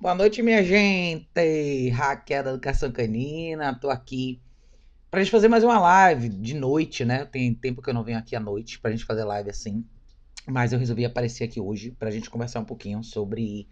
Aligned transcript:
Boa 0.00 0.14
noite, 0.14 0.40
minha 0.40 0.64
gente! 0.64 1.90
Raquel 1.90 2.42
da 2.42 2.50
Educação 2.52 2.90
Canina, 2.90 3.78
tô 3.78 3.90
aqui 3.90 4.40
pra 5.10 5.22
gente 5.22 5.30
fazer 5.30 5.46
mais 5.46 5.62
uma 5.62 5.78
live 5.78 6.30
de 6.30 6.54
noite, 6.54 7.04
né? 7.04 7.26
Tem 7.26 7.52
tempo 7.52 7.82
que 7.82 7.90
eu 7.90 7.92
não 7.92 8.02
venho 8.02 8.16
aqui 8.16 8.34
à 8.34 8.40
noite 8.40 8.80
pra 8.80 8.90
gente 8.90 9.04
fazer 9.04 9.24
live 9.24 9.50
assim, 9.50 9.84
mas 10.46 10.72
eu 10.72 10.78
resolvi 10.78 11.04
aparecer 11.04 11.44
aqui 11.44 11.60
hoje 11.60 11.90
pra 11.90 12.10
gente 12.10 12.30
conversar 12.30 12.60
um 12.60 12.64
pouquinho 12.64 13.04
sobre 13.04 13.68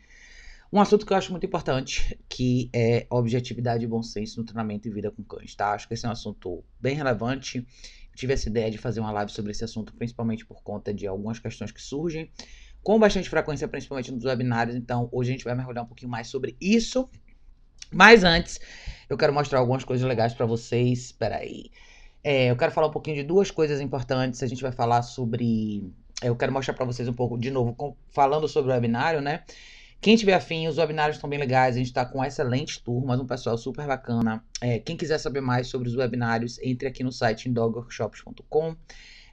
um 0.70 0.78
assunto 0.78 1.06
que 1.06 1.14
eu 1.14 1.16
acho 1.16 1.30
muito 1.30 1.46
importante, 1.46 2.20
que 2.28 2.68
é 2.74 3.06
objetividade 3.08 3.84
e 3.84 3.88
bom 3.88 4.02
senso 4.02 4.38
no 4.38 4.44
treinamento 4.44 4.86
e 4.86 4.90
vida 4.90 5.10
com 5.10 5.24
cães, 5.24 5.54
tá? 5.54 5.72
Acho 5.72 5.88
que 5.88 5.94
esse 5.94 6.04
é 6.04 6.10
um 6.10 6.12
assunto 6.12 6.62
bem 6.78 6.94
relevante. 6.94 7.66
Eu 8.12 8.14
tive 8.14 8.34
essa 8.34 8.50
ideia 8.50 8.70
de 8.70 8.76
fazer 8.76 9.00
uma 9.00 9.12
live 9.12 9.32
sobre 9.32 9.52
esse 9.52 9.64
assunto, 9.64 9.94
principalmente 9.94 10.44
por 10.44 10.62
conta 10.62 10.92
de 10.92 11.06
algumas 11.06 11.38
questões 11.38 11.72
que 11.72 11.80
surgem 11.80 12.30
com 12.88 12.98
bastante 12.98 13.28
frequência, 13.28 13.68
principalmente 13.68 14.10
nos 14.10 14.24
webinários. 14.24 14.74
Então, 14.74 15.10
hoje 15.12 15.28
a 15.28 15.32
gente 15.32 15.44
vai 15.44 15.54
mergulhar 15.54 15.84
um 15.84 15.86
pouquinho 15.86 16.10
mais 16.10 16.28
sobre 16.28 16.56
isso. 16.58 17.06
Mas 17.92 18.24
antes, 18.24 18.58
eu 19.10 19.18
quero 19.18 19.30
mostrar 19.30 19.58
algumas 19.58 19.84
coisas 19.84 20.08
legais 20.08 20.32
para 20.32 20.46
vocês. 20.46 21.00
Espera 21.00 21.36
aí. 21.36 21.70
É, 22.24 22.50
eu 22.50 22.56
quero 22.56 22.72
falar 22.72 22.86
um 22.86 22.90
pouquinho 22.90 23.16
de 23.16 23.24
duas 23.24 23.50
coisas 23.50 23.82
importantes. 23.82 24.42
A 24.42 24.46
gente 24.46 24.62
vai 24.62 24.72
falar 24.72 25.02
sobre. 25.02 25.92
Eu 26.22 26.34
quero 26.34 26.50
mostrar 26.50 26.72
para 26.72 26.86
vocês 26.86 27.06
um 27.06 27.12
pouco, 27.12 27.36
de 27.36 27.50
novo, 27.50 27.74
com... 27.74 27.94
falando 28.08 28.48
sobre 28.48 28.70
o 28.70 28.74
webinário, 28.74 29.20
né? 29.20 29.44
Quem 30.00 30.16
tiver 30.16 30.32
afim, 30.32 30.66
os 30.66 30.78
webinários 30.78 31.18
estão 31.18 31.28
bem 31.28 31.38
legais. 31.38 31.74
A 31.74 31.78
gente 31.78 31.88
está 31.88 32.06
com 32.06 32.24
excelentes 32.24 32.78
turmas, 32.78 33.20
um 33.20 33.26
pessoal 33.26 33.58
super 33.58 33.86
bacana. 33.86 34.42
É, 34.62 34.78
quem 34.78 34.96
quiser 34.96 35.18
saber 35.18 35.42
mais 35.42 35.66
sobre 35.66 35.90
os 35.90 35.94
webinários, 35.94 36.58
entre 36.60 36.88
aqui 36.88 37.04
no 37.04 37.12
site 37.12 37.50
indogworkshops.com. 37.50 38.74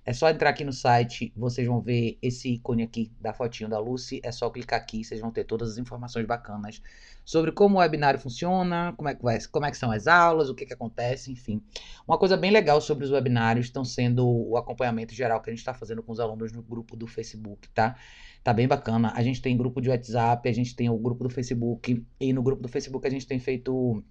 É 0.05 0.13
só 0.13 0.29
entrar 0.29 0.51
aqui 0.51 0.63
no 0.63 0.71
site, 0.71 1.33
vocês 1.35 1.67
vão 1.67 1.81
ver 1.81 2.19
esse 2.21 2.53
ícone 2.53 2.83
aqui 2.83 3.11
da 3.19 3.33
fotinho 3.33 3.67
da 3.67 3.79
Lucy. 3.79 4.21
É 4.23 4.31
só 4.31 4.51
clicar 4.51 4.79
aqui, 4.79 5.03
vocês 5.03 5.19
vão 5.19 5.31
ter 5.31 5.45
todas 5.45 5.71
as 5.71 5.77
informações 5.79 6.27
bacanas 6.27 6.79
sobre 7.25 7.51
como 7.51 7.77
o 7.77 7.79
webinário 7.79 8.19
funciona, 8.19 8.93
como 8.95 9.09
é 9.09 9.15
que, 9.15 9.23
vai, 9.23 9.39
como 9.51 9.65
é 9.65 9.71
que 9.71 9.77
são 9.77 9.91
as 9.91 10.05
aulas, 10.05 10.47
o 10.47 10.53
que, 10.53 10.63
que 10.63 10.73
acontece, 10.73 11.31
enfim. 11.31 11.59
Uma 12.07 12.19
coisa 12.19 12.37
bem 12.37 12.51
legal 12.51 12.79
sobre 12.79 13.03
os 13.03 13.09
webinários 13.09 13.65
estão 13.65 13.83
sendo 13.83 14.27
o 14.27 14.55
acompanhamento 14.55 15.11
geral 15.11 15.41
que 15.41 15.49
a 15.49 15.53
gente 15.53 15.61
está 15.61 15.73
fazendo 15.73 16.03
com 16.03 16.11
os 16.11 16.19
alunos 16.19 16.51
no 16.51 16.61
grupo 16.61 16.95
do 16.95 17.07
Facebook, 17.07 17.67
tá? 17.69 17.95
Tá 18.43 18.53
bem 18.53 18.67
bacana. 18.67 19.11
A 19.15 19.23
gente 19.23 19.41
tem 19.41 19.57
grupo 19.57 19.81
de 19.81 19.89
WhatsApp, 19.89 20.47
a 20.47 20.53
gente 20.53 20.75
tem 20.75 20.87
o 20.87 20.97
grupo 20.99 21.23
do 21.23 21.31
Facebook, 21.31 22.05
e 22.19 22.31
no 22.31 22.43
grupo 22.43 22.61
do 22.61 22.69
Facebook 22.69 23.07
a 23.07 23.09
gente 23.09 23.25
tem 23.25 23.39
feito 23.39 24.03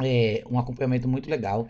é, 0.00 0.44
um 0.48 0.56
acompanhamento 0.56 1.08
muito 1.08 1.28
legal 1.28 1.66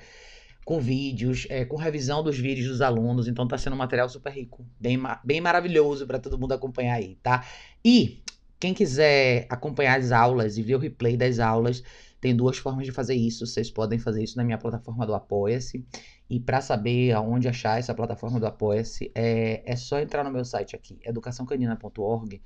com 0.66 0.80
vídeos, 0.80 1.46
é, 1.48 1.64
com 1.64 1.76
revisão 1.76 2.24
dos 2.24 2.36
vídeos 2.36 2.66
dos 2.66 2.80
alunos. 2.80 3.28
Então 3.28 3.46
tá 3.46 3.56
sendo 3.56 3.74
um 3.74 3.78
material 3.78 4.08
super 4.08 4.32
rico, 4.32 4.66
bem, 4.80 5.00
bem 5.22 5.40
maravilhoso 5.40 6.04
para 6.08 6.18
todo 6.18 6.36
mundo 6.36 6.52
acompanhar 6.52 6.94
aí, 6.94 7.14
tá? 7.22 7.46
E 7.84 8.20
quem 8.58 8.74
quiser 8.74 9.46
acompanhar 9.48 9.96
as 9.96 10.10
aulas 10.10 10.58
e 10.58 10.62
ver 10.64 10.74
o 10.74 10.78
replay 10.80 11.16
das 11.16 11.38
aulas, 11.38 11.84
tem 12.20 12.34
duas 12.34 12.58
formas 12.58 12.84
de 12.84 12.90
fazer 12.90 13.14
isso. 13.14 13.46
Vocês 13.46 13.70
podem 13.70 13.96
fazer 13.96 14.24
isso 14.24 14.36
na 14.36 14.42
minha 14.42 14.58
plataforma 14.58 15.06
do 15.06 15.14
Apoia-se. 15.14 15.86
E 16.28 16.40
para 16.40 16.60
saber 16.60 17.12
aonde 17.12 17.46
achar 17.46 17.78
essa 17.78 17.94
plataforma 17.94 18.40
do 18.40 18.46
Apoia-se, 18.46 19.12
é, 19.14 19.62
é 19.64 19.76
só 19.76 20.00
entrar 20.00 20.24
no 20.24 20.32
meu 20.32 20.44
site 20.44 20.74
aqui, 20.74 20.98
educaçãocanina.org. 21.04 22.42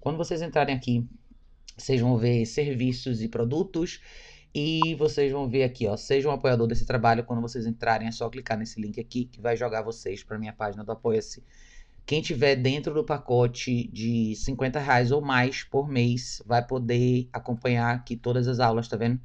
Quando 0.00 0.16
vocês 0.16 0.42
entrarem 0.42 0.74
aqui, 0.74 1.06
vocês 1.78 2.00
vão 2.00 2.16
ver 2.16 2.44
serviços 2.46 3.22
e 3.22 3.28
produtos 3.28 4.00
e 4.54 4.94
vocês 4.96 5.30
vão 5.30 5.48
ver 5.48 5.62
aqui, 5.62 5.86
ó, 5.86 5.96
seja 5.96 6.28
um 6.28 6.32
apoiador 6.32 6.66
desse 6.66 6.84
trabalho, 6.84 7.24
quando 7.24 7.40
vocês 7.40 7.66
entrarem 7.66 8.08
é 8.08 8.10
só 8.10 8.28
clicar 8.28 8.58
nesse 8.58 8.80
link 8.80 8.98
aqui 8.98 9.24
que 9.24 9.40
vai 9.40 9.56
jogar 9.56 9.82
vocês 9.82 10.24
para 10.24 10.38
minha 10.38 10.52
página 10.52 10.82
do 10.84 10.90
Apoia-se. 10.90 11.42
Quem 12.04 12.20
tiver 12.20 12.56
dentro 12.56 12.92
do 12.92 13.04
pacote 13.04 13.88
de 13.92 14.34
50 14.34 14.80
reais 14.80 15.12
ou 15.12 15.20
mais 15.20 15.62
por 15.62 15.88
mês 15.88 16.42
vai 16.44 16.66
poder 16.66 17.28
acompanhar 17.32 17.94
aqui 17.94 18.16
todas 18.16 18.48
as 18.48 18.58
aulas, 18.58 18.88
tá 18.88 18.96
vendo? 18.96 19.20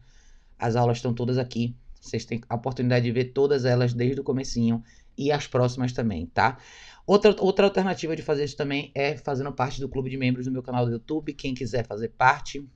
As 0.60 0.76
aulas 0.76 0.98
estão 0.98 1.14
todas 1.14 1.40
aqui. 1.40 1.76
Vocês 2.00 2.26
têm 2.26 2.42
a 2.48 2.54
oportunidade 2.54 3.06
de 3.06 3.12
ver 3.12 3.26
todas 3.34 3.66
elas 3.66 3.94
desde 3.94 4.22
o 4.22 4.24
comecinho 4.24 4.84
e 5.18 5.32
as 5.32 5.48
próximas 5.48 5.94
também, 5.94 6.28
tá? 6.28 6.60
Outra, 7.08 7.36
outra 7.40 7.66
alternativa 7.66 8.16
de 8.16 8.22
fazer 8.22 8.44
isso 8.44 8.56
também 8.58 8.92
é 8.94 9.18
fazendo 9.18 9.52
parte 9.52 9.80
do 9.80 9.90
clube 9.90 10.10
de 10.10 10.18
membros 10.18 10.46
do 10.46 10.52
meu 10.52 10.62
canal 10.62 10.86
do 10.86 10.92
YouTube. 10.92 11.34
Quem 11.34 11.56
quiser 11.56 11.88
fazer 11.88 12.10
parte, 12.10 12.68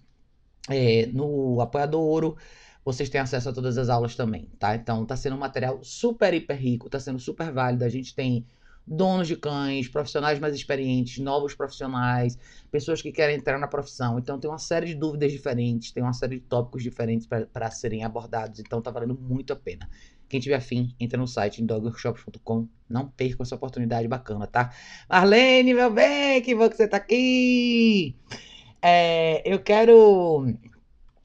é, 0.70 1.08
no 1.08 1.60
Apoiador 1.62 2.02
Ouro, 2.02 2.38
vocês 2.84 3.10
têm 3.10 3.22
acesso 3.22 3.50
a 3.50 3.54
todas 3.54 3.78
as 3.78 3.90
aulas 3.90 4.16
também, 4.16 4.48
tá? 4.58 4.76
Então 4.76 5.06
tá 5.06 5.16
sendo 5.16 5.36
um 5.36 5.40
material 5.40 5.84
super, 5.84 6.34
hiper 6.34 6.58
rico, 6.58 6.90
tá 6.90 7.00
sendo 7.00 7.20
super 7.20 7.52
válido. 7.52 7.84
A 7.84 7.90
gente 7.90 8.16
tem 8.16 8.46
donos 8.86 9.28
de 9.28 9.36
cães, 9.36 9.88
profissionais 9.88 10.40
mais 10.40 10.56
experientes, 10.56 11.20
novos 11.20 11.54
profissionais, 11.54 12.38
pessoas 12.72 13.02
que 13.02 13.12
querem 13.12 13.36
entrar 13.36 13.60
na 13.60 13.68
profissão. 13.68 14.18
Então 14.18 14.40
tem 14.40 14.50
uma 14.50 14.58
série 14.58 14.88
de 14.88 14.96
dúvidas 14.96 15.32
diferentes, 15.32 15.92
tem 15.92 16.02
uma 16.02 16.14
série 16.14 16.40
de 16.40 16.42
tópicos 16.42 16.82
diferentes 16.82 17.28
para 17.28 17.70
serem 17.72 18.04
abordados. 18.04 18.60
Então 18.60 18.82
tá 18.82 18.90
valendo 18.90 19.14
muito 19.14 19.54
a 19.54 19.56
pena. 19.56 19.88
Quem 20.28 20.40
tiver 20.40 20.56
afim, 20.56 20.94
entra 21.00 21.18
no 21.18 21.28
site 21.28 21.62
dogworkshops.com. 21.64 22.68
Não 22.88 23.08
perca 23.08 23.44
essa 23.44 23.56
oportunidade 23.56 24.08
bacana, 24.08 24.48
tá? 24.48 24.72
Marlene, 25.10 25.74
meu 25.74 25.92
bem, 25.92 26.42
que 26.42 26.56
bom 26.56 26.70
que 26.70 26.78
você 26.78 26.88
tá 26.88 26.98
aqui! 26.98 28.16
É, 28.82 29.42
eu 29.46 29.60
quero. 29.60 30.46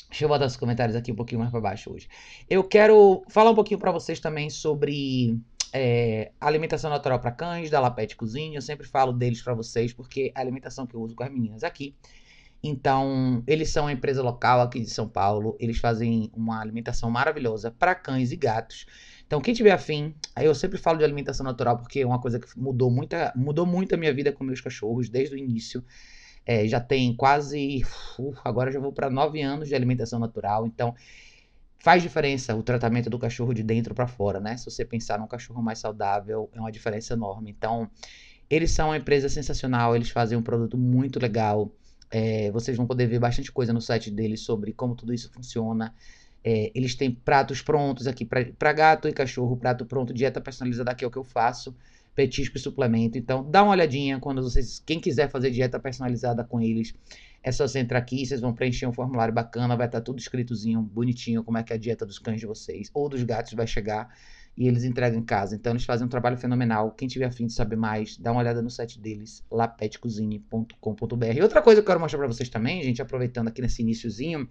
Deixa 0.08 0.24
eu 0.24 0.28
botar 0.28 0.46
os 0.46 0.56
comentários 0.56 0.96
aqui 0.96 1.10
um 1.10 1.16
pouquinho 1.16 1.40
mais 1.40 1.50
para 1.50 1.60
baixo 1.60 1.92
hoje. 1.92 2.08
Eu 2.48 2.62
quero 2.62 3.24
falar 3.28 3.50
um 3.50 3.54
pouquinho 3.54 3.80
para 3.80 3.90
vocês 3.90 4.20
também 4.20 4.48
sobre 4.48 5.38
é, 5.72 6.30
alimentação 6.40 6.88
natural 6.88 7.18
para 7.18 7.32
cães, 7.32 7.68
da 7.68 7.80
Lapete 7.80 8.14
Cozinha. 8.14 8.56
Eu 8.56 8.62
sempre 8.62 8.86
falo 8.86 9.12
deles 9.12 9.42
para 9.42 9.54
vocês 9.54 9.92
porque 9.92 10.32
é 10.34 10.38
a 10.38 10.42
alimentação 10.42 10.86
que 10.86 10.94
eu 10.94 11.00
uso 11.00 11.16
com 11.16 11.24
as 11.24 11.30
meninas 11.30 11.64
aqui. 11.64 11.96
Então, 12.66 13.42
eles 13.46 13.68
são 13.70 13.84
uma 13.84 13.92
empresa 13.92 14.22
local 14.22 14.62
aqui 14.62 14.80
de 14.80 14.88
São 14.88 15.06
Paulo. 15.06 15.54
Eles 15.60 15.78
fazem 15.78 16.30
uma 16.32 16.60
alimentação 16.60 17.10
maravilhosa 17.10 17.70
para 17.70 17.94
cães 17.94 18.32
e 18.32 18.36
gatos. 18.36 18.86
Então, 19.26 19.40
quem 19.40 19.52
tiver 19.52 19.72
afim, 19.72 20.14
aí 20.34 20.46
eu 20.46 20.54
sempre 20.54 20.78
falo 20.78 20.96
de 20.96 21.04
alimentação 21.04 21.44
natural 21.44 21.76
porque 21.76 22.00
é 22.00 22.06
uma 22.06 22.20
coisa 22.20 22.38
que 22.38 22.46
mudou, 22.58 22.90
muita, 22.90 23.32
mudou 23.36 23.66
muito 23.66 23.94
a 23.94 23.98
minha 23.98 24.14
vida 24.14 24.32
com 24.32 24.44
meus 24.44 24.62
cachorros 24.62 25.10
desde 25.10 25.34
o 25.34 25.38
início. 25.38 25.84
É, 26.46 26.66
já 26.68 26.80
tem 26.80 27.14
quase. 27.14 27.82
Uh, 28.18 28.34
agora 28.44 28.70
já 28.70 28.78
vou 28.78 28.92
para 28.92 29.08
nove 29.08 29.40
anos 29.42 29.68
de 29.68 29.74
alimentação 29.74 30.18
natural. 30.18 30.66
Então, 30.66 30.94
faz 31.78 32.02
diferença 32.02 32.54
o 32.54 32.62
tratamento 32.62 33.10
do 33.10 33.18
cachorro 33.18 33.52
de 33.54 33.62
dentro 33.62 33.94
para 33.94 34.06
fora, 34.06 34.40
né? 34.40 34.56
Se 34.56 34.64
você 34.64 34.84
pensar 34.84 35.18
num 35.18 35.26
cachorro 35.26 35.62
mais 35.62 35.78
saudável, 35.78 36.50
é 36.52 36.60
uma 36.60 36.72
diferença 36.72 37.14
enorme. 37.14 37.50
Então, 37.50 37.90
eles 38.48 38.70
são 38.70 38.88
uma 38.88 38.96
empresa 38.96 39.28
sensacional, 39.28 39.96
eles 39.96 40.10
fazem 40.10 40.36
um 40.36 40.42
produto 40.42 40.76
muito 40.76 41.18
legal. 41.18 41.70
É, 42.10 42.50
vocês 42.52 42.76
vão 42.76 42.86
poder 42.86 43.06
ver 43.06 43.18
bastante 43.18 43.50
coisa 43.50 43.72
no 43.72 43.80
site 43.80 44.10
deles 44.10 44.40
sobre 44.40 44.72
como 44.72 44.94
tudo 44.94 45.12
isso 45.12 45.30
funciona. 45.32 45.94
É, 46.44 46.70
eles 46.74 46.94
têm 46.94 47.10
pratos 47.10 47.62
prontos 47.62 48.06
aqui 48.06 48.24
para 48.24 48.72
gato 48.72 49.08
e 49.08 49.12
cachorro, 49.12 49.56
prato 49.56 49.86
pronto, 49.86 50.12
dieta 50.12 50.40
personalizada, 50.40 50.90
aqui 50.90 51.04
é 51.04 51.08
o 51.08 51.10
que 51.10 51.16
eu 51.16 51.24
faço 51.24 51.74
petisco 52.14 52.56
e 52.56 52.60
suplemento. 52.60 53.18
Então, 53.18 53.48
dá 53.48 53.62
uma 53.62 53.72
olhadinha 53.72 54.18
quando 54.20 54.42
vocês, 54.42 54.82
quem 54.84 55.00
quiser 55.00 55.30
fazer 55.30 55.50
dieta 55.50 55.78
personalizada 55.78 56.44
com 56.44 56.60
eles, 56.60 56.94
é 57.42 57.50
só 57.52 57.66
você 57.66 57.80
entrar 57.80 57.98
aqui, 57.98 58.24
vocês 58.24 58.40
vão 58.40 58.54
preencher 58.54 58.86
um 58.86 58.92
formulário 58.92 59.34
bacana, 59.34 59.76
vai 59.76 59.86
estar 59.86 60.00
tá 60.00 60.04
tudo 60.04 60.18
escritozinho, 60.18 60.80
bonitinho, 60.80 61.42
como 61.42 61.58
é 61.58 61.62
que 61.62 61.72
é 61.72 61.76
a 61.76 61.78
dieta 61.78 62.06
dos 62.06 62.18
cães 62.18 62.40
de 62.40 62.46
vocês 62.46 62.90
ou 62.94 63.08
dos 63.08 63.22
gatos 63.22 63.52
vai 63.52 63.66
chegar 63.66 64.08
e 64.56 64.68
eles 64.68 64.84
entregam 64.84 65.18
em 65.18 65.24
casa. 65.24 65.56
Então, 65.56 65.72
eles 65.72 65.84
fazem 65.84 66.06
um 66.06 66.08
trabalho 66.08 66.38
fenomenal. 66.38 66.92
Quem 66.92 67.08
tiver 67.08 67.26
afim 67.26 67.46
de 67.46 67.52
saber 67.52 67.76
mais, 67.76 68.16
dá 68.16 68.30
uma 68.30 68.40
olhada 68.40 68.62
no 68.62 68.70
site 68.70 69.00
deles, 69.00 69.42
lapetcozine.com.br. 69.50 71.42
Outra 71.42 71.60
coisa 71.60 71.80
que 71.80 71.84
eu 71.84 71.86
quero 71.86 72.00
mostrar 72.00 72.18
para 72.18 72.28
vocês 72.28 72.48
também, 72.48 72.82
gente, 72.82 73.02
aproveitando 73.02 73.48
aqui 73.48 73.60
nesse 73.60 73.82
iníciozinho, 73.82 74.48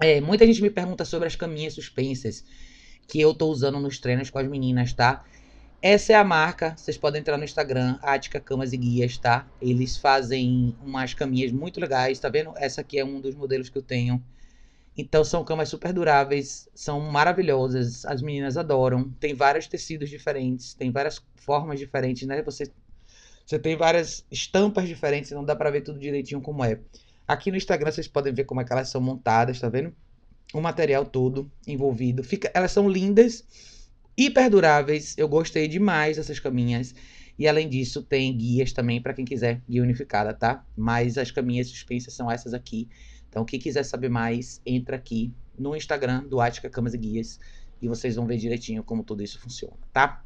é, 0.00 0.20
muita 0.20 0.46
gente 0.46 0.62
me 0.62 0.70
pergunta 0.70 1.04
sobre 1.04 1.28
as 1.28 1.36
caminhas 1.36 1.74
suspensas 1.74 2.44
que 3.06 3.20
eu 3.20 3.34
tô 3.34 3.48
usando 3.48 3.78
nos 3.78 3.98
treinos 3.98 4.30
com 4.30 4.38
as 4.38 4.48
meninas, 4.48 4.92
tá? 4.94 5.24
Essa 5.82 6.12
é 6.12 6.14
a 6.14 6.22
marca. 6.22 6.76
Vocês 6.76 6.96
podem 6.96 7.20
entrar 7.20 7.36
no 7.36 7.42
Instagram, 7.42 7.98
Ática 8.02 8.38
Camas 8.38 8.72
e 8.72 8.76
Guias, 8.76 9.18
tá? 9.18 9.48
Eles 9.60 9.96
fazem 9.96 10.76
umas 10.80 11.12
caminhas 11.12 11.50
muito 11.50 11.80
legais, 11.80 12.20
tá 12.20 12.28
vendo? 12.28 12.52
Essa 12.56 12.82
aqui 12.82 13.00
é 13.00 13.04
um 13.04 13.20
dos 13.20 13.34
modelos 13.34 13.68
que 13.68 13.76
eu 13.76 13.82
tenho. 13.82 14.22
Então 14.96 15.24
são 15.24 15.42
camas 15.44 15.68
super 15.68 15.92
duráveis, 15.92 16.68
são 16.72 17.00
maravilhosas, 17.00 18.04
as 18.04 18.22
meninas 18.22 18.56
adoram. 18.56 19.10
Tem 19.18 19.34
vários 19.34 19.66
tecidos 19.66 20.08
diferentes, 20.08 20.72
tem 20.72 20.92
várias 20.92 21.20
formas 21.34 21.80
diferentes, 21.80 22.28
né? 22.28 22.40
Você, 22.42 22.70
você 23.44 23.58
tem 23.58 23.76
várias 23.76 24.24
estampas 24.30 24.86
diferentes, 24.86 25.32
não 25.32 25.44
dá 25.44 25.56
para 25.56 25.68
ver 25.68 25.80
tudo 25.80 25.98
direitinho 25.98 26.40
como 26.40 26.64
é. 26.64 26.78
Aqui 27.26 27.50
no 27.50 27.56
Instagram 27.56 27.90
vocês 27.90 28.06
podem 28.06 28.32
ver 28.32 28.44
como 28.44 28.60
é 28.60 28.64
que 28.64 28.72
elas 28.72 28.88
são 28.88 29.00
montadas, 29.00 29.58
tá 29.58 29.68
vendo? 29.68 29.92
O 30.54 30.60
material 30.60 31.04
todo 31.04 31.50
envolvido. 31.66 32.22
Fica, 32.22 32.52
elas 32.54 32.70
são 32.70 32.88
lindas 32.88 33.44
hiper 34.16 34.50
duráveis. 34.50 35.16
Eu 35.16 35.28
gostei 35.28 35.68
demais 35.68 36.16
dessas 36.16 36.38
caminhas. 36.38 36.94
E 37.38 37.48
além 37.48 37.68
disso, 37.68 38.02
tem 38.02 38.36
guias 38.36 38.72
também 38.72 39.00
para 39.00 39.14
quem 39.14 39.24
quiser 39.24 39.62
guia 39.68 39.82
unificada, 39.82 40.34
tá? 40.34 40.64
Mas 40.76 41.16
as 41.16 41.30
caminhas 41.30 41.68
suspensas 41.68 42.14
são 42.14 42.30
essas 42.30 42.54
aqui. 42.54 42.88
Então, 43.28 43.44
quem 43.44 43.58
quiser 43.58 43.82
saber 43.84 44.10
mais, 44.10 44.60
entra 44.66 44.96
aqui 44.96 45.32
no 45.58 45.74
Instagram 45.74 46.24
do 46.24 46.40
Ática 46.40 46.68
Camas 46.68 46.94
e 46.94 46.98
Guias 46.98 47.40
e 47.80 47.88
vocês 47.88 48.14
vão 48.14 48.26
ver 48.26 48.36
direitinho 48.36 48.84
como 48.84 49.02
tudo 49.02 49.22
isso 49.22 49.40
funciona, 49.40 49.76
tá? 49.92 50.24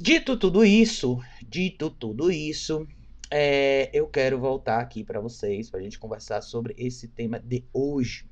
Dito 0.00 0.36
tudo 0.36 0.64
isso, 0.64 1.20
dito 1.48 1.90
tudo 1.90 2.30
isso, 2.30 2.86
é, 3.30 3.90
eu 3.92 4.06
quero 4.06 4.38
voltar 4.38 4.80
aqui 4.80 5.02
para 5.02 5.20
vocês, 5.20 5.70
para 5.70 5.80
a 5.80 5.82
gente 5.82 5.98
conversar 5.98 6.42
sobre 6.42 6.74
esse 6.76 7.08
tema 7.08 7.40
de 7.40 7.64
hoje. 7.72 8.26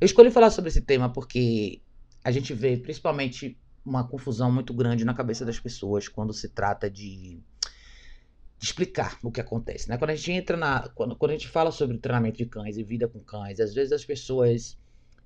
Eu 0.00 0.06
escolhi 0.06 0.30
falar 0.30 0.50
sobre 0.50 0.68
esse 0.68 0.80
tema 0.80 1.12
porque 1.12 1.80
a 2.22 2.30
gente 2.30 2.52
vê 2.52 2.76
principalmente 2.76 3.58
uma 3.84 4.06
confusão 4.06 4.52
muito 4.52 4.74
grande 4.74 5.04
na 5.04 5.14
cabeça 5.14 5.44
das 5.44 5.58
pessoas 5.58 6.06
quando 6.08 6.32
se 6.32 6.48
trata 6.48 6.90
de, 6.90 7.40
de 8.58 8.64
explicar 8.64 9.18
o 9.22 9.30
que 9.30 9.40
acontece. 9.40 9.88
Né? 9.88 9.96
Quando 9.96 10.10
a 10.10 10.14
gente 10.14 10.32
entra 10.32 10.56
na. 10.56 10.88
Quando, 10.94 11.16
quando 11.16 11.30
a 11.30 11.34
gente 11.34 11.48
fala 11.48 11.70
sobre 11.72 11.98
treinamento 11.98 12.38
de 12.38 12.46
cães 12.46 12.76
e 12.76 12.82
vida 12.82 13.08
com 13.08 13.20
cães, 13.20 13.58
às 13.60 13.74
vezes 13.74 13.92
as 13.92 14.04
pessoas 14.04 14.78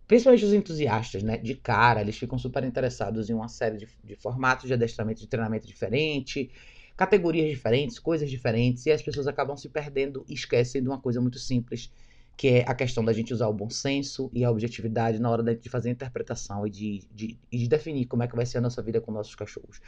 principalmente 0.06 0.44
os 0.44 0.52
entusiastas, 0.52 1.23
né, 1.23 1.38
de 1.38 1.55
cara, 1.55 2.00
eles 2.00 2.17
ficam 2.17 2.38
super 2.38 2.62
interessados 2.64 3.31
em 3.31 3.35
uma 3.35 3.49
série 3.49 3.79
de, 3.79 3.88
de 4.02 4.14
formatos 4.14 4.67
de 4.67 4.75
adestramento 4.75 5.20
de 5.20 5.26
treinamento 5.26 5.67
diferente, 5.67 6.50
categorias 6.96 7.49
diferentes, 7.49 7.99
coisas 7.99 8.31
diferentes, 8.31 8.85
e 8.87 8.93
as 8.93 9.02
pessoas 9.02 9.26
acabam 9.26 9.56
se 9.56 9.69
perdendo 9.69 10.25
e 10.29 10.35
esquecem 10.35 10.82
de 10.82 10.88
uma 10.88 11.00
coisa 11.00 11.20
muito 11.20 11.38
simples, 11.38 11.91
que 12.36 12.48
é 12.48 12.64
a 12.66 12.75
questão 12.75 13.04
da 13.04 13.12
gente 13.12 13.32
usar 13.32 13.48
o 13.48 13.52
bom 13.52 13.70
senso 13.70 14.31
e 14.32 14.44
a 14.44 14.50
objetividade 14.50 15.19
na 15.19 15.31
hora 15.31 15.54
de 15.54 15.69
fazer 15.69 15.90
a 15.90 15.92
interpretação 15.92 16.66
e 16.66 16.70
de, 16.70 17.08
de, 17.12 17.38
de 17.50 17.69
definir 17.69 18.06
como 18.06 18.22
é 18.22 18.28
que 18.28 18.34
vai 18.34 18.44
ser 18.44 18.58
a 18.58 18.60
nossa 18.60 18.82
vida 18.82 19.00
com 19.00 19.12
nossos 19.12 19.34
cachorros. 19.34 19.81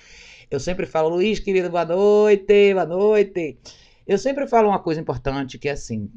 Eu 0.50 0.60
sempre 0.60 0.86
falo, 0.86 1.08
Luiz, 1.08 1.40
querido, 1.40 1.70
boa 1.70 1.84
noite, 1.84 2.72
boa 2.72 2.86
noite. 2.86 3.58
Eu 4.06 4.18
sempre 4.18 4.46
falo 4.46 4.68
uma 4.68 4.78
coisa 4.78 5.00
importante 5.00 5.58
que 5.58 5.68
é 5.68 5.72
assim, 5.72 6.10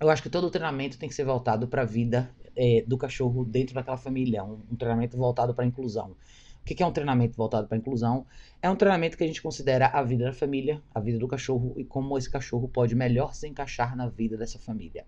eu 0.00 0.10
acho 0.10 0.22
que 0.22 0.28
todo 0.28 0.50
treinamento 0.50 0.98
tem 0.98 1.08
que 1.08 1.14
ser 1.14 1.24
voltado 1.24 1.68
para 1.68 1.82
a 1.82 1.84
vida 1.84 2.30
é, 2.56 2.82
do 2.86 2.98
cachorro 2.98 3.44
dentro 3.44 3.74
daquela 3.74 3.96
família, 3.96 4.42
um, 4.42 4.60
um 4.70 4.76
treinamento 4.76 5.16
voltado 5.16 5.54
para 5.54 5.64
a 5.64 5.68
inclusão. 5.68 6.16
O 6.60 6.64
que 6.64 6.82
é 6.82 6.86
um 6.86 6.90
treinamento 6.90 7.36
voltado 7.36 7.68
para 7.68 7.78
inclusão? 7.78 8.26
É 8.60 8.68
um 8.68 8.74
treinamento 8.74 9.16
que 9.16 9.22
a 9.22 9.26
gente 9.26 9.40
considera 9.40 9.86
a 9.86 10.02
vida 10.02 10.24
da 10.24 10.32
família, 10.32 10.82
a 10.92 10.98
vida 10.98 11.16
do 11.16 11.28
cachorro 11.28 11.74
e 11.76 11.84
como 11.84 12.18
esse 12.18 12.28
cachorro 12.28 12.66
pode 12.68 12.92
melhor 12.96 13.34
se 13.34 13.46
encaixar 13.46 13.96
na 13.96 14.08
vida 14.08 14.36
dessa 14.36 14.58
família. 14.58 15.06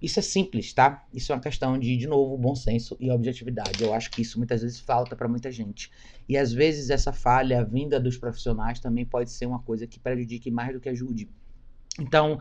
Isso 0.00 0.18
é 0.20 0.22
simples, 0.22 0.72
tá? 0.72 1.04
Isso 1.12 1.32
é 1.32 1.34
uma 1.34 1.40
questão 1.40 1.76
de, 1.76 1.96
de 1.96 2.06
novo, 2.06 2.38
bom 2.38 2.54
senso 2.54 2.96
e 3.00 3.10
objetividade. 3.10 3.82
Eu 3.82 3.92
acho 3.92 4.12
que 4.12 4.22
isso 4.22 4.38
muitas 4.38 4.62
vezes 4.62 4.78
falta 4.78 5.16
para 5.16 5.28
muita 5.28 5.50
gente. 5.50 5.90
E 6.28 6.36
às 6.36 6.52
vezes 6.52 6.88
essa 6.88 7.12
falha 7.12 7.64
vinda 7.64 7.98
dos 7.98 8.16
profissionais 8.16 8.78
também 8.78 9.04
pode 9.04 9.30
ser 9.30 9.46
uma 9.46 9.60
coisa 9.60 9.86
que 9.86 9.98
prejudique 9.98 10.50
mais 10.50 10.72
do 10.72 10.80
que 10.80 10.88
ajude. 10.88 11.28
Então, 11.98 12.38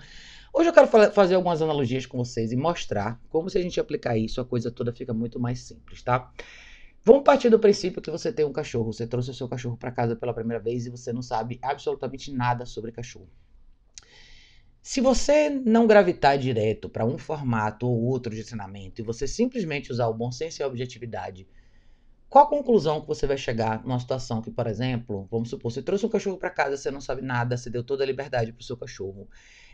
hoje 0.53 0.69
eu 0.69 0.73
quero 0.73 0.87
fazer 1.11 1.33
algumas 1.33 1.61
analogias 1.61 2.05
com 2.05 2.19
vocês 2.19 2.51
e 2.51 2.55
mostrar 2.55 3.19
como 3.27 3.49
se 3.49 3.57
a 3.57 3.61
gente 3.61 3.79
aplicar 3.79 4.15
isso, 4.15 4.39
a 4.39 4.45
coisa 4.45 4.69
toda 4.69 4.93
fica 4.93 5.13
muito 5.13 5.39
mais 5.39 5.61
simples, 5.61 6.03
tá? 6.03 6.31
Vamos 7.03 7.23
partir 7.23 7.49
do 7.49 7.57
princípio 7.57 8.01
que 8.01 8.11
você 8.11 8.31
tem 8.31 8.45
um 8.45 8.51
cachorro, 8.51 8.93
você 8.93 9.07
trouxe 9.07 9.31
o 9.31 9.33
seu 9.33 9.47
cachorro 9.47 9.77
para 9.77 9.91
casa 9.91 10.15
pela 10.15 10.33
primeira 10.33 10.61
vez 10.61 10.85
e 10.85 10.89
você 10.91 11.11
não 11.11 11.23
sabe 11.23 11.57
absolutamente 11.61 12.31
nada 12.31 12.65
sobre 12.65 12.91
cachorro. 12.91 13.29
Se 14.87 15.01
você 15.01 15.49
não 15.49 15.85
gravitar 15.85 16.37
direto 16.37 16.87
para 16.87 17.05
um 17.05 17.17
formato 17.17 17.85
ou 17.85 18.05
outro 18.05 18.33
de 18.33 18.41
treinamento 18.41 19.01
e 19.01 19.03
você 19.03 19.27
simplesmente 19.27 19.91
usar 19.91 20.07
o 20.07 20.13
bom 20.13 20.31
senso 20.31 20.61
e 20.61 20.63
a 20.63 20.67
objetividade, 20.67 21.45
qual 22.29 22.45
a 22.45 22.49
conclusão 22.49 23.01
que 23.01 23.07
você 23.07 23.27
vai 23.27 23.37
chegar 23.37 23.83
numa 23.83 23.99
situação 23.99 24.41
que, 24.41 24.49
por 24.49 24.65
exemplo, 24.65 25.27
vamos 25.29 25.49
supor, 25.49 25.73
você 25.73 25.81
trouxe 25.81 26.05
um 26.05 26.09
cachorro 26.09 26.37
para 26.37 26.49
casa, 26.49 26.77
você 26.77 26.89
não 26.89 27.01
sabe 27.01 27.21
nada, 27.21 27.57
você 27.57 27.69
deu 27.69 27.83
toda 27.83 28.01
a 28.01 28.07
liberdade 28.07 28.53
para 28.53 28.61
o 28.61 28.63
seu 28.63 28.77
cachorro, 28.77 29.27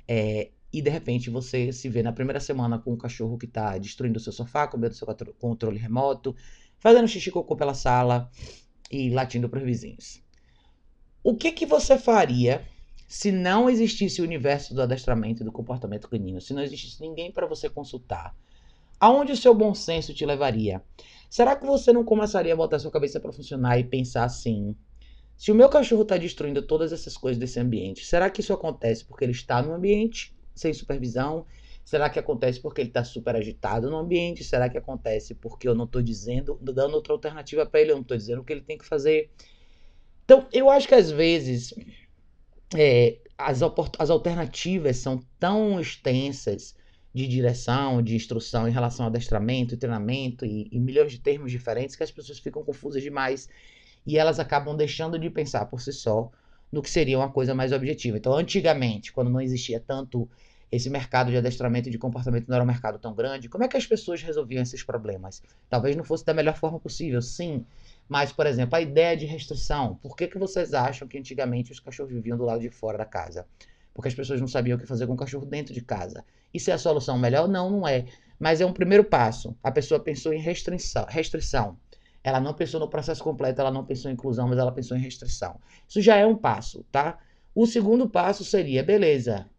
é, 0.07 0.49
e 0.73 0.81
de 0.81 0.89
repente 0.89 1.29
você 1.29 1.71
se 1.71 1.87
vê 1.89 2.01
na 2.01 2.11
primeira 2.11 2.39
semana 2.39 2.79
com 2.79 2.93
um 2.93 2.97
cachorro 2.97 3.37
que 3.37 3.45
está 3.45 3.77
destruindo 3.77 4.17
o 4.17 4.19
seu 4.19 4.33
sofá, 4.33 4.67
comendo 4.67 4.95
seu 4.95 5.05
controle 5.37 5.77
remoto, 5.77 6.35
fazendo 6.79 7.07
xixi 7.07 7.29
cocô 7.29 7.55
pela 7.55 7.75
sala 7.75 8.31
e 8.89 9.11
latindo 9.11 9.47
para 9.47 9.59
os 9.59 9.65
vizinhos. 9.65 10.23
O 11.23 11.35
que 11.35 11.51
que 11.51 11.67
você 11.67 11.99
faria 11.99 12.65
se 13.07 13.31
não 13.31 13.69
existisse 13.69 14.21
o 14.21 14.23
universo 14.23 14.73
do 14.73 14.81
adestramento 14.81 15.43
e 15.43 15.45
do 15.45 15.51
comportamento 15.51 16.09
canino? 16.09 16.41
Se 16.41 16.53
não 16.53 16.63
existisse 16.63 17.01
ninguém 17.01 17.31
para 17.31 17.45
você 17.45 17.69
consultar? 17.69 18.35
Aonde 18.99 19.31
o 19.31 19.37
seu 19.37 19.53
bom 19.53 19.73
senso 19.73 20.13
te 20.13 20.25
levaria? 20.25 20.81
Será 21.29 21.55
que 21.55 21.65
você 21.65 21.91
não 21.91 22.03
começaria 22.03 22.53
a 22.53 22.55
botar 22.55 22.79
sua 22.79 22.91
cabeça 22.91 23.19
para 23.19 23.33
funcionar 23.33 23.77
e 23.79 23.83
pensar 23.83 24.23
assim: 24.23 24.75
se 25.35 25.51
o 25.51 25.55
meu 25.55 25.67
cachorro 25.67 26.03
está 26.03 26.17
destruindo 26.17 26.61
todas 26.61 26.93
essas 26.93 27.17
coisas 27.17 27.37
desse 27.37 27.59
ambiente, 27.59 28.05
será 28.05 28.29
que 28.29 28.39
isso 28.39 28.53
acontece 28.53 29.03
porque 29.03 29.25
ele 29.25 29.31
está 29.31 29.61
no 29.61 29.73
ambiente 29.73 30.33
sem 30.55 30.73
supervisão? 30.73 31.45
Será 31.83 32.09
que 32.09 32.17
acontece 32.17 32.61
porque 32.61 32.81
ele 32.81 32.89
está 32.89 33.03
super 33.03 33.35
agitado 33.35 33.89
no 33.89 33.97
ambiente? 33.97 34.43
Será 34.43 34.69
que 34.69 34.77
acontece 34.77 35.35
porque 35.35 35.67
eu 35.67 35.75
não 35.75 35.83
estou 35.83 36.01
dizendo, 36.01 36.57
dando 36.61 36.93
outra 36.93 37.13
alternativa 37.13 37.65
para 37.65 37.81
ele, 37.81 37.91
eu 37.91 37.95
não 37.95 38.03
estou 38.03 38.15
dizendo 38.15 38.41
o 38.41 38.43
que 38.45 38.53
ele 38.53 38.61
tem 38.61 38.77
que 38.77 38.85
fazer? 38.85 39.29
Então, 40.23 40.47
eu 40.53 40.69
acho 40.69 40.87
que 40.87 40.95
às 40.95 41.11
vezes 41.11 41.73
é, 42.75 43.17
as, 43.37 43.61
as 43.99 44.09
alternativas 44.09 44.97
são 44.97 45.19
tão 45.39 45.79
extensas 45.79 46.75
de 47.13 47.27
direção, 47.27 48.01
de 48.01 48.15
instrução 48.15 48.67
em 48.67 48.71
relação 48.71 49.05
ao 49.05 49.09
adestramento 49.09 49.77
treinamento 49.77 50.45
e, 50.45 50.67
e 50.71 50.79
milhões 50.79 51.11
de 51.11 51.19
termos 51.19 51.51
diferentes 51.51 51.95
que 51.95 52.03
as 52.03 52.11
pessoas 52.11 52.39
ficam 52.39 52.63
confusas 52.63 53.03
demais 53.03 53.47
e 54.05 54.17
elas 54.17 54.39
acabam 54.39 54.75
deixando 54.75 55.19
de 55.19 55.29
pensar 55.29 55.65
por 55.67 55.79
si 55.81 55.93
só 55.93 56.31
no 56.71 56.81
que 56.81 56.89
seria 56.89 57.19
uma 57.19 57.29
coisa 57.29 57.53
mais 57.53 57.71
objetiva. 57.71 58.17
Então, 58.17 58.33
antigamente, 58.33 59.13
quando 59.13 59.29
não 59.29 59.39
existia 59.39 59.79
tanto 59.79 60.27
esse 60.71 60.89
mercado 60.89 61.29
de 61.29 61.37
adestramento 61.37 61.87
e 61.87 61.91
de 61.91 61.99
comportamento 61.99 62.47
não 62.47 62.55
era 62.55 62.63
um 62.63 62.67
mercado 62.67 62.97
tão 62.97 63.13
grande, 63.13 63.47
como 63.47 63.63
é 63.63 63.67
que 63.67 63.77
as 63.77 63.85
pessoas 63.85 64.23
resolviam 64.23 64.63
esses 64.63 64.81
problemas? 64.81 65.43
Talvez 65.69 65.95
não 65.95 66.03
fosse 66.03 66.25
da 66.25 66.33
melhor 66.33 66.55
forma 66.55 66.79
possível, 66.79 67.21
sim. 67.21 67.63
Mas, 68.13 68.31
por 68.31 68.45
exemplo, 68.45 68.75
a 68.75 68.79
ideia 68.79 69.17
de 69.17 69.25
restrição. 69.25 69.95
Por 69.95 70.15
que, 70.15 70.27
que 70.27 70.37
vocês 70.37 70.71
acham 70.75 71.07
que 71.07 71.17
antigamente 71.17 71.71
os 71.71 71.79
cachorros 71.79 72.13
viviam 72.13 72.37
do 72.37 72.43
lado 72.43 72.61
de 72.61 72.69
fora 72.69 72.95
da 72.95 73.05
casa? 73.05 73.47
Porque 73.91 74.07
as 74.07 74.13
pessoas 74.13 74.39
não 74.39 74.47
sabiam 74.47 74.77
o 74.77 74.79
que 74.79 74.85
fazer 74.85 75.07
com 75.07 75.13
o 75.13 75.17
cachorro 75.17 75.47
dentro 75.47 75.73
de 75.73 75.81
casa. 75.81 76.23
Isso 76.53 76.69
é 76.69 76.73
a 76.73 76.77
solução 76.77 77.17
melhor? 77.17 77.47
Não, 77.47 77.71
não 77.71 77.87
é. 77.87 78.05
Mas 78.37 78.61
é 78.61 78.67
um 78.67 78.71
primeiro 78.71 79.03
passo. 79.03 79.57
A 79.63 79.71
pessoa 79.71 79.99
pensou 79.99 80.31
em 80.31 80.39
restrição. 80.39 81.07
restrição. 81.09 81.75
Ela 82.23 82.39
não 82.39 82.53
pensou 82.53 82.79
no 82.79 82.87
processo 82.87 83.23
completo, 83.23 83.59
ela 83.59 83.71
não 83.71 83.83
pensou 83.83 84.11
em 84.11 84.13
inclusão, 84.13 84.47
mas 84.47 84.59
ela 84.59 84.71
pensou 84.71 84.95
em 84.95 85.01
restrição. 85.01 85.59
Isso 85.89 85.99
já 85.99 86.15
é 86.15 86.23
um 86.23 86.35
passo, 86.37 86.85
tá? 86.91 87.17
O 87.55 87.65
segundo 87.65 88.07
passo 88.07 88.45
seria, 88.45 88.83
beleza, 88.83 89.49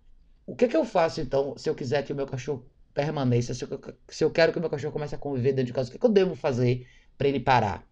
o 0.46 0.54
que, 0.54 0.68
que 0.68 0.76
eu 0.76 0.84
faço, 0.84 1.20
então, 1.20 1.54
se 1.56 1.68
eu 1.68 1.74
quiser 1.74 2.04
que 2.04 2.12
o 2.12 2.16
meu 2.16 2.26
cachorro 2.26 2.64
permaneça, 2.94 3.52
se 3.52 3.64
eu, 3.64 3.80
se 4.08 4.22
eu 4.22 4.30
quero 4.30 4.52
que 4.52 4.58
o 4.58 4.60
meu 4.60 4.70
cachorro 4.70 4.92
comece 4.92 5.16
a 5.16 5.18
conviver 5.18 5.52
dentro 5.54 5.66
de 5.66 5.72
casa, 5.72 5.88
o 5.88 5.92
que, 5.92 5.98
que 5.98 6.06
eu 6.06 6.10
devo 6.10 6.36
fazer 6.36 6.86
para 7.18 7.26
ele 7.26 7.40
parar? 7.40 7.84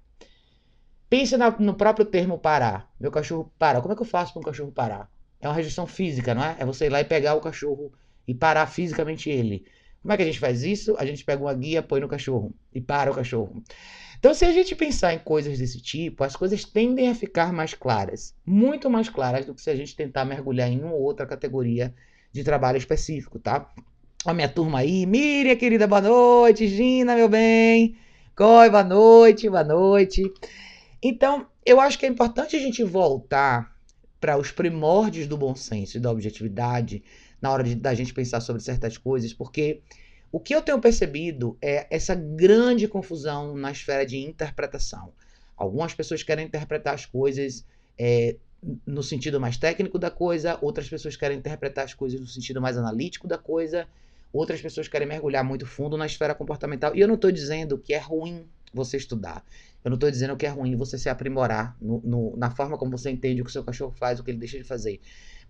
Pense 1.13 1.37
na, 1.37 1.51
no 1.51 1.75
próprio 1.75 2.07
termo 2.07 2.39
parar. 2.39 2.91
Meu 2.99 3.11
cachorro 3.11 3.53
para. 3.59 3.83
Como 3.83 3.93
é 3.93 3.95
que 3.95 4.01
eu 4.01 4.07
faço 4.07 4.33
para 4.33 4.41
um 4.41 4.45
cachorro 4.45 4.73
parar? 4.73 5.11
É 5.43 5.47
uma 5.47 5.55
restrição 5.55 5.87
física, 5.87 6.35
não 6.35 6.43
é? 6.43 6.57
É 6.59 6.65
você 6.65 6.87
ir 6.87 6.89
lá 6.89 7.03
e 7.03 7.05
pegar 7.05 7.35
o 7.35 7.41
cachorro 7.43 7.93
e 8.27 8.35
parar 8.35 8.67
fisicamente 8.67 9.29
ele. 9.29 9.67
Como 10.01 10.11
é 10.11 10.17
que 10.17 10.23
a 10.23 10.25
gente 10.25 10.41
faz 10.41 10.63
isso? 10.63 10.97
A 10.99 11.05
gente 11.05 11.23
pega 11.23 11.43
uma 11.43 11.53
guia, 11.53 11.83
põe 11.83 12.01
no 12.01 12.09
cachorro 12.09 12.55
e 12.75 12.81
para 12.81 13.11
o 13.11 13.15
cachorro. 13.15 13.63
Então, 14.19 14.33
se 14.33 14.47
a 14.47 14.53
gente 14.53 14.75
pensar 14.75 15.13
em 15.13 15.19
coisas 15.19 15.59
desse 15.59 15.83
tipo, 15.83 16.25
as 16.25 16.35
coisas 16.35 16.65
tendem 16.65 17.11
a 17.11 17.15
ficar 17.15 17.53
mais 17.53 17.75
claras, 17.75 18.35
muito 18.47 18.89
mais 18.89 19.11
claras 19.11 19.45
do 19.45 19.55
que 19.55 19.61
se 19.61 19.69
a 19.69 19.77
gente 19.77 19.95
tentar 19.95 20.25
mergulhar 20.25 20.71
em 20.71 20.81
uma 20.81 20.95
ou 20.95 21.03
outra 21.03 21.27
categoria 21.27 21.95
de 22.33 22.43
trabalho 22.43 22.79
específico, 22.79 23.39
tá? 23.39 23.71
Ó, 24.25 24.33
minha 24.33 24.49
turma 24.49 24.79
aí. 24.79 25.05
Miriam, 25.05 25.57
querida, 25.57 25.87
boa 25.87 26.01
noite. 26.01 26.69
Gina, 26.69 27.15
meu 27.15 27.29
bem. 27.29 27.99
Coi, 28.35 28.71
boa 28.71 28.83
noite, 28.83 29.51
boa 29.51 29.63
noite. 29.63 30.23
Então, 31.03 31.47
eu 31.67 31.81
acho 31.81 31.99
que 31.99 32.07
é 32.07 32.09
importante 32.09 32.55
a 32.55 32.61
gente 32.61 32.85
voltar 32.85 33.77
para 34.21 34.39
os 34.39 34.53
primórdios 34.53 35.27
do 35.27 35.37
bom 35.37 35.55
senso 35.55 35.97
e 35.97 36.01
da 36.01 36.11
objetividade 36.11 37.03
na 37.41 37.51
hora 37.51 37.65
de, 37.65 37.75
da 37.75 37.93
gente 37.93 38.15
pensar 38.15 38.41
sobre 38.41 38.63
certas 38.63 38.97
coisas, 38.97 39.33
porque 39.33 39.83
o 40.31 40.39
que 40.39 40.55
eu 40.55 40.63
tenho 40.63 40.81
percebido 40.81 41.59
é 41.61 41.89
essa 41.91 42.15
grande 42.15 42.87
confusão 42.87 43.57
na 43.57 43.73
esfera 43.73 44.07
de 44.07 44.17
interpretação. 44.17 45.13
Algumas 45.57 45.93
pessoas 45.93 46.23
querem 46.23 46.47
interpretar 46.47 46.95
as 46.95 47.05
coisas 47.05 47.67
é, 47.99 48.37
no 48.87 49.03
sentido 49.03 49.41
mais 49.41 49.57
técnico 49.57 49.99
da 49.99 50.11
coisa, 50.11 50.57
outras 50.63 50.89
pessoas 50.89 51.17
querem 51.17 51.39
interpretar 51.39 51.85
as 51.85 51.95
coisas 51.95 52.21
no 52.21 52.29
sentido 52.29 52.63
mais 52.63 52.79
analítico 52.79 53.27
da 53.27 53.37
coisa, 53.37 53.89
outras 54.33 54.61
pessoas 54.61 54.87
querem 54.87 55.07
mergulhar 55.07 55.45
muito 55.45 55.67
fundo 55.67 55.97
na 55.97 56.07
esfera 56.07 56.35
comportamental. 56.35 56.95
E 56.95 57.01
eu 57.01 57.09
não 57.09 57.17
estou 57.17 57.33
dizendo 57.33 57.77
que 57.77 57.93
é 57.93 57.99
ruim 57.99 58.47
você 58.73 58.97
estudar. 58.97 59.45
Eu 59.85 59.91
não 59.91 59.97
estou 59.97 60.11
dizendo 60.11 60.37
que 60.37 60.47
é 60.47 60.49
ruim 60.49 60.77
você 60.77 60.97
se 60.97 61.09
aprimorar 61.09 61.77
no, 61.81 62.01
no, 62.05 62.37
na 62.37 62.51
forma 62.51 62.79
como 62.79 62.97
você 62.97 63.11
entende 63.11 63.41
o 63.41 63.45
que 63.45 63.51
o 63.51 63.53
seu 63.53 63.65
cachorro 63.65 63.93
faz, 63.93 64.21
o 64.21 64.25
que 64.25 64.31
ele 64.31 64.39
deixa 64.39 64.59
de 64.59 64.65
fazer. 64.65 65.01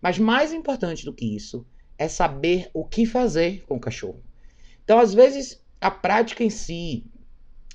Mas 0.00 0.18
mais 0.18 0.52
importante 0.52 1.04
do 1.04 1.12
que 1.12 1.36
isso 1.36 1.66
é 1.98 2.08
saber 2.08 2.70
o 2.72 2.84
que 2.84 3.04
fazer 3.04 3.64
com 3.66 3.76
o 3.76 3.80
cachorro. 3.80 4.22
Então, 4.84 4.98
às 4.98 5.14
vezes, 5.14 5.62
a 5.80 5.90
prática 5.90 6.42
em 6.42 6.50
si, 6.50 7.04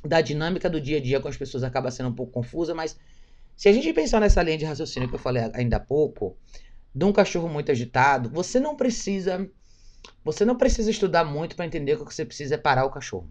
da 0.04 0.22
dinâmica 0.22 0.70
do 0.70 0.82
dia 0.82 0.98
a 0.98 1.02
dia 1.02 1.20
com 1.20 1.28
as 1.28 1.38
pessoas 1.38 1.64
acaba 1.64 1.92
sendo 1.92 2.10
um 2.10 2.14
pouco 2.14 2.32
confusa, 2.32 2.74
mas 2.74 2.98
se 3.56 3.70
a 3.70 3.74
gente 3.74 3.92
pensar 3.94 4.20
nessa 4.20 4.42
linha 4.42 4.58
de 4.58 4.66
raciocínio 4.66 5.10
que 5.10 5.16
eu 5.16 5.20
falei 5.20 5.50
ainda 5.54 5.78
há 5.78 5.80
pouco, 5.80 6.38
de 6.94 7.06
um 7.06 7.14
cachorro 7.14 7.48
muito 7.48 7.72
agitado, 7.72 8.30
você 8.30 8.60
não 8.60 8.76
precisa 8.76 9.50
você 10.24 10.46
não 10.46 10.56
precisa 10.56 10.90
estudar 10.90 11.24
muito 11.26 11.56
para 11.56 11.66
entender 11.66 11.96
que 11.96 12.04
o 12.04 12.06
que 12.06 12.14
você 12.14 12.26
precisa 12.26 12.56
é 12.56 12.58
parar 12.58 12.86
o 12.86 12.90
cachorro. 12.90 13.30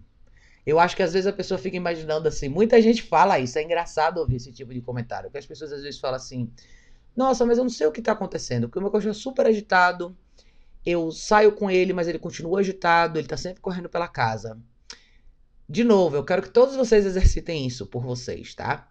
Eu 0.67 0.81
acho 0.81 0.97
que 0.97 1.01
às 1.01 1.13
vezes 1.13 1.25
a 1.25 1.31
pessoa 1.31 1.57
fica 1.57 1.77
imaginando 1.77 2.27
assim, 2.27 2.49
muita 2.49 2.81
gente 2.81 3.01
fala 3.01 3.39
isso, 3.39 3.57
é 3.57 3.63
engraçado 3.63 4.17
ouvir 4.17 4.35
esse 4.35 4.51
tipo 4.51 4.73
de 4.73 4.81
comentário, 4.81 5.29
porque 5.29 5.37
as 5.37 5.45
pessoas 5.45 5.71
às 5.71 5.81
vezes 5.81 5.97
falam 5.97 6.17
assim: 6.17 6.51
Nossa, 7.15 7.45
mas 7.45 7.57
eu 7.57 7.63
não 7.63 7.69
sei 7.69 7.87
o 7.87 7.91
que 7.91 8.01
tá 8.01 8.11
acontecendo, 8.11 8.67
porque 8.67 8.77
o 8.77 8.81
meu 8.81 8.91
cachorro 8.91 9.11
é 9.11 9.13
super 9.13 9.47
agitado. 9.47 10.13
Eu 10.85 11.09
saio 11.09 11.53
com 11.53 11.71
ele, 11.71 11.93
mas 11.93 12.09
ele 12.09 12.19
continua 12.19 12.59
agitado, 12.59 13.17
ele 13.17 13.29
tá 13.29 13.37
sempre 13.37 13.61
correndo 13.61 13.87
pela 13.87 14.09
casa. 14.09 14.59
De 15.69 15.85
novo, 15.85 16.17
eu 16.17 16.25
quero 16.25 16.41
que 16.41 16.49
todos 16.49 16.75
vocês 16.75 17.05
exercitem 17.05 17.65
isso 17.65 17.87
por 17.87 18.03
vocês, 18.03 18.53
tá? 18.53 18.89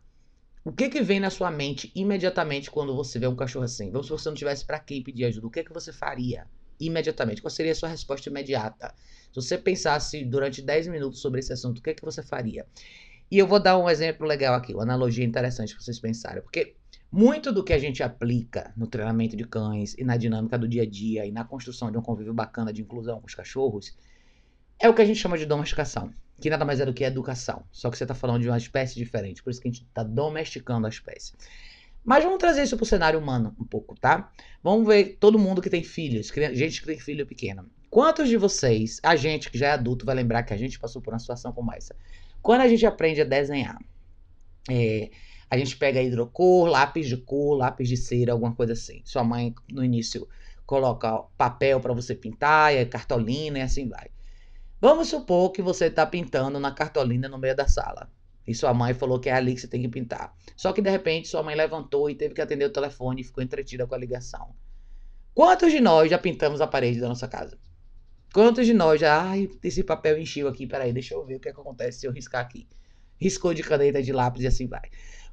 O 0.65 0.73
que 0.73 0.89
que 0.89 1.03
vem 1.03 1.21
na 1.21 1.29
sua 1.29 1.51
mente 1.51 1.93
imediatamente 1.95 2.71
quando 2.71 2.97
você 2.97 3.19
vê 3.19 3.27
um 3.27 3.37
cachorro 3.37 3.67
assim? 3.67 3.91
Vamos 3.91 4.07
se 4.07 4.13
você 4.13 4.29
não 4.31 4.37
tivesse 4.37 4.65
para 4.65 4.81
quem 4.81 5.03
pedir 5.03 5.27
ajuda, 5.27 5.47
o 5.47 5.51
que 5.51 5.63
que 5.63 5.75
você 5.75 5.93
faria 5.93 6.47
imediatamente? 6.81 7.43
Qual 7.43 7.51
seria 7.51 7.73
a 7.73 7.75
sua 7.75 7.89
resposta 7.91 8.31
imediata? 8.31 8.95
Se 9.33 9.43
você 9.43 9.59
pensasse 9.59 10.25
durante 10.25 10.63
10 10.63 10.89
minutos 10.89 11.21
sobre 11.21 11.41
esse 11.41 11.53
assunto, 11.53 11.79
o 11.79 11.83
que 11.83 11.95
que 11.95 12.05
você 12.05 12.23
faria? 12.23 12.67
E 13.31 13.39
eu 13.39 13.47
vou 13.47 13.59
dar 13.61 13.77
um 13.77 13.91
exemplo 13.91 14.27
legal 14.27 14.55
aqui, 14.55 14.73
uma 14.73 14.85
analogia 14.85 15.25
interessante 15.25 15.75
para 15.75 15.83
vocês 15.83 15.99
pensarem, 15.99 16.43
porque 16.43 16.77
muito 17.11 17.53
do 17.53 17.65
que 17.65 17.73
a 17.73 17.79
gente 17.79 18.03
aplica 18.03 18.73
no 18.77 18.87
treinamento 18.87 19.37
de 19.37 19.45
cães 19.45 19.95
e 19.99 20.05
na 20.05 20.17
dinâmica 20.17 20.59
do 20.59 20.69
dia 20.69 20.83
a 20.83 20.87
dia 20.87 21.25
e 21.27 21.33
na 21.33 21.45
construção 21.45 21.91
de 21.91 21.99
um 21.99 22.03
convívio 22.03 22.35
bacana 22.35 22.73
de 22.73 22.83
inclusão 22.83 23.21
com 23.21 23.27
os 23.27 23.35
cachorros 23.35 23.97
é 24.79 24.89
o 24.89 24.95
que 24.95 25.03
a 25.03 25.05
gente 25.05 25.19
chama 25.19 25.39
de 25.39 25.47
domesticação, 25.47 26.11
que 26.41 26.51
nada 26.51 26.65
mais 26.65 26.81
é 26.81 26.87
do 26.87 26.93
que 26.93 27.05
educação. 27.05 27.65
Só 27.73 27.91
que 27.91 27.97
você 27.97 28.05
está 28.05 28.15
falando 28.15 28.43
de 28.43 28.49
uma 28.49 28.59
espécie 28.59 28.95
diferente, 28.95 29.43
por 29.43 29.51
isso 29.51 29.61
que 29.61 29.69
a 29.69 29.73
gente 29.73 29.85
está 29.85 30.03
domesticando 30.03 30.87
a 30.87 30.91
espécie. 30.91 31.33
Mas 32.05 32.23
vamos 32.23 32.39
trazer 32.39 32.63
isso 32.63 32.77
para 32.77 32.85
o 32.85 32.87
cenário 32.87 33.19
humano 33.19 33.57
um 33.59 33.65
pouco, 33.65 33.99
tá? 33.99 34.31
Vamos 34.63 34.87
ver 34.87 35.17
todo 35.19 35.39
mundo 35.39 35.61
que 35.61 35.71
tem 35.71 35.83
filhos, 35.83 36.31
gente 36.53 36.81
que 36.81 36.87
tem 36.87 36.99
filho 37.01 37.27
pequeno. 37.27 37.69
Quantos 37.97 38.29
de 38.29 38.37
vocês, 38.37 39.01
a 39.03 39.17
gente 39.17 39.51
que 39.51 39.57
já 39.57 39.69
é 39.69 39.71
adulto, 39.71 40.05
vai 40.05 40.15
lembrar 40.15 40.43
que 40.43 40.53
a 40.53 40.57
gente 40.59 40.79
passou 40.79 41.01
por 41.01 41.15
uma 41.15 41.19
situação 41.19 41.51
como 41.51 41.73
essa? 41.73 41.97
Quando 42.43 42.61
a 42.61 42.69
gente 42.69 42.85
aprende 42.85 43.23
a 43.23 43.25
desenhar, 43.25 43.79
é, 44.71 45.09
a 45.49 45.57
gente 45.57 45.79
pega 45.79 46.03
hidrocor, 46.03 46.67
lápis 46.67 47.09
de 47.09 47.17
cor, 47.17 47.57
lápis 47.57 47.89
de 47.89 47.97
cera, 47.97 48.33
alguma 48.33 48.55
coisa 48.55 48.75
assim. 48.75 49.01
Sua 49.03 49.25
mãe, 49.25 49.55
no 49.73 49.83
início, 49.83 50.29
coloca 50.67 51.23
papel 51.39 51.81
para 51.81 51.95
você 51.95 52.15
pintar, 52.15 52.75
e 52.75 52.85
cartolina 52.85 53.61
e 53.61 53.63
assim 53.63 53.89
vai. 53.89 54.11
Vamos 54.79 55.09
supor 55.09 55.53
que 55.53 55.63
você 55.63 55.87
está 55.87 56.05
pintando 56.05 56.61
na 56.61 56.73
cartolina 56.73 57.31
no 57.31 57.39
meio 57.39 57.57
da 57.57 57.67
sala. 57.67 58.11
E 58.47 58.55
sua 58.55 58.75
mãe 58.75 58.93
falou 58.93 59.19
que 59.19 59.31
é 59.31 59.33
ali 59.33 59.55
que 59.55 59.63
você 59.63 59.69
tem 59.69 59.81
que 59.81 59.89
pintar. 59.89 60.37
Só 60.55 60.71
que 60.75 60.83
de 60.83 60.91
repente 60.91 61.29
sua 61.29 61.43
mãe 61.43 61.55
levantou 61.55 62.11
e 62.11 62.15
teve 62.15 62.35
que 62.35 62.43
atender 62.43 62.67
o 62.67 62.71
telefone 62.71 63.23
e 63.23 63.25
ficou 63.25 63.43
entretida 63.43 63.87
com 63.87 63.95
a 63.95 63.99
ligação. 63.99 64.55
Quantos 65.33 65.73
de 65.73 65.81
nós 65.81 66.11
já 66.11 66.19
pintamos 66.19 66.61
a 66.61 66.67
parede 66.67 67.01
da 67.01 67.09
nossa 67.09 67.27
casa? 67.27 67.57
Quantos 68.37 68.67
de 68.67 68.75
nós 68.75 69.01
já. 69.01 69.19
Ai, 69.19 69.49
esse 69.65 69.83
papel 69.83 70.19
encheu 70.19 70.47
aqui, 70.47 70.67
peraí, 70.67 70.93
deixa 70.93 71.15
eu 71.15 71.25
ver 71.25 71.37
o 71.37 71.41
que, 71.41 71.49
é 71.49 71.55
que 71.55 71.59
acontece 71.59 72.01
se 72.01 72.07
eu 72.07 72.13
riscar 72.13 72.43
aqui. 72.43 72.69
Riscou 73.19 73.55
de 73.55 73.63
caneta 73.63 74.03
de 74.03 74.13
lápis 74.13 74.43
e 74.43 74.47
assim 74.47 74.67
vai. 74.67 74.91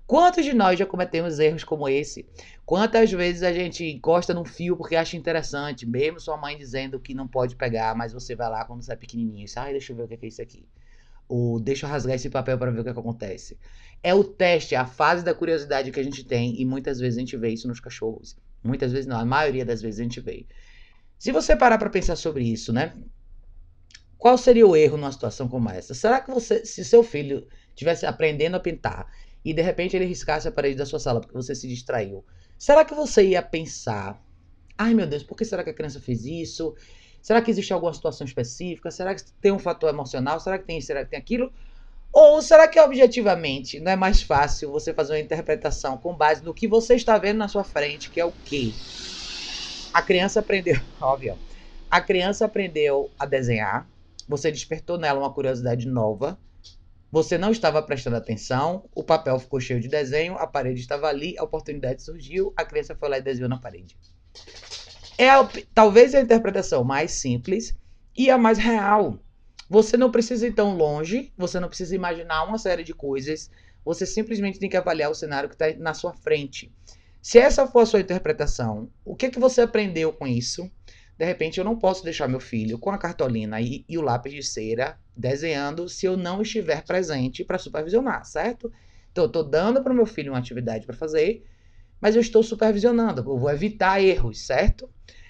Quantos 0.07 0.45
de 0.45 0.53
nós 0.53 0.79
já 0.79 0.86
cometemos 0.86 1.38
erros 1.38 1.65
como 1.65 1.89
esse? 1.89 2.25
Quantas 2.65 3.12
vezes 3.12 3.43
a 3.43 3.51
gente 3.51 3.83
encosta 3.83 4.33
num 4.33 4.45
fio 4.45 4.77
porque 4.77 4.95
acha 4.95 5.17
interessante, 5.17 5.86
mesmo 5.86 6.17
sua 6.17 6.38
mãe 6.38 6.57
dizendo 6.57 6.98
que 6.98 7.13
não 7.13 7.27
pode 7.27 7.57
pegar, 7.57 7.93
mas 7.93 8.13
você 8.13 8.36
vai 8.36 8.50
lá 8.50 8.63
quando 8.63 8.81
você 8.81 8.93
é 8.93 8.95
pequenininho 8.95 9.45
e 9.45 9.60
ai, 9.60 9.74
deixa 9.74 9.91
eu 9.91 9.98
ver 9.98 10.03
o 10.03 10.07
que 10.07 10.25
é 10.25 10.29
isso 10.29 10.41
aqui. 10.41 10.65
Ou 11.27 11.60
deixa 11.60 11.86
eu 11.86 11.89
rasgar 11.89 12.15
esse 12.15 12.29
papel 12.29 12.57
para 12.57 12.72
ver 12.72 12.79
o 12.79 12.83
que, 12.86 12.89
é 12.89 12.93
que 12.93 13.00
acontece. 13.01 13.60
É 14.01 14.15
o 14.15 14.24
teste, 14.24 14.75
é 14.75 14.77
a 14.77 14.86
fase 14.86 15.25
da 15.25 15.33
curiosidade 15.33 15.91
que 15.91 16.00
a 16.00 16.03
gente 16.03 16.24
tem 16.24 16.57
e 16.57 16.63
muitas 16.63 17.01
vezes 17.01 17.17
a 17.17 17.19
gente 17.19 17.36
vê 17.36 17.50
isso 17.50 17.67
nos 17.67 17.81
cachorros. 17.81 18.38
Muitas 18.63 18.93
vezes 18.93 19.07
não, 19.07 19.19
a 19.19 19.25
maioria 19.25 19.65
das 19.65 19.81
vezes 19.81 20.00
a 20.00 20.03
gente 20.03 20.22
vê. 20.22 20.45
Se 21.17 21.32
você 21.32 21.55
parar 21.55 21.77
para 21.77 21.89
pensar 21.89 22.15
sobre 22.15 22.43
isso, 22.43 22.74
né? 22.74 22.93
Qual 24.17 24.38
seria 24.38 24.65
o 24.65 24.75
erro 24.75 24.98
numa 24.98 25.12
situação 25.12 25.48
como 25.50 25.70
essa? 25.70 25.93
Será 25.93 26.22
que 26.22 26.32
você, 26.32 26.65
se 26.65 26.86
seu 26.86 27.03
filho 27.03 27.48
estivesse 27.70 28.05
aprendendo 28.05 28.55
a 28.55 28.60
pintar 28.60 29.12
e 29.43 29.53
de 29.53 29.62
repente 29.62 29.96
ele 29.96 30.05
riscasse 30.05 30.48
a 30.48 30.51
parede 30.51 30.77
da 30.77 30.86
sua 30.86 31.00
sala 31.00 31.20
porque 31.20 31.36
você 31.36 31.53
se 31.53 31.67
distraiu, 31.67 32.25
será 32.58 32.86
que 32.86 32.93
você 32.93 33.27
ia 33.27 33.41
pensar: 33.41 34.24
ai 34.77 34.93
meu 34.93 35.05
Deus, 35.05 35.24
por 35.24 35.36
que 35.36 35.43
será 35.43 35.63
que 35.63 35.70
a 35.72 35.74
criança 35.74 36.00
fez 36.00 36.25
isso? 36.25 36.74
Será 37.22 37.41
que 37.41 37.51
existe 37.51 37.74
alguma 37.74 37.93
situação 37.93 38.25
específica? 38.25 38.91
Será 38.91 39.15
que 39.15 39.24
tem 39.41 39.51
um 39.51 39.60
fator 39.60 39.89
emocional? 39.89 40.39
Será 40.39 40.58
que 40.58 40.65
tem 40.65 40.77
isso? 40.77 40.88
Será 40.88 41.03
que 41.03 41.12
tem 41.12 41.20
aquilo? 41.20 41.51
Ou 42.13 42.41
será 42.41 42.67
que 42.67 42.79
objetivamente 42.79 43.79
não 43.79 43.91
é 43.91 43.96
mais 43.96 44.22
fácil 44.22 44.72
você 44.72 44.93
fazer 44.93 45.13
uma 45.13 45.20
interpretação 45.20 45.98
com 45.98 46.15
base 46.15 46.43
no 46.43 46.53
que 46.53 46.67
você 46.67 46.96
está 46.96 47.17
vendo 47.17 47.38
na 47.39 47.48
sua 47.48 47.63
frente, 47.63 48.10
que 48.12 48.20
é 48.22 48.25
o 48.25 48.32
quê? 48.32 48.79
A 49.93 50.01
criança 50.01 50.39
aprendeu, 50.39 50.75
óbvio. 51.00 51.38
A 51.89 52.01
criança 52.01 52.45
aprendeu 52.45 53.12
a 53.19 53.25
desenhar, 53.25 53.88
você 54.27 54.51
despertou 54.51 54.97
nela 54.97 55.19
uma 55.19 55.31
curiosidade 55.31 55.88
nova, 55.88 56.39
você 57.12 57.38
não 57.38 57.51
estava 57.51 57.79
prestando 57.83 58.15
atenção, 58.15 58.89
o 58.95 59.03
papel 59.03 59.38
ficou 59.38 59.59
cheio 59.59 59.79
de 59.79 59.88
desenho, 59.88 60.35
a 60.35 60.47
parede 60.47 60.81
estava 60.81 61.07
ali, 61.07 61.38
a 61.38 61.43
oportunidade 61.43 62.01
surgiu, 62.01 62.51
a 62.57 62.65
criança 62.65 62.95
foi 62.95 63.07
lá 63.07 63.19
e 63.19 63.21
desenhou 63.21 63.47
na 63.50 63.59
parede. 63.59 63.95
É 65.15 65.29
a, 65.29 65.47
talvez 65.75 66.15
a 66.15 66.21
interpretação 66.21 66.83
mais 66.83 67.12
simples 67.12 67.77
e 68.17 68.31
a 68.31 68.38
mais 68.38 68.57
real. 68.57 69.19
Você 69.69 69.95
não 69.95 70.09
precisa 70.09 70.47
ir 70.47 70.53
tão 70.53 70.75
longe, 70.75 71.31
você 71.38 71.59
não 71.59 71.67
precisa 71.67 71.95
imaginar 71.95 72.43
uma 72.45 72.57
série 72.57 72.83
de 72.83 72.95
coisas, 72.95 73.51
você 73.85 74.07
simplesmente 74.07 74.57
tem 74.57 74.69
que 74.69 74.77
avaliar 74.77 75.12
o 75.12 75.15
cenário 75.15 75.50
que 75.50 75.55
está 75.55 75.71
na 75.79 75.93
sua 75.93 76.13
frente. 76.13 76.71
Se 77.24 77.39
essa 77.39 77.65
for 77.65 77.80
a 77.80 77.86
sua 77.86 78.01
interpretação, 78.01 78.92
o 79.06 79.15
que, 79.15 79.30
que 79.30 79.39
você 79.39 79.62
aprendeu 79.62 80.12
com 80.12 80.27
isso? 80.27 80.70
De 81.18 81.24
repente, 81.24 81.58
eu 81.58 81.63
não 81.63 81.80
posso 81.80 82.03
deixar 82.03 82.27
meu 82.27 82.42
filho 82.42 82.77
com 82.77 82.92
a 82.92 82.98
cartolina 82.98 83.62
e, 83.62 83.86
e 83.88 83.98
o 83.98 84.01
lápis 84.01 84.34
de 84.34 84.44
cera 84.44 85.00
desenhando 85.15 85.88
se 85.88 86.06
eu 86.06 86.18
não 86.18 86.42
estiver 86.42 86.84
presente 86.84 87.42
para 87.46 87.58
supervisionar, 87.58 88.25
certo? 88.25 88.70
Então, 89.10 89.24
eu 89.24 89.27
estou 89.27 89.42
dando 89.42 89.82
para 89.82 89.94
o 89.94 89.96
meu 89.96 90.06
filho 90.06 90.34
uma 90.34 90.38
atividade 90.38 90.86
para 90.86 90.98
fazer, 90.98 91.48
mas 92.01 92.15
eu 92.15 92.22
estou 92.22 92.44
supervisionando, 92.44 93.22
eu 93.22 93.38
vou 93.38 93.50
evitar 93.50 94.03
erros, 94.03 94.46
certo? 94.46 94.89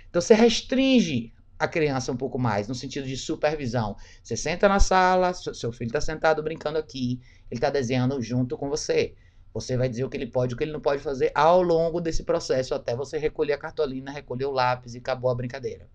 Então, 0.10 0.20
você 0.20 0.34
restringe 0.34 1.32
a 1.60 1.68
criança 1.68 2.12
um 2.12 2.18
pouco 2.18 2.40
mais, 2.40 2.68
no 2.68 2.74
sentido 2.74 3.06
de 3.06 3.16
supervisão. 3.16 3.96
Você 4.24 4.36
senta 4.36 4.68
na 4.68 4.80
sala, 4.80 5.32
seu 5.32 5.72
filho 5.72 5.90
está 5.90 6.02
sentado 6.02 6.42
brincando 6.42 6.80
aqui, 6.80 7.22
ele 7.52 7.60
está 7.60 7.70
desenhando 7.70 8.20
junto 8.20 8.58
com 8.58 8.68
você. 8.68 9.14
Você 9.54 9.78
vai 9.78 9.88
dizer 9.88 10.04
o 10.04 10.10
que 10.10 10.18
ele 10.18 10.28
pode 10.28 10.54
e 10.54 10.56
o 10.56 10.58
que 10.58 10.64
ele 10.64 10.72
não 10.72 10.82
pode 10.82 11.02
fazer 11.02 11.32
ao 11.36 11.62
longo 11.62 12.02
desse 12.02 12.24
processo, 12.24 12.74
até 12.74 12.96
você 12.96 13.18
recolher 13.18 13.54
a 13.54 13.58
cartolina, 13.58 14.12
recolher 14.12 14.46
o 14.46 14.52
lápis 14.52 14.96
e 14.96 14.98
acabou 14.98 15.30
a 15.30 15.36
brincadeira. 15.36 15.88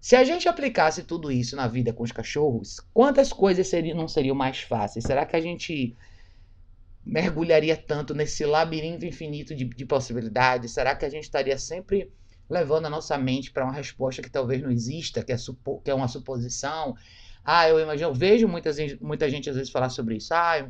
Se 0.00 0.16
a 0.16 0.24
gente 0.24 0.48
aplicasse 0.48 1.02
tudo 1.02 1.32
isso 1.32 1.56
na 1.56 1.66
vida 1.66 1.92
com 1.92 2.02
os 2.02 2.12
cachorros, 2.12 2.78
quantas 2.92 3.32
coisas 3.32 3.68
seriam, 3.68 3.96
não 3.96 4.06
seriam 4.06 4.34
mais 4.34 4.60
fáceis? 4.60 5.04
Será 5.04 5.24
que 5.24 5.34
a 5.34 5.40
gente 5.40 5.96
mergulharia 7.06 7.76
tanto 7.76 8.12
nesse 8.12 8.44
labirinto 8.44 9.06
infinito 9.06 9.54
de, 9.54 9.64
de 9.64 9.86
possibilidades? 9.86 10.72
Será 10.72 10.94
que 10.94 11.06
a 11.06 11.08
gente 11.08 11.24
estaria 11.24 11.56
sempre 11.56 12.12
levando 12.50 12.86
a 12.86 12.90
nossa 12.90 13.16
mente 13.16 13.50
para 13.50 13.64
uma 13.64 13.72
resposta 13.72 14.20
que 14.20 14.30
talvez 14.30 14.60
não 14.60 14.70
exista, 14.70 15.22
que 15.22 15.32
é, 15.32 15.38
supo, 15.38 15.80
que 15.80 15.90
é 15.90 15.94
uma 15.94 16.08
suposição? 16.08 16.94
Ah, 17.42 17.68
eu 17.68 17.80
imagino, 17.80 18.10
eu 18.10 18.14
vejo 18.14 18.46
muita, 18.46 18.70
muita 19.00 19.30
gente 19.30 19.48
às 19.48 19.56
vezes 19.56 19.72
falar 19.72 19.88
sobre 19.88 20.16
isso. 20.16 20.34
Ah, 20.34 20.68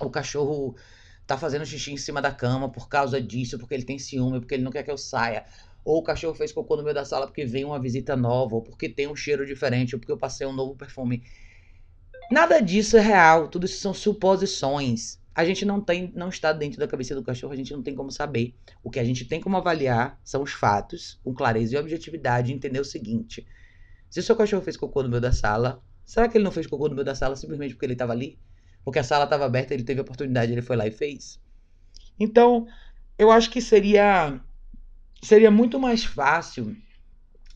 o 0.00 0.08
cachorro 0.08 0.74
tá 1.26 1.38
fazendo 1.38 1.64
xixi 1.64 1.92
em 1.92 1.96
cima 1.96 2.20
da 2.20 2.32
cama 2.32 2.68
por 2.68 2.88
causa 2.88 3.20
disso, 3.20 3.58
porque 3.58 3.74
ele 3.74 3.84
tem 3.84 3.98
ciúme, 3.98 4.40
porque 4.40 4.54
ele 4.54 4.62
não 4.62 4.70
quer 4.70 4.82
que 4.82 4.90
eu 4.90 4.98
saia. 4.98 5.44
Ou 5.84 5.98
o 5.98 6.02
cachorro 6.02 6.34
fez 6.34 6.52
cocô 6.52 6.76
no 6.76 6.82
meio 6.82 6.94
da 6.94 7.04
sala 7.04 7.26
porque 7.26 7.44
veio 7.44 7.68
uma 7.68 7.80
visita 7.80 8.16
nova, 8.16 8.54
ou 8.54 8.62
porque 8.62 8.88
tem 8.88 9.06
um 9.06 9.16
cheiro 9.16 9.44
diferente, 9.46 9.94
ou 9.94 9.98
porque 9.98 10.12
eu 10.12 10.18
passei 10.18 10.46
um 10.46 10.52
novo 10.52 10.74
perfume. 10.74 11.22
Nada 12.30 12.60
disso 12.60 12.96
é 12.96 13.00
real, 13.00 13.48
tudo 13.48 13.66
isso 13.66 13.80
são 13.80 13.92
suposições. 13.92 15.18
A 15.34 15.44
gente 15.44 15.64
não 15.64 15.80
tem, 15.80 16.12
não 16.14 16.28
está 16.28 16.52
dentro 16.52 16.78
da 16.78 16.86
cabeça 16.86 17.14
do 17.14 17.22
cachorro, 17.22 17.52
a 17.52 17.56
gente 17.56 17.72
não 17.72 17.82
tem 17.82 17.94
como 17.94 18.10
saber. 18.10 18.54
O 18.82 18.90
que 18.90 19.00
a 19.00 19.04
gente 19.04 19.24
tem 19.24 19.40
como 19.40 19.56
avaliar 19.56 20.18
são 20.24 20.42
os 20.42 20.52
fatos, 20.52 21.18
com 21.24 21.34
clareza 21.34 21.74
e 21.74 21.78
objetividade, 21.78 22.50
e 22.50 22.54
entender 22.54 22.80
o 22.80 22.84
seguinte: 22.84 23.46
se 24.08 24.20
o 24.20 24.22
seu 24.22 24.36
cachorro 24.36 24.62
fez 24.62 24.76
cocô 24.76 25.02
no 25.02 25.08
meio 25.08 25.20
da 25.20 25.32
sala, 25.32 25.82
será 26.04 26.28
que 26.28 26.38
ele 26.38 26.44
não 26.44 26.52
fez 26.52 26.66
cocô 26.66 26.88
no 26.88 26.94
meio 26.94 27.04
da 27.04 27.14
sala 27.14 27.34
simplesmente 27.34 27.74
porque 27.74 27.84
ele 27.84 27.94
estava 27.94 28.12
ali? 28.12 28.38
Porque 28.84 28.98
a 28.98 29.04
sala 29.04 29.24
estava 29.24 29.44
aberta, 29.46 29.72
ele 29.72 29.82
teve 29.82 30.00
a 30.00 30.02
oportunidade, 30.02 30.52
ele 30.52 30.62
foi 30.62 30.76
lá 30.76 30.86
e 30.86 30.90
fez. 30.90 31.40
Então, 32.18 32.66
eu 33.18 33.30
acho 33.30 33.50
que 33.50 33.60
seria 33.60 34.40
seria 35.22 35.50
muito 35.50 35.80
mais 35.80 36.04
fácil 36.04 36.76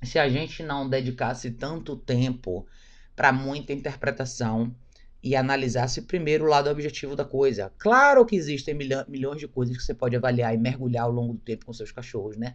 se 0.03 0.19
a 0.19 0.29
gente 0.29 0.63
não 0.63 0.89
dedicasse 0.89 1.51
tanto 1.51 1.97
tempo 1.97 2.67
para 3.15 3.33
muita 3.33 3.73
interpretação 3.73 4.75
e 5.23 5.35
analisasse 5.35 6.03
primeiro 6.03 6.45
o 6.45 6.49
lado 6.49 6.71
objetivo 6.71 7.17
da 7.17 7.25
coisa. 7.25 7.73
Claro 7.77 8.25
que 8.25 8.37
existem 8.37 8.75
milhões 8.75 9.41
de 9.41 9.49
coisas 9.49 9.77
que 9.77 9.83
você 9.83 9.93
pode 9.93 10.17
avaliar 10.17 10.55
e 10.55 10.57
mergulhar 10.59 11.05
ao 11.05 11.13
longo 11.13 11.35
do 11.35 11.41
tempo 11.41 11.67
com 11.67 11.73
seus 11.73 11.93
cachorros, 11.93 12.37
né? 12.37 12.55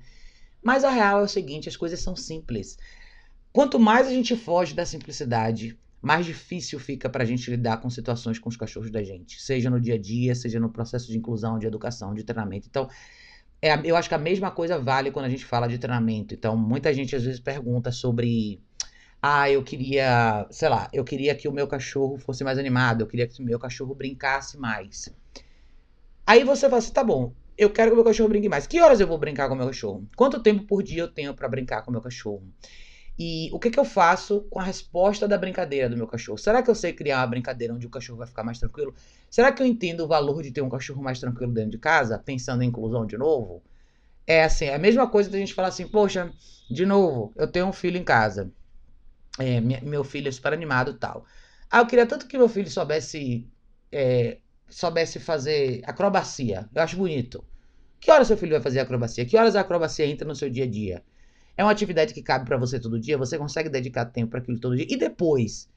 Mas 0.64 0.84
a 0.84 0.90
real 0.90 1.20
é 1.20 1.24
o 1.24 1.28
seguinte, 1.28 1.68
as 1.68 1.76
coisas 1.76 2.00
são 2.00 2.16
simples. 2.16 2.78
Quanto 3.52 3.78
mais 3.78 4.08
a 4.08 4.12
gente 4.12 4.36
foge 4.36 4.74
da 4.74 4.86
simplicidade, 4.86 5.78
mais 6.04 6.26
difícil 6.26 6.78
fica 6.80 7.10
para 7.10 7.24
a 7.24 7.26
gente 7.26 7.50
lidar 7.50 7.78
com 7.78 7.90
situações 7.90 8.38
com 8.38 8.50
os 8.50 8.58
cachorros 8.58 8.92
da 8.92 9.02
gente, 9.02 9.42
seja 9.42 9.70
no 9.70 9.80
dia 9.80 9.96
a 9.96 9.98
dia, 9.98 10.36
seja 10.36 10.60
no 10.60 10.70
processo 10.70 11.08
de 11.08 11.18
inclusão, 11.18 11.58
de 11.58 11.66
educação, 11.66 12.14
de 12.14 12.26
treinamento. 12.26 12.68
Então, 12.70 12.90
é, 13.62 13.80
eu 13.86 13.96
acho 13.96 14.10
que 14.10 14.16
a 14.16 14.18
mesma 14.20 14.52
coisa 14.52 14.78
vale 14.78 15.12
quando 15.12 15.28
a 15.28 15.30
gente 15.30 15.46
fala 15.46 15.66
de 15.66 15.78
treinamento. 15.78 16.34
Então, 16.34 16.58
muita 16.58 16.94
gente 16.94 17.16
às 17.16 17.24
vezes 17.24 17.40
pergunta 17.40 17.90
sobre. 17.90 18.62
Ah, 19.22 19.50
eu 19.50 19.64
queria, 19.64 20.46
sei 20.52 20.68
lá, 20.68 20.90
eu 20.92 21.06
queria 21.06 21.34
que 21.34 21.48
o 21.48 21.54
meu 21.54 21.66
cachorro 21.66 22.18
fosse 22.18 22.44
mais 22.44 22.58
animado, 22.58 23.02
eu 23.02 23.08
queria 23.08 23.26
que 23.26 23.42
o 23.42 23.46
meu 23.46 23.58
cachorro 23.58 23.96
brincasse 23.96 24.58
mais. 24.58 25.08
Aí 26.28 26.44
você 26.44 26.68
fala 26.68 26.80
assim, 26.80 26.92
tá 26.92 27.04
bom, 27.04 27.34
eu 27.58 27.70
quero 27.70 27.92
que 27.92 27.94
o 27.94 27.96
meu 27.96 28.04
cachorro 28.04 28.28
brinque 28.28 28.50
mais. 28.50 28.68
Que 28.68 28.82
horas 28.82 29.00
eu 29.00 29.08
vou 29.08 29.18
brincar 29.18 29.48
com 29.48 29.56
o 29.56 29.58
meu 29.58 29.68
cachorro? 29.68 30.06
Quanto 30.18 30.44
tempo 30.44 30.64
por 30.66 30.84
dia 30.84 31.04
eu 31.04 31.08
tenho 31.08 31.34
para 31.34 31.48
brincar 31.48 31.82
com 31.84 31.92
o 31.92 31.94
meu 31.94 32.02
cachorro? 32.02 32.44
E 33.18 33.50
o 33.54 33.60
que, 33.60 33.70
que 33.70 33.80
eu 33.80 33.86
faço 33.86 34.42
com 34.50 34.60
a 34.60 34.64
resposta 34.64 35.28
da 35.28 35.38
brincadeira 35.38 35.88
do 35.90 35.96
meu 35.96 36.08
cachorro? 36.08 36.38
Será 36.38 36.64
que 36.64 36.70
eu 36.70 36.76
sei 36.76 36.94
criar 36.94 37.20
uma 37.20 37.28
brincadeira 37.28 37.74
onde 37.74 37.86
o 37.86 37.90
cachorro 37.90 38.18
vai 38.18 38.28
ficar 38.28 38.44
mais 38.44 38.60
tranquilo? 38.60 38.94
Será 39.30 39.52
que 39.52 39.62
eu 39.62 39.68
entendo 39.68 40.02
o 40.02 40.08
valor 40.08 40.42
de 40.42 40.52
ter 40.52 40.62
um 40.62 40.70
cachorro 40.70 41.02
mais 41.02 41.20
tranquilo 41.20 41.54
dentro 41.54 41.72
de 41.72 41.78
casa? 41.78 42.18
Pensando 42.18 42.64
em 42.64 42.68
inclusão 42.68 43.06
de 43.06 43.18
novo? 43.18 43.62
É 44.26 44.44
assim, 44.44 44.66
é 44.66 44.76
a 44.76 44.80
mesma 44.80 45.08
coisa 45.10 45.30
da 45.30 45.38
gente 45.38 45.54
falar 45.54 45.70
assim, 45.70 45.88
poxa, 45.88 46.34
de 46.70 46.86
novo, 46.86 47.34
eu 47.36 47.48
tenho 47.48 47.68
um 47.68 47.74
filho 47.74 47.98
em 47.98 48.04
casa. 48.04 48.52
É, 49.40 49.60
meu 49.62 50.04
filho 50.04 50.28
é 50.30 50.32
super 50.32 50.54
animado 50.54 50.94
tal. 50.96 51.26
Ah, 51.70 51.80
eu 51.80 51.88
queria 51.88 52.06
tanto 52.06 52.28
que 52.28 52.38
meu 52.38 52.48
filho 52.50 52.70
soubesse 52.70 53.50
é, 53.92 54.40
soubesse 54.70 55.20
fazer 55.20 55.82
acrobacia. 55.86 56.70
Eu 56.74 56.82
acho 56.82 56.98
bonito. 56.98 57.44
Que 58.00 58.12
horas 58.12 58.28
seu 58.28 58.38
filho 58.38 58.52
vai 58.54 58.62
fazer 58.62 58.80
acrobacia? 58.80 59.26
Que 59.26 59.38
horas 59.38 59.56
a 59.56 59.62
acrobacia 59.62 60.06
entra 60.06 60.28
no 60.28 60.36
seu 60.36 60.50
dia 60.50 60.66
a 60.66 60.68
dia? 60.70 61.04
É 61.56 61.64
uma 61.64 61.72
atividade 61.72 62.14
que 62.14 62.22
cabe 62.22 62.46
para 62.46 62.58
você 62.58 62.80
todo 62.80 63.00
dia? 63.00 63.18
Você 63.18 63.38
consegue 63.38 63.70
dedicar 63.70 64.06
tempo 64.06 64.32
para 64.32 64.40
aquilo 64.40 64.60
todo 64.60 64.76
dia? 64.76 64.88
E 64.90 64.98
depois? 64.98 65.70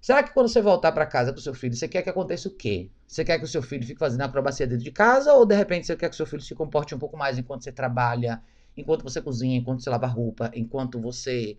Será 0.00 0.22
que 0.22 0.32
quando 0.32 0.48
você 0.48 0.62
voltar 0.62 0.92
para 0.92 1.04
casa 1.06 1.32
com 1.32 1.40
seu 1.40 1.52
filho, 1.52 1.74
você 1.74 1.88
quer 1.88 2.02
que 2.02 2.10
aconteça 2.10 2.48
o 2.48 2.52
quê? 2.52 2.88
Você 3.06 3.24
quer 3.24 3.38
que 3.38 3.44
o 3.44 3.48
seu 3.48 3.60
filho 3.60 3.84
fique 3.84 3.98
fazendo 3.98 4.22
acrobacia 4.22 4.66
dentro 4.66 4.84
de 4.84 4.92
casa 4.92 5.32
ou 5.34 5.44
de 5.44 5.54
repente 5.54 5.86
você 5.86 5.96
quer 5.96 6.08
que 6.08 6.14
o 6.14 6.16
seu 6.16 6.26
filho 6.26 6.42
se 6.42 6.54
comporte 6.54 6.94
um 6.94 6.98
pouco 6.98 7.16
mais 7.16 7.36
enquanto 7.36 7.64
você 7.64 7.72
trabalha, 7.72 8.40
enquanto 8.76 9.02
você 9.02 9.20
cozinha, 9.20 9.58
enquanto 9.58 9.82
você 9.82 9.90
lava 9.90 10.06
roupa, 10.06 10.50
enquanto 10.54 11.00
você 11.00 11.56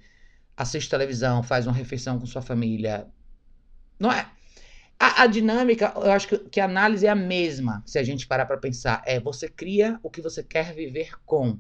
assiste 0.56 0.90
televisão, 0.90 1.44
faz 1.44 1.68
uma 1.68 1.74
refeição 1.74 2.18
com 2.18 2.26
sua 2.26 2.42
família? 2.42 3.08
Não 4.00 4.12
é? 4.12 4.30
A, 5.00 5.24
a, 5.24 5.28
dinâmica, 5.28 5.94
eu 5.96 6.12
acho 6.12 6.28
que, 6.28 6.38
que, 6.38 6.60
a 6.60 6.66
análise 6.66 7.06
é 7.08 7.10
a 7.10 7.16
mesma, 7.16 7.82
se 7.86 7.98
a 7.98 8.04
gente 8.04 8.28
parar 8.28 8.46
para 8.46 8.58
pensar. 8.58 9.02
É 9.06 9.20
você 9.20 9.48
cria 9.48 9.98
o 10.04 10.10
que 10.10 10.22
você 10.22 10.44
quer 10.44 10.74
viver 10.74 11.12
com. 11.26 11.58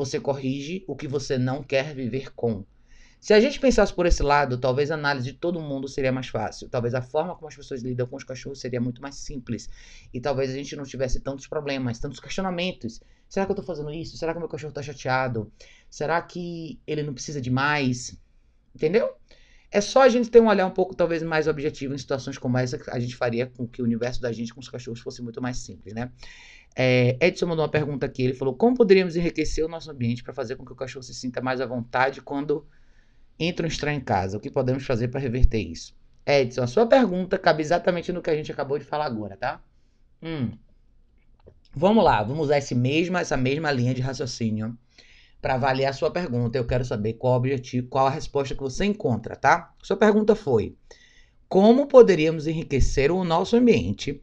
Você 0.00 0.18
corrige 0.18 0.82
o 0.88 0.96
que 0.96 1.06
você 1.06 1.36
não 1.36 1.62
quer 1.62 1.94
viver 1.94 2.32
com. 2.32 2.64
Se 3.20 3.34
a 3.34 3.38
gente 3.38 3.60
pensasse 3.60 3.92
por 3.92 4.06
esse 4.06 4.22
lado, 4.22 4.56
talvez 4.56 4.90
a 4.90 4.94
análise 4.94 5.30
de 5.30 5.38
todo 5.38 5.60
mundo 5.60 5.86
seria 5.86 6.10
mais 6.10 6.26
fácil. 6.28 6.70
Talvez 6.70 6.94
a 6.94 7.02
forma 7.02 7.34
como 7.34 7.48
as 7.48 7.54
pessoas 7.54 7.82
lidam 7.82 8.06
com 8.06 8.16
os 8.16 8.24
cachorros 8.24 8.60
seria 8.60 8.80
muito 8.80 9.02
mais 9.02 9.16
simples. 9.16 9.68
E 10.10 10.18
talvez 10.18 10.52
a 10.52 10.54
gente 10.54 10.74
não 10.74 10.84
tivesse 10.84 11.20
tantos 11.20 11.46
problemas, 11.46 11.98
tantos 11.98 12.18
questionamentos. 12.18 13.02
Será 13.28 13.44
que 13.44 13.52
eu 13.52 13.56
tô 13.56 13.62
fazendo 13.62 13.92
isso? 13.92 14.16
Será 14.16 14.32
que 14.32 14.38
meu 14.38 14.48
cachorro 14.48 14.72
tá 14.72 14.82
chateado? 14.82 15.52
Será 15.90 16.22
que 16.22 16.80
ele 16.86 17.02
não 17.02 17.12
precisa 17.12 17.38
de 17.38 17.50
mais? 17.50 18.18
Entendeu? 18.74 19.12
É 19.70 19.82
só 19.82 20.00
a 20.00 20.08
gente 20.08 20.30
ter 20.30 20.40
um 20.40 20.48
olhar 20.48 20.66
um 20.66 20.70
pouco, 20.70 20.96
talvez, 20.96 21.22
mais 21.22 21.46
objetivo 21.46 21.94
em 21.94 21.98
situações 21.98 22.38
como 22.38 22.56
essa, 22.56 22.78
que 22.78 22.90
a 22.90 22.98
gente 22.98 23.14
faria 23.14 23.46
com 23.46 23.68
que 23.68 23.82
o 23.82 23.84
universo 23.84 24.20
da 24.20 24.32
gente 24.32 24.52
com 24.52 24.60
os 24.60 24.68
cachorros 24.68 24.98
fosse 24.98 25.22
muito 25.22 25.40
mais 25.42 25.58
simples, 25.58 25.94
né? 25.94 26.10
É, 26.76 27.16
Edson 27.20 27.46
mandou 27.46 27.64
uma 27.64 27.70
pergunta 27.70 28.06
aqui. 28.06 28.22
Ele 28.22 28.34
falou: 28.34 28.54
Como 28.54 28.76
poderíamos 28.76 29.16
enriquecer 29.16 29.64
o 29.64 29.68
nosso 29.68 29.90
ambiente 29.90 30.22
para 30.22 30.32
fazer 30.32 30.56
com 30.56 30.64
que 30.64 30.72
o 30.72 30.76
cachorro 30.76 31.02
se 31.02 31.14
sinta 31.14 31.40
mais 31.40 31.60
à 31.60 31.66
vontade 31.66 32.20
quando 32.20 32.66
entra 33.38 33.66
um 33.66 33.68
estranho 33.68 33.98
em 33.98 34.04
casa? 34.04 34.36
O 34.36 34.40
que 34.40 34.50
podemos 34.50 34.84
fazer 34.84 35.08
para 35.08 35.20
reverter 35.20 35.60
isso? 35.60 35.94
Edson, 36.24 36.62
a 36.62 36.66
sua 36.66 36.86
pergunta 36.86 37.38
cabe 37.38 37.62
exatamente 37.62 38.12
no 38.12 38.22
que 38.22 38.30
a 38.30 38.36
gente 38.36 38.52
acabou 38.52 38.78
de 38.78 38.84
falar 38.84 39.06
agora, 39.06 39.36
tá? 39.36 39.60
Hum. 40.22 40.52
Vamos 41.74 42.04
lá, 42.04 42.22
vamos 42.22 42.44
usar 42.44 42.58
esse 42.58 42.74
mesma, 42.74 43.20
essa 43.20 43.36
mesma 43.36 43.70
linha 43.70 43.94
de 43.94 44.00
raciocínio 44.00 44.76
para 45.40 45.54
avaliar 45.54 45.90
a 45.90 45.94
sua 45.94 46.10
pergunta. 46.10 46.58
Eu 46.58 46.66
quero 46.66 46.84
saber 46.84 47.14
qual 47.14 47.34
o 47.34 47.36
objetivo, 47.36 47.88
qual 47.88 48.06
a 48.06 48.10
resposta 48.10 48.54
que 48.54 48.60
você 48.60 48.84
encontra, 48.84 49.36
tá? 49.36 49.72
Sua 49.82 49.96
pergunta 49.96 50.34
foi: 50.34 50.76
como 51.48 51.86
poderíamos 51.86 52.46
enriquecer 52.46 53.10
o 53.10 53.24
nosso 53.24 53.56
ambiente 53.56 54.20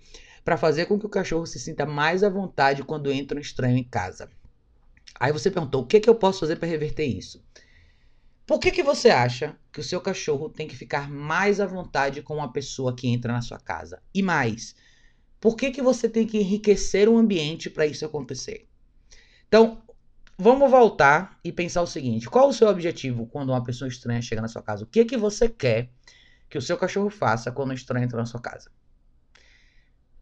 para 0.47 0.55
fazer 0.55 0.85
com 0.85 0.97
que 0.97 1.05
o 1.05 1.09
cachorro 1.09 1.45
se 1.45 1.59
sinta 1.59 1.85
mais 1.85 2.23
à 2.23 2.29
vontade 2.29 2.81
quando 2.81 3.11
entra 3.11 3.37
um 3.37 3.41
estranho 3.41 3.75
em 3.75 3.83
casa? 3.83 4.29
Aí 5.19 5.33
você 5.33 5.51
perguntou: 5.51 5.81
o 5.81 5.85
que, 5.85 5.99
que 5.99 6.09
eu 6.09 6.15
posso 6.15 6.39
fazer 6.39 6.55
para 6.55 6.69
reverter 6.69 7.03
isso? 7.03 7.43
Por 8.45 8.57
que, 8.57 8.71
que 8.71 8.81
você 8.81 9.09
acha 9.09 9.57
que 9.73 9.81
o 9.81 9.83
seu 9.83 9.99
cachorro 9.99 10.47
tem 10.47 10.65
que 10.65 10.73
ficar 10.77 11.09
mais 11.09 11.59
à 11.59 11.65
vontade 11.65 12.21
com 12.21 12.35
uma 12.35 12.53
pessoa 12.53 12.95
que 12.95 13.09
entra 13.09 13.33
na 13.33 13.41
sua 13.41 13.59
casa? 13.59 14.01
E 14.13 14.23
mais, 14.23 14.73
por 15.37 15.57
que, 15.57 15.69
que 15.69 15.81
você 15.81 16.07
tem 16.07 16.25
que 16.25 16.37
enriquecer 16.37 17.09
o 17.09 17.17
ambiente 17.17 17.69
para 17.69 17.85
isso 17.85 18.05
acontecer? 18.05 18.69
Então, 19.49 19.81
Vamos 20.39 20.69
voltar 20.69 21.39
e 21.43 21.51
pensar 21.51 21.81
o 21.81 21.87
seguinte: 21.87 22.29
qual 22.29 22.47
o 22.47 22.53
seu 22.53 22.69
objetivo 22.69 23.25
quando 23.25 23.49
uma 23.49 23.63
pessoa 23.63 23.89
estranha 23.89 24.21
chega 24.21 24.41
na 24.41 24.47
sua 24.47 24.61
casa? 24.61 24.83
O 24.83 24.87
que 24.87 25.03
que 25.03 25.17
você 25.17 25.49
quer 25.49 25.89
que 26.47 26.59
o 26.59 26.61
seu 26.61 26.77
cachorro 26.77 27.09
faça 27.09 27.51
quando 27.51 27.71
um 27.71 27.73
estranho 27.73 28.05
entra 28.05 28.19
na 28.19 28.25
sua 28.27 28.39
casa? 28.39 28.69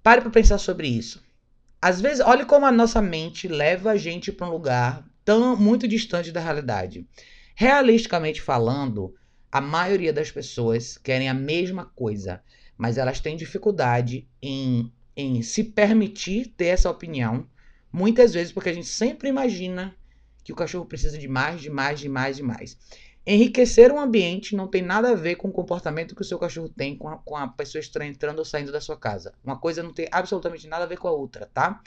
Pare 0.05 0.21
para 0.21 0.29
pensar 0.29 0.59
sobre 0.59 0.87
isso. 0.87 1.19
Às 1.81 1.99
vezes, 1.99 2.23
olhe 2.23 2.45
como 2.45 2.63
a 2.67 2.71
nossa 2.71 3.01
mente 3.01 3.47
leva 3.47 3.89
a 3.89 3.97
gente 3.97 4.31
para 4.31 4.45
um 4.45 4.51
lugar 4.51 5.03
tão 5.23 5.57
muito 5.57 5.87
distante 5.87 6.31
da 6.31 6.39
realidade. 6.39 7.07
Realisticamente 7.55 8.39
falando, 8.39 9.15
a 9.51 9.59
maioria 9.59 10.13
das 10.13 10.29
pessoas 10.29 10.95
querem 10.95 11.27
a 11.27 11.33
mesma 11.33 11.85
coisa, 11.85 12.43
mas 12.77 12.99
elas 12.99 13.19
têm 13.19 13.35
dificuldade 13.35 14.29
em, 14.39 14.93
em 15.17 15.41
se 15.41 15.63
permitir 15.63 16.53
ter 16.55 16.65
essa 16.65 16.91
opinião, 16.91 17.49
muitas 17.91 18.31
vezes 18.31 18.53
porque 18.53 18.69
a 18.69 18.73
gente 18.73 18.85
sempre 18.85 19.27
imagina 19.27 19.95
que 20.43 20.53
o 20.53 20.55
cachorro 20.55 20.85
precisa 20.85 21.17
de 21.17 21.27
mais, 21.27 21.61
de 21.61 21.71
mais, 21.71 21.99
de 21.99 22.09
mais, 22.09 22.37
de 22.37 22.43
mais. 22.43 22.77
Enriquecer 23.27 23.91
um 23.91 23.99
ambiente 23.99 24.55
não 24.55 24.67
tem 24.67 24.83
nada 24.83 25.09
a 25.09 25.15
ver 25.15 25.35
com 25.35 25.47
o 25.47 25.51
comportamento 25.51 26.15
que 26.15 26.21
o 26.21 26.25
seu 26.25 26.37
cachorro 26.37 26.69
tem 26.69 26.95
com 26.95 27.09
a, 27.09 27.17
com 27.17 27.35
a 27.35 27.47
pessoa 27.47 27.79
estranha 27.79 28.11
entrando 28.11 28.37
ou 28.37 28.45
saindo 28.45 28.71
da 28.71 28.79
sua 28.79 28.95
casa. 28.95 29.33
Uma 29.43 29.57
coisa 29.57 29.81
não 29.81 29.91
tem 29.91 30.07
absolutamente 30.11 30.67
nada 30.67 30.83
a 30.83 30.87
ver 30.87 30.97
com 30.97 31.07
a 31.07 31.11
outra, 31.11 31.49
tá? 31.51 31.81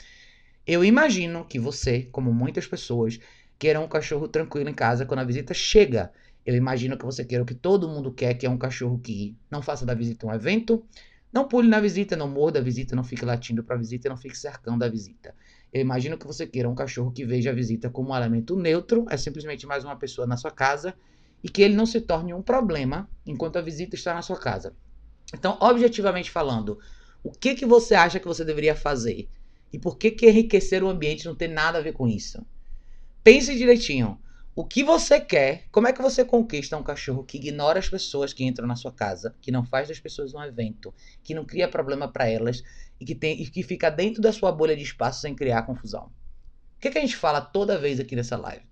Eu 0.67 0.83
imagino 0.83 1.45
que 1.45 1.57
você, 1.57 2.03
como 2.11 2.33
muitas 2.33 2.67
pessoas, 2.67 3.19
queira 3.57 3.79
um 3.79 3.87
cachorro 3.87 4.27
tranquilo 4.27 4.69
em 4.69 4.73
casa 4.73 5.05
quando 5.05 5.21
a 5.21 5.23
visita 5.23 5.53
chega. 5.53 6.11
Eu 6.45 6.55
imagino 6.55 6.97
que 6.97 7.05
você 7.05 7.23
queira 7.23 7.41
o 7.41 7.47
que 7.47 7.55
todo 7.55 7.87
mundo 7.87 8.11
quer, 8.11 8.33
que 8.33 8.45
é 8.45 8.49
um 8.49 8.57
cachorro 8.57 8.99
que 8.99 9.33
não 9.49 9.61
faça 9.61 9.85
da 9.85 9.93
visita 9.93 10.27
um 10.27 10.33
evento, 10.33 10.85
não 11.31 11.47
pule 11.47 11.69
na 11.69 11.79
visita, 11.79 12.17
não 12.17 12.27
morda 12.27 12.59
a 12.59 12.61
visita, 12.61 12.97
não 12.97 13.03
fique 13.03 13.23
latindo 13.23 13.63
para 13.63 13.77
a 13.77 13.79
visita, 13.79 14.09
não 14.09 14.17
fique 14.17 14.37
cercando 14.37 14.83
a 14.83 14.89
visita. 14.89 15.33
Eu 15.71 15.79
imagino 15.79 16.17
que 16.17 16.27
você 16.27 16.45
queira 16.45 16.69
um 16.69 16.75
cachorro 16.75 17.11
que 17.11 17.23
veja 17.23 17.51
a 17.51 17.53
visita 17.53 17.89
como 17.89 18.09
um 18.09 18.15
elemento 18.15 18.57
neutro, 18.57 19.05
é 19.09 19.15
simplesmente 19.15 19.65
mais 19.65 19.85
uma 19.85 19.95
pessoa 19.95 20.27
na 20.27 20.35
sua 20.35 20.51
casa, 20.51 20.93
e 21.43 21.49
que 21.49 21.61
ele 21.61 21.75
não 21.75 21.85
se 21.85 22.01
torne 22.01 22.33
um 22.33 22.41
problema 22.41 23.09
enquanto 23.25 23.57
a 23.57 23.61
visita 23.61 23.95
está 23.95 24.13
na 24.13 24.21
sua 24.21 24.37
casa. 24.37 24.75
Então, 25.33 25.57
objetivamente 25.61 26.31
falando, 26.31 26.79
o 27.23 27.31
que, 27.31 27.55
que 27.55 27.65
você 27.65 27.95
acha 27.95 28.19
que 28.19 28.27
você 28.27 28.43
deveria 28.43 28.75
fazer? 28.75 29.29
E 29.71 29.77
por 29.77 29.97
que, 29.97 30.11
que 30.11 30.27
enriquecer 30.27 30.83
o 30.83 30.89
ambiente 30.89 31.25
não 31.25 31.35
tem 31.35 31.47
nada 31.47 31.77
a 31.77 31.81
ver 31.81 31.93
com 31.93 32.07
isso? 32.07 32.45
Pense 33.23 33.55
direitinho. 33.55 34.19
O 34.55 34.65
que 34.65 34.83
você 34.83 35.21
quer? 35.21 35.65
Como 35.71 35.87
é 35.87 35.93
que 35.93 36.01
você 36.01 36.25
conquista 36.25 36.75
um 36.75 36.83
cachorro 36.83 37.23
que 37.23 37.37
ignora 37.37 37.79
as 37.79 37.87
pessoas 37.87 38.33
que 38.33 38.43
entram 38.43 38.67
na 38.67 38.75
sua 38.75 38.91
casa, 38.91 39.35
que 39.39 39.51
não 39.51 39.63
faz 39.63 39.87
das 39.87 39.99
pessoas 39.99 40.33
um 40.33 40.43
evento, 40.43 40.93
que 41.23 41.33
não 41.33 41.45
cria 41.45 41.67
problema 41.67 42.11
para 42.11 42.27
elas 42.27 42.61
e 42.99 43.05
que, 43.05 43.15
tem, 43.15 43.41
e 43.41 43.47
que 43.47 43.63
fica 43.63 43.89
dentro 43.89 44.21
da 44.21 44.33
sua 44.33 44.51
bolha 44.51 44.75
de 44.75 44.83
espaço 44.83 45.21
sem 45.21 45.35
criar 45.35 45.63
confusão? 45.63 46.11
O 46.75 46.79
que, 46.81 46.89
que 46.89 46.97
a 46.97 47.01
gente 47.01 47.15
fala 47.15 47.39
toda 47.39 47.77
vez 47.77 47.99
aqui 47.99 48.15
nessa 48.15 48.35
live? 48.35 48.65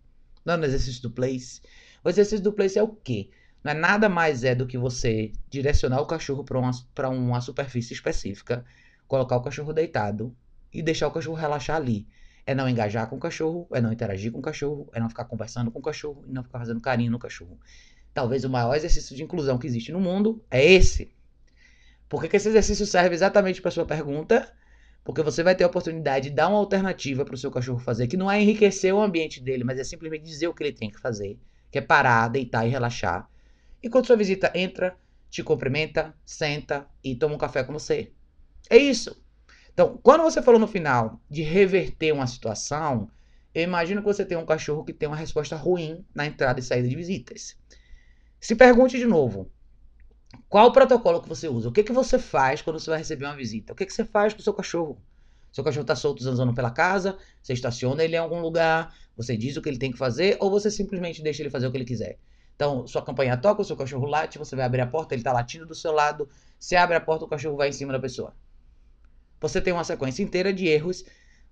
Não 0.44 0.56
é 0.56 0.58
no 0.58 0.66
exercício 0.66 1.02
do 1.02 1.12
place? 1.12 1.62
O 2.08 2.10
exercício 2.10 2.42
do 2.42 2.54
place 2.54 2.80
é 2.80 2.82
o 2.82 2.88
quê? 2.88 3.30
Não 3.62 3.74
é 3.74 3.76
nada 3.76 4.08
mais 4.08 4.46
é 4.46 4.56
do 4.56 4.66
que 4.66 4.78
você 4.78 5.34
direcionar 5.50 6.00
o 6.00 6.06
cachorro 6.06 6.42
para 6.42 6.58
uma, 6.58 6.72
uma 7.10 7.42
superfície 7.42 7.94
específica, 7.94 8.64
colocar 9.10 9.36
o 9.36 9.42
cachorro 9.42 9.74
deitado 9.74 10.34
e 10.72 10.82
deixar 10.82 11.10
o 11.10 11.12
cachorro 11.12 11.36
relaxar 11.36 11.76
ali 11.76 12.08
é 12.46 12.56
não 12.56 12.70
engajar 12.70 13.10
com 13.10 13.18
o 13.18 13.20
cachorro, 13.20 13.68
é 13.74 13.82
não 13.82 13.92
interagir 13.92 14.32
com 14.32 14.40
o 14.40 14.42
cachorro, 14.42 14.90
é 14.94 15.02
não 15.02 15.10
ficar 15.10 15.26
conversando 15.26 15.70
com 15.70 15.80
o 15.80 15.82
cachorro 15.82 16.24
e 16.26 16.32
não 16.32 16.46
ficar 16.46 16.60
fazendo 16.60 16.80
carinho 16.80 17.12
no 17.12 17.20
cachorro. 17.20 17.60
Talvez 18.14 18.46
o 18.46 18.50
maior 18.50 18.74
exercício 18.74 19.14
de 19.14 19.22
inclusão 19.22 19.58
que 19.58 19.68
existe 19.68 19.92
no 19.92 20.00
mundo 20.00 20.42
é 20.50 20.64
esse. 20.64 21.12
Por 22.08 22.22
que, 22.22 22.30
que 22.30 22.38
esse 22.38 22.48
exercício 22.48 22.86
serve 22.86 23.16
exatamente 23.16 23.62
para 23.62 23.70
sua 23.70 23.86
pergunta? 23.86 24.50
Porque 25.04 25.22
você 25.22 25.44
vai 25.44 25.56
ter 25.56 25.66
a 25.66 25.68
oportunidade 25.68 26.30
de 26.30 26.36
dar 26.38 26.48
uma 26.48 26.58
alternativa 26.58 27.26
para 27.26 27.36
o 27.36 27.38
seu 27.38 27.52
cachorro 27.52 27.80
fazer, 27.80 28.08
que 28.08 28.16
não 28.16 28.32
é 28.32 28.42
enriquecer 28.42 28.96
o 28.96 29.02
ambiente 29.02 29.44
dele, 29.44 29.66
mas 29.66 29.78
é 29.78 29.84
simplesmente 29.84 30.24
dizer 30.24 30.48
o 30.48 30.54
que 30.54 30.64
ele 30.64 30.72
tem 30.72 30.90
que 30.90 31.02
fazer, 31.02 31.38
que 31.78 31.84
é 31.84 31.86
parar, 31.86 32.28
deitar 32.28 32.66
e 32.66 32.70
relaxar. 32.70 33.30
Enquanto 33.84 34.08
sua 34.08 34.18
visita 34.18 34.52
entra, 34.56 34.98
te 35.30 35.44
cumprimenta, 35.44 36.16
senta 36.26 36.88
e 37.04 37.16
toma 37.16 37.36
um 37.36 37.38
café 37.38 37.64
com 37.64 37.72
você. 37.72 38.12
É 38.70 38.78
isso. 38.78 39.24
Então, 39.72 40.00
quando 40.02 40.24
você 40.24 40.42
falou 40.42 40.60
no 40.60 40.68
final 40.68 41.22
de 41.30 41.44
reverter 41.44 42.12
uma 42.12 42.26
situação, 42.26 43.10
eu 43.54 43.62
imagino 43.62 44.02
que 44.02 44.08
você 44.08 44.26
tem 44.26 44.38
um 44.38 44.46
cachorro 44.46 44.84
que 44.84 44.94
tem 44.94 45.08
uma 45.08 45.16
resposta 45.16 45.56
ruim 45.56 46.04
na 46.16 46.26
entrada 46.26 46.60
e 46.60 46.64
saída 46.64 46.88
de 46.88 46.96
visitas. 46.96 47.56
Se 48.40 48.56
pergunte 48.56 48.98
de 48.98 49.06
novo: 49.06 49.52
qual 50.50 50.68
o 50.68 50.72
protocolo 50.72 51.22
que 51.22 51.30
você 51.30 51.48
usa? 51.48 51.70
O 51.70 51.72
que, 51.72 51.84
que 51.84 51.94
você 51.94 52.18
faz 52.18 52.62
quando 52.62 52.80
você 52.80 52.90
vai 52.90 53.00
receber 53.00 53.26
uma 53.26 53.36
visita? 53.36 53.74
O 53.74 53.76
que, 53.76 53.86
que 53.86 53.94
você 53.94 54.04
faz 54.04 54.34
com 54.34 54.40
o 54.40 54.44
seu 54.44 54.54
cachorro? 54.54 55.00
Seu 55.58 55.64
cachorro 55.64 55.82
está 55.82 55.96
solto 55.96 56.24
zanzando 56.24 56.54
pela 56.54 56.70
casa, 56.70 57.18
você 57.42 57.52
estaciona 57.52 58.04
ele 58.04 58.16
em 58.16 58.20
algum 58.20 58.40
lugar, 58.42 58.96
você 59.16 59.36
diz 59.36 59.58
o 59.58 59.62
que 59.62 59.68
ele 59.68 59.80
tem 59.80 59.92
que 59.92 59.98
fazer, 59.98 60.38
ou 60.40 60.52
você 60.52 60.70
simplesmente 60.70 61.20
deixa 61.24 61.42
ele 61.42 61.50
fazer 61.50 61.66
o 61.66 61.72
que 61.72 61.78
ele 61.78 61.84
quiser. 61.84 62.20
Então, 62.56 62.86
sua 62.86 63.02
campanha 63.02 63.36
toca, 63.36 63.64
o 63.64 63.66
seu 63.66 63.76
cachorro 63.76 64.06
late, 64.06 64.38
você 64.38 64.56
vai 64.56 64.66
abrir 64.66 64.82
a 64.82 64.86
porta, 64.86 65.16
ele 65.16 65.22
está 65.22 65.34
latindo 65.34 65.66
do 65.66 65.74
seu 65.74 65.92
lado, 65.92 66.30
você 66.60 66.76
abre 66.76 66.96
a 66.96 67.02
porta, 67.02 67.26
o 67.26 67.28
cachorro 67.28 67.58
vai 67.58 67.70
em 67.70 67.72
cima 67.72 67.92
da 67.92 68.00
pessoa. 68.00 68.36
Você 69.42 69.60
tem 69.60 69.74
uma 69.74 69.84
sequência 69.84 70.22
inteira 70.22 70.54
de 70.54 70.68
erros 70.68 71.04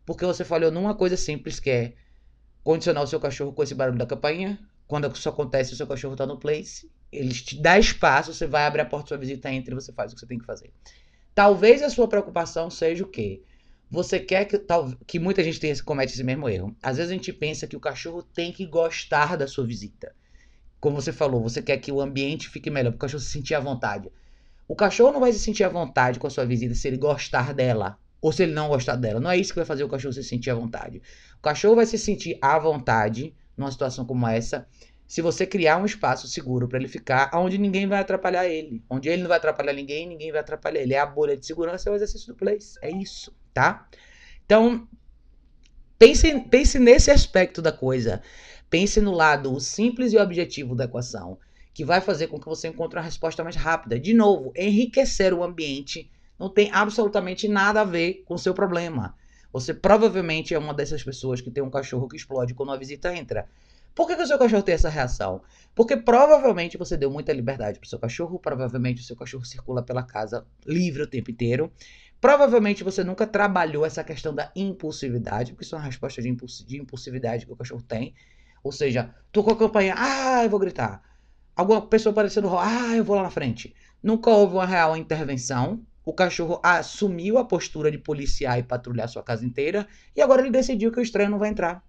Porque 0.06 0.24
você 0.24 0.46
falhou 0.46 0.72
numa 0.72 0.94
coisa 0.94 1.18
simples 1.18 1.60
que 1.60 1.72
é 1.72 1.94
condicionar 2.64 3.04
o 3.04 3.08
seu 3.08 3.20
cachorro 3.20 3.54
com 3.54 3.64
esse 3.64 3.74
barulho 3.74 3.98
da 3.98 4.06
campainha. 4.06 4.60
Quando 4.88 5.12
isso 5.12 5.28
acontece, 5.28 5.74
o 5.74 5.76
seu 5.76 5.88
cachorro 5.88 6.16
tá 6.16 6.28
no 6.28 6.38
place, 6.38 6.92
ele 7.12 7.34
te 7.34 7.60
dá 7.60 7.80
espaço, 7.80 8.32
você 8.32 8.46
vai 8.46 8.68
abrir 8.68 8.82
a 8.82 8.86
porta 8.86 9.08
sua 9.08 9.18
visita, 9.18 9.52
entra 9.52 9.74
e 9.74 9.76
você 9.76 9.92
faz 9.92 10.12
o 10.12 10.16
que 10.16 10.20
você 10.20 10.28
tem 10.28 10.38
que 10.38 10.46
fazer. 10.46 10.72
Talvez 11.34 11.82
a 11.82 11.90
sua 11.90 12.08
preocupação 12.08 12.70
seja 12.70 13.04
o 13.04 13.08
quê? 13.08 13.42
Você 13.90 14.20
quer 14.20 14.46
que, 14.46 14.58
tal, 14.58 14.92
que 15.06 15.20
muita 15.20 15.44
gente 15.44 15.60
tenha, 15.60 15.76
comete 15.84 16.14
esse 16.14 16.24
mesmo 16.24 16.50
erro. 16.50 16.76
Às 16.82 16.98
vezes 16.98 17.12
a 17.12 17.14
gente 17.14 17.32
pensa 17.32 17.68
que 17.68 17.76
o 17.76 17.80
cachorro 17.80 18.24
tem 18.24 18.52
que 18.52 18.66
gostar 18.66 19.38
da 19.38 19.48
sua 19.48 19.66
visita. 19.66 20.16
Como 20.80 21.00
você 21.00 21.12
falou, 21.12 21.42
você 21.42 21.62
quer 21.62 21.78
que 21.78 21.92
o 21.92 22.02
ambiente 22.02 22.50
fique 22.50 22.70
melhor, 22.70 22.92
para 22.92 22.98
o 22.98 23.00
cachorro 23.00 23.22
se 23.22 23.30
sentir 23.30 23.56
à 23.56 23.60
vontade. 23.60 24.12
O 24.68 24.76
cachorro 24.76 25.14
não 25.14 25.20
vai 25.20 25.32
se 25.32 25.40
sentir 25.40 25.64
à 25.64 25.70
vontade 25.70 26.20
com 26.20 26.28
a 26.28 26.30
sua 26.30 26.46
visita 26.46 26.74
se 26.74 26.88
ele 26.88 26.98
gostar 26.98 27.54
dela 27.54 28.00
ou 28.20 28.32
se 28.32 28.44
ele 28.44 28.54
não 28.54 28.68
gostar 28.68 28.96
dela. 28.96 29.20
Não 29.20 29.30
é 29.30 29.38
isso 29.38 29.54
que 29.54 29.60
vai 29.60 29.66
fazer 29.66 29.84
o 29.84 29.90
cachorro 29.90 30.14
se 30.14 30.24
sentir 30.24 30.50
à 30.50 30.56
vontade. 30.56 31.02
O 31.38 31.42
cachorro 31.42 31.76
vai 31.76 31.86
se 31.86 31.98
sentir 31.98 32.38
à 32.42 32.58
vontade 32.58 33.36
numa 33.56 33.72
situação 33.72 34.06
como 34.06 34.28
essa 34.28 34.68
se 35.08 35.22
você 35.22 35.46
criar 35.46 35.78
um 35.78 35.86
espaço 35.86 36.28
seguro 36.28 36.68
para 36.68 36.80
ele 36.80 36.88
ficar 36.88 37.30
onde 37.36 37.60
ninguém 37.60 37.88
vai 37.88 38.00
atrapalhar 38.00 38.48
ele. 38.48 38.84
Onde 38.90 39.08
ele 39.08 39.22
não 39.22 39.30
vai 39.30 39.38
atrapalhar 39.38 39.74
ninguém, 39.74 40.08
ninguém 40.08 40.32
vai 40.32 40.42
atrapalhar 40.42 40.82
ele. 40.82 40.96
É 40.96 41.00
a 41.00 41.06
bolha 41.06 41.38
de 41.38 41.46
segurança, 41.46 41.90
é 41.90 41.92
o 41.92 41.96
exercício 41.96 42.34
do 42.34 42.36
place. 42.36 42.80
É 42.82 42.90
isso, 42.90 43.32
tá? 43.56 43.88
Então, 44.46 44.86
pense, 45.98 46.40
pense 46.42 46.78
nesse 46.78 47.10
aspecto 47.10 47.62
da 47.62 47.72
coisa. 47.72 48.22
Pense 48.70 49.00
no 49.00 49.12
lado 49.12 49.58
simples 49.62 50.12
e 50.12 50.18
objetivo 50.18 50.76
da 50.76 50.84
equação 50.84 51.40
que 51.74 51.86
vai 51.86 52.02
fazer 52.02 52.28
com 52.28 52.40
que 52.40 52.46
você 52.46 52.68
encontre 52.68 53.00
uma 53.00 53.06
resposta 53.06 53.44
mais 53.44 53.56
rápida. 53.56 54.00
De 54.00 54.14
novo, 54.14 54.52
enriquecer 54.56 55.34
o 55.34 55.44
ambiente 55.44 56.10
não 56.38 56.50
tem 56.50 56.70
absolutamente 56.72 57.48
nada 57.48 57.82
a 57.82 57.86
ver 57.86 58.24
com 58.26 58.36
o 58.36 58.40
seu 58.40 58.54
problema. 58.54 59.16
Você 59.52 59.74
provavelmente 59.74 60.54
é 60.54 60.60
uma 60.60 60.74
dessas 60.74 61.04
pessoas 61.04 61.40
que 61.40 61.50
tem 61.50 61.64
um 61.64 61.70
cachorro 61.70 62.10
que 62.10 62.18
explode 62.18 62.54
quando 62.54 62.74
a 62.74 62.78
visita 62.78 63.16
entra. 63.16 63.48
Por 63.96 64.08
que, 64.08 64.18
que 64.18 64.22
o 64.22 64.28
seu 64.28 64.38
cachorro 64.38 64.62
tem 64.62 64.76
essa 64.76 64.90
reação? 64.90 65.42
Porque 65.74 65.96
provavelmente 65.96 66.78
você 66.78 66.98
deu 66.98 67.10
muita 67.10 67.32
liberdade 67.32 67.80
para 67.80 67.88
o 67.88 67.90
seu 67.90 67.98
cachorro, 67.98 68.38
provavelmente 68.38 69.02
o 69.02 69.06
seu 69.06 69.16
cachorro 69.16 69.46
circula 69.46 69.82
pela 69.82 70.04
casa 70.04 70.46
livre 70.66 71.04
o 71.04 71.08
tempo 71.08 71.32
inteiro. 71.32 71.72
Provavelmente 72.26 72.84
você 72.84 73.04
nunca 73.04 73.28
trabalhou 73.28 73.86
essa 73.86 74.04
questão 74.04 74.34
da 74.34 74.52
impulsividade, 74.56 75.52
porque 75.52 75.64
isso 75.64 75.76
é 75.76 75.78
uma 75.78 75.86
resposta 75.86 76.24
de, 76.24 76.28
impuls 76.28 76.66
de 76.66 76.82
impulsividade 76.82 77.46
que 77.46 77.54
o 77.54 77.56
cachorro 77.56 77.84
tem. 77.84 78.16
Ou 78.64 78.72
seja, 78.72 79.14
tocou 79.32 79.54
a 79.54 79.56
campanha, 79.56 79.94
ah, 79.96 80.44
eu 80.44 80.50
vou 80.50 80.60
gritar 80.60 81.04
alguma 81.56 81.86
pessoa 81.86 82.10
aparecendo, 82.10 82.50
ah, 82.58 82.96
eu 82.96 83.04
vou 83.04 83.16
lá 83.16 83.22
na 83.22 83.30
frente. 83.30 83.76
Nunca 84.02 84.32
houve 84.32 84.56
uma 84.56 84.66
real 84.66 84.98
intervenção. 84.98 85.86
O 86.04 86.12
cachorro 86.14 86.60
assumiu 86.64 87.38
a 87.38 87.46
postura 87.46 87.92
de 87.92 88.00
policiar 88.00 88.58
e 88.58 88.64
patrulhar 88.64 89.08
sua 89.08 89.22
casa 89.22 89.46
inteira 89.46 89.88
e 90.16 90.20
agora 90.20 90.42
ele 90.42 90.50
decidiu 90.50 90.92
que 90.92 91.00
o 91.00 91.04
estranho 91.04 91.30
não 91.30 91.38
vai 91.38 91.50
entrar. 91.50 91.86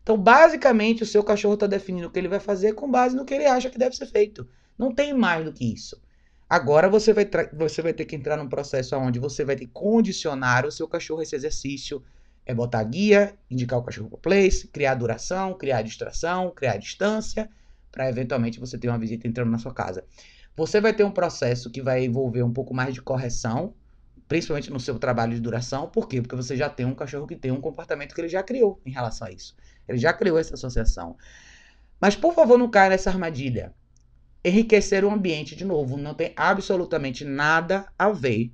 Então, 0.00 0.16
basicamente, 0.16 1.02
o 1.02 1.06
seu 1.06 1.24
cachorro 1.24 1.54
está 1.54 1.66
definindo 1.66 2.06
o 2.06 2.10
que 2.12 2.20
ele 2.20 2.28
vai 2.28 2.38
fazer 2.38 2.74
com 2.74 2.88
base 2.88 3.16
no 3.16 3.24
que 3.24 3.34
ele 3.34 3.46
acha 3.46 3.68
que 3.68 3.78
deve 3.78 3.96
ser 3.96 4.06
feito. 4.06 4.48
Não 4.78 4.94
tem 4.94 5.12
mais 5.12 5.44
do 5.44 5.52
que 5.52 5.74
isso. 5.74 6.00
Agora 6.48 6.88
você 6.88 7.12
vai, 7.12 7.28
você 7.52 7.82
vai 7.82 7.92
ter 7.92 8.04
que 8.04 8.14
entrar 8.14 8.36
num 8.36 8.48
processo 8.48 8.96
onde 8.96 9.18
você 9.18 9.44
vai 9.44 9.56
ter 9.56 9.66
que 9.66 9.72
condicionar 9.72 10.64
o 10.64 10.70
seu 10.70 10.86
cachorro 10.86 11.20
a 11.20 11.22
esse 11.24 11.34
exercício. 11.34 12.02
É 12.44 12.54
botar 12.54 12.84
guia, 12.84 13.36
indicar 13.50 13.78
o 13.78 13.82
cachorro 13.82 14.08
para 14.08 14.18
place, 14.18 14.68
criar 14.68 14.94
duração, 14.94 15.54
criar 15.54 15.82
distração, 15.82 16.52
criar 16.52 16.76
distância 16.76 17.50
para 17.90 18.08
eventualmente 18.08 18.60
você 18.60 18.78
ter 18.78 18.88
uma 18.88 18.98
visita 18.98 19.26
entrando 19.26 19.50
na 19.50 19.58
sua 19.58 19.74
casa. 19.74 20.04
Você 20.56 20.80
vai 20.80 20.94
ter 20.94 21.02
um 21.02 21.10
processo 21.10 21.70
que 21.70 21.82
vai 21.82 22.04
envolver 22.04 22.42
um 22.44 22.52
pouco 22.52 22.72
mais 22.72 22.94
de 22.94 23.02
correção, 23.02 23.74
principalmente 24.28 24.70
no 24.70 24.78
seu 24.78 24.98
trabalho 24.98 25.34
de 25.34 25.40
duração. 25.40 25.88
Por 25.88 26.06
quê? 26.06 26.22
Porque 26.22 26.36
você 26.36 26.56
já 26.56 26.68
tem 26.68 26.86
um 26.86 26.94
cachorro 26.94 27.26
que 27.26 27.34
tem 27.34 27.50
um 27.50 27.60
comportamento 27.60 28.14
que 28.14 28.20
ele 28.20 28.28
já 28.28 28.42
criou 28.42 28.80
em 28.86 28.90
relação 28.90 29.26
a 29.26 29.30
isso. 29.32 29.56
Ele 29.88 29.98
já 29.98 30.12
criou 30.12 30.38
essa 30.38 30.54
associação. 30.54 31.16
Mas 32.00 32.14
por 32.14 32.34
favor, 32.34 32.56
não 32.56 32.70
caia 32.70 32.90
nessa 32.90 33.10
armadilha. 33.10 33.74
Enriquecer 34.46 35.04
o 35.04 35.10
ambiente, 35.10 35.56
de 35.56 35.64
novo, 35.64 35.96
não 35.96 36.14
tem 36.14 36.32
absolutamente 36.36 37.24
nada 37.24 37.86
a 37.98 38.10
ver 38.10 38.52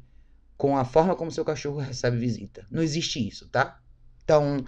com 0.56 0.74
a 0.74 0.86
forma 0.86 1.14
como 1.14 1.30
seu 1.30 1.44
cachorro 1.44 1.80
recebe 1.84 2.16
visita. 2.16 2.66
Não 2.70 2.82
existe 2.82 3.26
isso, 3.28 3.46
tá? 3.50 3.78
Então, 4.24 4.64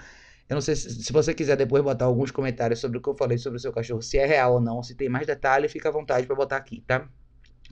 eu 0.47 0.55
não 0.55 0.61
sei 0.61 0.77
se, 0.77 1.03
se, 1.03 1.11
você 1.11 1.33
quiser 1.33 1.57
depois 1.57 1.83
botar 1.83 2.05
alguns 2.05 2.31
comentários 2.31 2.79
sobre 2.79 2.99
o 2.99 3.01
que 3.01 3.09
eu 3.09 3.17
falei 3.17 3.39
sobre 3.39 3.57
o 3.57 3.61
seu 3.61 3.73
cachorro, 3.73 4.03
se 4.03 4.19
é 4.19 4.27
real 4.27 4.55
ou 4.55 4.61
não, 4.61 4.83
se 4.83 4.95
tem 4.95 5.09
mais 5.09 5.27
detalhe, 5.27 5.67
fica 5.67 5.89
à 5.89 5.93
vontade 5.93 6.27
para 6.27 6.37
botar 6.37 6.59
aqui, 6.59 6.83
tá? 6.87 7.09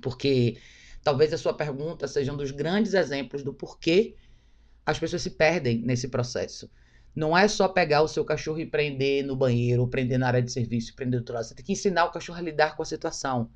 Porque 0.00 0.56
talvez 1.04 1.30
a 1.34 1.36
sua 1.36 1.52
pergunta 1.52 2.08
seja 2.08 2.32
um 2.32 2.36
dos 2.38 2.52
grandes 2.52 2.94
exemplos 2.94 3.42
do 3.42 3.52
porquê 3.52 4.16
as 4.86 4.98
pessoas 4.98 5.20
se 5.20 5.30
perdem 5.30 5.82
nesse 5.82 6.08
processo. 6.08 6.70
Não 7.14 7.36
é 7.36 7.46
só 7.46 7.68
pegar 7.68 8.02
o 8.02 8.08
seu 8.08 8.24
cachorro 8.24 8.58
e 8.58 8.66
prender 8.66 9.22
no 9.22 9.36
banheiro, 9.36 9.86
prender 9.86 10.18
na 10.18 10.28
área 10.28 10.42
de 10.42 10.50
serviço, 10.50 10.94
prender 10.94 11.20
outro 11.20 11.34
lado. 11.34 11.44
Você 11.44 11.54
tem 11.54 11.64
que 11.64 11.72
ensinar 11.72 12.06
o 12.06 12.10
cachorro 12.10 12.38
a 12.38 12.42
lidar 12.42 12.74
com 12.74 12.82
a 12.82 12.86
situação. 12.86 13.50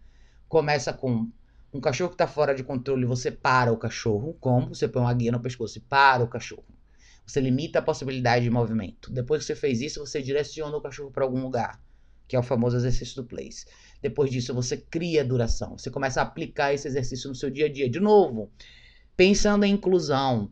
Começa 0.47 0.93
com 0.93 1.31
um 1.73 1.81
cachorro 1.81 2.11
que 2.11 2.15
está 2.15 2.27
fora 2.27 2.55
de 2.55 2.63
controle, 2.63 3.07
você 3.07 3.31
para 3.31 3.73
o 3.73 3.79
cachorro. 3.79 4.37
Como? 4.41 4.75
Você 4.75 4.87
põe 4.87 5.03
uma 5.03 5.15
guia 5.15 5.33
no 5.33 5.41
pescoço 5.41 5.79
e 5.79 5.81
para 5.81 6.23
o 6.23 6.29
cachorro. 6.29 6.67
Você 7.27 7.41
limita 7.41 7.79
a 7.79 7.83
possibilidade 7.83 8.45
de 8.45 8.51
movimento. 8.51 9.11
Depois 9.11 9.41
que 9.41 9.47
você 9.47 9.55
fez 9.57 9.81
isso, 9.81 10.01
você 10.01 10.23
direciona 10.23 10.77
o 10.77 10.81
cachorro 10.81 11.11
para 11.11 11.25
algum 11.25 11.41
lugar, 11.41 11.81
que 12.29 12.37
é 12.37 12.39
o 12.39 12.43
famoso 12.43 12.77
exercício 12.77 13.17
do 13.17 13.25
place. 13.25 13.65
Depois 14.03 14.31
disso, 14.31 14.55
você 14.55 14.77
cria 14.77 15.25
duração. 15.25 15.79
Você 15.79 15.91
começa 15.91 16.21
a 16.21 16.25
aplicar 16.25 16.75
esse 16.75 16.87
exercício 16.87 17.29
no 17.29 17.35
seu 17.35 17.51
dia 17.51 17.67
a 17.67 17.73
dia. 17.73 17.89
De 17.89 18.01
novo, 18.01 18.51
pensando 19.17 19.65
em 19.65 19.73
inclusão. 19.73 20.51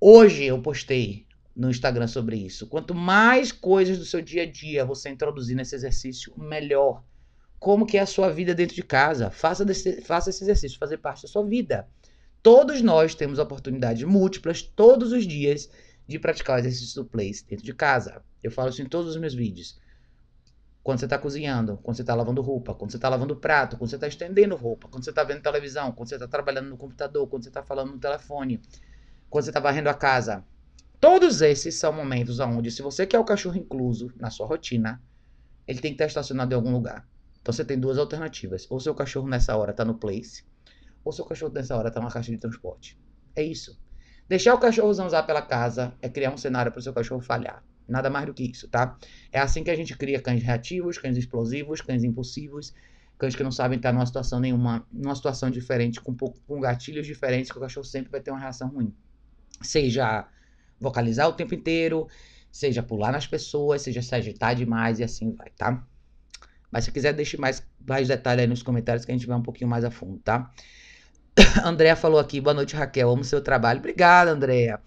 Hoje 0.00 0.44
eu 0.44 0.62
postei 0.62 1.26
no 1.54 1.70
Instagram 1.70 2.06
sobre 2.06 2.36
isso. 2.36 2.66
Quanto 2.66 2.94
mais 2.94 3.52
coisas 3.52 3.98
do 3.98 4.04
seu 4.04 4.20
dia 4.20 4.42
a 4.42 4.50
dia 4.50 4.84
você 4.84 5.08
introduzir 5.08 5.56
nesse 5.56 5.74
exercício, 5.74 6.32
melhor. 6.36 7.04
Como 7.58 7.86
que 7.86 7.96
é 7.96 8.00
a 8.00 8.06
sua 8.06 8.30
vida 8.30 8.54
dentro 8.54 8.74
de 8.74 8.82
casa? 8.82 9.30
Faça, 9.30 9.64
desse, 9.64 10.02
faça 10.02 10.30
esse 10.30 10.42
exercício 10.42 10.78
fazer 10.78 10.98
parte 10.98 11.22
da 11.22 11.28
sua 11.28 11.44
vida. 11.44 11.88
Todos 12.42 12.82
nós 12.82 13.14
temos 13.14 13.38
oportunidades 13.38 14.02
múltiplas 14.02 14.62
todos 14.62 15.12
os 15.12 15.26
dias 15.26 15.70
de 16.06 16.18
praticar 16.18 16.56
o 16.56 16.58
exercício 16.58 17.02
do 17.02 17.08
place 17.08 17.46
dentro 17.46 17.64
de 17.64 17.72
casa. 17.72 18.22
Eu 18.42 18.50
falo 18.50 18.68
isso 18.68 18.82
em 18.82 18.86
todos 18.86 19.10
os 19.10 19.16
meus 19.16 19.34
vídeos. 19.34 19.80
Quando 20.82 20.98
você 20.98 21.06
está 21.06 21.16
cozinhando, 21.16 21.78
quando 21.82 21.96
você 21.96 22.02
está 22.02 22.14
lavando 22.14 22.42
roupa, 22.42 22.74
quando 22.74 22.90
você 22.90 22.98
está 22.98 23.08
lavando 23.08 23.34
prato, 23.34 23.78
quando 23.78 23.88
você 23.88 23.96
está 23.96 24.06
estendendo 24.06 24.54
roupa, 24.54 24.86
quando 24.86 25.02
você 25.02 25.08
está 25.08 25.24
vendo 25.24 25.40
televisão, 25.40 25.90
quando 25.92 26.10
você 26.10 26.16
está 26.16 26.28
trabalhando 26.28 26.68
no 26.68 26.76
computador, 26.76 27.26
quando 27.26 27.42
você 27.42 27.48
está 27.48 27.62
falando 27.62 27.92
no 27.92 27.98
telefone, 27.98 28.60
quando 29.30 29.44
você 29.44 29.50
está 29.50 29.60
varrendo 29.60 29.88
a 29.88 29.94
casa. 29.94 30.44
Todos 31.04 31.42
esses 31.42 31.74
são 31.74 31.92
momentos 31.92 32.40
onde, 32.40 32.70
se 32.70 32.80
você 32.80 33.06
quer 33.06 33.18
o 33.18 33.24
cachorro 33.26 33.58
incluso 33.58 34.10
na 34.16 34.30
sua 34.30 34.46
rotina, 34.46 35.02
ele 35.68 35.78
tem 35.78 35.90
que 35.90 35.96
estar 35.96 36.06
estacionado 36.06 36.54
em 36.54 36.56
algum 36.56 36.72
lugar. 36.72 37.06
Então 37.42 37.52
você 37.52 37.62
tem 37.62 37.78
duas 37.78 37.98
alternativas. 37.98 38.66
Ou 38.70 38.80
seu 38.80 38.94
cachorro 38.94 39.28
nessa 39.28 39.54
hora 39.54 39.72
está 39.72 39.84
no 39.84 39.96
place, 39.96 40.44
ou 41.04 41.12
seu 41.12 41.26
cachorro 41.26 41.52
nessa 41.52 41.76
hora 41.76 41.88
está 41.88 42.00
numa 42.00 42.10
caixa 42.10 42.32
de 42.32 42.38
transporte. 42.38 42.98
É 43.36 43.42
isso. 43.42 43.78
Deixar 44.26 44.54
o 44.54 44.58
cachorro 44.58 44.94
zanzar 44.94 45.26
pela 45.26 45.42
casa 45.42 45.92
é 46.00 46.08
criar 46.08 46.32
um 46.32 46.38
cenário 46.38 46.72
para 46.72 46.78
o 46.78 46.82
seu 46.82 46.94
cachorro 46.94 47.20
falhar. 47.20 47.62
Nada 47.86 48.08
mais 48.08 48.24
do 48.24 48.32
que 48.32 48.50
isso, 48.50 48.66
tá? 48.68 48.96
É 49.30 49.38
assim 49.38 49.62
que 49.62 49.70
a 49.70 49.76
gente 49.76 49.94
cria 49.98 50.22
cães 50.22 50.42
reativos, 50.42 50.96
cães 50.96 51.18
explosivos, 51.18 51.82
cães 51.82 52.02
impulsivos, 52.02 52.72
cães 53.18 53.36
que 53.36 53.42
não 53.42 53.52
sabem 53.52 53.76
estar 53.76 53.92
numa 53.92 54.06
situação 54.06 54.40
nenhuma, 54.40 54.86
numa 54.90 55.14
situação 55.14 55.50
diferente, 55.50 56.00
com, 56.00 56.16
com 56.16 56.60
gatilhos 56.60 57.06
diferentes, 57.06 57.52
que 57.52 57.58
o 57.58 57.60
cachorro 57.60 57.84
sempre 57.84 58.10
vai 58.10 58.22
ter 58.22 58.30
uma 58.30 58.40
reação 58.40 58.68
ruim. 58.68 58.90
Seja 59.60 60.26
vocalizar 60.84 61.28
o 61.28 61.32
tempo 61.32 61.54
inteiro, 61.54 62.06
seja 62.52 62.82
pular 62.82 63.10
nas 63.10 63.26
pessoas, 63.26 63.82
seja 63.82 64.00
se 64.00 64.14
agitar 64.14 64.54
demais 64.54 65.00
e 65.00 65.04
assim 65.04 65.32
vai, 65.32 65.50
tá? 65.50 65.84
Mas 66.70 66.84
se 66.84 66.92
quiser, 66.92 67.12
deixe 67.12 67.36
mais, 67.36 67.66
mais 67.86 68.08
detalhes 68.08 68.42
aí 68.42 68.46
nos 68.46 68.62
comentários 68.62 69.04
que 69.04 69.10
a 69.10 69.14
gente 69.14 69.26
vai 69.26 69.36
um 69.36 69.42
pouquinho 69.42 69.70
mais 69.70 69.84
a 69.84 69.90
fundo, 69.90 70.18
tá? 70.18 70.50
Andréa 71.64 71.96
falou 71.96 72.18
aqui, 72.18 72.40
boa 72.40 72.54
noite, 72.54 72.76
Raquel. 72.76 73.10
Amo 73.10 73.24
seu 73.24 73.40
trabalho. 73.40 73.78
Obrigada, 73.78 74.30
Andréa. 74.30 74.80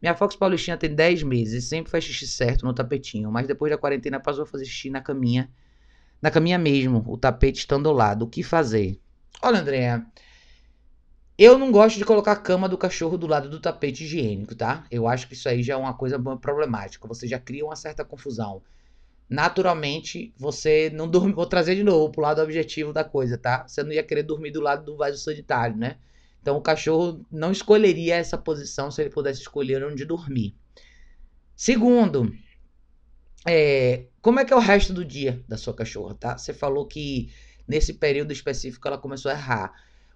Minha 0.00 0.16
Fox 0.16 0.34
Paulistinha 0.34 0.76
tem 0.76 0.92
10 0.92 1.22
meses, 1.22 1.64
sempre 1.64 1.90
faz 1.90 2.02
xixi 2.02 2.26
certo 2.26 2.64
no 2.64 2.74
tapetinho, 2.74 3.30
mas 3.30 3.46
depois 3.46 3.70
da 3.70 3.78
quarentena 3.78 4.18
passou 4.18 4.42
a 4.42 4.46
fazer 4.46 4.64
xixi 4.64 4.90
na 4.90 5.00
caminha. 5.00 5.48
Na 6.20 6.30
caminha 6.30 6.58
mesmo, 6.58 7.04
o 7.06 7.16
tapete 7.16 7.60
estando 7.60 7.88
ao 7.88 7.94
lado. 7.94 8.24
O 8.24 8.28
que 8.28 8.42
fazer? 8.42 9.00
Olha, 9.40 9.60
Andréa, 9.60 10.04
eu 11.38 11.58
não 11.58 11.72
gosto 11.72 11.98
de 11.98 12.04
colocar 12.04 12.32
a 12.32 12.36
cama 12.36 12.68
do 12.68 12.78
cachorro 12.78 13.16
do 13.16 13.26
lado 13.26 13.48
do 13.48 13.60
tapete 13.60 14.04
higiênico, 14.04 14.54
tá? 14.54 14.86
Eu 14.90 15.08
acho 15.08 15.26
que 15.26 15.34
isso 15.34 15.48
aí 15.48 15.62
já 15.62 15.74
é 15.74 15.76
uma 15.76 15.94
coisa 15.94 16.18
problemática. 16.40 17.08
Você 17.08 17.26
já 17.26 17.38
cria 17.38 17.64
uma 17.64 17.76
certa 17.76 18.04
confusão 18.04 18.62
naturalmente 19.32 20.32
você 20.36 20.90
não 20.92 21.08
dorme. 21.10 21.32
Vou 21.32 21.46
trazer 21.46 21.74
de 21.74 21.82
novo 21.82 22.12
pro 22.12 22.20
lado 22.20 22.42
objetivo 22.42 22.92
da 22.92 23.02
coisa, 23.02 23.38
tá? 23.38 23.66
Você 23.66 23.82
não 23.82 23.92
ia 23.92 24.02
querer 24.02 24.22
dormir 24.22 24.50
do 24.50 24.60
lado 24.60 24.84
do 24.84 24.96
vaso 24.96 25.18
sanitário, 25.18 25.76
né? 25.76 25.96
Então 26.40 26.56
o 26.56 26.60
cachorro 26.60 27.24
não 27.30 27.50
escolheria 27.50 28.16
essa 28.16 28.36
posição 28.36 28.90
se 28.90 29.00
ele 29.00 29.10
pudesse 29.10 29.40
escolher 29.40 29.82
onde 29.84 30.04
dormir. 30.04 30.54
Segundo, 31.56 32.32
é, 33.46 34.06
como 34.20 34.40
é 34.40 34.44
que 34.44 34.52
é 34.52 34.56
o 34.56 34.60
resto 34.60 34.92
do 34.92 35.04
dia 35.04 35.42
da 35.48 35.56
sua 35.56 35.72
cachorra, 35.72 36.14
tá? 36.14 36.36
Você 36.36 36.52
falou 36.52 36.86
que 36.86 37.32
nesse 37.66 37.94
período 37.94 38.32
específico 38.32 38.86
ela 38.86 38.98
começou 38.98 39.30
a 39.30 39.34
errar. 39.34 39.72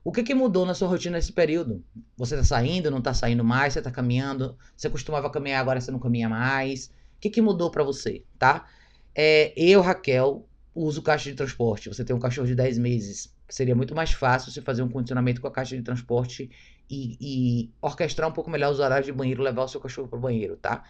O 0.07 0.13
que, 0.13 0.23
que 0.23 0.37
mudou 0.37 0.65
na 0.65 0.73
sua 0.73 0.87
rotina 0.87 1.17
nesse 1.17 1.33
período? 1.33 1.85
Você 2.17 2.37
tá 2.37 2.45
saindo, 2.45 2.93
não 2.93 3.03
tá 3.03 3.13
saindo 3.13 3.43
mais, 3.43 3.73
você 3.73 3.83
tá 3.83 3.91
caminhando, 3.91 4.57
você 4.77 4.89
costumava 4.89 5.29
caminhar, 5.29 5.61
agora 5.61 5.81
você 5.81 5.91
não 5.91 5.99
caminha 5.99 6.29
mais. 6.29 6.87
O 6.87 6.91
que, 7.19 7.29
que 7.29 7.43
mudou 7.43 7.73
para 7.73 7.83
você, 7.83 8.23
tá? 8.39 8.69
É, 9.13 9.53
eu, 9.57 9.81
Raquel, 9.81 10.49
uso 10.73 11.03
caixa 11.03 11.29
de 11.29 11.35
transporte. 11.35 11.89
Você 11.89 12.05
tem 12.05 12.15
um 12.15 12.21
cachorro 12.21 12.47
de 12.47 12.55
10 12.55 12.79
meses, 12.79 13.35
seria 13.49 13.75
muito 13.75 13.97
mais 13.97 14.13
fácil 14.13 14.53
você 14.53 14.63
fazer 14.63 14.81
um 14.81 14.89
condicionamento 14.89 15.41
com 15.41 15.49
a 15.49 15.51
caixa 15.51 15.77
de 15.77 15.83
transporte 15.83 16.49
e, 16.89 17.17
e 17.21 17.73
orquestrar 17.83 18.29
um 18.29 18.33
pouco 18.33 18.49
melhor 18.49 18.71
os 18.71 18.79
horários 18.79 19.07
de 19.07 19.13
banheiro, 19.13 19.43
levar 19.43 19.65
o 19.65 19.69
seu 19.69 19.81
cachorro 19.81 20.07
pro 20.07 20.21
banheiro, 20.21 20.57
tá? 20.57 20.85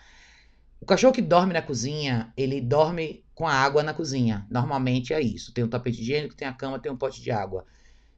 O 0.78 0.84
cachorro 0.84 1.14
que 1.14 1.22
dorme 1.22 1.54
na 1.54 1.62
cozinha, 1.62 2.34
ele 2.36 2.60
dorme 2.60 3.24
com 3.34 3.48
a 3.48 3.54
água 3.54 3.82
na 3.82 3.94
cozinha. 3.94 4.46
Normalmente 4.50 5.14
é 5.14 5.22
isso. 5.22 5.54
Tem 5.54 5.64
um 5.64 5.68
tapete 5.68 6.02
higiênico, 6.02 6.36
tem 6.36 6.46
a 6.46 6.52
cama, 6.52 6.78
tem 6.78 6.92
um 6.92 6.98
pote 6.98 7.22
de 7.22 7.30
água. 7.30 7.64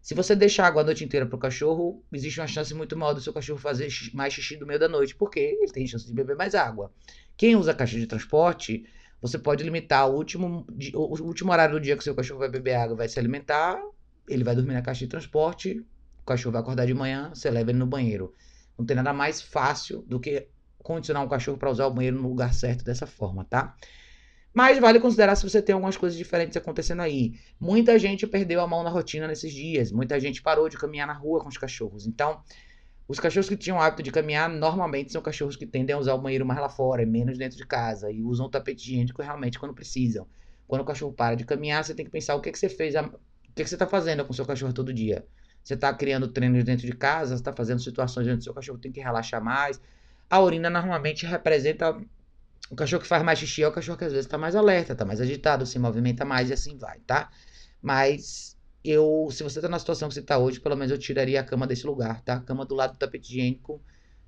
Se 0.09 0.15
você 0.15 0.35
deixar 0.35 0.67
água 0.67 0.81
a 0.81 0.85
noite 0.87 1.05
inteira 1.05 1.27
pro 1.27 1.37
cachorro, 1.37 2.03
existe 2.11 2.41
uma 2.41 2.47
chance 2.47 2.73
muito 2.73 2.97
maior 2.97 3.13
do 3.13 3.21
seu 3.21 3.31
cachorro 3.31 3.59
fazer 3.59 3.91
mais 4.15 4.33
xixi 4.33 4.57
no 4.57 4.67
meio 4.67 4.81
da 4.81 4.89
noite, 4.89 5.15
porque 5.15 5.39
ele 5.39 5.71
tem 5.71 5.87
chance 5.87 6.07
de 6.07 6.15
beber 6.15 6.35
mais 6.35 6.55
água. 6.55 6.91
Quem 7.37 7.55
usa 7.55 7.75
caixa 7.75 7.99
de 7.99 8.07
transporte, 8.07 8.87
você 9.21 9.39
pode 9.39 9.63
limitar 9.63 10.09
o 10.09 10.15
último, 10.15 10.67
o 10.95 11.23
último 11.23 11.53
horário 11.53 11.75
do 11.75 11.81
dia 11.83 11.95
que 11.95 12.01
o 12.01 12.03
seu 12.03 12.15
cachorro 12.15 12.39
vai 12.39 12.49
beber 12.49 12.77
água, 12.77 12.97
vai 12.97 13.07
se 13.07 13.19
alimentar, 13.19 13.79
ele 14.27 14.43
vai 14.43 14.57
dormir 14.57 14.73
na 14.73 14.81
caixa 14.81 15.01
de 15.01 15.09
transporte, 15.09 15.85
o 16.23 16.25
cachorro 16.25 16.55
vai 16.55 16.63
acordar 16.63 16.87
de 16.87 16.95
manhã, 16.95 17.31
você 17.35 17.51
leva 17.51 17.71
ele 17.71 17.79
no 17.79 17.87
banheiro. 17.87 18.33
Não 18.79 18.87
tem 18.87 18.97
nada 18.97 19.13
mais 19.13 19.43
fácil 19.43 20.07
do 20.07 20.19
que 20.19 20.49
condicionar 20.79 21.23
um 21.23 21.29
cachorro 21.29 21.59
para 21.59 21.71
usar 21.71 21.87
o 21.87 21.93
banheiro 21.93 22.17
no 22.17 22.31
lugar 22.31 22.55
certo 22.55 22.83
dessa 22.83 23.07
forma, 23.07 23.45
tá? 23.45 23.77
Mas 24.53 24.79
vale 24.79 24.99
considerar 24.99 25.37
se 25.37 25.49
você 25.49 25.61
tem 25.61 25.73
algumas 25.73 25.97
coisas 25.97 26.19
diferentes 26.19 26.57
acontecendo 26.57 27.03
aí. 27.03 27.35
Muita 27.61 27.99
gente 27.99 28.27
perdeu 28.27 28.61
a 28.61 28.67
mão 28.67 28.83
na 28.83 28.91
rotina 28.91 29.29
nesses 29.29 29.53
dias, 29.53 29.93
muita 29.93 30.19
gente 30.19 30.43
parou 30.43 30.69
de 30.69 30.77
caminhar 30.77 31.07
na 31.07 31.13
rua 31.13 31.41
com 31.41 31.49
os 31.49 31.57
cachorros. 31.57 32.07
Então, 32.07 32.43
os 33.07 33.19
cachorros 33.19 33.49
que 33.49 33.57
tinham 33.57 33.79
o 33.79 33.81
hábito 33.81 34.03
de 34.03 34.11
caminhar 34.11 34.51
normalmente 34.51 35.13
são 35.13 35.23
cachorros 35.23 35.57
que 35.57 35.67
tendem 35.67 35.95
a 35.95 35.99
usar 35.99 36.15
o 36.15 36.19
banheiro 36.19 36.45
mais 36.45 36.61
lá 36.61 36.69
fora, 36.69 37.05
menos 37.07 37.39
dentro 37.39 37.57
de 37.57 37.67
casa, 37.67 38.11
e 38.11 38.23
usam 38.23 38.47
o 38.47 38.51
tapete 38.51 38.83
higiênico 38.83 39.23
realmente 39.23 39.59
quando 39.59 39.75
precisam. 39.75 40.27
Quando 40.67 40.83
o 40.83 40.85
cachorro 40.85 41.13
para 41.13 41.35
de 41.35 41.45
caminhar, 41.45 41.83
você 41.83 41.95
tem 41.95 42.05
que 42.05 42.11
pensar 42.11 42.35
o 42.35 42.41
que, 42.41 42.53
que 42.53 42.59
você 42.59 42.69
fez, 42.69 42.95
o 42.95 43.11
que, 43.55 43.63
que 43.63 43.69
você 43.69 43.75
está 43.75 43.87
fazendo 43.87 44.25
com 44.25 44.33
o 44.33 44.35
seu 44.35 44.45
cachorro 44.45 44.75
todo 44.75 44.93
dia. 44.93 45.25
Você 45.65 45.73
está 45.73 45.93
criando 45.95 46.29
treinos 46.29 46.63
dentro 46.65 46.87
de 46.87 46.93
casa, 46.93 47.35
você 47.35 47.41
está 47.41 47.53
fazendo 47.53 47.81
situações 47.81 48.27
onde 48.27 48.41
o 48.41 48.43
seu 48.43 48.53
cachorro 48.53 48.79
tem 48.79 48.93
que 48.93 49.01
relaxar 49.01 49.43
mais. 49.43 49.81
A 50.29 50.41
urina 50.41 50.69
normalmente 50.69 51.25
representa 51.25 51.99
o 52.71 52.77
cachorro 52.77 53.03
que 53.03 53.09
faz 53.09 53.23
mais 53.23 53.39
xixi 53.39 53.63
é 53.63 53.69
o 53.69 53.73
cachorro 53.73 53.97
que 53.97 54.05
às 54.05 54.13
vezes 54.13 54.27
está 54.27 54.37
mais 54.37 54.55
alerta, 54.55 54.93
está 54.93 55.05
mais 55.05 55.21
agitado, 55.21 55.65
se 55.65 55.79
movimenta 55.79 56.25
mais 56.25 56.51
e 56.51 56.53
assim 56.53 56.77
vai, 56.77 56.99
tá? 57.01 57.31
Mas 57.81 58.57
eu, 58.85 59.29
se 59.31 59.43
você 59.43 59.59
está 59.59 59.69
na 59.69 59.79
situação 59.79 60.09
que 60.09 60.15
você 60.15 60.21
está 60.21 60.39
hoje, 60.39 60.61
pelo 60.61 60.77
menos 60.77 60.91
eu 60.91 60.99
tiraria 60.99 61.41
a 61.41 61.45
cama 61.45 61.67
desse 61.67 61.87
lugar, 61.87 62.21
tá? 62.23 62.35
A 62.35 62.41
cama 62.41 62.65
do 62.65 62.75
lado 62.75 62.93
do 62.93 62.99
tapete 62.99 63.33
higiênico 63.33 63.81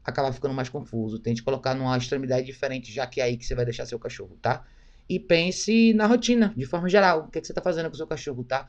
acaba 0.05 0.33
ficando 0.33 0.55
mais 0.55 0.69
confuso. 0.69 1.19
Tente 1.19 1.43
colocar 1.43 1.75
numa 1.75 1.97
extremidade 1.97 2.47
diferente, 2.47 2.93
já 2.93 3.07
que 3.07 3.21
é 3.21 3.25
aí 3.25 3.37
que 3.37 3.45
você 3.45 3.55
vai 3.55 3.65
deixar 3.65 3.87
seu 3.87 3.99
cachorro, 3.99 4.39
tá? 4.41 4.65
E 5.09 5.19
pense 5.19 5.93
na 5.95 6.07
rotina, 6.07 6.55
de 6.57 6.65
forma 6.65 6.89
geral. 6.89 7.27
O 7.27 7.31
que, 7.31 7.39
é 7.39 7.41
que 7.41 7.47
você 7.47 7.53
está 7.53 7.63
fazendo 7.63 7.87
com 7.89 7.95
o 7.95 7.97
seu 7.97 8.07
cachorro, 8.07 8.45
tá? 8.45 8.69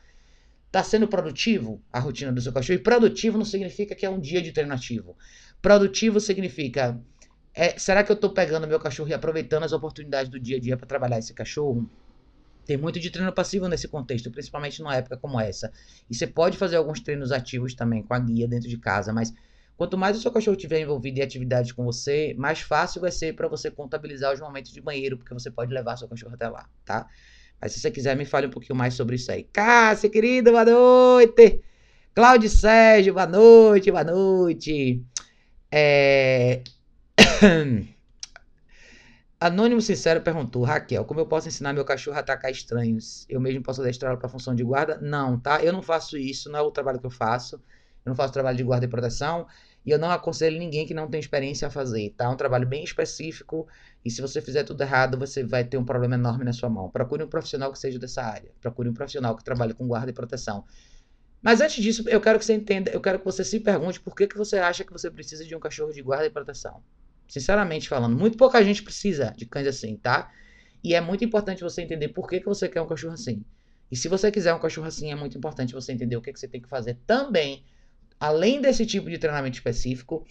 Tá 0.72 0.84
sendo 0.84 1.08
produtivo 1.08 1.82
a 1.92 2.00
rotina 2.00 2.32
do 2.32 2.42
seu 2.42 2.52
cachorro? 2.52 2.80
E 2.80 2.84
produtivo 2.84 3.38
não 3.38 3.46
significa 3.46 3.96
que 3.96 4.06
é 4.06 4.10
um 4.10 4.20
dia 4.20 4.42
de 4.42 4.52
treino 4.52 4.74
ativo. 4.74 5.16
Produtivo 5.62 6.20
significa 6.20 7.00
é, 7.54 7.78
será 7.78 8.04
que 8.04 8.12
eu 8.12 8.16
estou 8.16 8.30
pegando 8.34 8.68
meu 8.68 8.80
cachorro 8.80 9.10
e 9.10 9.14
aproveitando 9.14 9.64
as 9.64 9.74
oportunidades 9.74 10.30
do 10.30 10.40
dia 10.40 10.58
a 10.58 10.60
dia 10.60 10.78
para 10.78 10.88
trabalhar 10.88 11.20
esse 11.20 11.34
cachorro? 11.34 11.90
Tem 12.66 12.78
muito 12.78 13.00
de 13.00 13.10
treino 13.10 13.34
passivo 13.34 13.68
nesse 13.68 13.88
contexto, 13.88 14.32
principalmente 14.32 14.80
numa 14.80 14.96
época 14.96 15.18
como 15.18 15.40
essa. 15.40 15.72
E 16.10 16.16
você 16.16 16.28
pode 16.28 16.58
fazer 16.58 16.78
alguns 16.78 17.02
treinos 17.02 17.32
ativos 17.32 17.74
também 17.74 18.04
com 18.04 18.14
a 18.14 18.20
guia 18.20 18.48
dentro 18.48 18.70
de 18.70 18.78
casa, 18.78 19.12
mas 19.12 19.34
quanto 19.76 19.98
mais 19.98 20.18
o 20.18 20.22
seu 20.22 20.32
cachorro 20.32 20.56
estiver 20.56 20.80
envolvido 20.80 21.20
em 21.20 21.24
atividades 21.24 21.72
com 21.72 21.84
você, 21.84 22.34
mais 22.38 22.62
fácil 22.62 23.02
vai 23.02 23.12
ser 23.12 23.36
para 23.36 23.48
você 23.48 23.70
contabilizar 23.70 24.34
os 24.34 24.40
momentos 24.40 24.72
de 24.72 24.80
banheiro, 24.80 25.18
porque 25.18 25.34
você 25.34 25.50
pode 25.50 25.74
levar 25.74 25.98
seu 25.98 26.08
cachorro 26.08 26.36
até 26.36 26.48
lá, 26.48 26.70
tá? 26.86 27.08
Mas 27.60 27.74
se 27.74 27.80
você 27.80 27.92
quiser, 27.92 28.16
me 28.16 28.26
fale 28.26 28.48
um 28.48 28.52
pouquinho 28.52 28.76
mais 28.76 28.94
sobre 28.94 29.16
isso 29.16 29.32
aí. 29.32 29.44
Cássia, 29.44 30.10
querida, 30.10 30.52
boa 30.52 30.66
noite! 30.66 31.62
Cláudio 32.14 32.50
Sérgio, 32.50 33.14
boa 33.14 33.28
noite, 33.28 33.92
boa 33.92 34.04
noite. 34.04 35.04
É, 35.72 36.62
Anônimo 39.39 39.82
Sincero 39.82 40.21
perguntou, 40.21 40.63
Raquel, 40.63 41.04
como 41.04 41.19
eu 41.19 41.26
posso 41.26 41.47
ensinar 41.47 41.74
meu 41.74 41.84
cachorro 41.84 42.17
a 42.17 42.19
atacar 42.19 42.52
estranhos? 42.52 43.26
Eu 43.28 43.41
mesmo 43.41 43.63
posso 43.63 43.82
adestrá-lo 43.82 44.17
para 44.17 44.30
função 44.30 44.54
de 44.54 44.63
guarda? 44.63 45.00
Não, 45.02 45.39
tá? 45.39 45.63
Eu 45.63 45.74
não 45.74 45.82
faço 45.82 46.17
isso, 46.17 46.52
não 46.52 46.60
é 46.60 46.62
o 46.62 46.69
trabalho 46.69 47.00
que 47.00 47.06
eu 47.06 47.12
faço. 47.12 47.56
Eu 48.06 48.10
não 48.10 48.15
faço 48.15 48.32
trabalho 48.32 48.58
de 48.58 48.63
guarda 48.63 48.86
e 48.86 48.89
proteção. 48.89 49.47
E 49.84 49.89
eu 49.89 49.97
não 49.97 50.12
aconselho 50.12 50.60
ninguém 50.60 50.86
que 50.86 50.93
não 50.93 51.10
tem 51.10 51.19
experiência 51.19 51.67
a 51.67 51.71
fazer, 51.71 52.13
tá? 52.15 52.26
É 52.26 52.28
um 52.28 52.36
trabalho 52.36 52.67
bem 52.67 52.84
específico. 52.84 53.67
E 54.06 54.12
se 54.12 54.21
você 54.21 54.41
fizer 54.41 54.63
tudo 54.63 54.82
errado, 54.82 55.17
você 55.17 55.43
vai 55.43 55.63
ter 55.63 55.78
um 55.78 55.86
problema 55.86 56.13
enorme 56.13 56.45
na 56.45 56.54
sua 56.54 56.69
mão. 56.69 56.89
Procure 56.91 57.24
um 57.24 57.28
profissional 57.28 57.71
que 57.71 57.80
seja 57.80 57.97
dessa 57.97 58.21
área. 58.21 58.52
Procure 58.62 58.89
um 58.89 58.93
profissional 58.93 59.36
que 59.36 59.43
trabalhe 59.43 59.74
com 59.74 59.88
guarda 59.88 60.12
e 60.12 60.13
proteção. 60.13 60.63
Mas 61.41 61.60
antes 61.60 61.84
disso, 61.84 62.08
eu 62.08 62.21
quero 62.21 62.38
que 62.38 62.45
você 62.45 62.54
entenda, 62.54 62.91
eu 62.91 63.02
quero 63.02 63.17
que 63.17 63.26
você 63.26 63.43
se 63.43 63.60
pergunte 63.60 64.00
por 64.00 64.15
que, 64.15 64.28
que 64.28 64.38
você 64.38 64.60
acha 64.60 64.84
que 64.84 64.93
você 64.93 65.10
precisa 65.10 65.43
de 65.43 65.56
um 65.56 65.60
cachorro 65.60 65.91
de 65.91 66.02
guarda 66.04 66.28
e 66.28 66.30
proteção. 66.30 66.84
Sinceramente 67.32 67.88
falando, 67.88 68.20
muito 68.20 68.38
pouca 68.38 68.62
gente 68.62 68.84
precisa 68.84 69.34
de 69.38 69.46
cães 69.46 69.65
assim, 69.65 69.96
tá? 69.96 70.30
E 70.84 70.94
é 70.94 71.00
muito 71.00 71.24
importante 71.24 71.63
você 71.63 71.82
entender 71.82 72.10
por 72.10 72.28
que, 72.28 72.41
que 72.41 72.46
você 72.46 72.67
quer 72.67 72.82
um 72.82 72.86
cachorro 72.86 73.13
assim. 73.13 73.41
E 73.89 73.96
se 73.96 74.10
você 74.10 74.30
quiser 74.30 74.54
um 74.54 74.60
cachorro 74.60 74.88
assim, 74.88 75.13
é 75.13 75.15
muito 75.15 75.38
importante 75.38 75.74
você 75.74 75.94
entender 75.94 76.17
o 76.17 76.22
que, 76.22 76.34
que 76.34 76.38
você 76.38 76.46
tem 76.46 76.60
que 76.60 76.67
fazer 76.67 76.98
também, 77.08 77.63
além 78.20 78.60
desse 78.60 78.86
tipo 78.86 79.10
de 79.10 79.17
treinamento 79.17 79.56
específico, 79.56 80.28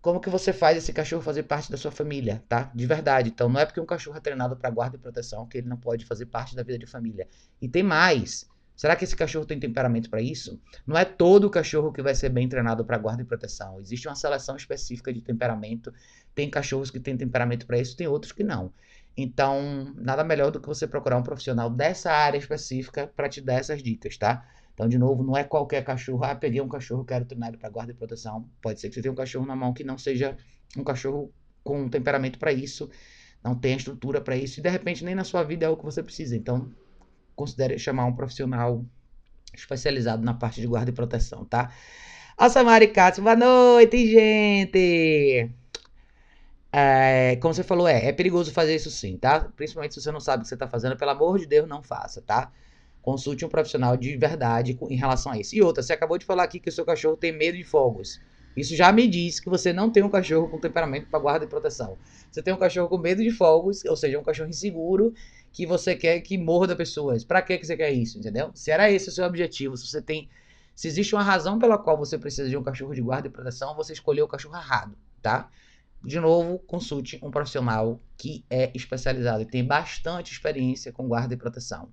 como 0.00 0.20
que 0.20 0.30
você 0.30 0.52
faz 0.52 0.78
esse 0.78 0.92
cachorro 0.92 1.20
fazer 1.20 1.42
parte 1.42 1.68
da 1.68 1.76
sua 1.76 1.90
família, 1.90 2.44
tá? 2.48 2.70
De 2.76 2.86
verdade. 2.86 3.30
Então, 3.30 3.48
não 3.48 3.58
é 3.58 3.66
porque 3.66 3.80
um 3.80 3.86
cachorro 3.86 4.16
é 4.16 4.20
treinado 4.20 4.56
para 4.56 4.70
guarda 4.70 4.94
e 4.94 5.00
proteção 5.00 5.48
que 5.48 5.58
ele 5.58 5.68
não 5.68 5.76
pode 5.76 6.04
fazer 6.04 6.26
parte 6.26 6.54
da 6.54 6.62
vida 6.62 6.78
de 6.78 6.86
família. 6.86 7.26
E 7.60 7.68
tem 7.68 7.82
mais. 7.82 8.48
Será 8.80 8.96
que 8.96 9.04
esse 9.04 9.14
cachorro 9.14 9.44
tem 9.44 9.60
temperamento 9.60 10.08
para 10.08 10.22
isso? 10.22 10.58
Não 10.86 10.96
é 10.96 11.04
todo 11.04 11.50
cachorro 11.50 11.92
que 11.92 12.00
vai 12.00 12.14
ser 12.14 12.30
bem 12.30 12.48
treinado 12.48 12.82
para 12.82 12.96
guarda 12.96 13.20
e 13.20 13.26
proteção. 13.26 13.78
Existe 13.78 14.08
uma 14.08 14.14
seleção 14.14 14.56
específica 14.56 15.12
de 15.12 15.20
temperamento. 15.20 15.92
Tem 16.34 16.48
cachorros 16.48 16.90
que 16.90 16.98
têm 16.98 17.14
temperamento 17.14 17.66
para 17.66 17.78
isso, 17.78 17.94
tem 17.94 18.06
outros 18.06 18.32
que 18.32 18.42
não. 18.42 18.72
Então, 19.14 19.92
nada 19.98 20.24
melhor 20.24 20.50
do 20.50 20.58
que 20.58 20.66
você 20.66 20.86
procurar 20.86 21.18
um 21.18 21.22
profissional 21.22 21.68
dessa 21.68 22.10
área 22.10 22.38
específica 22.38 23.06
para 23.14 23.28
te 23.28 23.42
dar 23.42 23.56
essas 23.56 23.82
dicas, 23.82 24.16
tá? 24.16 24.48
Então, 24.72 24.88
de 24.88 24.96
novo, 24.96 25.22
não 25.22 25.36
é 25.36 25.44
qualquer 25.44 25.84
cachorro. 25.84 26.24
Ah, 26.24 26.34
peguei 26.34 26.62
um 26.62 26.68
cachorro, 26.68 27.04
quero 27.04 27.26
treinar 27.26 27.50
ele 27.50 27.58
para 27.58 27.68
guarda 27.68 27.92
e 27.92 27.94
proteção. 27.94 28.48
Pode 28.62 28.80
ser 28.80 28.88
que 28.88 28.94
você 28.94 29.02
tenha 29.02 29.12
um 29.12 29.14
cachorro 29.14 29.44
na 29.44 29.54
mão 29.54 29.74
que 29.74 29.84
não 29.84 29.98
seja 29.98 30.38
um 30.74 30.82
cachorro 30.82 31.30
com 31.62 31.86
temperamento 31.86 32.38
para 32.38 32.50
isso, 32.50 32.88
não 33.44 33.54
tenha 33.54 33.76
estrutura 33.76 34.22
para 34.22 34.38
isso, 34.38 34.58
e 34.58 34.62
de 34.62 34.70
repente 34.70 35.04
nem 35.04 35.14
na 35.14 35.22
sua 35.22 35.42
vida 35.42 35.66
é 35.66 35.68
o 35.68 35.76
que 35.76 35.84
você 35.84 36.02
precisa. 36.02 36.34
Então, 36.34 36.72
considere 37.40 37.78
chamar 37.78 38.04
um 38.04 38.12
profissional 38.12 38.84
especializado 39.54 40.22
na 40.22 40.34
parte 40.34 40.60
de 40.60 40.66
guarda 40.66 40.90
e 40.90 40.92
proteção, 40.92 41.42
tá? 41.42 41.72
A 42.36 42.50
Samari 42.50 42.88
Cássio, 42.88 43.22
boa 43.22 43.34
noite, 43.34 44.06
gente! 44.06 45.50
É, 46.70 47.36
como 47.36 47.54
você 47.54 47.64
falou, 47.64 47.88
é, 47.88 48.06
é 48.06 48.12
perigoso 48.12 48.52
fazer 48.52 48.74
isso 48.74 48.90
sim, 48.90 49.16
tá? 49.16 49.48
Principalmente 49.56 49.94
se 49.94 50.02
você 50.02 50.12
não 50.12 50.20
sabe 50.20 50.40
o 50.40 50.42
que 50.42 50.48
você 50.50 50.56
tá 50.56 50.68
fazendo, 50.68 50.98
pelo 50.98 51.12
amor 51.12 51.38
de 51.38 51.46
Deus, 51.46 51.66
não 51.66 51.82
faça, 51.82 52.20
tá? 52.20 52.52
Consulte 53.00 53.42
um 53.42 53.48
profissional 53.48 53.96
de 53.96 54.14
verdade 54.18 54.78
em 54.78 54.96
relação 54.96 55.32
a 55.32 55.38
isso. 55.38 55.56
E 55.56 55.62
outra, 55.62 55.82
você 55.82 55.94
acabou 55.94 56.18
de 56.18 56.26
falar 56.26 56.44
aqui 56.44 56.60
que 56.60 56.68
o 56.68 56.72
seu 56.72 56.84
cachorro 56.84 57.16
tem 57.16 57.32
medo 57.32 57.56
de 57.56 57.64
fogos. 57.64 58.20
Isso 58.54 58.76
já 58.76 58.92
me 58.92 59.08
diz 59.08 59.40
que 59.40 59.48
você 59.48 59.72
não 59.72 59.90
tem 59.90 60.02
um 60.02 60.10
cachorro 60.10 60.48
com 60.48 60.58
temperamento 60.58 61.06
para 61.06 61.18
guarda 61.18 61.44
e 61.46 61.48
proteção. 61.48 61.96
Você 62.30 62.42
tem 62.42 62.52
um 62.52 62.58
cachorro 62.58 62.88
com 62.88 62.98
medo 62.98 63.22
de 63.22 63.30
fogos, 63.30 63.82
ou 63.86 63.96
seja, 63.96 64.18
um 64.18 64.22
cachorro 64.22 64.50
inseguro 64.50 65.14
que 65.52 65.66
você 65.66 65.96
quer 65.96 66.20
que 66.20 66.38
morda 66.38 66.76
pessoas. 66.76 67.24
Para 67.24 67.42
que 67.42 67.62
você 67.62 67.76
quer 67.76 67.90
isso, 67.90 68.18
entendeu? 68.18 68.50
Se 68.54 68.70
era 68.70 68.90
esse 68.90 69.08
o 69.08 69.12
seu 69.12 69.24
objetivo, 69.24 69.76
se 69.76 69.86
você 69.86 70.00
tem, 70.00 70.28
se 70.74 70.88
existe 70.88 71.14
uma 71.14 71.22
razão 71.22 71.58
pela 71.58 71.78
qual 71.78 71.96
você 71.96 72.18
precisa 72.18 72.48
de 72.48 72.56
um 72.56 72.62
cachorro 72.62 72.94
de 72.94 73.02
guarda 73.02 73.28
e 73.28 73.30
proteção, 73.30 73.74
você 73.74 73.92
escolheu 73.92 74.24
o 74.24 74.28
cachorro 74.28 74.56
errado, 74.56 74.96
tá? 75.20 75.50
De 76.02 76.18
novo, 76.18 76.58
consulte 76.60 77.18
um 77.22 77.30
profissional 77.30 78.00
que 78.16 78.44
é 78.48 78.70
especializado 78.74 79.42
e 79.42 79.46
tem 79.46 79.64
bastante 79.64 80.32
experiência 80.32 80.92
com 80.92 81.06
guarda 81.06 81.34
e 81.34 81.36
proteção. 81.36 81.90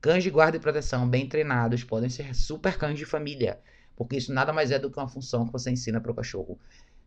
Cães 0.00 0.22
de 0.22 0.30
guarda 0.30 0.56
e 0.56 0.60
proteção 0.60 1.08
bem 1.08 1.28
treinados 1.28 1.84
podem 1.84 2.08
ser 2.08 2.34
super 2.34 2.78
cães 2.78 2.98
de 2.98 3.04
família, 3.04 3.60
porque 3.96 4.16
isso 4.16 4.32
nada 4.32 4.52
mais 4.52 4.70
é 4.70 4.78
do 4.78 4.90
que 4.90 4.98
uma 4.98 5.08
função 5.08 5.46
que 5.46 5.52
você 5.52 5.70
ensina 5.70 6.00
para 6.00 6.12
o 6.12 6.14
cachorro. 6.14 6.58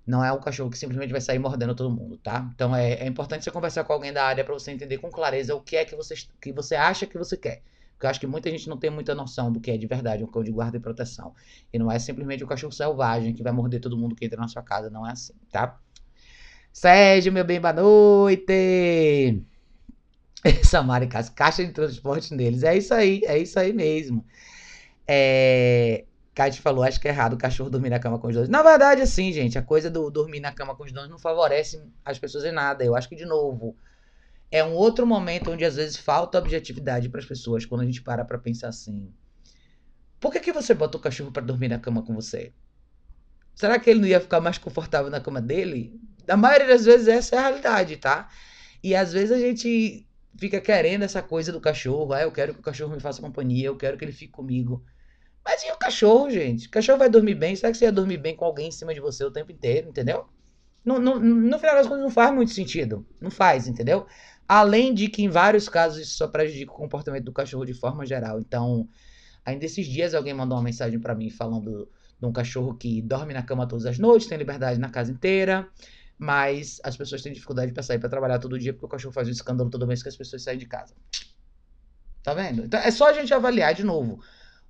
Não 0.08 0.24
é 0.24 0.32
um 0.32 0.40
cachorro 0.40 0.70
que 0.70 0.78
simplesmente 0.78 1.12
vai 1.12 1.20
sair 1.20 1.38
mordendo 1.38 1.76
todo 1.76 1.94
mundo, 1.94 2.18
tá? 2.18 2.50
Então 2.56 2.74
é, 2.74 2.94
é 2.94 3.08
importante 3.08 3.44
você 3.44 3.52
conversar 3.52 3.84
com 3.84 3.92
alguém 3.92 4.14
da 4.14 4.24
área 4.26 4.44
para 4.44 4.54
você 4.54 4.72
entender 4.72 4.98
com 5.00 5.12
clareza 5.12 5.54
o 5.54 5.62
que 5.62 5.76
é 5.76 5.84
que 5.84 5.96
você, 5.96 6.16
que 6.42 6.54
você 6.54 6.76
acha 6.76 7.06
que 7.06 7.18
você 7.18 7.36
quer. 7.36 7.62
Porque 7.92 8.06
eu 8.06 8.10
acho 8.10 8.20
que 8.20 8.28
muita 8.28 8.50
gente 8.50 8.70
não 8.70 8.78
tem 8.78 8.90
muita 8.90 9.14
noção 9.14 9.52
do 9.52 9.60
que 9.60 9.70
é 9.70 9.78
de 9.78 9.86
verdade 9.86 10.24
um 10.24 10.28
cão 10.28 10.44
de 10.44 10.52
guarda 10.52 10.78
e 10.78 10.80
proteção. 10.80 11.34
E 11.74 11.78
não 11.78 11.92
é 11.92 12.00
simplesmente 12.00 12.44
um 12.44 12.48
cachorro 12.48 12.72
selvagem 12.72 13.34
que 13.34 13.44
vai 13.44 13.52
morder 13.52 13.82
todo 13.82 13.98
mundo 13.98 14.16
que 14.16 14.24
entra 14.24 14.40
na 14.40 14.48
sua 14.48 14.62
casa. 14.62 14.90
Não 14.90 15.06
é 15.06 15.12
assim, 15.12 15.34
tá? 15.52 15.78
Sérgio, 16.72 17.34
meu 17.34 17.44
bem, 17.44 17.60
boa 17.60 17.74
noite! 17.74 19.44
Samara 20.64 21.08
caixa 21.08 21.66
de 21.66 21.72
transporte 21.74 22.34
neles. 22.34 22.64
É 22.64 22.78
isso 22.78 22.94
aí, 22.94 23.22
é 23.26 23.38
isso 23.38 23.60
aí 23.60 23.74
mesmo. 23.74 24.24
É... 25.08 26.06
Kate 26.38 26.62
falou, 26.62 26.84
acho 26.84 27.02
que 27.02 27.08
é 27.08 27.12
errado 27.12 27.34
o 27.34 27.38
cachorro 27.38 27.68
dormir 27.68 27.90
na 27.90 27.98
cama 27.98 28.20
com 28.20 28.28
os 28.28 28.36
dois. 28.36 28.48
Na 28.48 28.62
verdade, 28.62 29.02
assim, 29.02 29.34
gente, 29.34 29.58
a 29.58 29.62
coisa 29.64 29.90
do 29.90 30.12
dormir 30.12 30.40
na 30.40 30.52
cama 30.52 30.76
com 30.76 30.84
os 30.84 30.92
dois 30.92 31.10
não 31.10 31.18
favorece 31.18 31.84
as 32.06 32.20
pessoas 32.20 32.46
em 32.46 32.52
nada. 32.52 32.86
Eu 32.86 32.96
acho 32.96 33.10
que, 33.10 33.16
de 33.16 33.26
novo, 33.26 33.76
é 34.52 34.64
um 34.64 34.74
outro 34.74 35.08
momento 35.08 35.50
onde 35.50 35.66
às 35.66 35.78
vezes 35.78 35.98
falta 35.98 36.38
objetividade 36.38 37.10
para 37.10 37.20
as 37.20 37.26
pessoas 37.26 37.66
quando 37.66 37.82
a 37.82 37.86
gente 37.86 38.04
para 38.04 38.24
pra 38.24 38.38
pensar 38.38 38.68
assim. 38.68 39.12
Por 40.20 40.32
que, 40.32 40.40
que 40.40 40.54
você 40.54 40.76
bota 40.76 40.96
o 40.96 41.02
cachorro 41.02 41.32
para 41.32 41.42
dormir 41.42 41.70
na 41.70 41.80
cama 41.80 42.04
com 42.04 42.14
você? 42.14 42.54
Será 43.56 43.80
que 43.80 43.90
ele 43.90 44.02
não 44.02 44.08
ia 44.08 44.22
ficar 44.22 44.40
mais 44.40 44.60
confortável 44.60 45.10
na 45.10 45.20
cama 45.20 45.42
dele? 45.42 46.00
Da 46.24 46.38
maioria 46.38 46.68
das 46.68 46.86
vezes 46.86 47.08
essa 47.08 47.36
é 47.36 47.40
a 47.40 47.42
realidade, 47.42 47.98
tá? 47.98 48.30
E 48.84 48.96
às 48.96 49.12
vezes 49.12 49.32
a 49.32 49.40
gente 49.40 50.08
fica 50.38 50.62
querendo 50.62 51.02
essa 51.02 51.24
coisa 51.24 51.52
do 51.52 51.60
cachorro. 51.60 52.14
Ah, 52.14 52.22
eu 52.22 52.32
quero 52.32 52.54
que 52.54 52.60
o 52.60 52.64
cachorro 52.64 52.94
me 52.94 53.00
faça 53.00 53.24
companhia, 53.24 53.66
eu 53.66 53.76
quero 53.76 53.98
que 53.98 54.06
ele 54.06 54.12
fique 54.12 54.32
comigo. 54.32 54.86
Mas 55.48 55.64
e 55.64 55.72
o 55.72 55.78
cachorro, 55.78 56.30
gente? 56.30 56.68
O 56.68 56.70
cachorro 56.70 57.00
vai 57.00 57.10
dormir 57.10 57.34
bem? 57.34 57.56
Será 57.56 57.72
que 57.72 57.78
você 57.78 57.86
ia 57.86 57.92
dormir 57.92 58.18
bem 58.18 58.36
com 58.36 58.44
alguém 58.44 58.68
em 58.68 58.72
cima 58.72 58.94
de 58.94 59.00
você 59.00 59.24
o 59.24 59.32
tempo 59.32 59.50
inteiro, 59.50 59.88
entendeu? 59.88 60.26
No, 60.84 61.00
no, 61.00 61.18
no 61.22 61.58
final 61.58 61.76
das 61.76 61.88
contas 61.88 62.04
não 62.04 62.10
faz 62.10 62.36
muito 62.36 62.52
sentido. 62.52 63.08
Não 63.22 63.32
faz, 63.32 63.66
entendeu? 63.66 64.06
Além 64.46 64.94
de 64.94 65.08
que 65.08 65.24
em 65.24 65.30
vários 65.30 65.70
casos 65.70 66.00
isso 66.00 66.18
só 66.18 66.28
prejudica 66.28 66.74
o 66.74 66.76
comportamento 66.76 67.24
do 67.24 67.32
cachorro 67.32 67.64
de 67.64 67.74
forma 67.74 68.06
geral. 68.06 68.42
Então, 68.42 68.90
ainda 69.46 69.64
esses 69.64 69.88
dias 69.88 70.14
alguém 70.14 70.34
mandou 70.34 70.58
uma 70.58 70.64
mensagem 70.66 71.00
para 71.00 71.16
mim 71.16 71.30
falando 71.30 71.90
de 72.20 72.26
um 72.26 72.34
cachorro 72.34 72.74
que 72.74 73.02
dorme 73.02 73.34
na 73.34 73.42
cama 73.42 73.66
todas 73.66 73.86
as 73.86 73.98
noites, 73.98 74.28
tem 74.28 74.38
liberdade 74.38 74.78
na 74.78 74.90
casa 74.90 75.14
inteira, 75.14 75.66
mas 76.18 76.82
as 76.84 76.98
pessoas 76.98 77.22
têm 77.22 77.32
dificuldade 77.32 77.72
para 77.72 77.84
sair 77.84 78.00
para 78.00 78.10
trabalhar 78.10 78.40
todo 78.40 78.60
dia 78.60 78.74
porque 78.74 78.86
o 78.86 78.90
cachorro 78.90 79.14
faz 79.14 79.30
um 79.30 79.32
escândalo 79.32 79.70
todo 79.70 79.88
mês 79.88 80.04
que 80.04 80.10
as 80.10 80.18
pessoas 80.18 80.44
saem 80.44 80.58
de 80.58 80.66
casa. 80.66 80.94
Tá 82.22 82.34
vendo? 82.34 82.66
Então 82.66 82.82
é 82.82 82.92
só 82.92 83.08
a 83.08 83.14
gente 83.14 83.34
avaliar 83.34 83.74
de 83.74 83.86
novo. 83.86 84.20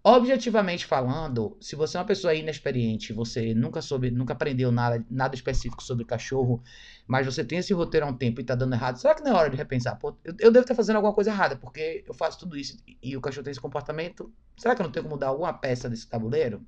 Objetivamente 0.03 0.85
falando, 0.85 1.57
se 1.59 1.75
você 1.75 1.97
é 1.97 1.99
uma 1.99 2.05
pessoa 2.05 2.33
inexperiente, 2.33 3.11
você 3.11 3.53
nunca 3.53 3.81
soube, 3.81 4.09
nunca 4.09 4.31
aprendeu 4.33 4.71
nada, 4.71 5.05
nada 5.09 5.35
específico 5.35 5.83
sobre 5.83 6.05
cachorro, 6.05 6.63
mas 7.05 7.25
você 7.25 7.43
tem 7.43 7.57
esse 7.57 7.73
roteiro 7.73 8.05
há 8.05 8.09
um 8.09 8.15
tempo 8.15 8.39
e 8.39 8.43
tá 8.43 8.55
dando 8.55 8.73
errado, 8.73 8.97
será 8.97 9.15
que 9.15 9.23
não 9.23 9.31
é 9.31 9.35
hora 9.35 9.49
de 9.49 9.57
repensar? 9.57 9.97
Pô, 9.97 10.15
eu, 10.23 10.33
eu 10.39 10.51
devo 10.51 10.63
estar 10.63 10.75
fazendo 10.75 10.95
alguma 10.95 11.13
coisa 11.13 11.31
errada, 11.31 11.57
porque 11.57 12.05
eu 12.07 12.13
faço 12.13 12.39
tudo 12.39 12.57
isso 12.57 12.77
e 13.03 13.17
o 13.17 13.21
cachorro 13.21 13.43
tem 13.43 13.51
esse 13.51 13.59
comportamento. 13.59 14.31
Será 14.55 14.75
que 14.75 14.81
eu 14.81 14.85
não 14.85 14.91
tenho 14.91 15.03
que 15.03 15.11
mudar 15.11 15.27
alguma 15.27 15.51
peça 15.51 15.89
desse 15.89 16.07
tabuleiro? 16.07 16.65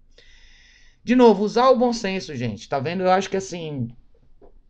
De 1.02 1.16
novo, 1.16 1.44
usar 1.44 1.70
o 1.70 1.78
bom 1.78 1.94
senso, 1.94 2.36
gente. 2.36 2.68
Tá 2.68 2.78
vendo? 2.80 3.04
Eu 3.04 3.12
acho 3.12 3.30
que 3.30 3.38
assim, 3.38 3.88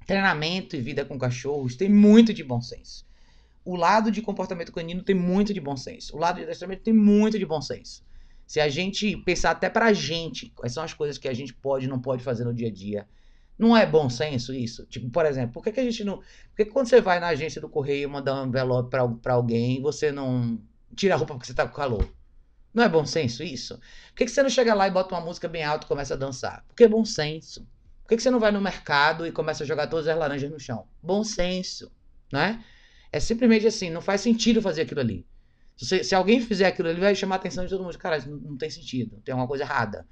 treinamento 0.05 0.75
e 0.75 0.81
vida 0.81 1.03
com 1.03 1.17
cachorros 1.17 1.75
tem 1.75 1.89
muito 1.89 2.33
de 2.33 2.43
bom 2.43 2.61
senso. 2.61 3.05
O 3.65 3.75
lado 3.75 4.11
de 4.11 4.21
comportamento 4.21 4.71
canino 4.71 5.03
tem 5.03 5.15
muito 5.15 5.53
de 5.53 5.59
bom 5.59 5.75
senso. 5.75 6.15
O 6.15 6.19
lado 6.19 6.37
de 6.37 6.43
adestramento 6.43 6.83
tem 6.83 6.93
muito 6.93 7.37
de 7.37 7.45
bom 7.45 7.61
senso. 7.61 8.03
Se 8.49 8.59
a 8.59 8.67
gente 8.67 9.15
pensar 9.15 9.51
até 9.51 9.69
pra 9.69 9.93
gente, 9.93 10.49
quais 10.55 10.73
são 10.73 10.83
as 10.83 10.91
coisas 10.91 11.19
que 11.19 11.27
a 11.27 11.33
gente 11.35 11.53
pode 11.53 11.85
e 11.85 11.87
não 11.87 12.01
pode 12.01 12.23
fazer 12.23 12.45
no 12.45 12.51
dia 12.51 12.67
a 12.67 12.71
dia, 12.71 13.07
não 13.55 13.77
é 13.77 13.85
bom 13.85 14.09
senso 14.09 14.51
isso? 14.51 14.87
Tipo, 14.87 15.07
por 15.11 15.23
exemplo, 15.27 15.53
por 15.53 15.63
que, 15.63 15.71
que 15.71 15.79
a 15.79 15.83
gente 15.83 16.03
não. 16.03 16.17
Por 16.17 16.55
que, 16.57 16.65
que 16.65 16.71
quando 16.71 16.87
você 16.87 16.99
vai 16.99 17.19
na 17.19 17.27
agência 17.27 17.61
do 17.61 17.69
correio 17.69 18.09
mandar 18.09 18.41
um 18.41 18.47
envelope 18.47 18.89
pra, 18.89 19.07
pra 19.07 19.33
alguém, 19.35 19.79
você 19.83 20.11
não 20.11 20.59
tira 20.95 21.13
a 21.13 21.17
roupa 21.17 21.35
porque 21.35 21.45
você 21.45 21.53
tá 21.53 21.67
com 21.67 21.75
calor? 21.75 22.11
Não 22.73 22.83
é 22.83 22.89
bom 22.89 23.05
senso 23.05 23.43
isso? 23.43 23.75
Por 23.75 24.15
que, 24.15 24.25
que 24.25 24.31
você 24.31 24.41
não 24.41 24.49
chega 24.49 24.73
lá 24.73 24.87
e 24.87 24.91
bota 24.91 25.13
uma 25.13 25.21
música 25.21 25.47
bem 25.47 25.63
alta 25.63 25.85
e 25.85 25.87
começa 25.87 26.15
a 26.15 26.17
dançar? 26.17 26.65
Porque 26.67 26.85
é 26.85 26.87
bom 26.87 27.05
senso. 27.05 27.61
Por 28.01 28.09
que, 28.09 28.15
que 28.15 28.23
você 28.23 28.31
não 28.31 28.39
vai 28.39 28.51
no 28.51 28.59
mercado 28.59 29.27
e 29.27 29.31
começa 29.31 29.63
a 29.63 29.67
jogar 29.67 29.85
todas 29.85 30.07
as 30.07 30.17
laranjas 30.17 30.49
no 30.49 30.59
chão? 30.59 30.87
Bom 31.03 31.23
senso, 31.23 31.91
né? 32.33 32.65
É 33.11 33.19
simplesmente 33.19 33.67
assim, 33.67 33.91
não 33.91 34.01
faz 34.01 34.21
sentido 34.21 34.59
fazer 34.59 34.81
aquilo 34.81 35.01
ali. 35.01 35.23
Se, 35.81 36.03
se 36.03 36.13
alguém 36.13 36.41
fizer 36.41 36.67
aquilo 36.67 36.89
ali, 36.89 36.99
vai 36.99 37.15
chamar 37.15 37.35
a 37.35 37.37
atenção 37.37 37.63
de 37.63 37.69
todo 37.69 37.83
mundo. 37.83 37.97
Cara, 37.97 38.17
isso 38.17 38.29
não, 38.29 38.57
tem 38.57 38.69
sentido, 38.69 39.21
tem 39.23 39.31
alguma 39.31 39.47
coisa 39.47 39.63
errada. 39.63 40.05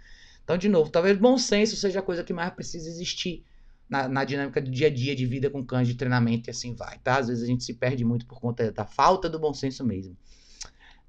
Então, 0.43 0.57
de 0.57 0.69
novo, 0.69 0.89
talvez 0.89 1.17
bom 1.17 1.37
senso 1.37 1.75
seja 1.75 1.99
a 1.99 2.01
coisa 2.01 2.23
que 2.23 2.31
mais 2.31 2.51
precisa 2.51 2.87
existir 2.87 3.43
na, 3.89 4.07
na, 4.07 4.23
dinâmica 4.23 4.61
do 4.61 4.71
dia 4.71 4.87
a 4.87 4.89
dia 4.89 5.13
de 5.13 5.25
vida 5.25 5.49
com 5.49 5.65
cães 5.65 5.87
de 5.87 5.95
treinamento 5.95 6.49
e 6.49 6.51
assim 6.51 6.73
vai, 6.73 6.97
tá? 6.99 7.17
Às 7.17 7.27
vezes 7.27 7.43
a 7.43 7.47
gente 7.47 7.65
se 7.65 7.73
perde 7.73 8.05
muito 8.05 8.25
por 8.25 8.39
conta 8.39 8.71
da 8.71 8.85
falta 8.85 9.29
do 9.29 9.37
bom 9.37 9.53
senso 9.53 9.83
mesmo. 9.83 10.15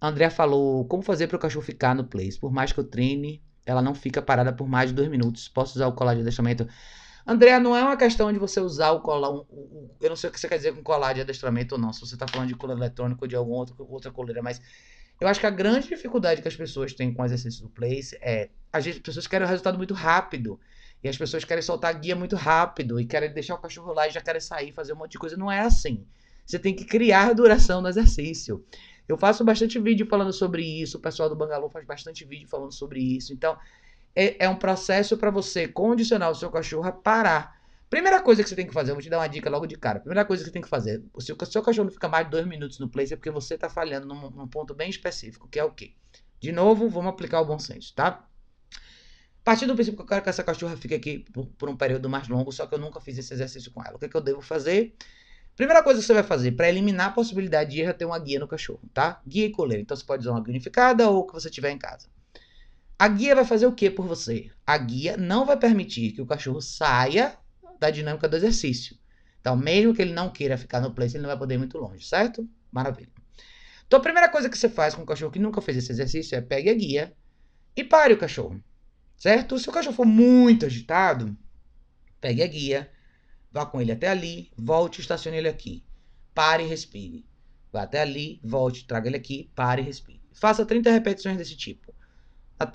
André 0.03 0.29
falou: 0.29 0.85
como 0.87 1.05
fazer 1.05 1.29
para 1.29 1.37
o 1.37 1.41
cachorro 1.41 1.65
ficar 1.65 1.95
no 1.95 2.05
place? 2.05 2.39
Por 2.39 2.51
mais 2.51 2.73
que 2.73 2.81
eu 2.81 2.85
treine, 2.85 3.41
ela 3.65 3.81
não 3.81 3.95
fica 3.95 4.21
parada 4.21 4.53
por 4.53 4.69
mais 4.69 4.91
de 4.91 4.97
dois 4.97 5.09
minutos. 5.09 5.49
Posso 5.49 5.77
usar 5.77 5.87
o 5.87 5.93
colar 5.93 6.15
de 6.15 6.23
adestramento? 6.23 6.67
André, 7.29 7.61
não 7.61 7.77
é 7.77 7.83
uma 7.83 7.97
questão 7.97 8.33
de 8.33 8.39
você 8.39 8.59
usar 8.59 8.93
o 8.93 9.01
colar. 9.01 9.31
Um, 9.31 9.45
um, 9.53 9.91
eu 10.01 10.09
não 10.09 10.17
sei 10.17 10.31
o 10.31 10.33
que 10.33 10.41
você 10.41 10.49
quer 10.49 10.57
dizer 10.57 10.75
com 10.75 10.83
colar 10.83 11.13
de 11.13 11.21
adestramento 11.21 11.75
ou 11.75 11.81
não. 11.81 11.93
Se 11.93 12.01
você 12.01 12.15
está 12.15 12.27
falando 12.27 12.49
de 12.49 12.55
colar 12.55 12.75
eletrônico 12.75 13.23
ou 13.23 13.29
de 13.29 13.37
alguma 13.37 13.59
outra, 13.59 13.75
outra 13.81 14.11
coleira, 14.11 14.43
mas 14.43 14.63
eu 15.21 15.29
acho 15.29 15.39
que 15.39 15.45
a 15.45 15.51
grande 15.51 15.89
dificuldade 15.89 16.41
que 16.41 16.49
as 16.49 16.57
pessoas 16.57 16.95
têm 16.95 17.13
com 17.13 17.21
o 17.21 17.25
exercício 17.27 17.63
do 17.63 17.69
place 17.69 18.17
é. 18.23 18.49
As 18.73 18.87
pessoas 18.87 19.27
querem 19.27 19.47
o 19.47 19.51
resultado 19.51 19.77
muito 19.77 19.93
rápido. 19.93 20.59
E 21.05 21.09
as 21.09 21.19
pessoas 21.19 21.45
querem 21.45 21.63
soltar 21.63 21.95
a 21.95 21.99
guia 21.99 22.17
muito 22.17 22.35
rápido. 22.35 22.99
E 22.99 23.05
querem 23.05 23.31
deixar 23.31 23.57
o 23.57 23.59
cachorro 23.59 23.93
lá 23.93 24.09
e 24.09 24.11
já 24.11 24.23
querem 24.23 24.41
sair, 24.41 24.73
fazer 24.73 24.95
um 24.95 24.97
monte 24.97 25.13
de 25.13 25.19
coisa. 25.19 25.37
Não 25.37 25.53
é 25.53 25.61
assim. 25.61 26.07
Você 26.47 26.59
tem 26.59 26.75
que 26.75 26.87
criar 26.87 27.35
duração 27.35 27.83
no 27.83 27.89
exercício. 27.89 28.65
Eu 29.07 29.19
faço 29.19 29.45
bastante 29.45 29.79
vídeo 29.79 30.07
falando 30.07 30.33
sobre 30.33 30.63
isso, 30.63 30.99
o 30.99 31.01
pessoal 31.01 31.29
do 31.29 31.37
Bangalô 31.37 31.69
faz 31.69 31.87
bastante 31.87 32.25
vídeo 32.25 32.49
falando 32.49 32.73
sobre 32.73 33.01
isso. 33.01 33.33
Então, 33.33 33.57
é, 34.15 34.45
é 34.45 34.49
um 34.49 34.57
processo 34.57 35.17
para 35.17 35.31
você 35.31 35.69
condicionar 35.69 36.31
o 36.31 36.35
seu 36.35 36.51
cachorro 36.51 36.87
a 36.87 36.93
parar. 36.93 37.59
Primeira 37.89 38.21
coisa 38.21 38.43
que 38.43 38.49
você 38.49 38.55
tem 38.55 38.67
que 38.67 38.73
fazer, 38.73 38.91
eu 38.91 38.95
vou 38.95 39.03
te 39.03 39.09
dar 39.09 39.19
uma 39.19 39.29
dica 39.29 39.49
logo 39.49 39.67
de 39.67 39.77
cara. 39.77 39.99
Primeira 39.99 40.25
coisa 40.25 40.43
que 40.43 40.49
você 40.49 40.53
tem 40.53 40.61
que 40.61 40.69
fazer, 40.69 41.03
se 41.19 41.33
o 41.33 41.47
seu 41.47 41.63
cachorro 41.63 41.87
não 41.87 41.93
fica 41.93 42.09
mais 42.09 42.27
de 42.27 42.33
dois 42.33 42.47
minutos 42.47 42.79
no 42.79 42.89
place, 42.89 43.15
é 43.15 43.17
porque 43.17 43.31
você 43.31 43.55
está 43.55 43.71
falhando 43.71 44.07
num, 44.07 44.31
num, 44.31 44.47
ponto 44.47 44.75
bem 44.75 44.91
específico, 44.91 45.49
que 45.49 45.59
é 45.59 45.65
o 45.65 45.71
quê? 45.71 45.95
De 46.39 46.53
novo, 46.53 46.89
vamos 46.89 47.11
aplicar 47.11 47.41
o 47.41 47.47
bom 47.47 47.59
senso, 47.59 47.95
tá? 47.95 48.25
A 49.41 49.45
partir 49.45 49.65
do 49.65 49.75
princípio 49.75 49.97
que 49.97 50.03
eu 50.03 50.07
quero 50.07 50.23
que 50.23 50.29
essa 50.29 50.45
cachorra 50.45 50.77
fique 50.77 50.95
aqui 50.95 51.21
por, 51.33 51.47
por, 51.47 51.71
um 51.71 51.77
período 51.77 52.11
mais 52.11 52.29
longo, 52.29 52.53
só 52.53 52.67
que 52.67 52.75
eu 52.75 52.79
nunca 52.79 53.01
fiz 53.01 53.17
esse 53.17 53.33
exercício 53.33 53.73
com 53.73 53.83
ela. 53.83 53.97
O 53.97 53.99
que, 53.99 54.05
é 54.05 54.09
que 54.09 54.17
eu 54.17 54.21
devo 54.21 54.43
fazer? 54.43 54.95
Primeira 55.57 55.83
coisa 55.83 55.99
que 55.99 56.07
você 56.07 56.13
vai 56.13 56.23
fazer 56.23 56.53
para 56.53 56.69
eliminar 56.69 57.09
a 57.09 57.13
possibilidade 57.13 57.71
de 57.71 57.81
erro 57.81 57.91
é 57.91 57.95
ter 57.95 58.05
uma 58.05 58.19
guia 58.19 58.39
no 58.39 58.47
cachorro, 58.47 58.83
tá? 58.93 59.23
Guia 59.27 59.47
e 59.47 59.51
coleira. 59.51 59.83
Então 59.83 59.97
você 59.97 60.05
pode 60.05 60.21
usar 60.21 60.33
uma 60.33 60.43
guia 60.43 60.51
unificada 60.51 61.09
ou 61.09 61.21
o 61.21 61.27
que 61.27 61.33
você 61.33 61.49
tiver 61.49 61.71
em 61.71 61.79
casa. 61.79 62.09
A 62.99 63.09
guia 63.09 63.35
vai 63.35 63.45
fazer 63.45 63.67
o 63.67 63.73
que 63.73 63.91
por 63.91 64.07
você? 64.07 64.51
A 64.67 64.77
guia 64.77 65.17
não 65.17 65.47
vai 65.47 65.57
permitir 65.57 66.13
que 66.13 66.21
o 66.21 66.27
cachorro 66.27 66.61
saia 66.61 67.39
da 67.79 67.91
dinâmica 67.91 68.29
do 68.29 68.37
exercício. 68.37 68.97
Então, 69.41 69.57
mesmo 69.57 69.95
que 69.95 70.03
ele 70.03 70.13
não 70.13 70.31
queira 70.31 70.59
ficar 70.59 70.81
no 70.81 70.93
place, 70.93 71.17
ele 71.17 71.23
não 71.23 71.29
vai 71.29 71.39
poder 71.39 71.55
ir 71.55 71.59
muito 71.59 71.79
longe, 71.79 72.05
certo? 72.05 72.49
Maravilha. 72.73 73.09
Então, 73.87 74.01
a 74.01 74.03
primeira 74.03 74.29
coisa 74.29 74.49
que 74.49 74.59
você 74.59 74.69
faz 74.69 74.95
com 74.95 75.03
o 75.03 75.07
cachorro 75.07 75.31
que 75.31 75.39
nunca 75.39 75.61
fez 75.61 75.77
esse 75.79 75.93
exercício 75.93 76.37
é 76.37 76.41
pegue 76.41 76.69
a 76.69 76.75
guia 76.75 77.15
e 77.77 77.85
pare 77.85 78.13
o 78.13 78.19
cachorro, 78.19 78.63
certo? 79.17 79.59
Se 79.59 79.69
o 79.69 79.73
cachorro 79.73 79.95
for 79.95 80.07
muito 80.07 80.67
agitado, 80.67 81.37
pegue 82.21 82.43
a 82.43 82.47
guia, 82.47 82.91
Vá 83.51 83.65
com 83.65 83.81
ele 83.81 83.93
até 83.93 84.09
ali, 84.09 84.51
volte 84.57 84.99
e 84.99 85.01
estacione 85.01 85.39
ele 85.39 85.49
aqui. 85.49 85.83
Pare 86.35 86.65
e 86.65 86.67
respire. 86.67 87.27
Vá 87.73 87.83
até 87.83 88.01
ali, 88.01 88.41
volte, 88.45 88.87
traga 88.87 89.09
ele 89.09 89.17
aqui, 89.17 89.51
pare 89.55 89.83
e 89.83 89.85
respire. 89.85 90.21
Faça 90.33 90.65
30 90.65 90.91
repetições 90.91 91.37
desse 91.37 91.57
tipo. 91.57 91.93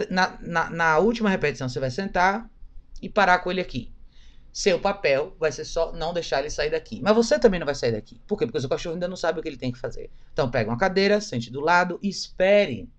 Na, 0.10 0.38
na, 0.42 0.70
na 0.70 0.98
última 1.00 1.30
repetição, 1.30 1.68
você 1.68 1.80
vai 1.80 1.92
sentar 1.92 2.50
e 3.02 3.10
parar 3.10 3.40
com 3.40 3.52
ele 3.52 3.62
aqui. 3.62 3.92
Seu 4.52 4.80
papel 4.80 5.36
vai 5.40 5.52
ser 5.52 5.66
só 5.66 5.92
não 5.94 6.14
deixar 6.14 6.40
ele 6.40 6.50
sair 6.50 6.70
daqui. 6.70 7.02
Mas 7.02 7.16
você 7.16 7.40
também 7.40 7.60
não 7.60 7.66
vai 7.66 7.76
sair 7.76 7.92
daqui. 7.92 8.22
Por 8.28 8.38
quê? 8.38 8.46
Porque 8.46 8.60
o 8.60 8.62
seu 8.62 8.70
cachorro 8.70 8.94
ainda 8.94 9.08
não 9.08 9.16
sabe 9.16 9.40
o 9.40 9.44
que 9.44 9.50
ele 9.50 9.58
tem 9.58 9.72
que 9.72 9.80
fazer. 9.80 10.12
Então, 10.32 10.50
pega 10.50 10.70
uma 10.70 10.78
cadeira, 10.78 11.20
sente 11.20 11.52
do 11.52 11.60
lado 11.60 12.00
e 12.02 12.08
espere. 12.08 12.90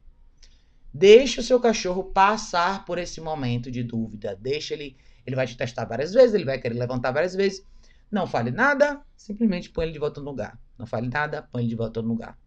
Deixe 0.93 1.41
o 1.41 1.43
seu 1.43 1.61
cachorro 1.61 2.05
passar 2.05 2.85
por 2.85 2.99
esse 2.99 3.21
momento 3.21 3.71
de 3.71 3.83
dúvida. 3.83 4.37
Deixe 4.41 4.75
ele 4.75 4.97
ele 5.27 5.37
vai 5.37 5.47
te 5.47 5.57
testar 5.57 5.85
várias 5.87 6.13
vezes, 6.13 6.35
ele 6.35 6.45
vai 6.45 6.59
querer 6.59 6.75
levantar 6.75 7.11
várias 7.11 7.35
vezes. 7.35 7.67
Não 8.11 8.27
fale 8.27 8.51
nada, 8.51 9.01
simplesmente 9.17 9.71
põe 9.71 9.85
ele 9.85 9.93
de 9.93 9.99
volta 9.99 10.21
no 10.21 10.27
lugar. 10.27 10.59
Não 10.79 10.87
fale 10.87 11.09
nada, 11.09 11.43
põe 11.43 11.63
ele 11.63 11.71
de 11.71 11.77
volta 11.77 12.03
no 12.03 12.09
lugar. 12.09 12.39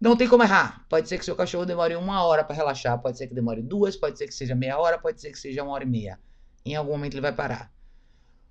Não 0.00 0.16
tem 0.16 0.28
como 0.28 0.42
errar. 0.42 0.84
Pode 0.88 1.08
ser 1.08 1.18
que 1.18 1.24
seu 1.24 1.34
cachorro 1.34 1.64
demore 1.64 1.96
uma 1.96 2.22
hora 2.24 2.44
para 2.44 2.54
relaxar, 2.54 3.00
pode 3.00 3.16
ser 3.16 3.26
que 3.26 3.34
demore 3.34 3.62
duas, 3.62 3.96
pode 3.96 4.18
ser 4.18 4.26
que 4.26 4.34
seja 4.34 4.54
meia 4.54 4.78
hora, 4.78 4.98
pode 4.98 5.20
ser 5.20 5.30
que 5.30 5.38
seja 5.38 5.62
uma 5.62 5.72
hora 5.72 5.84
e 5.84 5.86
meia. 5.86 6.18
Em 6.64 6.74
algum 6.74 6.92
momento 6.92 7.14
ele 7.14 7.22
vai 7.22 7.32
parar. 7.32 7.72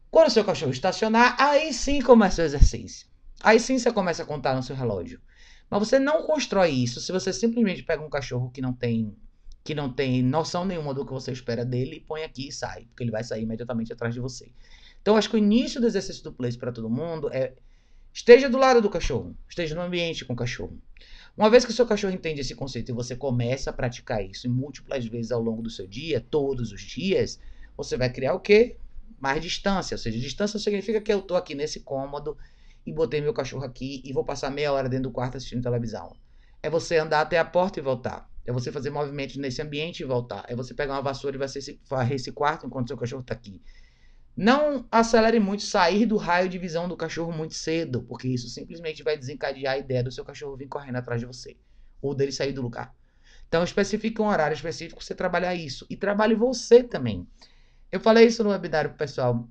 Quando 0.10 0.28
o 0.28 0.32
seu 0.32 0.44
cachorro 0.44 0.72
estacionar, 0.72 1.36
aí 1.40 1.74
sim 1.74 2.02
começa 2.02 2.42
o 2.42 2.46
exercício. 2.46 3.08
Aí 3.42 3.60
sim 3.60 3.78
você 3.78 3.92
começa 3.92 4.24
a 4.24 4.26
contar 4.26 4.56
no 4.56 4.64
seu 4.64 4.76
relógio. 4.76 5.22
Mas 5.70 5.80
você 5.80 6.00
não 6.00 6.24
constrói 6.24 6.72
isso 6.72 7.00
se 7.02 7.12
você 7.12 7.34
simplesmente 7.34 7.84
pega 7.84 8.04
um 8.04 8.10
cachorro 8.10 8.50
que 8.50 8.62
não 8.62 8.74
tem 8.74 9.16
que 9.64 9.74
não 9.74 9.92
tem 9.92 10.22
noção 10.22 10.64
nenhuma 10.64 10.94
do 10.94 11.04
que 11.04 11.12
você 11.12 11.32
espera 11.32 11.66
dele, 11.66 12.06
põe 12.08 12.24
aqui 12.24 12.50
e 12.50 12.52
sai, 12.52 12.86
porque 12.86 13.04
ele 13.04 13.10
vai 13.10 13.24
sair 13.24 13.42
imediatamente 13.42 13.92
atrás 13.92 14.14
de 14.14 14.20
você. 14.20 14.52
Então, 15.02 15.18
acho 15.18 15.28
que 15.28 15.36
o 15.36 15.40
início 15.40 15.82
do 15.82 15.88
exercício 15.88 16.24
do 16.24 16.32
place 16.32 16.56
para 16.56 16.72
todo 16.72 16.88
mundo 16.88 17.32
é 17.34 17.56
esteja 18.14 18.48
do 18.48 18.60
lado 18.60 18.80
do 18.80 18.92
cachorro, 18.92 19.36
esteja 19.50 19.74
no 19.74 19.82
ambiente 19.82 20.24
com 20.24 20.34
o 20.34 20.36
cachorro. 20.36 20.80
Uma 21.38 21.50
vez 21.50 21.66
que 21.66 21.72
o 21.72 21.74
seu 21.74 21.86
cachorro 21.86 22.14
entende 22.14 22.40
esse 22.40 22.56
conceito 22.56 22.92
e 22.92 22.96
você 22.96 23.14
começa 23.14 23.70
a 23.70 23.74
praticar 23.74 24.24
isso 24.24 24.50
múltiplas 24.50 25.06
vezes 25.06 25.34
ao 25.34 25.42
longo 25.42 25.62
do 25.62 25.70
seu 25.70 25.86
dia, 25.86 26.22
todos 26.22 26.72
os 26.72 26.82
dias, 26.82 27.40
você 27.76 27.98
vai 27.98 28.10
criar 28.10 28.34
o 28.34 28.40
quê? 28.40 28.78
Mais 29.20 29.42
distância. 29.42 29.96
Ou 29.96 30.00
seja, 30.00 30.18
distância 30.18 30.58
significa 30.58 31.02
que 31.02 31.12
eu 31.12 31.20
estou 31.20 31.36
aqui 31.36 31.54
nesse 31.54 31.82
cômodo 31.82 32.38
e 32.86 32.94
botei 32.94 33.20
meu 33.20 33.34
cachorro 33.34 33.66
aqui 33.66 34.02
e 34.06 34.14
vou 34.14 34.24
passar 34.24 34.50
meia 34.50 34.72
hora 34.72 34.88
dentro 34.88 35.10
do 35.10 35.12
quarto 35.12 35.36
assistindo 35.36 35.62
televisão. 35.62 36.16
É 36.64 36.70
você 36.70 36.98
andar 36.98 37.20
até 37.20 37.38
a 37.38 37.44
porta 37.44 37.80
e 37.80 37.84
voltar. 37.84 38.30
É 38.46 38.52
você 38.54 38.72
fazer 38.72 38.90
movimentos 38.90 39.36
nesse 39.36 39.62
ambiente 39.62 40.02
e 40.02 40.06
voltar. 40.06 40.46
É 40.48 40.56
você 40.56 40.74
pegar 40.74 40.94
uma 40.94 41.02
vassoura 41.02 41.36
e 41.36 41.74
varrer 41.90 42.16
esse 42.16 42.32
quarto 42.32 42.66
enquanto 42.66 42.88
seu 42.88 42.98
cachorro 42.98 43.24
está 43.24 43.34
aqui. 43.34 43.62
Não 44.36 44.86
acelere 44.92 45.40
muito 45.40 45.64
sair 45.64 46.06
do 46.06 46.18
raio 46.18 46.50
de 46.50 46.58
visão 46.58 46.90
do 46.90 46.98
cachorro 46.98 47.32
muito 47.32 47.54
cedo, 47.54 48.04
porque 48.04 48.28
isso 48.28 48.50
simplesmente 48.50 49.02
vai 49.02 49.18
desencadear 49.18 49.76
a 49.76 49.78
ideia 49.78 50.04
do 50.04 50.12
seu 50.12 50.26
cachorro 50.26 50.58
vir 50.58 50.68
correndo 50.68 50.98
atrás 50.98 51.22
de 51.22 51.26
você, 51.26 51.56
ou 52.02 52.14
dele 52.14 52.34
sair 52.34 52.52
do 52.52 52.62
lugar. 52.62 52.94
Então, 53.48 53.64
especifique 53.64 54.22
um 54.22 54.28
horário 54.28 54.54
específico 54.54 54.98
para 54.98 55.06
você 55.06 55.16
trabalhar 55.16 55.56
isso. 55.56 55.86
E 55.90 55.96
trabalhe 55.96 56.36
você 56.36 56.84
também. 56.84 57.26
Eu 57.92 58.00
falei 58.00 58.28
isso 58.28 58.44
no 58.44 58.50
webinário 58.50 58.90
pro 58.90 59.00
pessoal. 59.00 59.48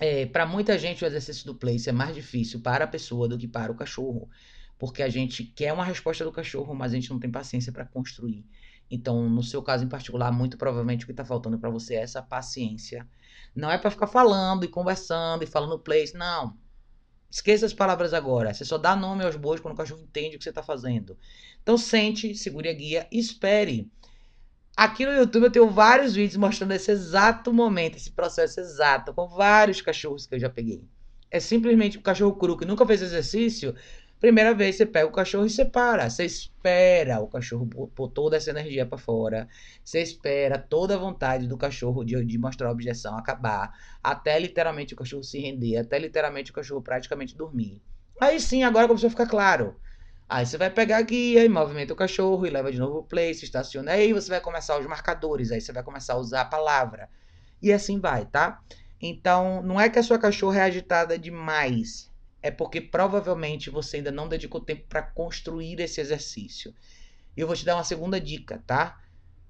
É, 0.00 0.26
para 0.26 0.46
muita 0.46 0.78
gente, 0.78 1.04
o 1.04 1.06
exercício 1.06 1.44
do 1.44 1.54
place 1.54 1.88
é 1.88 1.92
mais 1.92 2.14
difícil 2.14 2.60
para 2.60 2.84
a 2.84 2.88
pessoa 2.88 3.28
do 3.28 3.36
que 3.36 3.48
para 3.48 3.70
o 3.70 3.74
cachorro. 3.74 4.30
Porque 4.78 5.02
a 5.02 5.08
gente 5.08 5.44
quer 5.44 5.72
uma 5.72 5.84
resposta 5.84 6.24
do 6.24 6.32
cachorro, 6.32 6.74
mas 6.74 6.92
a 6.92 6.94
gente 6.94 7.10
não 7.10 7.18
tem 7.18 7.30
paciência 7.30 7.72
para 7.72 7.84
construir. 7.84 8.44
Então, 8.90 9.28
no 9.28 9.42
seu 9.42 9.62
caso 9.62 9.84
em 9.84 9.88
particular, 9.88 10.30
muito 10.30 10.56
provavelmente 10.56 11.04
o 11.04 11.06
que 11.06 11.12
está 11.12 11.24
faltando 11.24 11.58
para 11.58 11.70
você 11.70 11.94
é 11.94 12.02
essa 12.02 12.22
paciência. 12.22 13.06
Não 13.54 13.70
é 13.70 13.78
para 13.78 13.90
ficar 13.90 14.06
falando 14.06 14.64
e 14.64 14.68
conversando 14.68 15.42
e 15.42 15.46
falando 15.46 15.78
place, 15.78 16.16
não. 16.16 16.56
Esqueça 17.30 17.66
as 17.66 17.74
palavras 17.74 18.14
agora. 18.14 18.54
Você 18.54 18.64
só 18.64 18.78
dá 18.78 18.94
nome 18.94 19.24
aos 19.24 19.36
bois 19.36 19.60
quando 19.60 19.74
o 19.74 19.76
cachorro 19.76 20.02
entende 20.02 20.36
o 20.36 20.38
que 20.38 20.44
você 20.44 20.50
está 20.50 20.62
fazendo. 20.62 21.18
Então, 21.62 21.76
sente, 21.76 22.34
segure 22.34 22.68
a 22.68 22.72
guia, 22.72 23.08
espere. 23.10 23.90
Aqui 24.76 25.06
no 25.06 25.12
YouTube 25.12 25.44
eu 25.44 25.50
tenho 25.50 25.70
vários 25.70 26.14
vídeos 26.14 26.36
mostrando 26.36 26.72
esse 26.72 26.90
exato 26.90 27.52
momento, 27.52 27.96
esse 27.96 28.10
processo 28.10 28.60
exato, 28.60 29.12
com 29.14 29.26
vários 29.26 29.80
cachorros 29.80 30.26
que 30.26 30.34
eu 30.34 30.38
já 30.38 30.50
peguei. 30.50 30.84
É 31.30 31.40
simplesmente 31.40 31.98
um 31.98 32.02
cachorro 32.02 32.36
cru 32.36 32.56
que 32.56 32.64
nunca 32.64 32.86
fez 32.86 33.02
exercício, 33.02 33.74
Primeira 34.26 34.52
vez 34.52 34.74
você 34.74 34.84
pega 34.84 35.06
o 35.06 35.12
cachorro 35.12 35.46
e 35.46 35.50
separa. 35.50 36.10
Você 36.10 36.24
espera 36.24 37.20
o 37.20 37.28
cachorro 37.28 37.64
pôr 37.64 38.08
toda 38.08 38.36
essa 38.36 38.50
energia 38.50 38.84
para 38.84 38.98
fora. 38.98 39.46
Você 39.84 40.02
espera 40.02 40.58
toda 40.58 40.96
a 40.96 40.98
vontade 40.98 41.46
do 41.46 41.56
cachorro 41.56 42.02
de, 42.02 42.24
de 42.24 42.36
mostrar 42.36 42.66
a 42.66 42.72
objeção 42.72 43.16
acabar. 43.16 43.72
Até 44.02 44.36
literalmente 44.40 44.94
o 44.94 44.96
cachorro 44.96 45.22
se 45.22 45.38
render. 45.38 45.76
Até 45.76 45.96
literalmente 45.96 46.50
o 46.50 46.54
cachorro 46.54 46.82
praticamente 46.82 47.36
dormir. 47.36 47.80
Aí 48.20 48.40
sim, 48.40 48.64
agora 48.64 48.88
começou 48.88 49.06
a 49.06 49.10
ficar 49.10 49.28
claro. 49.28 49.76
Aí 50.28 50.44
você 50.44 50.58
vai 50.58 50.70
pegar 50.70 50.98
aqui, 50.98 51.38
aí 51.38 51.48
movimenta 51.48 51.92
o 51.92 51.96
cachorro 51.96 52.44
e 52.44 52.50
leva 52.50 52.72
de 52.72 52.80
novo 52.80 52.98
o 52.98 53.04
place, 53.04 53.44
estaciona. 53.44 53.92
Aí 53.92 54.12
você 54.12 54.28
vai 54.28 54.40
começar 54.40 54.76
os 54.76 54.86
marcadores. 54.86 55.52
Aí 55.52 55.60
você 55.60 55.72
vai 55.72 55.84
começar 55.84 56.14
a 56.14 56.18
usar 56.18 56.40
a 56.40 56.46
palavra. 56.46 57.08
E 57.62 57.72
assim 57.72 58.00
vai, 58.00 58.26
tá? 58.26 58.60
Então, 59.00 59.62
não 59.62 59.80
é 59.80 59.88
que 59.88 60.00
a 60.00 60.02
sua 60.02 60.18
cachorra 60.18 60.58
é 60.58 60.62
agitada 60.62 61.16
demais 61.16 62.10
é 62.42 62.50
porque 62.50 62.80
provavelmente 62.80 63.70
você 63.70 63.98
ainda 63.98 64.12
não 64.12 64.28
dedicou 64.28 64.60
tempo 64.60 64.86
para 64.88 65.02
construir 65.02 65.80
esse 65.80 66.00
exercício. 66.00 66.74
E 67.36 67.40
eu 67.40 67.46
vou 67.46 67.56
te 67.56 67.64
dar 67.64 67.76
uma 67.76 67.84
segunda 67.84 68.20
dica, 68.20 68.62
tá? 68.66 69.00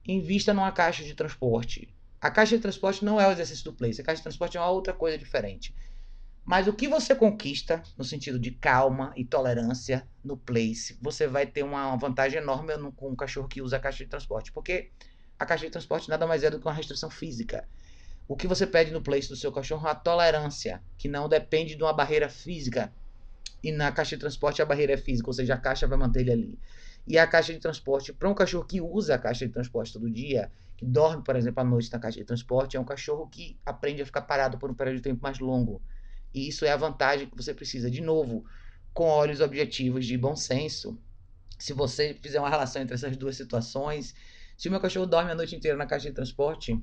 Invista 0.06 0.54
numa 0.54 0.72
caixa 0.72 1.04
de 1.04 1.14
transporte. 1.14 1.94
A 2.20 2.30
caixa 2.30 2.56
de 2.56 2.62
transporte 2.62 3.04
não 3.04 3.20
é 3.20 3.28
o 3.28 3.32
exercício 3.32 3.64
do 3.64 3.72
place, 3.72 4.00
a 4.00 4.04
caixa 4.04 4.18
de 4.18 4.24
transporte 4.24 4.56
é 4.56 4.60
uma 4.60 4.70
outra 4.70 4.92
coisa 4.92 5.18
diferente. 5.18 5.74
Mas 6.46 6.68
o 6.68 6.72
que 6.72 6.86
você 6.86 7.12
conquista, 7.12 7.82
no 7.98 8.04
sentido 8.04 8.38
de 8.38 8.52
calma 8.52 9.12
e 9.16 9.24
tolerância 9.24 10.08
no 10.22 10.36
place, 10.36 10.96
você 11.02 11.26
vai 11.26 11.44
ter 11.44 11.64
uma 11.64 11.96
vantagem 11.96 12.40
enorme 12.40 12.72
com 12.94 13.10
um 13.10 13.16
cachorro 13.16 13.48
que 13.48 13.60
usa 13.60 13.76
a 13.76 13.80
caixa 13.80 14.04
de 14.04 14.10
transporte. 14.10 14.52
Porque 14.52 14.92
a 15.36 15.44
caixa 15.44 15.66
de 15.66 15.72
transporte 15.72 16.08
nada 16.08 16.24
mais 16.24 16.44
é 16.44 16.50
do 16.50 16.60
que 16.60 16.66
uma 16.66 16.72
restrição 16.72 17.10
física. 17.10 17.68
O 18.28 18.36
que 18.36 18.48
você 18.48 18.66
pede 18.66 18.90
no 18.90 19.00
place 19.00 19.28
do 19.28 19.36
seu 19.36 19.52
cachorro 19.52 19.86
é 19.86 19.90
a 19.92 19.94
tolerância, 19.94 20.82
que 20.98 21.08
não 21.08 21.28
depende 21.28 21.76
de 21.76 21.82
uma 21.82 21.92
barreira 21.92 22.28
física. 22.28 22.92
E 23.62 23.70
na 23.70 23.92
caixa 23.92 24.16
de 24.16 24.20
transporte 24.20 24.60
a 24.60 24.66
barreira 24.66 24.94
é 24.94 24.96
física, 24.96 25.28
ou 25.28 25.32
seja, 25.32 25.54
a 25.54 25.58
caixa 25.58 25.86
vai 25.86 25.96
manter 25.96 26.20
ele 26.20 26.32
ali. 26.32 26.58
E 27.06 27.16
a 27.18 27.26
caixa 27.26 27.52
de 27.52 27.60
transporte, 27.60 28.12
para 28.12 28.28
um 28.28 28.34
cachorro 28.34 28.64
que 28.64 28.80
usa 28.80 29.14
a 29.14 29.18
caixa 29.18 29.46
de 29.46 29.52
transporte 29.52 29.92
todo 29.92 30.10
dia, 30.10 30.50
que 30.76 30.84
dorme, 30.84 31.22
por 31.22 31.36
exemplo, 31.36 31.60
à 31.60 31.64
noite 31.64 31.90
na 31.92 32.00
caixa 32.00 32.18
de 32.18 32.24
transporte, 32.24 32.76
é 32.76 32.80
um 32.80 32.84
cachorro 32.84 33.28
que 33.28 33.56
aprende 33.64 34.02
a 34.02 34.06
ficar 34.06 34.22
parado 34.22 34.58
por 34.58 34.70
um 34.70 34.74
período 34.74 34.96
de 34.96 35.02
tempo 35.02 35.22
mais 35.22 35.38
longo. 35.38 35.80
E 36.34 36.48
isso 36.48 36.64
é 36.64 36.70
a 36.70 36.76
vantagem 36.76 37.30
que 37.30 37.36
você 37.36 37.54
precisa. 37.54 37.88
De 37.88 38.00
novo, 38.00 38.44
com 38.92 39.04
olhos 39.04 39.40
objetivos 39.40 40.04
de 40.04 40.18
bom 40.18 40.34
senso. 40.34 40.98
Se 41.58 41.72
você 41.72 42.12
fizer 42.20 42.40
uma 42.40 42.50
relação 42.50 42.82
entre 42.82 42.94
essas 42.94 43.16
duas 43.16 43.36
situações, 43.36 44.14
se 44.56 44.68
o 44.68 44.70
meu 44.70 44.80
cachorro 44.80 45.06
dorme 45.06 45.30
a 45.30 45.34
noite 45.34 45.54
inteira 45.54 45.76
na 45.76 45.86
caixa 45.86 46.08
de 46.08 46.14
transporte, 46.14 46.78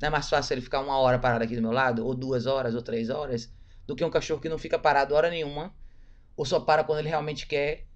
não 0.00 0.08
é 0.08 0.10
mais 0.10 0.28
fácil 0.28 0.54
ele 0.54 0.60
ficar 0.60 0.80
uma 0.80 0.98
hora 0.98 1.18
parado 1.18 1.44
aqui 1.44 1.56
do 1.56 1.62
meu 1.62 1.72
lado, 1.72 2.04
ou 2.04 2.14
duas 2.14 2.46
horas, 2.46 2.74
ou 2.74 2.82
três 2.82 3.08
horas, 3.08 3.52
do 3.86 3.96
que 3.96 4.04
um 4.04 4.10
cachorro 4.10 4.40
que 4.40 4.48
não 4.48 4.58
fica 4.58 4.78
parado 4.78 5.14
hora 5.14 5.30
nenhuma, 5.30 5.74
ou 6.36 6.44
só 6.44 6.60
para 6.60 6.84
quando 6.84 6.98
ele 6.98 7.08
realmente 7.08 7.46
quer. 7.46 7.86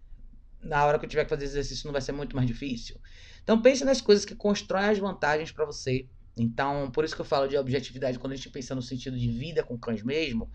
Na 0.63 0.85
hora 0.85 0.99
que 0.99 1.07
eu 1.07 1.09
tiver 1.09 1.25
que 1.25 1.31
fazer 1.31 1.45
exercício, 1.45 1.87
não 1.87 1.93
vai 1.93 2.03
ser 2.03 2.13
muito 2.13 2.37
mais 2.37 2.47
difícil. 2.47 3.01
Então 3.43 3.61
pense 3.61 3.85
nas 3.85 4.01
coisas 4.01 4.25
que 4.25 4.35
constroem 4.35 4.87
as 4.91 4.99
vantagens 4.99 5.51
para 5.51 5.65
você. 5.65 6.07
Então, 6.37 6.91
por 6.91 7.05
isso 7.05 7.15
que 7.15 7.21
eu 7.21 7.27
falo 7.27 7.49
de 7.49 7.57
objetividade 7.57 8.19
quando 8.19 8.33
a 8.33 8.37
gente 8.37 8.51
pensa 8.51 8.75
no 8.75 8.83
sentido 8.83 9.19
de 9.19 9.29
vida 9.29 9.63
com 9.63 9.79
cães 9.79 10.03
mesmo. 10.03 10.51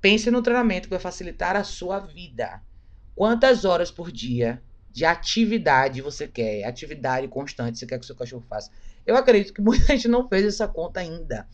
Pense 0.00 0.30
no 0.30 0.42
treinamento 0.42 0.88
que 0.88 0.94
vai 0.94 1.00
facilitar 1.00 1.56
a 1.56 1.62
sua 1.62 1.98
vida. 2.00 2.62
Quantas 3.14 3.64
horas 3.64 3.90
por 3.90 4.10
dia 4.10 4.62
de 4.90 5.04
atividade 5.04 6.02
você 6.02 6.26
quer, 6.26 6.64
atividade 6.64 7.28
constante 7.28 7.78
você 7.78 7.86
quer 7.86 7.98
que 7.98 8.04
o 8.04 8.06
seu 8.06 8.16
cachorro 8.16 8.44
faça. 8.48 8.70
Eu 9.06 9.16
acredito 9.16 9.54
que 9.54 9.62
muita 9.62 9.86
gente 9.86 10.08
não 10.08 10.28
fez 10.28 10.44
essa 10.44 10.66
conta 10.66 11.00
ainda. 11.00 11.48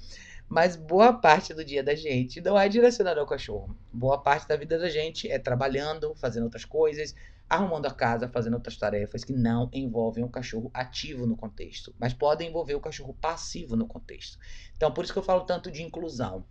Mas 0.49 0.76
boa 0.76 1.12
parte 1.12 1.53
do 1.53 1.64
dia 1.64 1.82
da 1.82 1.95
gente 1.95 2.41
não 2.41 2.59
é 2.59 2.68
direcionada 2.68 3.20
ao 3.20 3.26
cachorro. 3.26 3.76
Boa 3.93 4.18
parte 4.18 4.47
da 4.47 4.57
vida 4.57 4.78
da 4.78 4.89
gente 4.89 5.28
é 5.28 5.41
trabalhando, 5.41 6.14
fazendo 6.14 6.45
outras 6.45 6.64
coisas, 6.64 7.16
arrumando 7.49 7.87
a 7.87 7.91
casa, 7.95 8.28
fazendo 8.28 8.55
outras 8.55 8.76
tarefas 8.76 9.24
que 9.24 9.32
não 9.32 9.68
envolvem 9.72 10.24
o 10.24 10.28
cachorro 10.28 10.70
ativo 10.72 11.26
no 11.26 11.37
contexto, 11.37 11.95
mas 11.99 12.14
podem 12.14 12.49
envolver 12.49 12.74
o 12.74 12.80
cachorro 12.80 13.16
passivo 13.20 13.76
no 13.76 13.87
contexto. 13.87 14.39
Então, 14.76 14.93
por 14.93 15.05
isso 15.05 15.12
que 15.12 15.18
eu 15.18 15.22
falo 15.22 15.45
tanto 15.45 15.70
de 15.70 15.82
inclusão. 15.82 16.45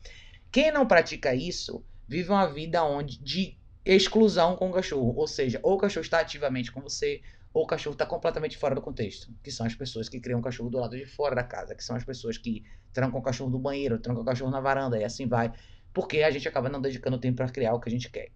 Quem 0.52 0.72
não 0.72 0.86
pratica 0.86 1.34
isso 1.34 1.84
vive 2.08 2.30
uma 2.30 2.48
vida 2.48 2.84
onde 2.84 3.18
de 3.22 3.58
exclusão 3.86 4.56
com 4.56 4.70
o 4.70 4.74
cachorro. 4.74 5.14
Ou 5.16 5.28
seja, 5.28 5.60
ou 5.62 5.76
o 5.76 5.78
cachorro 5.78 6.04
está 6.04 6.20
ativamente 6.20 6.72
com 6.72 6.82
você, 6.82 7.22
ou 7.54 7.64
o 7.64 7.68
cachorro 7.68 7.94
está 7.94 8.06
completamente 8.06 8.58
fora 8.58 8.74
do 8.74 8.82
contexto. 8.82 9.32
Que 9.44 9.52
são 9.52 9.66
as 9.66 9.76
pessoas 9.76 10.10
que 10.10 10.20
criam 10.20 10.40
o 10.40 10.44
cachorro 10.44 10.70
do 10.70 10.80
lado 10.80 10.98
de 10.98 11.06
fora 11.06 11.36
da 11.36 11.44
casa, 11.44 11.76
que 11.76 11.84
são 11.84 11.96
as 11.96 12.04
pessoas 12.04 12.38
que 12.38 12.64
trancam 12.92 13.20
o 13.20 13.24
cachorro 13.24 13.50
no 13.50 13.60
banheiro, 13.60 14.00
trancam 14.00 14.24
o 14.24 14.26
cachorro 14.26 14.52
na 14.52 14.60
varanda, 14.60 14.98
e 14.98 15.04
assim 15.04 15.28
vai. 15.28 15.52
Porque 15.94 16.24
a 16.24 16.32
gente 16.32 16.48
acaba 16.48 16.68
não 16.68 16.82
dedicando 16.82 17.18
tempo 17.18 17.38
para 17.38 17.50
criar 17.50 17.74
o 17.74 17.80
que 17.80 17.88
a 17.88 17.92
gente 17.92 18.10
quer. 18.10 18.30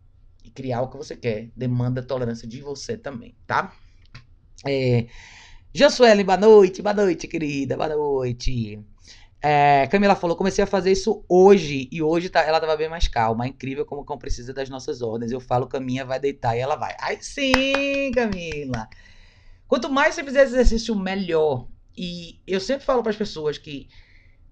E 0.43 0.49
criar 0.49 0.81
o 0.81 0.89
que 0.89 0.97
você 0.97 1.15
quer 1.15 1.49
demanda 1.55 2.01
tolerância 2.01 2.47
de 2.47 2.61
você 2.61 2.97
também, 2.97 3.35
tá? 3.45 3.75
É... 4.65 5.07
Josuelen, 5.73 6.25
boa 6.25 6.37
noite, 6.37 6.81
boa 6.81 6.93
noite, 6.93 7.27
querida, 7.27 7.75
boa 7.75 7.89
noite. 7.89 8.83
É, 9.41 9.87
Camila 9.87 10.15
falou, 10.15 10.35
comecei 10.35 10.63
a 10.63 10.67
fazer 10.67 10.91
isso 10.91 11.23
hoje 11.29 11.87
e 11.91 12.01
hoje 12.01 12.29
tá, 12.29 12.41
ela 12.41 12.59
tava 12.59 12.75
bem 12.75 12.89
mais 12.89 13.07
calma. 13.07 13.45
É 13.45 13.47
incrível 13.49 13.85
como 13.85 14.03
cão 14.03 14.17
precisa 14.17 14.53
das 14.53 14.69
nossas 14.69 15.01
ordens. 15.01 15.31
Eu 15.31 15.39
falo, 15.39 15.67
Caminha 15.67 16.05
vai 16.05 16.19
deitar 16.19 16.55
e 16.57 16.59
ela 16.59 16.75
vai. 16.75 16.95
Ai 16.99 17.17
sim, 17.21 18.11
Camila. 18.13 18.89
Quanto 19.67 19.89
mais 19.89 20.15
você 20.15 20.23
fizer 20.23 20.43
exercício, 20.43 20.95
melhor. 20.95 21.67
E 21.95 22.41
eu 22.47 22.59
sempre 22.59 22.85
falo 22.85 23.01
para 23.03 23.11
as 23.11 23.17
pessoas 23.17 23.57
que 23.57 23.87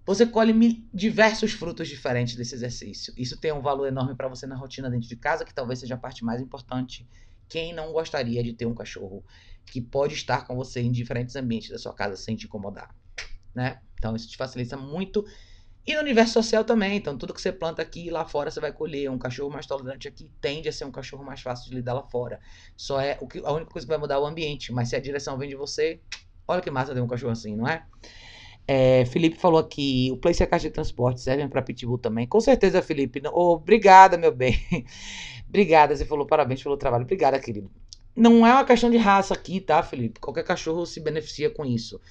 você 0.06 0.26
colhe 0.26 0.54
diversos 0.94 1.52
frutos 1.52 1.90
diferentes 1.90 2.36
desse 2.36 2.56
exercício. 2.56 3.14
Isso 3.18 3.38
tem 3.40 3.52
um 3.52 3.62
valor 3.62 3.88
enorme 3.88 4.16
para 4.16 4.30
você 4.30 4.48
na 4.48 4.56
rotina 4.56 4.90
dentro 4.90 5.08
de 5.08 5.16
casa, 5.18 5.44
que 5.44 5.54
talvez 5.54 5.80
seja 5.80 5.96
a 5.96 5.98
parte 5.98 6.24
mais 6.24 6.42
importante. 6.42 7.06
Quem 7.50 7.74
não 7.74 7.92
gostaria 7.92 8.42
de 8.42 8.54
ter 8.54 8.66
um 8.66 8.74
cachorro 8.74 9.24
que 9.66 9.82
pode 9.82 10.14
estar 10.14 10.48
com 10.48 10.56
você 10.56 10.82
em 10.82 10.92
diferentes 10.92 11.36
ambientes 11.36 11.70
da 11.70 11.78
sua 11.78 11.94
casa 11.94 12.16
sem 12.16 12.38
te 12.38 12.46
incomodar, 12.46 12.96
né? 13.58 13.80
Então 13.96 14.16
isso 14.16 14.30
te 14.30 14.38
facilita 14.38 14.78
muito. 14.78 15.26
E 15.86 15.96
no 15.96 16.02
universo 16.02 16.34
social 16.34 16.64
também. 16.64 16.96
Então 16.96 17.18
tudo 17.18 17.34
que 17.34 17.42
você 17.42 17.52
planta 17.52 17.82
aqui 17.82 18.12
lá 18.12 18.24
fora 18.24 18.52
você 18.52 18.60
vai 18.60 18.72
colher. 18.72 19.10
Um 19.10 19.18
cachorro 19.18 19.50
mais 19.50 19.66
tolerante 19.66 20.08
aqui 20.08 20.30
tende 20.40 20.70
a 20.70 20.72
ser 20.72 20.86
um 20.86 20.92
cachorro 20.92 21.24
mais 21.24 21.42
fácil 21.42 21.70
de 21.70 21.76
lidar 21.76 21.94
lá 21.94 22.04
fora. 22.04 22.40
Só 22.76 23.02
é 23.02 23.18
o 23.20 23.28
que, 23.28 23.40
a 23.44 23.52
única 23.52 23.72
coisa 23.72 23.86
que 23.86 23.90
vai 23.90 23.98
mudar 23.98 24.16
é 24.16 24.20
o 24.20 24.26
ambiente. 24.26 24.72
Mas 24.72 24.90
se 24.90 24.96
a 24.96 25.00
direção 25.00 25.38
vem 25.40 25.50
de 25.50 25.56
você, 25.56 26.00
olha 26.48 26.62
que 26.62 26.70
massa 26.70 26.94
ter 26.94 27.02
um 27.02 27.08
cachorro 27.08 27.32
assim, 27.32 27.56
não 27.56 27.68
é? 27.68 27.84
É, 28.68 29.06
Felipe 29.06 29.38
falou 29.38 29.60
aqui, 29.60 30.10
o 30.12 30.18
Place 30.18 30.44
e 30.44 30.46
a 30.46 30.48
caixa 30.48 30.68
de 30.68 30.74
transporte 30.74 31.22
servem 31.22 31.48
para 31.48 31.62
Pitbull 31.62 31.98
também. 31.98 32.28
Com 32.28 32.40
certeza, 32.42 32.82
Felipe. 32.82 33.22
Oh, 33.32 33.54
obrigada, 33.54 34.18
meu 34.18 34.32
bem. 34.36 34.60
obrigada, 35.48 35.96
você 35.96 36.06
falou 36.06 36.28
parabéns 36.28 36.62
pelo 36.62 36.78
trabalho. 36.78 37.06
Obrigada, 37.06 37.40
querido. 37.40 37.72
Não 38.14 38.46
é 38.46 38.52
uma 38.52 38.66
questão 38.66 38.90
de 38.90 38.98
raça 38.98 39.34
aqui, 39.34 39.62
tá, 39.62 39.82
Felipe? 39.82 40.20
Qualquer 40.20 40.44
cachorro 40.44 40.86
se 40.86 41.00
beneficia 41.00 41.50
com 41.50 41.64
isso. 41.64 42.02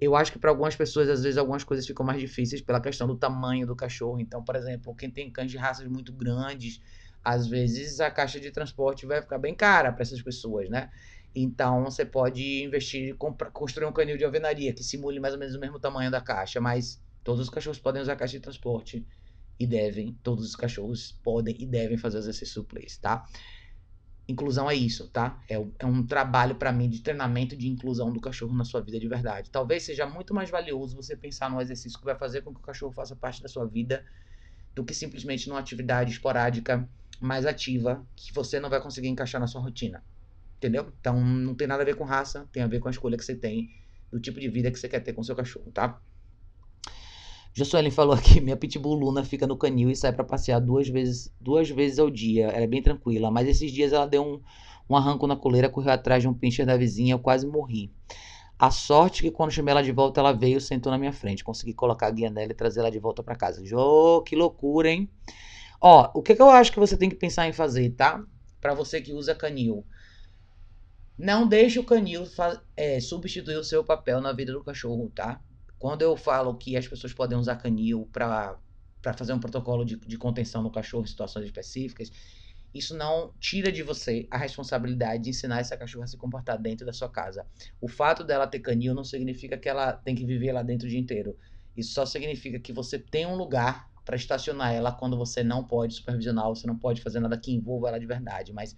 Eu 0.00 0.16
acho 0.16 0.32
que 0.32 0.38
para 0.38 0.50
algumas 0.50 0.76
pessoas, 0.76 1.08
às 1.08 1.22
vezes, 1.22 1.38
algumas 1.38 1.64
coisas 1.64 1.86
ficam 1.86 2.04
mais 2.04 2.20
difíceis 2.20 2.60
pela 2.60 2.80
questão 2.80 3.06
do 3.06 3.16
tamanho 3.16 3.66
do 3.66 3.76
cachorro. 3.76 4.20
Então, 4.20 4.42
por 4.44 4.56
exemplo, 4.56 4.94
quem 4.94 5.10
tem 5.10 5.30
cães 5.32 5.50
de 5.50 5.56
raças 5.56 5.86
muito 5.88 6.12
grandes, 6.12 6.80
às 7.22 7.46
vezes 7.46 8.00
a 8.00 8.10
caixa 8.10 8.38
de 8.40 8.50
transporte 8.50 9.06
vai 9.06 9.22
ficar 9.22 9.38
bem 9.38 9.54
cara 9.54 9.92
para 9.92 10.02
essas 10.02 10.20
pessoas, 10.22 10.68
né? 10.68 10.90
Então, 11.34 11.84
você 11.84 12.04
pode 12.04 12.62
investir, 12.64 13.16
construir 13.52 13.86
um 13.86 13.92
canil 13.92 14.16
de 14.16 14.24
alvenaria 14.24 14.72
que 14.74 14.84
simule 14.84 15.18
mais 15.20 15.34
ou 15.34 15.40
menos 15.40 15.54
o 15.54 15.60
mesmo 15.60 15.80
tamanho 15.80 16.10
da 16.10 16.20
caixa, 16.20 16.60
mas 16.60 17.00
todos 17.24 17.40
os 17.42 17.50
cachorros 17.50 17.78
podem 17.80 18.02
usar 18.02 18.12
a 18.12 18.16
caixa 18.16 18.36
de 18.36 18.40
transporte 18.42 19.04
e 19.58 19.66
devem, 19.66 20.18
todos 20.22 20.44
os 20.46 20.56
cachorros 20.56 21.18
podem 21.22 21.56
e 21.58 21.66
devem 21.66 21.96
fazer 21.96 22.18
exercício 22.18 22.64
place, 22.64 23.00
tá? 23.00 23.24
Inclusão 24.26 24.70
é 24.70 24.74
isso, 24.74 25.08
tá? 25.08 25.42
É, 25.48 25.54
é 25.78 25.86
um 25.86 26.04
trabalho 26.06 26.54
para 26.54 26.72
mim 26.72 26.88
de 26.88 27.00
treinamento 27.00 27.56
de 27.56 27.68
inclusão 27.68 28.12
do 28.12 28.20
cachorro 28.20 28.54
na 28.54 28.64
sua 28.64 28.80
vida 28.80 28.98
de 28.98 29.06
verdade. 29.08 29.50
Talvez 29.50 29.82
seja 29.82 30.06
muito 30.06 30.34
mais 30.34 30.50
valioso 30.50 30.96
você 30.96 31.16
pensar 31.16 31.50
num 31.50 31.60
exercício 31.60 31.98
que 31.98 32.04
vai 32.04 32.16
fazer 32.16 32.42
com 32.42 32.52
que 32.52 32.60
o 32.60 32.62
cachorro 32.62 32.92
faça 32.92 33.14
parte 33.14 33.42
da 33.42 33.48
sua 33.48 33.66
vida 33.66 34.04
do 34.74 34.84
que 34.84 34.94
simplesmente 34.94 35.48
numa 35.48 35.60
atividade 35.60 36.10
esporádica 36.10 36.88
mais 37.20 37.46
ativa 37.46 38.04
que 38.16 38.32
você 38.32 38.58
não 38.58 38.68
vai 38.70 38.80
conseguir 38.80 39.08
encaixar 39.08 39.40
na 39.40 39.46
sua 39.46 39.60
rotina. 39.60 40.02
Entendeu? 40.56 40.92
Então 41.00 41.22
não 41.22 41.54
tem 41.54 41.66
nada 41.66 41.82
a 41.82 41.86
ver 41.86 41.96
com 41.96 42.04
raça, 42.04 42.48
tem 42.50 42.62
a 42.62 42.66
ver 42.66 42.80
com 42.80 42.88
a 42.88 42.90
escolha 42.90 43.16
que 43.16 43.24
você 43.24 43.34
tem 43.34 43.70
do 44.10 44.18
tipo 44.18 44.40
de 44.40 44.48
vida 44.48 44.70
que 44.70 44.78
você 44.78 44.88
quer 44.88 45.00
ter 45.00 45.12
com 45.12 45.22
seu 45.22 45.36
cachorro, 45.36 45.70
tá? 45.70 46.00
Josuelen 47.56 47.92
falou 47.92 48.14
aqui, 48.16 48.40
minha 48.40 48.56
pitbull 48.56 48.94
Luna 48.94 49.24
fica 49.24 49.46
no 49.46 49.56
canil 49.56 49.88
e 49.88 49.94
sai 49.94 50.12
para 50.12 50.24
passear 50.24 50.60
duas 50.60 50.88
vezes, 50.88 51.32
duas 51.40 51.70
vezes 51.70 52.00
ao 52.00 52.10
dia. 52.10 52.48
Ela 52.48 52.64
é 52.64 52.66
bem 52.66 52.82
tranquila, 52.82 53.30
mas 53.30 53.46
esses 53.46 53.70
dias 53.70 53.92
ela 53.92 54.06
deu 54.06 54.24
um, 54.24 54.42
um 54.90 54.96
arranco 54.96 55.24
na 55.28 55.36
coleira, 55.36 55.68
correu 55.68 55.92
atrás 55.92 56.20
de 56.20 56.28
um 56.28 56.34
pincher 56.34 56.66
da 56.66 56.76
vizinha, 56.76 57.14
eu 57.14 57.18
quase 57.20 57.46
morri. 57.46 57.92
A 58.58 58.72
sorte 58.72 59.22
que 59.22 59.30
quando 59.30 59.52
chamei 59.52 59.70
ela 59.70 59.82
de 59.82 59.92
volta, 59.92 60.20
ela 60.20 60.32
veio, 60.32 60.60
sentou 60.60 60.90
na 60.90 60.98
minha 60.98 61.12
frente. 61.12 61.44
Consegui 61.44 61.74
colocar 61.74 62.08
a 62.08 62.10
guia 62.10 62.28
nela 62.28 62.50
e 62.50 62.54
trazer 62.54 62.80
ela 62.80 62.90
de 62.90 62.98
volta 62.98 63.22
para 63.22 63.36
casa. 63.36 63.64
Jô, 63.64 64.22
que 64.22 64.34
loucura, 64.34 64.90
hein? 64.90 65.08
Ó, 65.80 66.10
o 66.14 66.22
que, 66.22 66.34
que 66.34 66.42
eu 66.42 66.50
acho 66.50 66.72
que 66.72 66.80
você 66.80 66.96
tem 66.96 67.08
que 67.08 67.16
pensar 67.16 67.46
em 67.48 67.52
fazer, 67.52 67.90
tá? 67.90 68.24
Para 68.60 68.74
você 68.74 69.00
que 69.00 69.12
usa 69.12 69.34
canil. 69.34 69.84
Não 71.16 71.46
deixe 71.46 71.78
o 71.78 71.84
canil 71.84 72.24
é, 72.76 72.98
substituir 73.00 73.56
o 73.56 73.64
seu 73.64 73.84
papel 73.84 74.20
na 74.20 74.32
vida 74.32 74.52
do 74.52 74.64
cachorro, 74.64 75.12
tá? 75.14 75.40
Quando 75.84 76.00
eu 76.00 76.16
falo 76.16 76.56
que 76.56 76.78
as 76.78 76.88
pessoas 76.88 77.12
podem 77.12 77.36
usar 77.36 77.56
canil 77.56 78.08
para 78.10 78.58
fazer 79.18 79.34
um 79.34 79.38
protocolo 79.38 79.84
de, 79.84 79.96
de 79.96 80.16
contenção 80.16 80.62
no 80.62 80.72
cachorro 80.72 81.04
em 81.04 81.06
situações 81.06 81.44
específicas, 81.44 82.10
isso 82.72 82.96
não 82.96 83.34
tira 83.38 83.70
de 83.70 83.82
você 83.82 84.26
a 84.30 84.38
responsabilidade 84.38 85.24
de 85.24 85.28
ensinar 85.28 85.60
essa 85.60 85.76
cachorra 85.76 86.04
a 86.06 86.08
se 86.08 86.16
comportar 86.16 86.58
dentro 86.58 86.86
da 86.86 86.92
sua 86.94 87.10
casa. 87.10 87.46
O 87.82 87.86
fato 87.86 88.24
dela 88.24 88.46
ter 88.46 88.60
canil 88.60 88.94
não 88.94 89.04
significa 89.04 89.58
que 89.58 89.68
ela 89.68 89.92
tem 89.92 90.14
que 90.14 90.24
viver 90.24 90.52
lá 90.52 90.62
dentro 90.62 90.86
o 90.86 90.90
dia 90.90 90.98
inteiro. 90.98 91.36
Isso 91.76 91.92
só 91.92 92.06
significa 92.06 92.58
que 92.58 92.72
você 92.72 92.98
tem 92.98 93.26
um 93.26 93.36
lugar 93.36 93.90
para 94.06 94.16
estacionar 94.16 94.72
ela 94.72 94.90
quando 94.90 95.18
você 95.18 95.44
não 95.44 95.66
pode 95.66 95.96
supervisionar, 95.96 96.48
você 96.48 96.66
não 96.66 96.78
pode 96.78 97.02
fazer 97.02 97.20
nada 97.20 97.36
que 97.36 97.52
envolva 97.52 97.88
ela 97.88 98.00
de 98.00 98.06
verdade. 98.06 98.54
Mas 98.54 98.74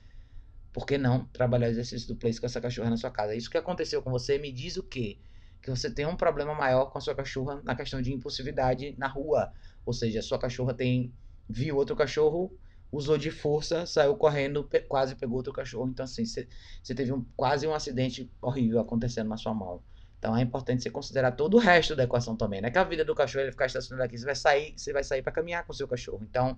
por 0.73 0.85
que 0.85 0.99
não 0.99 1.25
trabalhar 1.27 1.69
o 1.69 1.71
exercício 1.71 2.09
do 2.09 2.17
place 2.17 2.41
com 2.41 2.47
essa 2.47 2.61
cachorra 2.61 2.91
na 2.91 2.97
sua 2.97 3.13
casa? 3.13 3.33
Isso 3.33 3.49
que 3.49 3.57
aconteceu 3.57 4.03
com 4.03 4.11
você 4.11 4.39
me 4.39 4.51
diz 4.51 4.77
o 4.77 4.83
quê? 4.83 5.21
Que 5.67 5.71
você 5.71 5.91
tem 5.91 6.07
um 6.07 6.17
problema 6.17 6.55
maior 6.55 6.87
com 6.87 6.99
a 6.99 7.01
sua 7.01 7.13
cachorra 7.13 7.61
na 7.65 7.75
questão 7.75 8.01
de 8.01 8.13
impulsividade 8.13 8.95
na 8.97 9.09
rua. 9.09 9.53
Ou 9.85 9.93
seja, 9.93 10.21
a 10.21 10.23
sua 10.23 10.39
cachorra 10.39 10.73
tem 10.73 11.13
viu 11.49 11.77
outro 11.77 11.97
cachorro, 11.97 12.57
usou 12.91 13.19
de 13.19 13.33
força, 13.33 13.85
saiu 13.85 14.17
correndo, 14.17 14.63
pe 14.63 14.81
quase 14.81 15.17
pegou 15.17 15.39
outro 15.39 15.53
cachorro. 15.53 15.89
Então, 15.89 16.05
assim, 16.05 16.25
você 16.25 16.47
teve 16.95 17.13
um, 17.13 17.25
quase 17.37 17.67
um 17.67 17.75
acidente 17.75 18.31
horrível 18.41 18.79
acontecendo 18.79 19.29
na 19.29 19.37
sua 19.37 19.53
mão. 19.53 19.83
Então 20.21 20.37
é 20.37 20.41
importante 20.41 20.85
você 20.85 20.91
considerar 20.91 21.33
todo 21.33 21.55
o 21.55 21.59
resto 21.59 21.97
da 21.97 22.05
equação 22.05 22.37
também. 22.37 22.61
Não 22.61 22.69
é 22.69 22.71
que 22.71 22.79
a 22.79 22.85
vida 22.85 23.05
do 23.05 23.15
cachorro 23.15 23.43
ele 23.43 23.51
ficar 23.51 23.67
estacionado 23.67 24.07
aqui, 24.07 24.17
você 24.17 24.25
vai 24.25 24.37
sair, 24.37 24.75
você 24.77 24.93
vai 24.93 25.03
sair 25.03 25.21
para 25.21 25.33
caminhar 25.33 25.65
com 25.67 25.73
o 25.73 25.77
seu 25.77 25.89
cachorro. 25.89 26.25
Então, 26.31 26.57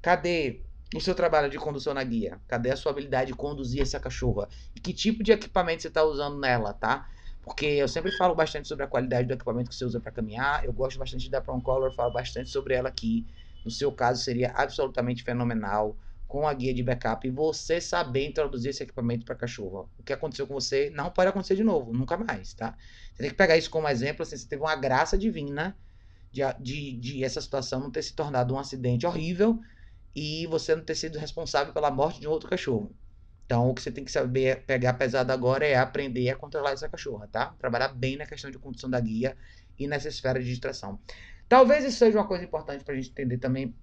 cadê 0.00 0.62
o 0.94 1.00
seu 1.00 1.14
trabalho 1.14 1.50
de 1.50 1.58
condução 1.58 1.92
na 1.92 2.04
guia? 2.04 2.40
Cadê 2.46 2.70
a 2.70 2.76
sua 2.76 2.92
habilidade 2.92 3.32
de 3.32 3.36
conduzir 3.36 3.82
essa 3.82 3.98
cachorra? 3.98 4.48
E 4.74 4.80
que 4.80 4.92
tipo 4.92 5.24
de 5.24 5.32
equipamento 5.32 5.82
você 5.82 5.88
está 5.88 6.04
usando 6.04 6.38
nela, 6.38 6.72
tá? 6.72 7.08
Porque 7.44 7.66
eu 7.66 7.86
sempre 7.86 8.10
falo 8.12 8.34
bastante 8.34 8.66
sobre 8.66 8.84
a 8.84 8.88
qualidade 8.88 9.28
do 9.28 9.34
equipamento 9.34 9.68
que 9.68 9.76
você 9.76 9.84
usa 9.84 10.00
para 10.00 10.10
caminhar. 10.10 10.64
Eu 10.64 10.72
gosto 10.72 10.98
bastante 10.98 11.30
da 11.30 11.40
Color, 11.40 11.92
falo 11.92 12.12
bastante 12.12 12.48
sobre 12.48 12.74
ela 12.74 12.88
aqui. 12.88 13.26
No 13.64 13.70
seu 13.70 13.92
caso, 13.92 14.22
seria 14.22 14.50
absolutamente 14.52 15.22
fenomenal 15.22 15.96
com 16.26 16.48
a 16.48 16.54
guia 16.54 16.74
de 16.74 16.82
backup 16.82 17.26
e 17.26 17.30
você 17.30 17.80
saber 17.80 18.26
introduzir 18.26 18.70
esse 18.70 18.82
equipamento 18.82 19.24
para 19.24 19.34
cachorro. 19.34 19.90
O 19.98 20.02
que 20.02 20.12
aconteceu 20.12 20.46
com 20.46 20.54
você 20.54 20.90
não 20.90 21.10
pode 21.10 21.28
acontecer 21.28 21.54
de 21.54 21.62
novo, 21.62 21.92
nunca 21.92 22.16
mais, 22.16 22.54
tá? 22.54 22.76
Você 23.12 23.22
tem 23.22 23.30
que 23.30 23.36
pegar 23.36 23.56
isso 23.56 23.70
como 23.70 23.88
exemplo, 23.88 24.22
assim, 24.22 24.36
você 24.36 24.48
teve 24.48 24.62
uma 24.62 24.74
graça 24.74 25.16
divina 25.16 25.76
de, 26.32 26.42
de, 26.60 26.96
de 26.98 27.24
essa 27.24 27.40
situação 27.40 27.78
não 27.78 27.90
ter 27.90 28.02
se 28.02 28.14
tornado 28.14 28.54
um 28.54 28.58
acidente 28.58 29.06
horrível 29.06 29.60
e 30.14 30.46
você 30.48 30.74
não 30.74 30.84
ter 30.84 30.94
sido 30.94 31.18
responsável 31.18 31.72
pela 31.72 31.90
morte 31.90 32.20
de 32.20 32.26
um 32.26 32.30
outro 32.30 32.48
cachorro. 32.48 32.92
Então, 33.46 33.70
o 33.70 33.74
que 33.74 33.82
você 33.82 33.90
tem 33.90 34.04
que 34.04 34.10
saber 34.10 34.64
pegar 34.64 34.94
pesado 34.94 35.30
agora 35.30 35.66
é 35.66 35.76
aprender 35.76 36.30
a 36.30 36.36
controlar 36.36 36.72
essa 36.72 36.88
cachorra, 36.88 37.28
tá? 37.28 37.54
Trabalhar 37.58 37.88
bem 37.88 38.16
na 38.16 38.26
questão 38.26 38.50
de 38.50 38.58
condução 38.58 38.88
da 38.88 38.98
guia 38.98 39.36
e 39.78 39.86
nessa 39.86 40.08
esfera 40.08 40.40
de 40.40 40.48
distração. 40.48 40.98
Talvez 41.48 41.84
isso 41.84 41.98
seja 41.98 42.18
uma 42.18 42.26
coisa 42.26 42.44
importante 42.44 42.84
para 42.84 42.94
a 42.94 42.96
gente 42.96 43.10
entender 43.10 43.38
também. 43.38 43.74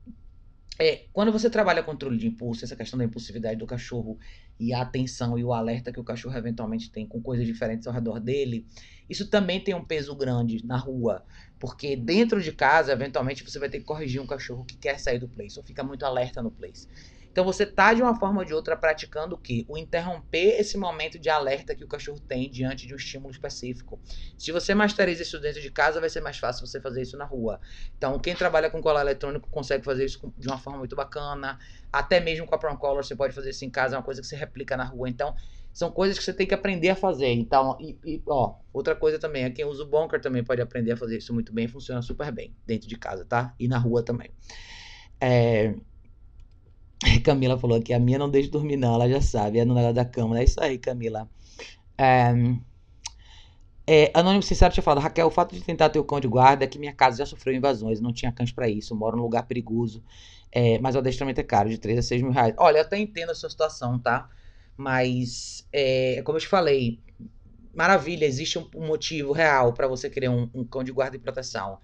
É, 0.79 1.05
quando 1.13 1.31
você 1.31 1.47
trabalha 1.47 1.83
controle 1.83 2.17
de 2.17 2.27
impulso, 2.27 2.65
essa 2.65 2.75
questão 2.75 2.97
da 2.97 3.05
impulsividade 3.05 3.59
do 3.59 3.67
cachorro 3.67 4.17
e 4.59 4.73
a 4.73 4.81
atenção 4.81 5.37
e 5.37 5.43
o 5.43 5.53
alerta 5.53 5.91
que 5.91 5.99
o 5.99 6.03
cachorro 6.03 6.35
eventualmente 6.35 6.91
tem 6.91 7.05
com 7.05 7.21
coisas 7.21 7.45
diferentes 7.45 7.85
ao 7.85 7.93
redor 7.93 8.19
dele, 8.19 8.65
isso 9.07 9.29
também 9.29 9.63
tem 9.63 9.75
um 9.75 9.85
peso 9.85 10.15
grande 10.15 10.65
na 10.65 10.77
rua. 10.77 11.23
Porque 11.59 11.95
dentro 11.95 12.41
de 12.41 12.51
casa, 12.51 12.91
eventualmente, 12.91 13.43
você 13.43 13.59
vai 13.59 13.69
ter 13.69 13.77
que 13.77 13.85
corrigir 13.85 14.19
um 14.19 14.25
cachorro 14.25 14.65
que 14.65 14.75
quer 14.75 14.99
sair 14.99 15.19
do 15.19 15.29
place 15.29 15.59
ou 15.59 15.63
fica 15.63 15.83
muito 15.83 16.03
alerta 16.03 16.41
no 16.41 16.49
place. 16.49 16.87
Então 17.31 17.45
você 17.45 17.65
tá 17.65 17.93
de 17.93 18.01
uma 18.01 18.15
forma 18.15 18.39
ou 18.39 18.45
de 18.45 18.53
outra 18.53 18.75
praticando 18.75 19.35
o 19.35 19.37
quê? 19.37 19.65
O 19.67 19.77
interromper 19.77 20.59
esse 20.59 20.77
momento 20.77 21.17
de 21.17 21.29
alerta 21.29 21.75
que 21.75 21.83
o 21.83 21.87
cachorro 21.87 22.19
tem 22.19 22.49
diante 22.49 22.85
de 22.85 22.93
um 22.93 22.97
estímulo 22.97 23.31
específico. 23.31 23.99
Se 24.37 24.51
você 24.51 24.75
masteriza 24.75 25.23
isso 25.23 25.39
dentro 25.39 25.61
de 25.61 25.71
casa, 25.71 25.99
vai 25.99 26.09
ser 26.09 26.21
mais 26.21 26.37
fácil 26.37 26.67
você 26.67 26.81
fazer 26.81 27.01
isso 27.01 27.17
na 27.17 27.25
rua. 27.25 27.59
Então, 27.97 28.19
quem 28.19 28.35
trabalha 28.35 28.69
com 28.69 28.81
colar 28.81 29.01
eletrônico 29.01 29.49
consegue 29.49 29.83
fazer 29.83 30.05
isso 30.05 30.33
de 30.37 30.47
uma 30.47 30.57
forma 30.57 30.79
muito 30.79 30.95
bacana. 30.95 31.57
Até 31.91 32.19
mesmo 32.19 32.45
com 32.45 32.55
a 32.55 32.57
Prong 32.57 32.77
Collar 32.77 33.03
você 33.03 33.15
pode 33.15 33.33
fazer 33.33 33.51
isso 33.51 33.63
em 33.65 33.69
casa, 33.69 33.95
é 33.95 33.97
uma 33.97 34.03
coisa 34.03 34.21
que 34.21 34.27
você 34.27 34.35
replica 34.35 34.75
na 34.75 34.83
rua. 34.83 35.09
Então, 35.09 35.33
são 35.73 35.89
coisas 35.89 36.17
que 36.17 36.23
você 36.23 36.33
tem 36.33 36.45
que 36.45 36.53
aprender 36.53 36.89
a 36.89 36.95
fazer. 36.95 37.31
Então, 37.31 37.77
e, 37.79 37.97
e, 38.03 38.21
ó, 38.27 38.55
outra 38.73 38.95
coisa 38.95 39.17
também, 39.17 39.45
é 39.45 39.49
quem 39.49 39.65
usa 39.65 39.83
o 39.83 39.87
bunker 39.87 40.19
também 40.19 40.43
pode 40.43 40.61
aprender 40.61 40.91
a 40.91 40.97
fazer 40.97 41.17
isso 41.17 41.33
muito 41.33 41.53
bem, 41.53 41.67
funciona 41.67 42.01
super 42.01 42.31
bem 42.31 42.55
dentro 42.65 42.87
de 42.87 42.97
casa, 42.97 43.25
tá? 43.25 43.55
E 43.59 43.67
na 43.67 43.77
rua 43.77 44.03
também. 44.03 44.31
É, 45.19 45.75
Camila 47.23 47.57
falou 47.57 47.81
que 47.81 47.93
a 47.93 47.99
minha 47.99 48.19
não 48.19 48.29
deixa 48.29 48.49
dormir, 48.49 48.77
não, 48.77 48.95
ela 48.95 49.09
já 49.09 49.21
sabe, 49.21 49.59
é 49.59 49.65
no 49.65 49.73
negócio 49.73 49.95
da 49.95 50.05
cama. 50.05 50.39
É 50.39 50.43
isso 50.43 50.61
aí, 50.61 50.77
Camila. 50.77 51.29
É, 51.97 52.33
é, 53.87 54.11
Anônimo 54.13 54.43
Sincero 54.43 54.73
tinha 54.73 54.83
falado, 54.83 55.03
Raquel, 55.03 55.27
o 55.27 55.31
fato 55.31 55.55
de 55.55 55.61
tentar 55.61 55.89
ter 55.89 55.99
o 55.99 56.03
cão 56.03 56.19
de 56.19 56.27
guarda 56.27 56.63
é 56.63 56.67
que 56.67 56.79
minha 56.79 56.93
casa 56.93 57.17
já 57.17 57.25
sofreu 57.25 57.53
invasões, 57.53 57.99
não 57.99 58.13
tinha 58.13 58.31
cães 58.31 58.51
para 58.51 58.69
isso, 58.69 58.95
moro 58.95 59.17
num 59.17 59.23
lugar 59.23 59.43
perigoso, 59.43 60.03
é, 60.51 60.79
mas 60.79 60.95
o 60.95 60.99
adestramento 60.99 61.41
é 61.41 61.43
caro, 61.43 61.69
de 61.69 61.77
3 61.77 61.99
a 61.99 62.01
6 62.01 62.21
mil 62.21 62.31
reais. 62.31 62.53
Olha, 62.57 62.77
eu 62.77 62.81
até 62.83 62.97
entendo 62.97 63.31
a 63.31 63.35
sua 63.35 63.49
situação, 63.49 63.97
tá? 63.99 64.29
Mas, 64.77 65.67
é, 65.73 66.21
como 66.23 66.37
eu 66.37 66.41
te 66.41 66.47
falei, 66.47 66.99
maravilha, 67.73 68.25
existe 68.25 68.59
um, 68.59 68.67
um 68.75 68.87
motivo 68.87 69.31
real 69.31 69.73
para 69.73 69.87
você 69.87 70.09
querer 70.09 70.29
um, 70.29 70.49
um 70.53 70.63
cão 70.63 70.83
de 70.83 70.91
guarda 70.91 71.15
e 71.15 71.19
proteção. 71.19 71.79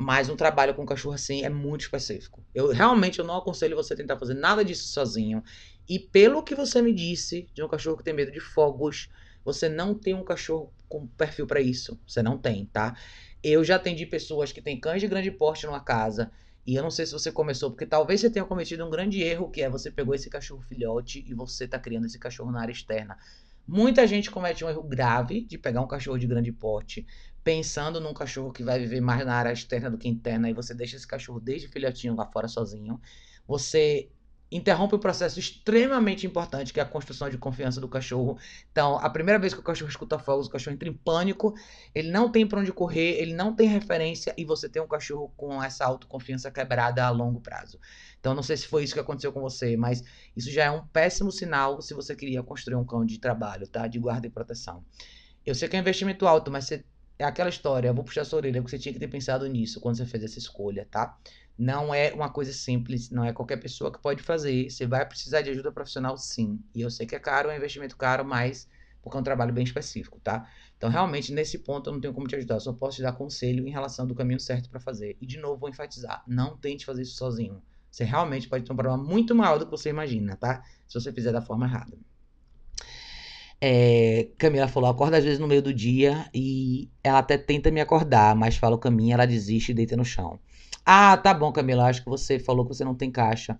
Mas 0.00 0.28
um 0.28 0.36
trabalho 0.36 0.76
com 0.76 0.86
cachorro 0.86 1.16
assim 1.16 1.44
é 1.44 1.48
muito 1.48 1.80
específico. 1.80 2.40
Eu 2.54 2.68
realmente 2.68 3.18
eu 3.18 3.24
não 3.24 3.36
aconselho 3.36 3.74
você 3.74 3.96
tentar 3.96 4.16
fazer 4.16 4.34
nada 4.34 4.64
disso 4.64 4.86
sozinho. 4.92 5.42
E 5.88 5.98
pelo 5.98 6.40
que 6.40 6.54
você 6.54 6.80
me 6.80 6.94
disse 6.94 7.48
de 7.52 7.64
um 7.64 7.68
cachorro 7.68 7.96
que 7.96 8.04
tem 8.04 8.14
medo 8.14 8.30
de 8.30 8.38
fogos, 8.38 9.08
você 9.44 9.68
não 9.68 9.92
tem 9.92 10.14
um 10.14 10.22
cachorro 10.22 10.72
com 10.88 11.08
perfil 11.08 11.48
para 11.48 11.60
isso. 11.60 12.00
Você 12.06 12.22
não 12.22 12.38
tem, 12.38 12.66
tá? 12.66 12.96
Eu 13.42 13.64
já 13.64 13.74
atendi 13.74 14.06
pessoas 14.06 14.52
que 14.52 14.62
têm 14.62 14.78
cães 14.78 15.00
de 15.00 15.08
grande 15.08 15.32
porte 15.32 15.66
numa 15.66 15.80
casa. 15.80 16.30
E 16.64 16.76
eu 16.76 16.82
não 16.82 16.92
sei 16.92 17.04
se 17.04 17.12
você 17.12 17.32
começou, 17.32 17.70
porque 17.70 17.86
talvez 17.86 18.20
você 18.20 18.30
tenha 18.30 18.44
cometido 18.44 18.86
um 18.86 18.90
grande 18.90 19.20
erro, 19.20 19.50
que 19.50 19.62
é 19.62 19.68
você 19.68 19.90
pegou 19.90 20.14
esse 20.14 20.30
cachorro 20.30 20.62
filhote 20.62 21.24
e 21.26 21.34
você 21.34 21.64
está 21.64 21.76
criando 21.76 22.06
esse 22.06 22.20
cachorro 22.20 22.52
na 22.52 22.60
área 22.60 22.72
externa. 22.72 23.18
Muita 23.66 24.06
gente 24.06 24.30
comete 24.30 24.64
um 24.64 24.68
erro 24.70 24.82
grave 24.82 25.42
de 25.44 25.58
pegar 25.58 25.82
um 25.82 25.86
cachorro 25.86 26.18
de 26.18 26.26
grande 26.26 26.50
porte, 26.50 27.06
pensando 27.48 27.98
num 27.98 28.12
cachorro 28.12 28.52
que 28.52 28.62
vai 28.62 28.78
viver 28.78 29.00
mais 29.00 29.24
na 29.24 29.34
área 29.34 29.50
externa 29.50 29.90
do 29.90 29.96
que 29.96 30.06
interna, 30.06 30.50
e 30.50 30.52
você 30.52 30.74
deixa 30.74 30.96
esse 30.96 31.06
cachorro 31.06 31.40
desde 31.40 31.66
filhotinho 31.66 32.14
lá 32.14 32.26
fora 32.26 32.46
sozinho, 32.46 33.00
você 33.46 34.10
interrompe 34.52 34.94
um 34.94 34.98
processo 34.98 35.40
extremamente 35.40 36.26
importante, 36.26 36.74
que 36.74 36.78
é 36.78 36.82
a 36.82 36.86
construção 36.86 37.30
de 37.30 37.38
confiança 37.38 37.80
do 37.80 37.88
cachorro. 37.88 38.36
Então, 38.70 38.98
a 38.98 39.08
primeira 39.08 39.38
vez 39.38 39.54
que 39.54 39.60
o 39.60 39.62
cachorro 39.62 39.88
escuta 39.88 40.18
fogos, 40.18 40.46
o 40.46 40.50
cachorro 40.50 40.74
entra 40.74 40.90
em 40.90 40.92
pânico, 40.92 41.54
ele 41.94 42.10
não 42.10 42.30
tem 42.30 42.46
para 42.46 42.60
onde 42.60 42.70
correr, 42.70 43.18
ele 43.18 43.32
não 43.32 43.56
tem 43.56 43.66
referência, 43.66 44.34
e 44.36 44.44
você 44.44 44.68
tem 44.68 44.82
um 44.82 44.86
cachorro 44.86 45.32
com 45.34 45.62
essa 45.62 45.86
autoconfiança 45.86 46.50
quebrada 46.50 47.02
a 47.02 47.08
longo 47.08 47.40
prazo. 47.40 47.80
Então, 48.20 48.34
não 48.34 48.42
sei 48.42 48.58
se 48.58 48.66
foi 48.66 48.84
isso 48.84 48.92
que 48.92 49.00
aconteceu 49.00 49.32
com 49.32 49.40
você, 49.40 49.74
mas 49.74 50.04
isso 50.36 50.50
já 50.50 50.64
é 50.64 50.70
um 50.70 50.86
péssimo 50.86 51.32
sinal 51.32 51.80
se 51.80 51.94
você 51.94 52.14
queria 52.14 52.42
construir 52.42 52.76
um 52.76 52.84
cão 52.84 53.06
de 53.06 53.18
trabalho, 53.18 53.66
tá? 53.66 53.86
De 53.86 53.98
guarda 53.98 54.26
e 54.26 54.30
proteção. 54.30 54.84
Eu 55.46 55.54
sei 55.54 55.66
que 55.66 55.76
é 55.76 55.78
um 55.78 55.80
investimento 55.80 56.26
alto, 56.26 56.50
mas 56.50 56.66
você 56.66 56.84
é 57.18 57.24
aquela 57.24 57.48
história, 57.48 57.92
vou 57.92 58.04
puxar 58.04 58.24
sua 58.24 58.38
orelha, 58.38 58.62
porque 58.62 58.76
você 58.76 58.78
tinha 58.78 58.92
que 58.92 58.98
ter 58.98 59.08
pensado 59.08 59.46
nisso 59.46 59.80
quando 59.80 59.96
você 59.96 60.06
fez 60.06 60.22
essa 60.22 60.38
escolha, 60.38 60.86
tá? 60.90 61.18
Não 61.58 61.92
é 61.92 62.12
uma 62.12 62.30
coisa 62.30 62.52
simples, 62.52 63.10
não 63.10 63.24
é 63.24 63.32
qualquer 63.32 63.56
pessoa 63.56 63.92
que 63.92 64.00
pode 64.00 64.22
fazer. 64.22 64.70
Você 64.70 64.86
vai 64.86 65.04
precisar 65.04 65.42
de 65.42 65.50
ajuda 65.50 65.72
profissional, 65.72 66.16
sim. 66.16 66.60
E 66.72 66.80
eu 66.80 66.90
sei 66.90 67.06
que 67.06 67.16
é 67.16 67.18
caro, 67.18 67.50
é 67.50 67.54
um 67.54 67.56
investimento 67.56 67.96
caro, 67.96 68.24
mas 68.24 68.68
porque 69.02 69.16
é 69.16 69.20
um 69.20 69.24
trabalho 69.24 69.52
bem 69.52 69.64
específico, 69.64 70.20
tá? 70.20 70.48
Então, 70.76 70.88
realmente, 70.88 71.32
nesse 71.32 71.58
ponto 71.58 71.88
eu 71.88 71.94
não 71.94 72.00
tenho 72.00 72.14
como 72.14 72.28
te 72.28 72.36
ajudar, 72.36 72.60
só 72.60 72.72
posso 72.72 72.96
te 72.96 73.02
dar 73.02 73.12
conselho 73.12 73.66
em 73.66 73.70
relação 73.70 74.06
do 74.06 74.14
caminho 74.14 74.38
certo 74.38 74.70
para 74.70 74.78
fazer. 74.78 75.16
E, 75.20 75.26
de 75.26 75.38
novo, 75.38 75.56
vou 75.56 75.68
enfatizar, 75.68 76.22
não 76.26 76.56
tente 76.56 76.86
fazer 76.86 77.02
isso 77.02 77.16
sozinho. 77.16 77.60
Você 77.90 78.04
realmente 78.04 78.48
pode 78.48 78.64
ter 78.64 78.72
um 78.72 78.76
problema 78.76 79.02
muito 79.02 79.34
maior 79.34 79.58
do 79.58 79.64
que 79.64 79.70
você 79.70 79.88
imagina, 79.88 80.36
tá? 80.36 80.62
Se 80.86 81.00
você 81.00 81.12
fizer 81.12 81.32
da 81.32 81.42
forma 81.42 81.66
errada. 81.66 81.96
É, 83.60 84.28
Camila 84.38 84.68
falou, 84.68 84.88
acorda 84.88 85.16
às 85.18 85.24
vezes 85.24 85.38
no 85.40 85.48
meio 85.48 85.60
do 85.62 85.74
dia 85.74 86.28
e 86.32 86.88
ela 87.02 87.18
até 87.18 87.36
tenta 87.36 87.70
me 87.70 87.80
acordar, 87.80 88.34
mas 88.36 88.56
fala 88.56 88.76
o 88.76 88.78
caminho, 88.78 89.14
ela 89.14 89.26
desiste 89.26 89.72
e 89.72 89.74
deita 89.74 89.96
no 89.96 90.04
chão. 90.04 90.38
Ah, 90.86 91.16
tá 91.16 91.34
bom, 91.34 91.52
Camila, 91.52 91.86
acho 91.86 92.02
que 92.02 92.08
você 92.08 92.38
falou 92.38 92.64
que 92.64 92.74
você 92.74 92.84
não 92.84 92.94
tem 92.94 93.10
caixa. 93.10 93.58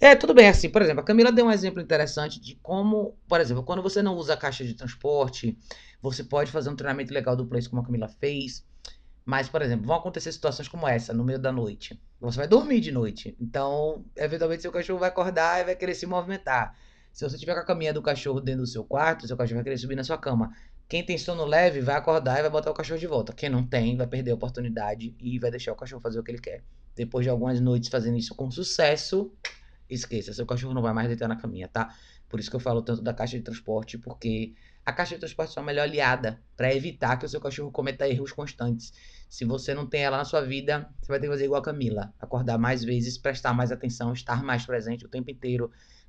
É, 0.00 0.14
tudo 0.16 0.34
bem, 0.34 0.48
assim, 0.48 0.70
por 0.70 0.82
exemplo, 0.82 1.00
a 1.00 1.04
Camila 1.04 1.32
deu 1.32 1.46
um 1.46 1.50
exemplo 1.50 1.82
interessante 1.82 2.40
de 2.40 2.56
como, 2.62 3.16
por 3.28 3.40
exemplo, 3.40 3.64
quando 3.64 3.82
você 3.82 4.02
não 4.02 4.14
usa 4.16 4.36
caixa 4.36 4.64
de 4.64 4.74
transporte, 4.74 5.58
você 6.00 6.24
pode 6.24 6.52
fazer 6.52 6.70
um 6.70 6.76
treinamento 6.76 7.12
legal 7.12 7.36
do 7.36 7.46
Place 7.46 7.68
como 7.68 7.82
a 7.82 7.84
Camila 7.84 8.08
fez. 8.08 8.64
Mas, 9.24 9.48
por 9.48 9.60
exemplo, 9.62 9.86
vão 9.86 9.96
acontecer 9.96 10.32
situações 10.32 10.68
como 10.68 10.88
essa, 10.88 11.12
no 11.12 11.24
meio 11.24 11.38
da 11.38 11.52
noite. 11.52 12.00
Você 12.20 12.38
vai 12.38 12.48
dormir 12.48 12.80
de 12.80 12.90
noite. 12.90 13.36
Então, 13.40 14.04
eventualmente, 14.16 14.62
seu 14.62 14.72
cachorro 14.72 14.98
vai 14.98 15.10
acordar 15.10 15.60
e 15.60 15.64
vai 15.64 15.76
querer 15.76 15.94
se 15.94 16.06
movimentar. 16.06 16.74
Se 17.18 17.28
você 17.28 17.36
tiver 17.36 17.52
com 17.54 17.58
a 17.58 17.64
caminha 17.64 17.92
do 17.92 18.00
cachorro 18.00 18.40
dentro 18.40 18.60
do 18.60 18.66
seu 18.68 18.84
quarto, 18.84 19.26
seu 19.26 19.36
cachorro 19.36 19.56
vai 19.56 19.64
querer 19.64 19.76
subir 19.76 19.96
na 19.96 20.04
sua 20.04 20.16
cama. 20.16 20.52
Quem 20.88 21.04
tem 21.04 21.18
sono 21.18 21.44
leve 21.44 21.80
vai 21.80 21.96
acordar 21.96 22.38
e 22.38 22.42
vai 22.42 22.50
botar 22.50 22.70
o 22.70 22.72
cachorro 22.72 23.00
de 23.00 23.08
volta. 23.08 23.32
Quem 23.32 23.50
não 23.50 23.66
tem, 23.66 23.96
vai 23.96 24.06
perder 24.06 24.30
a 24.30 24.34
oportunidade 24.36 25.16
e 25.18 25.36
vai 25.36 25.50
deixar 25.50 25.72
o 25.72 25.74
cachorro 25.74 26.00
fazer 26.00 26.20
o 26.20 26.22
que 26.22 26.30
ele 26.30 26.38
quer. 26.38 26.62
Depois 26.94 27.24
de 27.24 27.28
algumas 27.28 27.58
noites 27.58 27.88
fazendo 27.88 28.16
isso 28.16 28.36
com 28.36 28.48
sucesso, 28.52 29.32
esqueça, 29.90 30.32
seu 30.32 30.46
cachorro 30.46 30.72
não 30.72 30.80
vai 30.80 30.92
mais 30.92 31.08
deitar 31.08 31.26
na 31.26 31.34
caminha, 31.34 31.66
tá? 31.66 31.92
Por 32.28 32.38
isso 32.38 32.48
que 32.48 32.54
eu 32.54 32.60
falo 32.60 32.82
tanto 32.82 33.02
da 33.02 33.12
caixa 33.12 33.36
de 33.36 33.42
transporte, 33.42 33.98
porque 33.98 34.54
a 34.86 34.92
caixa 34.92 35.16
de 35.16 35.18
transporte 35.18 35.58
é 35.58 35.60
a 35.60 35.64
melhor 35.64 35.82
aliada 35.82 36.40
para 36.56 36.72
evitar 36.72 37.16
que 37.16 37.26
o 37.26 37.28
seu 37.28 37.40
cachorro 37.40 37.72
cometa 37.72 38.08
erros 38.08 38.30
constantes. 38.30 38.92
Se 39.28 39.44
você 39.44 39.74
não 39.74 39.88
tem 39.88 40.04
ela 40.04 40.18
na 40.18 40.24
sua 40.24 40.42
vida, 40.42 40.88
você 41.00 41.08
vai 41.08 41.18
ter 41.18 41.26
que 41.26 41.32
fazer 41.32 41.46
igual 41.46 41.60
a 41.60 41.64
Camila, 41.64 42.14
acordar 42.20 42.58
mais 42.58 42.84
vezes, 42.84 43.18
prestar 43.18 43.52
mais 43.52 43.72
atenção, 43.72 44.12
estar 44.12 44.44
mais 44.44 44.64
presente 44.64 45.04
o 45.04 45.08
tempo 45.08 45.32
inteiro 45.32 45.68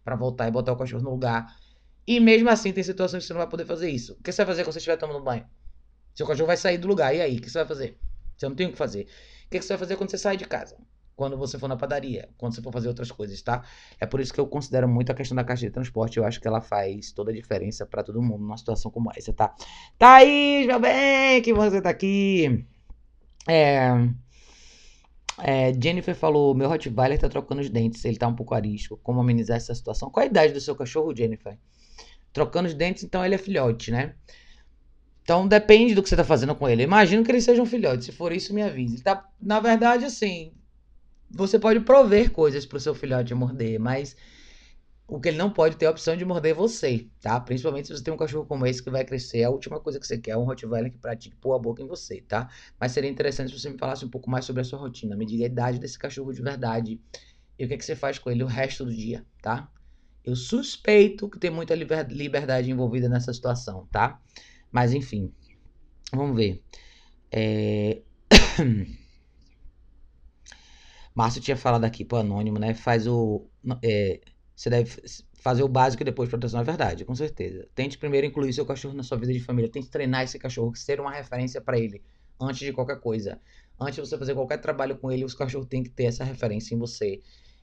para 0.09 0.15
voltar 0.15 0.47
e 0.47 0.51
botar 0.51 0.73
o 0.73 0.75
cachorro 0.75 1.03
no 1.03 1.11
lugar. 1.11 1.55
E 2.07 2.19
mesmo 2.19 2.49
assim, 2.49 2.73
tem 2.73 2.83
situações 2.83 3.23
que 3.23 3.27
você 3.27 3.33
não 3.33 3.39
vai 3.39 3.49
poder 3.49 3.65
fazer 3.65 3.89
isso. 3.91 4.13
O 4.13 4.23
que 4.23 4.31
você 4.31 4.43
vai 4.43 4.47
fazer 4.47 4.63
quando 4.63 4.73
você 4.73 4.79
estiver 4.79 4.97
tomando 4.97 5.23
banho? 5.23 5.45
Seu 6.15 6.25
cachorro 6.25 6.47
vai 6.47 6.57
sair 6.57 6.79
do 6.79 6.87
lugar, 6.87 7.15
e 7.15 7.21
aí? 7.21 7.37
O 7.37 7.41
que 7.41 7.49
você 7.49 7.59
vai 7.59 7.67
fazer? 7.67 7.99
Você 8.35 8.49
não 8.49 8.55
tem 8.55 8.67
o 8.67 8.71
que 8.71 8.77
fazer. 8.77 9.07
O 9.45 9.49
que 9.49 9.61
você 9.61 9.69
vai 9.69 9.77
fazer 9.77 9.95
quando 9.95 10.09
você 10.09 10.17
sai 10.17 10.35
de 10.35 10.45
casa? 10.45 10.75
quando 11.15 11.37
você 11.37 11.59
for 11.59 11.67
na 11.67 11.75
padaria, 11.75 12.29
quando 12.37 12.55
você 12.55 12.61
for 12.61 12.71
fazer 12.71 12.87
outras 12.87 13.11
coisas, 13.11 13.41
tá? 13.41 13.61
É 13.99 14.05
por 14.05 14.21
isso 14.21 14.33
que 14.33 14.39
eu 14.39 14.47
considero 14.47 14.87
muito 14.87 15.11
a 15.11 15.13
questão 15.13 15.35
da 15.35 15.43
caixa 15.43 15.65
de 15.65 15.69
transporte. 15.69 16.15
Eu 16.15 16.23
acho 16.23 16.39
que 16.39 16.47
ela 16.47 16.61
faz 16.61 17.11
toda 17.11 17.29
a 17.29 17.33
diferença 17.33 17.85
para 17.85 18.01
todo 18.01 18.21
mundo 18.21 18.37
numa 18.37 18.55
situação 18.55 18.89
como 18.89 19.11
essa, 19.13 19.33
tá? 19.33 19.53
Thaís, 19.97 20.65
meu 20.65 20.79
bem, 20.79 21.41
que 21.41 21.53
você 21.53 21.81
tá 21.81 21.89
aqui. 21.89 22.65
É, 23.45 23.89
é, 25.41 25.73
Jennifer 25.73 26.15
falou: 26.15 26.53
meu 26.53 26.67
Rottweiler 26.69 27.19
tá 27.19 27.29
trocando 27.29 27.61
os 27.61 27.69
dentes, 27.69 28.03
ele 28.05 28.17
tá 28.17 28.27
um 28.27 28.35
pouco 28.35 28.53
arisco. 28.53 28.99
Como 29.03 29.19
amenizar 29.19 29.57
essa 29.57 29.73
situação? 29.73 30.09
Qual 30.09 30.23
a 30.23 30.27
idade 30.27 30.53
do 30.53 30.61
seu 30.61 30.75
cachorro, 30.75 31.15
Jennifer? 31.15 31.57
Trocando 32.31 32.67
os 32.67 32.73
dentes, 32.73 33.03
então 33.03 33.25
ele 33.25 33.35
é 33.35 33.37
filhote, 33.37 33.91
né? 33.91 34.15
Então 35.23 35.47
depende 35.47 35.93
do 35.93 36.01
que 36.01 36.09
você 36.09 36.15
tá 36.15 36.23
fazendo 36.23 36.55
com 36.55 36.67
ele. 36.67 36.83
Imagino 36.83 37.23
que 37.23 37.31
ele 37.31 37.41
seja 37.41 37.61
um 37.61 37.65
filhote. 37.65 38.05
Se 38.05 38.11
for 38.11 38.31
isso, 38.31 38.53
me 38.53 38.61
avise. 38.61 39.03
Tá, 39.03 39.27
na 39.41 39.59
verdade, 39.59 40.05
assim, 40.05 40.53
você 41.29 41.59
pode 41.59 41.81
prover 41.81 42.31
coisas 42.31 42.65
para 42.65 42.77
o 42.77 42.79
seu 42.79 42.95
filhote 42.95 43.33
morder, 43.33 43.79
mas 43.79 44.15
o 45.09 45.19
que 45.19 45.29
ele 45.29 45.37
não 45.37 45.49
pode 45.49 45.75
ter 45.75 45.87
a 45.87 45.91
opção 45.91 46.15
de 46.15 46.23
morder 46.23 46.53
você, 46.53 47.07
tá? 47.19 47.39
Principalmente 47.39 47.87
se 47.87 47.97
você 47.97 48.03
tem 48.03 48.13
um 48.13 48.17
cachorro 48.17 48.45
como 48.45 48.65
esse 48.67 48.81
que 48.81 48.91
vai 48.91 49.03
crescer, 49.03 49.43
a 49.43 49.49
última 49.49 49.79
coisa 49.79 49.99
que 49.99 50.05
você 50.05 50.19
quer 50.19 50.31
é 50.31 50.37
um 50.37 50.43
Rottweiler 50.43 50.91
que 50.91 50.99
pratique 50.99 51.35
pôr 51.35 51.55
a 51.55 51.59
boca 51.59 51.81
em 51.81 51.87
você, 51.87 52.21
tá? 52.21 52.47
Mas 52.79 52.91
seria 52.91 53.09
interessante 53.09 53.51
se 53.51 53.59
você 53.59 53.71
me 53.71 53.77
falasse 53.77 54.05
um 54.05 54.09
pouco 54.09 54.29
mais 54.29 54.45
sobre 54.45 54.61
a 54.61 54.63
sua 54.63 54.77
rotina, 54.77 55.15
me 55.15 55.25
diga 55.25 55.45
a 55.45 55.47
idade 55.47 55.79
desse 55.79 55.97
cachorro 55.97 56.31
de 56.31 56.43
verdade 56.43 57.01
e 57.57 57.65
o 57.65 57.67
que, 57.67 57.73
é 57.73 57.77
que 57.77 57.83
você 57.83 57.95
faz 57.95 58.19
com 58.19 58.29
ele 58.29 58.43
o 58.43 58.47
resto 58.47 58.85
do 58.85 58.93
dia, 58.93 59.25
tá? 59.41 59.67
Eu 60.23 60.35
suspeito 60.35 61.27
que 61.27 61.39
tem 61.39 61.49
muita 61.49 61.73
liberdade 61.73 62.69
envolvida 62.69 63.09
nessa 63.09 63.33
situação, 63.33 63.87
tá? 63.91 64.21
Mas 64.71 64.93
enfim, 64.93 65.33
vamos 66.13 66.35
ver. 66.35 66.63
É... 67.31 68.01
Márcio 71.15 71.41
tinha 71.41 71.57
falado 71.57 71.83
aqui 71.83 72.05
pro 72.05 72.19
Anônimo, 72.19 72.59
né? 72.59 72.75
Faz 72.75 73.07
o. 73.07 73.47
É, 73.81 74.21
você 74.59 74.69
deve 74.69 75.01
fazer 75.35 75.63
o 75.63 75.69
básico 75.69 76.03
depois 76.03 76.27
proteção 76.27 76.59
é 76.59 76.63
verdade, 76.65 77.05
com 77.05 77.15
certeza. 77.15 77.65
Tente 77.73 77.97
primeiro 77.97 78.27
incluir 78.27 78.51
seu 78.51 78.65
cachorro 78.65 78.93
na 78.93 79.03
sua 79.03 79.17
vida 79.17 79.31
de 79.31 79.39
família. 79.39 79.71
Tente 79.71 79.89
treinar 79.89 80.23
esse 80.23 80.37
cachorro, 80.37 80.75
ser 80.75 80.99
uma 80.99 81.13
referência 81.13 81.61
para 81.61 81.79
ele, 81.79 82.03
antes 82.37 82.59
de 82.59 82.73
qualquer 82.73 82.99
coisa. 82.99 83.39
Antes 83.79 83.95
de 83.95 84.01
você 84.01 84.17
fazer 84.17 84.33
qualquer 84.33 84.57
trabalho 84.57 84.97
com 84.97 85.09
ele, 85.09 85.23
os 85.23 85.33
cachorros 85.33 85.65
têm 85.69 85.81
que 85.81 85.89
ter 85.89 86.03
essa 86.03 86.25
referência 86.25 86.75
em 86.75 86.77
você. 86.77 87.21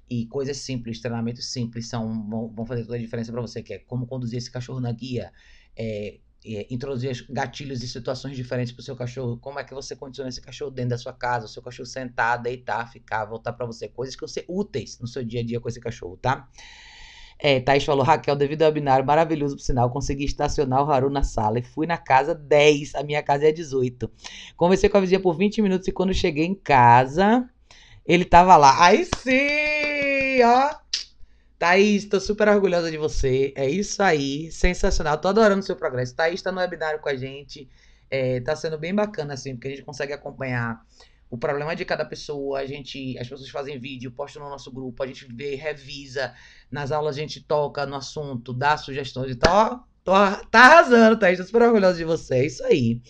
E 0.09 0.27
coisas 0.29 0.57
simples, 0.57 0.99
treinamentos 0.99 1.53
simples 1.53 1.87
são, 1.87 2.27
vão, 2.31 2.49
vão 2.49 2.65
fazer 2.65 2.85
toda 2.85 2.97
a 2.97 2.99
diferença 2.99 3.31
para 3.31 3.43
você, 3.43 3.63
que 3.63 3.75
é 3.75 3.79
como 3.79 4.07
conduzir 4.07 4.39
esse 4.39 4.51
cachorro 4.51 4.81
na 4.81 4.91
guia, 4.91 5.31
é, 5.77 6.19
é, 6.49 6.67
introduzir 6.71 7.27
gatilhos 7.29 7.83
e 7.83 7.89
situações 7.89 8.37
diferentes 8.37 8.73
para 8.73 8.81
o 8.81 8.85
seu 8.85 8.95
cachorro. 8.95 9.37
Como 9.39 9.59
é 9.59 9.65
que 9.65 9.75
você 9.75 9.97
condiciona 9.97 10.29
esse 10.29 10.41
cachorro 10.41 10.71
dentro 10.71 10.91
da 10.91 10.99
sua 10.99 11.13
casa, 11.13 11.47
o 11.47 11.49
seu 11.49 11.63
cachorro 11.63 11.87
sentar, 11.87 12.41
deitar, 12.41 12.91
ficar, 12.91 13.25
voltar 13.25 13.53
para 13.53 13.67
você. 13.67 13.89
Coisas 13.89 14.15
que 14.15 14.21
vão 14.21 14.29
ser 14.29 14.45
úteis 14.49 14.99
no 15.01 15.07
seu 15.07 15.25
dia 15.25 15.41
a 15.41 15.45
dia 15.45 15.61
com 15.61 15.69
esse 15.69 15.81
cachorro, 15.81 16.17
tá? 16.17 16.49
É, 17.39 17.61
Thaís 17.61 17.85
falou, 17.85 18.05
Raquel, 18.05 18.35
devido 18.35 18.63
ao 18.63 18.73
binário 18.73 19.05
maravilhoso, 19.05 19.57
por 19.57 19.63
sinal, 19.63 19.91
consegui 19.91 20.25
estacionar 20.25 20.83
o 20.83 20.91
Haru 20.91 21.11
na 21.11 21.23
sala 21.23 21.59
e 21.59 21.63
fui 21.63 21.87
na 21.87 21.99
casa 21.99 22.35
10, 22.35 22.95
a 22.95 23.03
minha 23.03 23.23
casa 23.23 23.47
é 23.47 23.53
18. 23.53 24.11
Conversei 24.57 24.89
com 24.89 24.97
a 24.97 25.01
vizinha 25.01 25.21
por 25.21 25.37
20 25.37 25.61
minutos 25.61 25.87
e 25.87 25.93
quando 25.93 26.15
cheguei 26.15 26.47
em 26.47 26.55
casa, 26.55 27.49
ele 28.07 28.25
tava 28.25 28.57
lá. 28.57 28.83
Aí 28.83 29.05
sim, 29.05 30.43
ó, 30.43 30.75
Thaís, 31.59 32.05
tô 32.05 32.21
super 32.21 32.49
orgulhosa 32.49 32.91
de 32.91 32.99
você. 32.99 33.53
É 33.57 33.69
isso 33.69 34.03
aí. 34.03 34.51
Sensacional. 34.51 35.19
Tô 35.19 35.29
adorando 35.29 35.61
o 35.61 35.63
seu 35.63 35.77
progresso. 35.77 36.15
Thaís 36.15 36.43
tá 36.43 36.53
no 36.53 36.61
webinário 36.61 37.01
com 37.01 37.09
a 37.09 37.17
gente. 37.17 37.69
É, 38.11 38.41
tá 38.41 38.55
sendo 38.55 38.79
bem 38.79 38.95
bacana, 38.95 39.35
assim, 39.35 39.55
porque 39.55 39.69
a 39.69 39.71
gente 39.71 39.83
consegue 39.83 40.13
acompanhar 40.13 40.81
o 41.31 41.39
problema 41.39 41.75
de 41.75 41.85
cada 41.85 42.05
pessoa. 42.05 42.61
A 42.61 42.67
gente, 42.67 43.19
as 43.19 43.29
pessoas 43.29 43.49
fazem 43.51 43.79
vídeo, 43.79 44.13
postam 44.13 44.43
no 44.43 44.51
nosso 44.51 44.71
grupo, 44.71 45.03
a 45.03 45.07
gente 45.07 45.27
vê, 45.33 45.55
revisa. 45.55 46.35
Nas 46.71 46.93
aulas 46.93 47.17
a 47.17 47.21
gente 47.21 47.43
toca 47.43 47.87
no 47.87 47.97
assunto, 47.97 48.53
dá 48.53 48.77
sugestões 48.77 49.33
e 49.33 49.37
tal. 49.37 49.89
Tô, 50.05 50.13
tá 50.51 50.61
arrasando, 50.61 51.19
Thaís. 51.19 51.39
Tô 51.39 51.45
super 51.45 51.63
orgulhosa 51.63 51.97
de 51.97 52.05
você. 52.05 52.37
É 52.37 52.47
isso 52.47 52.65
aí. 52.65 53.01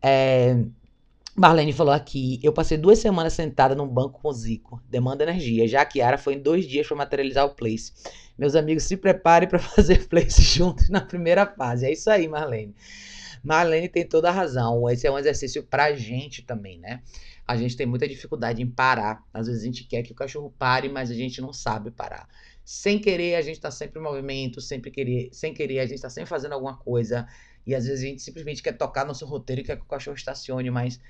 É. 0.00 0.56
Marlene 1.36 1.72
falou 1.72 1.92
aqui, 1.92 2.38
eu 2.44 2.52
passei 2.52 2.78
duas 2.78 3.00
semanas 3.00 3.32
sentada 3.32 3.74
num 3.74 3.88
banco 3.88 4.20
com 4.22 4.28
o 4.28 4.32
Zico. 4.32 4.80
Demanda 4.88 5.24
energia. 5.24 5.66
Já 5.66 5.84
que 5.84 6.00
Ara 6.00 6.16
foi 6.16 6.34
em 6.34 6.40
dois 6.40 6.64
dias 6.64 6.86
para 6.86 6.96
materializar 6.96 7.44
o 7.44 7.56
place. 7.56 7.92
Meus 8.38 8.54
amigos, 8.54 8.84
se 8.84 8.96
preparem 8.96 9.48
para 9.48 9.58
fazer 9.58 10.06
place 10.06 10.40
juntos 10.40 10.88
na 10.88 11.00
primeira 11.00 11.44
fase. 11.44 11.86
É 11.86 11.92
isso 11.92 12.08
aí, 12.08 12.28
Marlene. 12.28 12.72
Marlene 13.42 13.88
tem 13.88 14.06
toda 14.06 14.28
a 14.28 14.32
razão. 14.32 14.88
Esse 14.88 15.08
é 15.08 15.10
um 15.10 15.18
exercício 15.18 15.64
pra 15.64 15.92
gente 15.92 16.42
também, 16.42 16.78
né? 16.78 17.02
A 17.44 17.56
gente 17.56 17.76
tem 17.76 17.84
muita 17.84 18.06
dificuldade 18.06 18.62
em 18.62 18.70
parar. 18.70 19.24
Às 19.34 19.48
vezes 19.48 19.62
a 19.62 19.66
gente 19.66 19.82
quer 19.82 20.04
que 20.04 20.12
o 20.12 20.14
cachorro 20.14 20.54
pare, 20.56 20.88
mas 20.88 21.10
a 21.10 21.14
gente 21.14 21.40
não 21.40 21.52
sabe 21.52 21.90
parar. 21.90 22.28
Sem 22.64 23.00
querer, 23.00 23.34
a 23.34 23.42
gente 23.42 23.60
tá 23.60 23.72
sempre 23.72 23.98
em 23.98 24.02
movimento, 24.02 24.60
sempre 24.60 24.88
querer, 24.88 25.30
sem 25.32 25.52
querer, 25.52 25.80
a 25.80 25.86
gente 25.86 26.00
tá 26.00 26.08
sempre 26.08 26.30
fazendo 26.30 26.52
alguma 26.52 26.76
coisa. 26.76 27.26
E 27.66 27.74
às 27.74 27.86
vezes 27.86 28.04
a 28.04 28.06
gente 28.06 28.22
simplesmente 28.22 28.62
quer 28.62 28.72
tocar 28.74 29.04
nosso 29.04 29.26
roteiro 29.26 29.62
e 29.62 29.64
quer 29.64 29.76
que 29.76 29.82
o 29.82 29.86
cachorro 29.86 30.16
estacione, 30.16 30.70
mas 30.70 31.00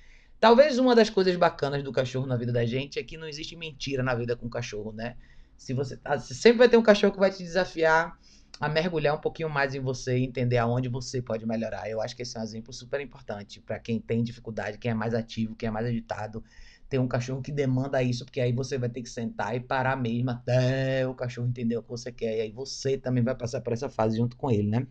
Talvez 0.40 0.78
uma 0.78 0.94
das 0.94 1.08
coisas 1.08 1.36
bacanas 1.36 1.82
do 1.82 1.92
cachorro 1.92 2.26
na 2.26 2.36
vida 2.36 2.52
da 2.52 2.66
gente 2.66 2.98
é 2.98 3.02
que 3.02 3.16
não 3.16 3.26
existe 3.26 3.56
mentira 3.56 4.02
na 4.02 4.14
vida 4.14 4.36
com 4.36 4.46
o 4.46 4.50
cachorro, 4.50 4.92
né? 4.92 5.16
Se 5.56 5.72
você, 5.72 5.96
tá, 5.96 6.18
você 6.18 6.34
sempre 6.34 6.58
vai 6.58 6.68
ter 6.68 6.76
um 6.76 6.82
cachorro 6.82 7.12
que 7.12 7.18
vai 7.18 7.30
te 7.30 7.42
desafiar 7.42 8.18
a 8.60 8.68
mergulhar 8.68 9.16
um 9.16 9.20
pouquinho 9.20 9.48
mais 9.48 9.74
em 9.74 9.80
você 9.80 10.18
e 10.18 10.24
entender 10.24 10.58
aonde 10.58 10.88
você 10.88 11.20
pode 11.22 11.46
melhorar. 11.46 11.88
Eu 11.88 12.00
acho 12.00 12.14
que 12.14 12.22
esse 12.22 12.36
é 12.36 12.40
um 12.40 12.42
exemplo 12.42 12.72
super 12.72 13.00
importante 13.00 13.60
para 13.60 13.78
quem 13.78 14.00
tem 14.00 14.22
dificuldade, 14.22 14.78
quem 14.78 14.90
é 14.90 14.94
mais 14.94 15.14
ativo, 15.14 15.56
quem 15.56 15.68
é 15.68 15.70
mais 15.70 15.86
agitado. 15.86 16.44
Ter 16.88 16.98
um 16.98 17.08
cachorro 17.08 17.42
que 17.42 17.50
demanda 17.50 18.02
isso, 18.02 18.24
porque 18.24 18.40
aí 18.40 18.52
você 18.52 18.78
vai 18.78 18.88
ter 18.88 19.02
que 19.02 19.08
sentar 19.08 19.56
e 19.56 19.60
parar 19.60 19.96
mesmo 19.96 20.30
até 20.30 21.06
o 21.06 21.14
cachorro 21.14 21.48
entender 21.48 21.76
o 21.76 21.82
que 21.82 21.88
você 21.88 22.12
quer. 22.12 22.36
E 22.36 22.40
aí 22.42 22.52
você 22.52 22.98
também 22.98 23.24
vai 23.24 23.34
passar 23.34 23.60
por 23.60 23.72
essa 23.72 23.88
fase 23.88 24.18
junto 24.18 24.36
com 24.36 24.50
ele, 24.50 24.68
né? 24.68 24.86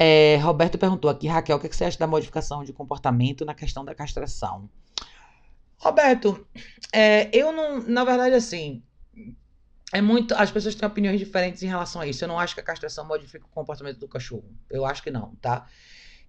É, 0.00 0.36
Roberto 0.36 0.78
perguntou 0.78 1.10
aqui, 1.10 1.26
Raquel, 1.26 1.56
o 1.56 1.60
que 1.60 1.74
você 1.74 1.84
acha 1.84 1.98
da 1.98 2.06
modificação 2.06 2.62
de 2.62 2.72
comportamento 2.72 3.44
na 3.44 3.52
questão 3.52 3.84
da 3.84 3.96
castração? 3.96 4.70
Roberto, 5.76 6.46
é, 6.92 7.28
eu 7.36 7.50
não. 7.50 7.82
Na 7.82 8.04
verdade, 8.04 8.36
assim. 8.36 8.80
É 9.92 10.00
muito. 10.00 10.34
As 10.34 10.52
pessoas 10.52 10.76
têm 10.76 10.86
opiniões 10.86 11.18
diferentes 11.18 11.64
em 11.64 11.66
relação 11.66 12.00
a 12.00 12.06
isso. 12.06 12.22
Eu 12.22 12.28
não 12.28 12.38
acho 12.38 12.54
que 12.54 12.60
a 12.60 12.64
castração 12.64 13.04
modifica 13.04 13.44
o 13.44 13.48
comportamento 13.48 13.98
do 13.98 14.06
cachorro. 14.06 14.48
Eu 14.70 14.86
acho 14.86 15.02
que 15.02 15.10
não, 15.10 15.34
tá? 15.36 15.66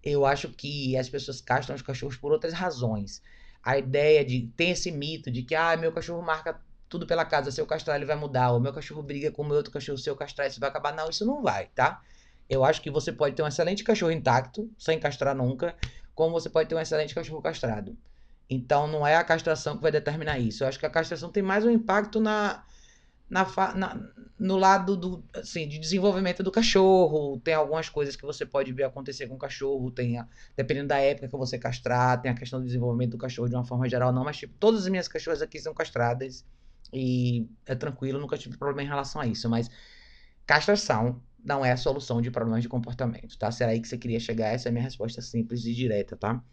Eu 0.03 0.25
acho 0.25 0.49
que 0.49 0.97
as 0.97 1.07
pessoas 1.07 1.39
castram 1.39 1.75
os 1.75 1.83
cachorros 1.83 2.17
por 2.17 2.31
outras 2.31 2.53
razões. 2.53 3.21
A 3.63 3.77
ideia 3.77 4.25
de. 4.25 4.47
Tem 4.57 4.71
esse 4.71 4.91
mito 4.91 5.29
de 5.29 5.43
que, 5.43 5.53
ah, 5.53 5.77
meu 5.77 5.91
cachorro 5.91 6.23
marca 6.23 6.59
tudo 6.87 7.05
pela 7.05 7.23
casa. 7.23 7.51
Se 7.51 7.61
eu 7.61 7.67
castrar, 7.67 7.97
ele 7.97 8.05
vai 8.05 8.15
mudar. 8.15 8.51
O 8.51 8.59
meu 8.59 8.73
cachorro 8.73 9.03
briga 9.03 9.29
com 9.29 9.43
o 9.43 9.45
meu 9.45 9.57
outro 9.57 9.71
cachorro. 9.71 9.97
Se 9.97 10.09
eu 10.09 10.15
castrar, 10.15 10.47
isso 10.47 10.59
vai 10.59 10.69
acabar. 10.69 10.95
Não, 10.95 11.07
isso 11.09 11.23
não 11.23 11.43
vai, 11.43 11.67
tá? 11.67 12.01
Eu 12.49 12.63
acho 12.63 12.81
que 12.81 12.89
você 12.89 13.11
pode 13.11 13.35
ter 13.35 13.43
um 13.43 13.47
excelente 13.47 13.83
cachorro 13.83 14.11
intacto, 14.11 14.69
sem 14.77 14.99
castrar 14.99 15.35
nunca, 15.35 15.75
como 16.15 16.31
você 16.31 16.49
pode 16.49 16.67
ter 16.67 16.75
um 16.75 16.79
excelente 16.79 17.13
cachorro 17.13 17.41
castrado. 17.41 17.95
Então 18.49 18.87
não 18.87 19.05
é 19.05 19.15
a 19.15 19.23
castração 19.23 19.75
que 19.77 19.83
vai 19.83 19.91
determinar 19.91 20.39
isso. 20.39 20.63
Eu 20.63 20.67
acho 20.67 20.79
que 20.79 20.85
a 20.85 20.89
castração 20.89 21.31
tem 21.31 21.43
mais 21.43 21.63
um 21.63 21.69
impacto 21.69 22.19
na, 22.19 22.63
na, 23.29 23.45
na, 23.75 24.09
no 24.39 24.57
lado 24.57 24.97
do, 24.97 25.23
assim, 25.35 25.67
de 25.67 25.77
desenvolvimento 25.77 26.41
do 26.41 26.51
cachorro. 26.51 27.39
Tem 27.43 27.53
algumas 27.53 27.87
coisas 27.87 28.15
que 28.15 28.25
você 28.25 28.47
pode 28.47 28.73
ver 28.73 28.85
acontecer 28.85 29.27
com 29.27 29.35
o 29.35 29.37
cachorro. 29.37 29.91
Tem 29.91 30.17
a, 30.17 30.27
dependendo 30.57 30.87
da 30.87 30.97
época 30.97 31.27
que 31.27 31.37
você 31.37 31.59
castrar, 31.59 32.19
tem 32.19 32.31
a 32.31 32.33
questão 32.35 32.59
do 32.59 32.65
desenvolvimento 32.65 33.11
do 33.11 33.17
cachorro 33.19 33.47
de 33.47 33.55
uma 33.55 33.63
forma 33.63 33.87
geral, 33.87 34.11
não. 34.11 34.23
Mas, 34.23 34.37
tipo, 34.37 34.55
todas 34.59 34.81
as 34.81 34.89
minhas 34.89 35.07
cachorras 35.07 35.43
aqui 35.43 35.59
são 35.59 35.73
castradas. 35.75 36.43
E 36.91 37.47
é 37.67 37.75
tranquilo, 37.75 38.19
nunca 38.19 38.35
tive 38.35 38.57
problema 38.57 38.81
em 38.81 38.87
relação 38.87 39.21
a 39.21 39.27
isso. 39.27 39.47
Mas 39.47 39.69
castração 40.47 41.21
não 41.43 41.65
é 41.65 41.71
a 41.71 41.77
solução 41.77 42.21
de 42.21 42.29
problemas 42.31 42.61
de 42.61 42.69
comportamento, 42.69 43.37
tá? 43.37 43.51
Será 43.51 43.71
aí 43.71 43.79
que 43.79 43.87
você 43.87 43.97
queria 43.97 44.19
chegar? 44.19 44.47
Essa 44.47 44.67
é 44.67 44.69
a 44.69 44.71
minha 44.71 44.83
resposta 44.83 45.21
simples 45.21 45.65
e 45.65 45.73
direta, 45.73 46.15
tá? 46.15 46.43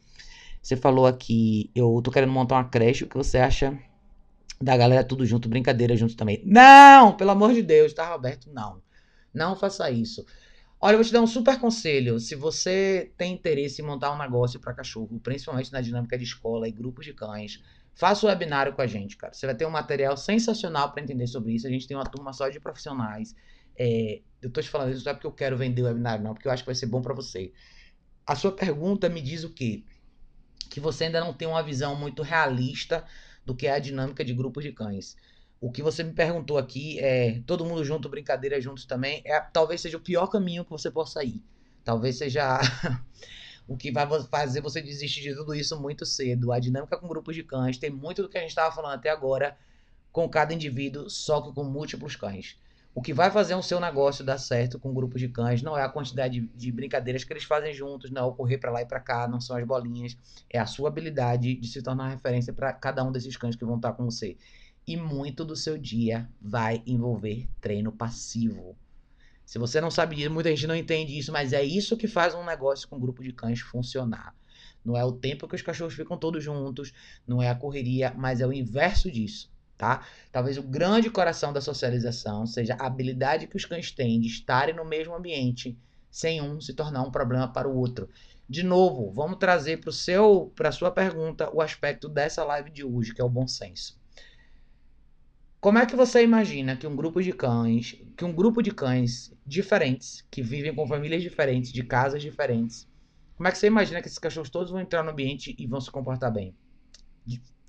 Você 0.63 0.77
falou 0.77 1.07
aqui, 1.07 1.71
eu 1.75 2.01
tô 2.03 2.11
querendo 2.11 2.33
montar 2.33 2.57
uma 2.57 2.69
creche, 2.69 3.05
o 3.05 3.09
que 3.09 3.17
você 3.17 3.39
acha 3.39 3.79
da 4.61 4.77
galera 4.77 5.05
tudo 5.05 5.25
junto, 5.25 5.49
brincadeira 5.49 5.97
junto 5.97 6.17
também? 6.17 6.43
Não, 6.45 7.17
pelo 7.17 7.31
amor 7.31 7.53
de 7.53 7.63
Deus, 7.63 7.93
tá, 7.93 8.11
Roberto? 8.11 8.51
Não. 8.53 8.83
Não 9.33 9.55
faça 9.55 9.91
isso. 9.91 10.25
Olha, 10.81 10.95
eu 10.95 10.99
vou 10.99 11.05
te 11.05 11.13
dar 11.13 11.23
um 11.23 11.27
super 11.27 11.59
conselho. 11.59 12.19
Se 12.19 12.35
você 12.35 13.13
tem 13.17 13.33
interesse 13.33 13.81
em 13.81 13.85
montar 13.85 14.13
um 14.13 14.19
negócio 14.19 14.61
para 14.61 14.75
cachorro, 14.75 15.21
principalmente 15.21 15.73
na 15.73 15.81
dinâmica 15.81 16.19
de 16.19 16.25
escola 16.25 16.69
e 16.69 16.73
grupos 16.73 17.05
de 17.05 17.13
cães, 17.13 17.63
faça 17.95 18.27
o 18.27 18.29
webinário 18.29 18.75
com 18.75 18.83
a 18.83 18.87
gente, 18.87 19.17
cara. 19.17 19.33
Você 19.33 19.47
vai 19.47 19.55
ter 19.55 19.67
um 19.67 19.71
material 19.71 20.17
sensacional 20.17 20.93
para 20.93 21.03
entender 21.03 21.27
sobre 21.27 21.55
isso. 21.55 21.67
A 21.67 21.71
gente 21.71 21.87
tem 21.89 21.97
uma 21.97 22.05
turma 22.05 22.33
só 22.33 22.49
de 22.49 22.61
profissionais. 22.61 23.35
É, 23.79 24.21
eu 24.47 24.53
tô 24.53 24.63
te 24.63 24.69
falando 24.71 24.93
isso 24.93 25.05
não 25.05 25.11
é 25.11 25.15
porque 25.15 25.27
eu 25.27 25.33
quero 25.33 25.57
vender 25.57 25.83
o 25.83 25.87
webinário, 25.87 26.23
não, 26.23 26.33
porque 26.33 26.47
eu 26.47 26.53
acho 26.53 26.63
que 26.63 26.69
vai 26.69 26.75
ser 26.75 26.87
bom 26.87 27.03
para 27.03 27.13
você. 27.13 27.53
A 28.25 28.37
sua 28.37 28.53
pergunta 28.53 29.09
me 29.09 29.21
diz 29.21 29.43
o 29.43 29.51
quê? 29.51 29.83
Que 30.71 30.79
você 30.79 31.05
ainda 31.05 31.19
não 31.19 31.35
tem 31.35 31.49
uma 31.49 31.63
visão 31.65 31.97
muito 31.97 32.23
realista 32.23 33.05
do 33.45 33.57
que 33.57 33.67
é 33.67 33.73
a 33.73 33.81
dinâmica 33.81 34.25
de 34.25 34.33
grupos 34.33 34.63
de 34.63 34.71
cães. 34.71 35.17
O 35.61 35.73
que 35.73 35.83
você 35.83 36.05
me 36.05 36.13
perguntou 36.13 36.59
aqui 36.59 36.97
é 37.01 37.43
todo 37.45 37.65
mundo 37.65 37.85
junto, 37.85 38.09
brincadeira 38.09 38.61
juntos 38.61 38.85
também, 38.85 39.21
é 39.25 39.41
talvez 39.41 39.81
seja 39.81 39.97
o 39.97 40.01
pior 40.01 40.29
caminho 40.29 40.65
que 40.65 40.71
você 40.71 40.93
possa 40.93 41.25
ir. 41.25 41.43
Talvez 41.83 42.17
seja 42.17 42.61
o 43.67 43.77
que 43.77 43.91
vai 43.91 44.07
fazer 44.31 44.61
você 44.61 44.81
desistir 44.81 45.23
de 45.23 45.35
tudo 45.35 45.57
isso 45.57 45.81
muito 45.81 46.07
cedo. 46.07 46.53
A 46.53 46.61
dinâmica 46.61 46.97
com 46.97 47.09
grupos 47.09 47.35
de 47.35 47.43
cães 47.43 47.79
tem 47.79 47.91
muito 47.91 48.23
do 48.23 48.29
que 48.29 48.39
a 48.39 48.43
gente 48.43 48.51
estava 48.51 48.73
falando 48.73 48.95
até 48.95 49.11
agora 49.11 49.59
com 50.13 50.29
cada 50.29 50.55
indivíduo, 50.55 51.11
só 51.11 51.41
que 51.41 51.53
com 51.53 51.65
múltiplos 51.65 52.15
cães. 52.15 52.57
O 52.97 53.03
que 53.03 53.13
vai 53.13 53.31
fazer 53.31 53.55
o 53.55 53.61
seu 53.61 53.79
negócio 53.79 54.25
dar 54.25 54.39
certo 54.39 54.79
com 54.81 54.89
um 54.89 54.95
grupo 54.95 55.19
de 55.19 55.29
cães 55.29 55.61
não 55.61 55.77
é 55.77 55.83
a 55.83 55.89
quantidade 55.89 56.41
de, 56.41 56.47
de 56.47 56.73
brincadeiras 56.73 57.25
que 57.25 57.31
eles 57.31 57.45
fazem 57.45 57.71
juntos, 57.75 58.11
não 58.11 58.23
é 58.23 58.25
o 58.25 58.33
correr 58.33 58.57
para 58.57 58.71
lá 58.71 58.81
e 58.81 58.87
para 58.87 58.99
cá, 58.99 59.29
não 59.29 59.39
são 59.39 59.55
as 59.55 59.67
bolinhas, 59.67 60.17
é 60.49 60.59
a 60.59 60.65
sua 60.65 60.89
habilidade 60.89 61.57
de 61.57 61.69
se 61.69 61.83
tornar 61.83 62.09
referência 62.09 62.55
para 62.55 62.73
cada 62.73 63.05
um 63.05 63.13
desses 63.13 63.37
cães 63.37 63.55
que 63.55 63.67
vão 63.67 63.77
estar 63.77 63.93
com 63.93 64.07
você. 64.07 64.39
E 64.87 64.97
muito 64.97 65.45
do 65.45 65.55
seu 65.55 65.77
dia 65.77 66.27
vai 66.41 66.83
envolver 66.87 67.47
treino 67.61 67.93
passivo. 67.93 68.75
Se 69.45 69.59
você 69.59 69.79
não 69.79 69.91
sabe 69.91 70.17
disso, 70.17 70.31
muita 70.31 70.49
gente 70.49 70.67
não 70.67 70.75
entende 70.75 71.19
isso, 71.19 71.31
mas 71.31 71.53
é 71.53 71.63
isso 71.63 71.99
que 71.99 72.09
faz 72.09 72.35
um 72.35 72.47
negócio 72.47 72.89
com 72.89 72.97
um 72.97 73.01
grupo 73.01 73.23
de 73.23 73.31
cães 73.31 73.61
funcionar. 73.61 74.35
Não 74.83 74.97
é 74.97 75.05
o 75.05 75.13
tempo 75.13 75.47
que 75.47 75.55
os 75.55 75.61
cachorros 75.61 75.93
ficam 75.93 76.17
todos 76.17 76.43
juntos, 76.43 76.95
não 77.27 77.43
é 77.43 77.51
a 77.51 77.55
correria, 77.55 78.15
mas 78.17 78.41
é 78.41 78.47
o 78.47 78.55
inverso 78.55 79.11
disso 79.11 79.55
tá? 79.77 80.07
Talvez 80.33 80.59
o 80.59 80.63
grande 80.63 81.11
coração 81.11 81.53
da 81.53 81.61
socialização 81.61 82.47
seja 82.47 82.75
a 82.79 82.87
habilidade 82.87 83.47
que 83.47 83.57
os 83.57 83.65
cães 83.65 83.91
têm 83.91 84.21
de 84.21 84.29
estarem 84.29 84.75
no 84.75 84.85
mesmo 84.85 85.15
ambiente 85.15 85.79
sem 86.11 86.41
um 86.41 86.61
se 86.61 86.73
tornar 86.73 87.03
um 87.03 87.11
problema 87.11 87.53
para 87.53 87.69
o 87.69 87.77
outro. 87.77 88.09
De 88.49 88.63
novo, 88.63 89.13
vamos 89.13 89.39
trazer 89.39 89.79
para 89.79 89.93
seu, 89.93 90.53
para 90.55 90.73
sua 90.73 90.91
pergunta, 90.91 91.51
o 91.53 91.61
aspecto 91.61 92.09
dessa 92.09 92.45
live 92.45 92.71
de 92.71 92.85
hoje, 92.85 93.13
que 93.13 93.21
é 93.21 93.25
o 93.25 93.29
bom 93.29 93.47
senso. 93.47 94.01
Como 95.61 95.79
é 95.79 95.85
que 95.85 95.97
você 95.97 96.23
imagina 96.23 96.77
que 96.77 96.87
um 96.87 96.95
grupo 96.95 97.21
de 97.21 97.33
cães, 97.33 98.01
que 98.17 98.25
um 98.25 98.33
grupo 98.33 98.63
de 98.63 98.71
cães 98.71 99.35
diferentes, 99.45 100.25
que 100.31 100.41
vivem 100.41 100.75
com 100.75 100.87
famílias 100.87 101.23
diferentes, 101.23 101.73
de 101.73 101.83
casas 101.83 102.23
diferentes, 102.23 102.89
como 103.37 103.49
é 103.49 103.53
que 103.53 103.59
você 103.59 103.67
imagina 103.67 104.01
que 104.01 104.07
esses 104.07 104.19
cachorros 104.19 104.49
todos 104.49 104.71
vão 104.71 104.81
entrar 104.81 105.03
no 105.03 105.11
ambiente 105.11 105.55
e 105.59 105.67
vão 105.67 105.81
se 105.81 105.91
comportar 105.91 106.33
bem? 106.33 106.55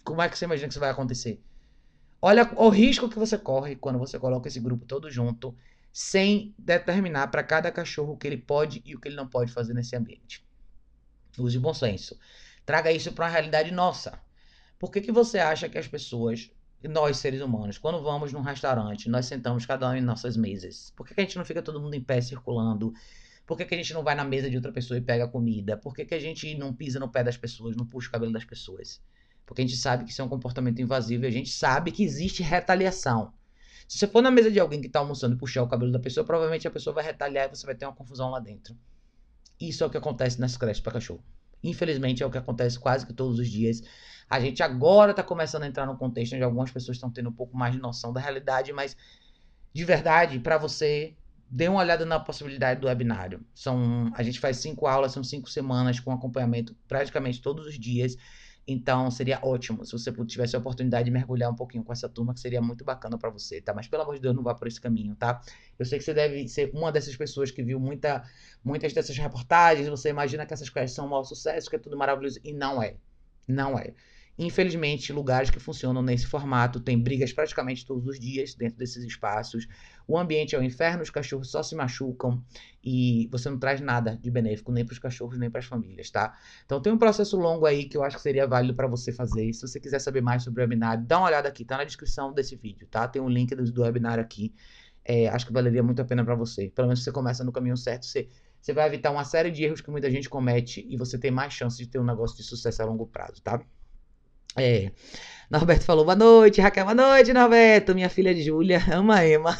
Como 0.04 0.22
é 0.22 0.30
que 0.30 0.38
você 0.38 0.46
imagina 0.46 0.68
que 0.68 0.74
isso 0.74 0.80
vai 0.80 0.92
acontecer? 0.92 1.42
Olha 2.22 2.50
o 2.56 2.70
risco 2.70 3.10
que 3.10 3.20
você 3.20 3.38
corre 3.38 3.76
quando 3.76 4.00
você 4.00 4.18
coloca 4.18 4.48
esse 4.48 4.60
grupo 4.60 4.86
todo 4.86 5.10
junto, 5.10 5.56
sem 5.94 6.54
determinar 6.58 7.28
para 7.28 7.44
cada 7.44 7.72
cachorro 7.72 8.14
o 8.14 8.18
que 8.18 8.28
ele 8.28 8.38
pode 8.38 8.82
e 8.86 8.96
o 8.96 9.00
que 9.00 9.08
ele 9.08 9.16
não 9.16 9.28
pode 9.28 9.52
fazer 9.52 9.74
nesse 9.74 9.96
ambiente. 9.96 10.44
Use 11.38 11.60
bom 11.60 11.74
senso. 11.74 12.18
Traga 12.66 12.92
isso 12.92 13.12
para 13.12 13.26
uma 13.26 13.32
realidade 13.32 13.72
nossa. 13.72 14.20
Por 14.80 14.92
que, 14.92 15.02
que 15.02 15.12
você 15.12 15.40
acha 15.40 15.70
que 15.70 15.78
as 15.78 15.88
pessoas, 15.88 16.52
nós 16.84 17.18
seres 17.18 17.42
humanos, 17.42 17.78
quando 17.78 18.02
vamos 18.02 18.34
num 18.34 18.42
restaurante, 18.42 19.10
nós 19.10 19.28
sentamos 19.28 19.66
cada 19.66 19.90
um 19.90 19.96
em 19.96 20.02
nossas 20.02 20.36
mesas? 20.36 20.92
Por 20.96 21.08
que, 21.08 21.14
que 21.14 21.22
a 21.22 21.24
gente 21.24 21.38
não 21.38 21.46
fica 21.46 21.62
todo 21.62 21.80
mundo 21.80 21.94
em 21.94 22.04
pé 22.04 22.20
circulando? 22.20 22.94
Por 23.46 23.58
que, 23.58 23.66
que 23.66 23.76
a 23.76 23.78
gente 23.78 23.94
não 23.94 24.04
vai 24.04 24.16
na 24.16 24.24
mesa 24.24 24.50
de 24.50 24.56
outra 24.56 24.72
pessoa 24.72 24.98
e 24.98 25.02
pega 25.02 25.28
comida? 25.28 25.78
Por 25.78 25.96
que, 25.96 26.04
que 26.04 26.16
a 26.16 26.20
gente 26.20 26.56
não 26.56 26.74
pisa 26.74 27.00
no 27.00 27.10
pé 27.10 27.24
das 27.24 27.38
pessoas, 27.38 27.76
não 27.76 27.86
puxa 27.86 28.10
o 28.10 28.12
cabelo 28.12 28.34
das 28.34 28.44
pessoas? 28.44 29.02
Porque 29.48 29.62
a 29.62 29.66
gente 29.66 29.78
sabe 29.78 30.04
que 30.04 30.12
isso 30.12 30.22
é 30.22 30.26
um 30.26 30.30
comportamento 30.30 30.82
invasivo 30.82 31.24
e 31.24 31.28
a 31.28 31.32
gente 31.32 31.50
sabe 31.50 31.92
que 31.92 32.04
existe 32.04 32.44
retaliação. 32.44 33.34
Se 33.88 33.98
você 33.98 34.06
for 34.06 34.22
na 34.22 34.30
mesa 34.30 34.52
de 34.52 34.60
alguém 34.60 34.82
que 34.82 34.88
está 34.88 35.00
almoçando 35.00 35.36
e 35.36 35.40
puxar 35.40 35.64
o 35.64 35.68
cabelo 35.68 35.90
da 35.90 36.00
pessoa, 36.00 36.26
provavelmente 36.26 36.68
a 36.68 36.72
pessoa 36.72 36.94
vai 36.94 37.06
retaliar 37.06 37.48
e 37.48 37.56
você 37.56 37.66
vai 37.66 37.74
ter 37.74 37.86
uma 37.86 37.96
confusão 37.96 38.30
lá 38.30 38.42
dentro. 38.42 38.78
Isso 39.60 39.86
é 39.86 39.88
o 39.88 39.90
que 39.90 39.98
acontece 39.98 40.40
nas 40.40 40.58
creches 40.58 40.82
para 40.82 40.92
cachorro. 40.92 41.24
Infelizmente 41.64 42.22
é 42.22 42.26
o 42.26 42.30
que 42.30 42.38
acontece 42.38 42.78
quase 42.78 43.08
que 43.08 43.14
todos 43.14 43.40
os 43.40 43.50
dias. 43.50 43.82
A 44.30 44.42
gente 44.42 44.62
agora 44.62 45.12
está 45.12 45.24
começando 45.24 45.64
a 45.64 45.68
entrar 45.68 45.86
no 45.86 45.98
contexto 45.98 46.34
onde 46.34 46.44
algumas 46.44 46.70
pessoas 46.70 46.98
estão 46.98 47.10
tendo 47.10 47.30
um 47.30 47.34
pouco 47.34 47.56
mais 47.58 47.74
de 47.74 47.80
noção 47.80 48.12
da 48.12 48.20
realidade, 48.20 48.74
mas 48.74 48.98
de 49.74 49.86
verdade, 49.86 50.40
para 50.40 50.58
você, 50.58 51.16
dê 51.50 51.70
uma 51.70 51.80
olhada 51.80 52.06
na 52.06 52.20
possibilidade 52.20 52.82
do 52.82 52.88
webinário. 52.88 53.46
São, 53.56 54.12
a 54.14 54.22
gente 54.24 54.40
faz 54.40 54.58
cinco 54.58 54.86
aulas, 54.86 55.14
são 55.14 55.24
cinco 55.24 55.50
semanas 55.50 56.00
com 56.00 56.12
acompanhamento 56.12 56.76
praticamente 56.88 57.42
todos 57.42 57.66
os 57.66 57.80
dias. 57.80 58.18
Então, 58.68 59.10
seria 59.10 59.40
ótimo 59.42 59.86
se 59.86 59.94
você 59.94 60.12
tivesse 60.26 60.56
a 60.56 60.60
oportunidade 60.60 61.06
de 61.06 61.12
mergulhar 61.12 61.50
um 61.50 61.56
pouquinho 61.56 61.86
com 61.86 61.94
essa 61.94 62.10
turma, 62.10 62.34
que 62.34 62.40
seria 62.42 62.62
muito 62.62 62.84
bacana 62.84 63.18
para 63.18 63.30
você, 63.30 63.62
tá? 63.62 63.74
Mas 63.74 63.88
pelo 63.88 64.04
amor 64.04 64.16
de 64.16 64.22
Deus, 64.22 64.36
não 64.36 64.44
vá 64.44 64.54
por 64.54 64.68
esse 64.68 64.82
caminho, 64.82 65.16
tá? 65.16 65.42
Eu 65.80 65.86
sei 65.86 65.98
que 65.98 66.04
você 66.04 66.14
deve 66.14 66.48
ser 66.50 66.72
uma 66.74 66.92
dessas 66.92 67.16
pessoas 67.16 67.50
que 67.50 67.64
viu 67.64 67.80
muita, 67.80 68.24
muitas 68.62 68.92
dessas 68.92 69.18
reportagens, 69.18 69.88
você 69.88 70.10
imagina 70.10 70.46
que 70.46 70.54
essas 70.54 70.70
coisas 70.70 70.92
são 70.92 71.06
um 71.06 71.10
maior 71.10 71.24
sucesso, 71.24 71.70
que 71.70 71.78
é 71.78 71.80
tudo 71.80 71.96
maravilhoso, 71.98 72.40
e 72.44 72.52
não 72.52 72.84
é. 72.84 72.98
Não 73.48 73.80
é. 73.80 73.94
Infelizmente, 74.38 75.12
lugares 75.12 75.50
que 75.50 75.60
funcionam 75.60 76.02
nesse 76.04 76.28
formato 76.28 76.80
têm 76.80 77.02
brigas 77.02 77.34
praticamente 77.34 77.86
todos 77.86 78.06
os 78.06 78.20
dias 78.20 78.54
dentro 78.54 78.78
desses 78.78 79.04
espaços. 79.04 79.68
O 80.08 80.18
ambiente 80.18 80.56
é 80.56 80.60
o 80.60 80.62
um 80.62 80.64
inferno, 80.64 81.02
os 81.02 81.10
cachorros 81.10 81.50
só 81.50 81.64
se 81.64 81.76
machucam 81.76 82.44
e 82.84 83.28
você 83.32 83.50
não 83.50 83.58
traz 83.58 83.82
nada 83.82 84.16
de 84.16 84.30
benéfico 84.30 84.72
nem 84.72 84.86
para 84.86 84.94
os 84.94 85.00
cachorros 85.00 85.40
nem 85.40 85.50
para 85.50 85.60
as 85.60 85.66
famílias, 85.66 86.12
tá? 86.12 86.38
Então 86.66 86.80
tem 86.80 86.94
um 86.94 86.98
processo 86.98 87.36
longo 87.36 87.66
aí 87.66 87.86
que 87.86 87.98
eu 87.98 88.04
acho 88.04 88.18
que 88.18 88.22
seria 88.22 88.46
válido 88.46 88.76
para 88.76 88.88
você 88.88 89.12
fazer. 89.12 89.52
Se 89.54 89.68
você 89.68 89.80
quiser 89.80 90.00
saber 90.00 90.22
mais 90.22 90.44
sobre 90.44 90.62
o 90.62 90.64
webinário, 90.64 91.04
dá 91.04 91.18
uma 91.18 91.28
olhada 91.28 91.50
aqui, 91.50 91.66
tá 91.66 91.78
na 91.78 91.84
descrição 91.84 92.32
desse 92.32 92.56
vídeo, 92.56 92.88
tá? 92.92 93.08
Tem 93.08 93.22
um 93.22 93.30
link 93.30 93.56
do, 93.56 93.64
do 93.72 93.84
aqui. 93.84 94.54
É, 95.04 95.30
acho 95.30 95.48
que 95.48 95.54
valeria 95.54 95.82
muito 95.82 96.02
a 96.02 96.06
pena 96.06 96.24
para 96.24 96.36
você. 96.36 96.70
Pelo 96.76 96.90
menos 96.90 97.04
você 97.04 97.12
começa 97.12 97.44
no 97.44 97.52
caminho 97.52 97.78
certo, 97.78 98.06
você 98.06 98.28
você 98.62 98.74
vai 98.74 98.88
evitar 98.88 99.12
uma 99.12 99.24
série 99.24 99.50
de 99.50 99.64
erros 99.64 99.80
que 99.80 99.90
muita 99.90 100.12
gente 100.12 100.28
comete 100.28 100.86
e 100.90 100.98
você 100.98 101.18
tem 101.18 101.32
mais 101.32 101.54
chance 101.54 101.78
de 101.78 101.88
ter 101.88 102.00
um 102.00 102.04
negócio 102.04 102.36
de 102.36 102.44
sucesso 102.44 102.82
a 102.82 102.86
longo 102.86 103.08
prazo, 103.08 103.42
tá? 103.42 103.62
É. 104.56 104.92
Norberto 105.50 105.86
falou, 105.86 106.04
boa 106.04 106.16
noite, 106.16 106.60
Raquel, 106.60 106.84
boa 106.84 106.94
noite, 106.94 107.32
Norberto. 107.32 107.96
Minha 107.96 108.10
filha 108.10 108.36
Júlia 108.36 108.82
ama 108.92 109.16
a 109.20 109.26
Ema. 109.26 109.58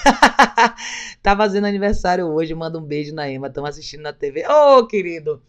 tá 1.24 1.36
fazendo 1.36 1.66
aniversário 1.66 2.26
hoje, 2.26 2.54
manda 2.54 2.78
um 2.78 2.84
beijo 2.84 3.16
na 3.16 3.30
Ema, 3.30 3.48
estamos 3.48 3.70
assistindo 3.70 4.02
na 4.02 4.12
TV. 4.12 4.46
Ô, 4.48 4.80
oh, 4.80 4.86
querido, 4.86 5.42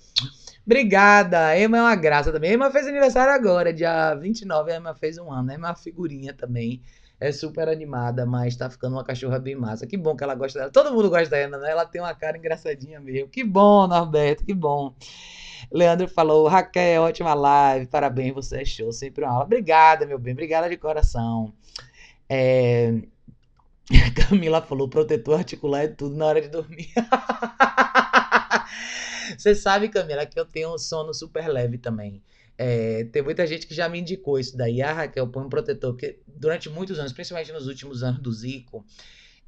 obrigada. 0.64 1.58
Ema 1.58 1.78
é 1.78 1.82
uma 1.82 1.96
graça 1.96 2.30
também. 2.30 2.52
Ema 2.52 2.70
fez 2.70 2.86
aniversário 2.86 3.32
agora, 3.34 3.72
dia 3.72 4.14
29, 4.14 4.70
a 4.70 4.76
Ema 4.76 4.94
fez 4.94 5.18
um 5.18 5.32
ano. 5.32 5.50
Ema 5.50 5.66
é 5.66 5.70
uma 5.70 5.76
figurinha 5.76 6.32
também. 6.32 6.82
É 7.20 7.32
super 7.32 7.68
animada, 7.68 8.24
mas 8.24 8.54
tá 8.54 8.70
ficando 8.70 8.92
uma 8.92 9.02
cachorra 9.02 9.40
bem 9.40 9.56
massa. 9.56 9.88
Que 9.88 9.96
bom 9.96 10.14
que 10.14 10.22
ela 10.22 10.36
gosta 10.36 10.60
dela. 10.60 10.70
Todo 10.70 10.94
mundo 10.94 11.10
gosta 11.10 11.30
da 11.30 11.38
Ema, 11.40 11.58
né? 11.58 11.68
Ela 11.68 11.84
tem 11.84 12.00
uma 12.00 12.14
cara 12.14 12.38
engraçadinha 12.38 13.00
mesmo. 13.00 13.28
Que 13.28 13.42
bom, 13.42 13.88
Norberto, 13.88 14.44
que 14.44 14.54
bom. 14.54 14.94
Leandro 15.70 16.08
falou, 16.08 16.46
Raquel, 16.46 17.02
ótima 17.02 17.34
live, 17.34 17.86
parabéns, 17.86 18.34
você 18.34 18.62
é 18.62 18.64
show, 18.64 18.92
sempre 18.92 19.24
uma 19.24 19.32
aula. 19.32 19.44
Obrigada, 19.44 20.06
meu 20.06 20.18
bem, 20.18 20.32
obrigada 20.32 20.68
de 20.68 20.76
coração. 20.76 21.52
É... 22.28 22.94
Camila 24.28 24.60
falou, 24.60 24.88
protetor 24.88 25.38
articular 25.38 25.84
é 25.84 25.88
tudo 25.88 26.16
na 26.16 26.26
hora 26.26 26.40
de 26.40 26.48
dormir. 26.48 26.88
você 29.36 29.54
sabe, 29.54 29.88
Camila, 29.88 30.26
que 30.26 30.38
eu 30.38 30.44
tenho 30.44 30.74
um 30.74 30.78
sono 30.78 31.14
super 31.14 31.48
leve 31.48 31.78
também. 31.78 32.22
É, 32.56 33.04
tem 33.04 33.22
muita 33.22 33.46
gente 33.46 33.66
que 33.66 33.74
já 33.74 33.88
me 33.88 34.00
indicou 34.00 34.38
isso 34.38 34.56
daí. 34.56 34.82
Ah, 34.82 34.92
Raquel, 34.92 35.28
põe 35.28 35.44
um 35.44 35.48
protetor. 35.48 35.92
Porque 35.92 36.18
durante 36.26 36.68
muitos 36.68 36.98
anos, 36.98 37.12
principalmente 37.12 37.52
nos 37.52 37.68
últimos 37.68 38.02
anos 38.02 38.20
do 38.20 38.32
Zico, 38.32 38.84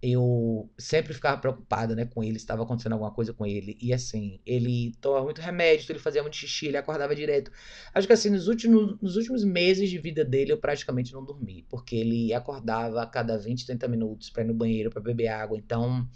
eu 0.02 0.70
sempre 0.78 1.12
ficava 1.12 1.36
preocupada, 1.38 1.94
né, 1.94 2.06
com 2.06 2.24
ele, 2.24 2.38
se 2.38 2.38
estava 2.38 2.62
acontecendo 2.62 2.92
alguma 2.92 3.12
coisa 3.12 3.34
com 3.34 3.44
ele. 3.44 3.76
E 3.80 3.92
assim, 3.92 4.40
ele 4.46 4.94
tomava 5.00 5.24
muito 5.24 5.40
remédio, 5.40 5.92
ele 5.92 5.98
fazia 5.98 6.22
muito 6.22 6.36
xixi, 6.36 6.66
ele 6.68 6.78
acordava 6.78 7.14
direto. 7.14 7.50
Acho 7.92 8.06
que 8.06 8.12
assim, 8.12 8.30
nos 8.30 8.48
últimos, 8.48 8.98
nos 9.00 9.16
últimos 9.16 9.44
meses 9.44 9.90
de 9.90 9.98
vida 9.98 10.24
dele, 10.24 10.52
eu 10.52 10.58
praticamente 10.58 11.12
não 11.12 11.22
dormi, 11.24 11.66
porque 11.68 11.96
ele 11.96 12.32
acordava 12.32 13.02
a 13.02 13.06
cada 13.06 13.36
20, 13.36 13.66
30 13.66 13.88
minutos 13.88 14.30
para 14.30 14.42
ir 14.42 14.46
no 14.46 14.54
banheiro, 14.54 14.90
para 14.90 15.02
beber 15.02 15.28
água. 15.28 15.58
Então, 15.58 16.08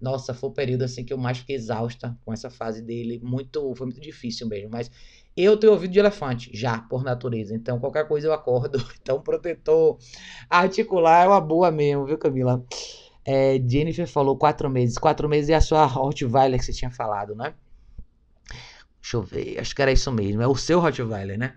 nossa, 0.00 0.34
foi 0.34 0.50
o 0.50 0.52
período 0.52 0.82
assim 0.82 1.04
que 1.04 1.12
eu 1.12 1.18
mais 1.18 1.38
fiquei 1.38 1.54
exausta 1.54 2.18
com 2.24 2.32
essa 2.32 2.50
fase 2.50 2.82
dele. 2.82 3.20
Muito, 3.22 3.74
foi 3.76 3.86
muito 3.86 4.00
difícil 4.00 4.48
mesmo, 4.48 4.70
mas 4.72 4.90
eu 5.36 5.56
tenho 5.56 5.72
ouvido 5.72 5.92
de 5.92 5.98
elefante, 6.00 6.50
já, 6.52 6.78
por 6.80 7.04
natureza. 7.04 7.54
Então, 7.54 7.78
qualquer 7.78 8.08
coisa 8.08 8.26
eu 8.26 8.32
acordo. 8.32 8.78
Então, 9.00 9.20
protetor 9.22 9.98
articular 10.48 11.24
é 11.24 11.28
uma 11.28 11.40
boa 11.40 11.70
mesmo, 11.70 12.06
viu, 12.06 12.18
Camila? 12.18 12.64
É, 13.24 13.60
Jennifer 13.66 14.06
falou 14.06 14.36
quatro 14.36 14.68
meses. 14.68 14.98
Quatro 14.98 15.28
meses 15.28 15.50
é 15.50 15.54
a 15.54 15.60
sua 15.60 15.84
Rottweiler 15.84 16.58
que 16.58 16.64
você 16.64 16.72
tinha 16.72 16.90
falado, 16.90 17.34
né? 17.34 17.54
Deixa 19.00 19.16
eu 19.16 19.22
ver. 19.22 19.58
Acho 19.58 19.74
que 19.74 19.82
era 19.82 19.92
isso 19.92 20.10
mesmo. 20.12 20.42
É 20.42 20.46
o 20.46 20.56
seu 20.56 20.80
Rottweiler, 20.80 21.38
né? 21.38 21.54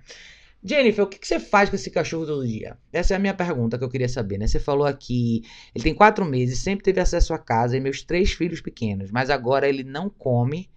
Jennifer, 0.63 1.03
o 1.03 1.07
que, 1.07 1.19
que 1.19 1.27
você 1.27 1.39
faz 1.39 1.69
com 1.69 1.75
esse 1.75 1.91
cachorro 1.91 2.25
todo 2.25 2.47
dia? 2.47 2.77
Essa 2.91 3.13
é 3.13 3.17
a 3.17 3.19
minha 3.19 3.33
pergunta 3.33 3.77
que 3.77 3.83
eu 3.83 3.89
queria 3.89 4.07
saber, 4.07 4.37
né? 4.37 4.47
Você 4.47 4.61
falou 4.61 4.87
aqui, 4.87 5.43
ele 5.75 5.83
tem 5.83 5.93
quatro 5.93 6.23
meses, 6.23 6.59
sempre 6.59 6.85
teve 6.85 7.01
acesso 7.01 7.33
à 7.33 7.37
casa 7.37 7.75
e 7.75 7.81
meus 7.81 8.01
três 8.01 8.31
filhos 8.31 8.61
pequenos, 8.61 9.11
mas 9.11 9.29
agora 9.29 9.67
ele 9.67 9.83
não 9.83 10.09
come 10.09 10.69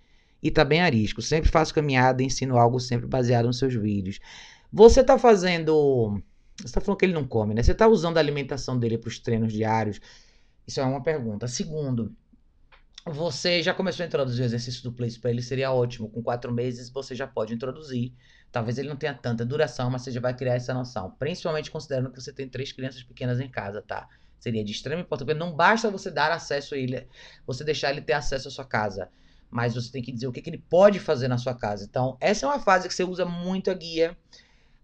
e 0.43 0.51
tá 0.51 0.65
bem 0.65 0.81
arisco. 0.81 1.23
Sempre 1.23 1.51
faço 1.51 1.73
caminhada 1.73 2.21
e 2.21 2.27
ensino 2.27 2.59
algo 2.59 2.81
sempre 2.81 3.07
baseado 3.07 3.47
nos 3.47 3.59
seus 3.59 3.75
vídeos. 3.75 4.19
Você 4.73 5.05
tá 5.05 5.19
fazendo. 5.19 6.21
Você 6.61 6.75
tá 6.75 6.81
falando 6.81 6.99
que 6.99 7.05
ele 7.05 7.13
não 7.13 7.25
come, 7.25 7.55
né? 7.55 7.63
Você 7.63 7.75
tá 7.75 7.87
usando 7.87 8.17
a 8.17 8.21
alimentação 8.21 8.77
dele 8.77 8.99
para 8.99 9.09
os 9.09 9.21
treinos 9.21 9.53
diários? 9.53 10.01
Isso 10.67 10.81
é 10.81 10.85
uma 10.85 11.03
pergunta. 11.03 11.47
Segundo, 11.47 12.15
você 13.07 13.63
já 13.63 13.73
começou 13.73 14.03
a 14.03 14.07
introduzir 14.07 14.43
o 14.43 14.45
exercício 14.45 14.83
do 14.83 14.93
place 14.93 15.19
para 15.19 15.31
ele? 15.31 15.41
Seria 15.41 15.71
ótimo. 15.71 16.11
Com 16.11 16.23
quatro 16.23 16.53
meses 16.53 16.91
você 16.91 17.15
já 17.15 17.27
pode 17.27 17.55
introduzir. 17.55 18.13
Talvez 18.51 18.79
ele 18.79 18.89
não 18.89 18.97
tenha 18.97 19.15
tanta 19.15 19.45
duração, 19.45 19.91
mas 19.91 20.03
você 20.03 20.11
já 20.11 20.21
vai 20.21 20.35
criar 20.35 20.55
essa 20.55 20.75
noção. 20.75 21.13
Principalmente 21.19 21.71
considerando 21.71 22.11
que 22.11 22.21
você 22.21 22.33
tem 22.33 22.49
três 22.49 22.73
crianças 22.73 23.05
pequenas 23.05 23.39
em 23.39 23.49
casa, 23.49 23.81
tá? 23.81 24.09
Seria 24.41 24.65
de 24.65 24.73
extrema 24.73 25.03
importância. 25.03 25.35
Não 25.35 25.55
basta 25.55 25.89
você 25.89 26.11
dar 26.11 26.33
acesso 26.33 26.75
a 26.75 26.79
ele, 26.79 27.07
você 27.47 27.63
deixar 27.63 27.91
ele 27.91 28.01
ter 28.01 28.15
acesso 28.15 28.49
à 28.49 28.51
sua 28.51 28.65
casa. 28.65 29.09
Mas 29.49 29.75
você 29.75 29.93
tem 29.93 30.03
que 30.03 30.11
dizer 30.11 30.27
o 30.27 30.33
que, 30.33 30.43
que 30.43 30.51
ele 30.51 30.65
pode 30.69 30.99
fazer 30.99 31.29
na 31.29 31.39
sua 31.39 31.55
casa. 31.55 31.85
Então, 31.85 32.17
essa 32.21 32.45
é 32.45 32.49
uma 32.49 32.59
fase 32.59 32.89
que 32.89 32.95
você 32.95 33.05
usa 33.05 33.25
muito 33.25 33.71
a 33.71 33.75
guia 33.75 34.17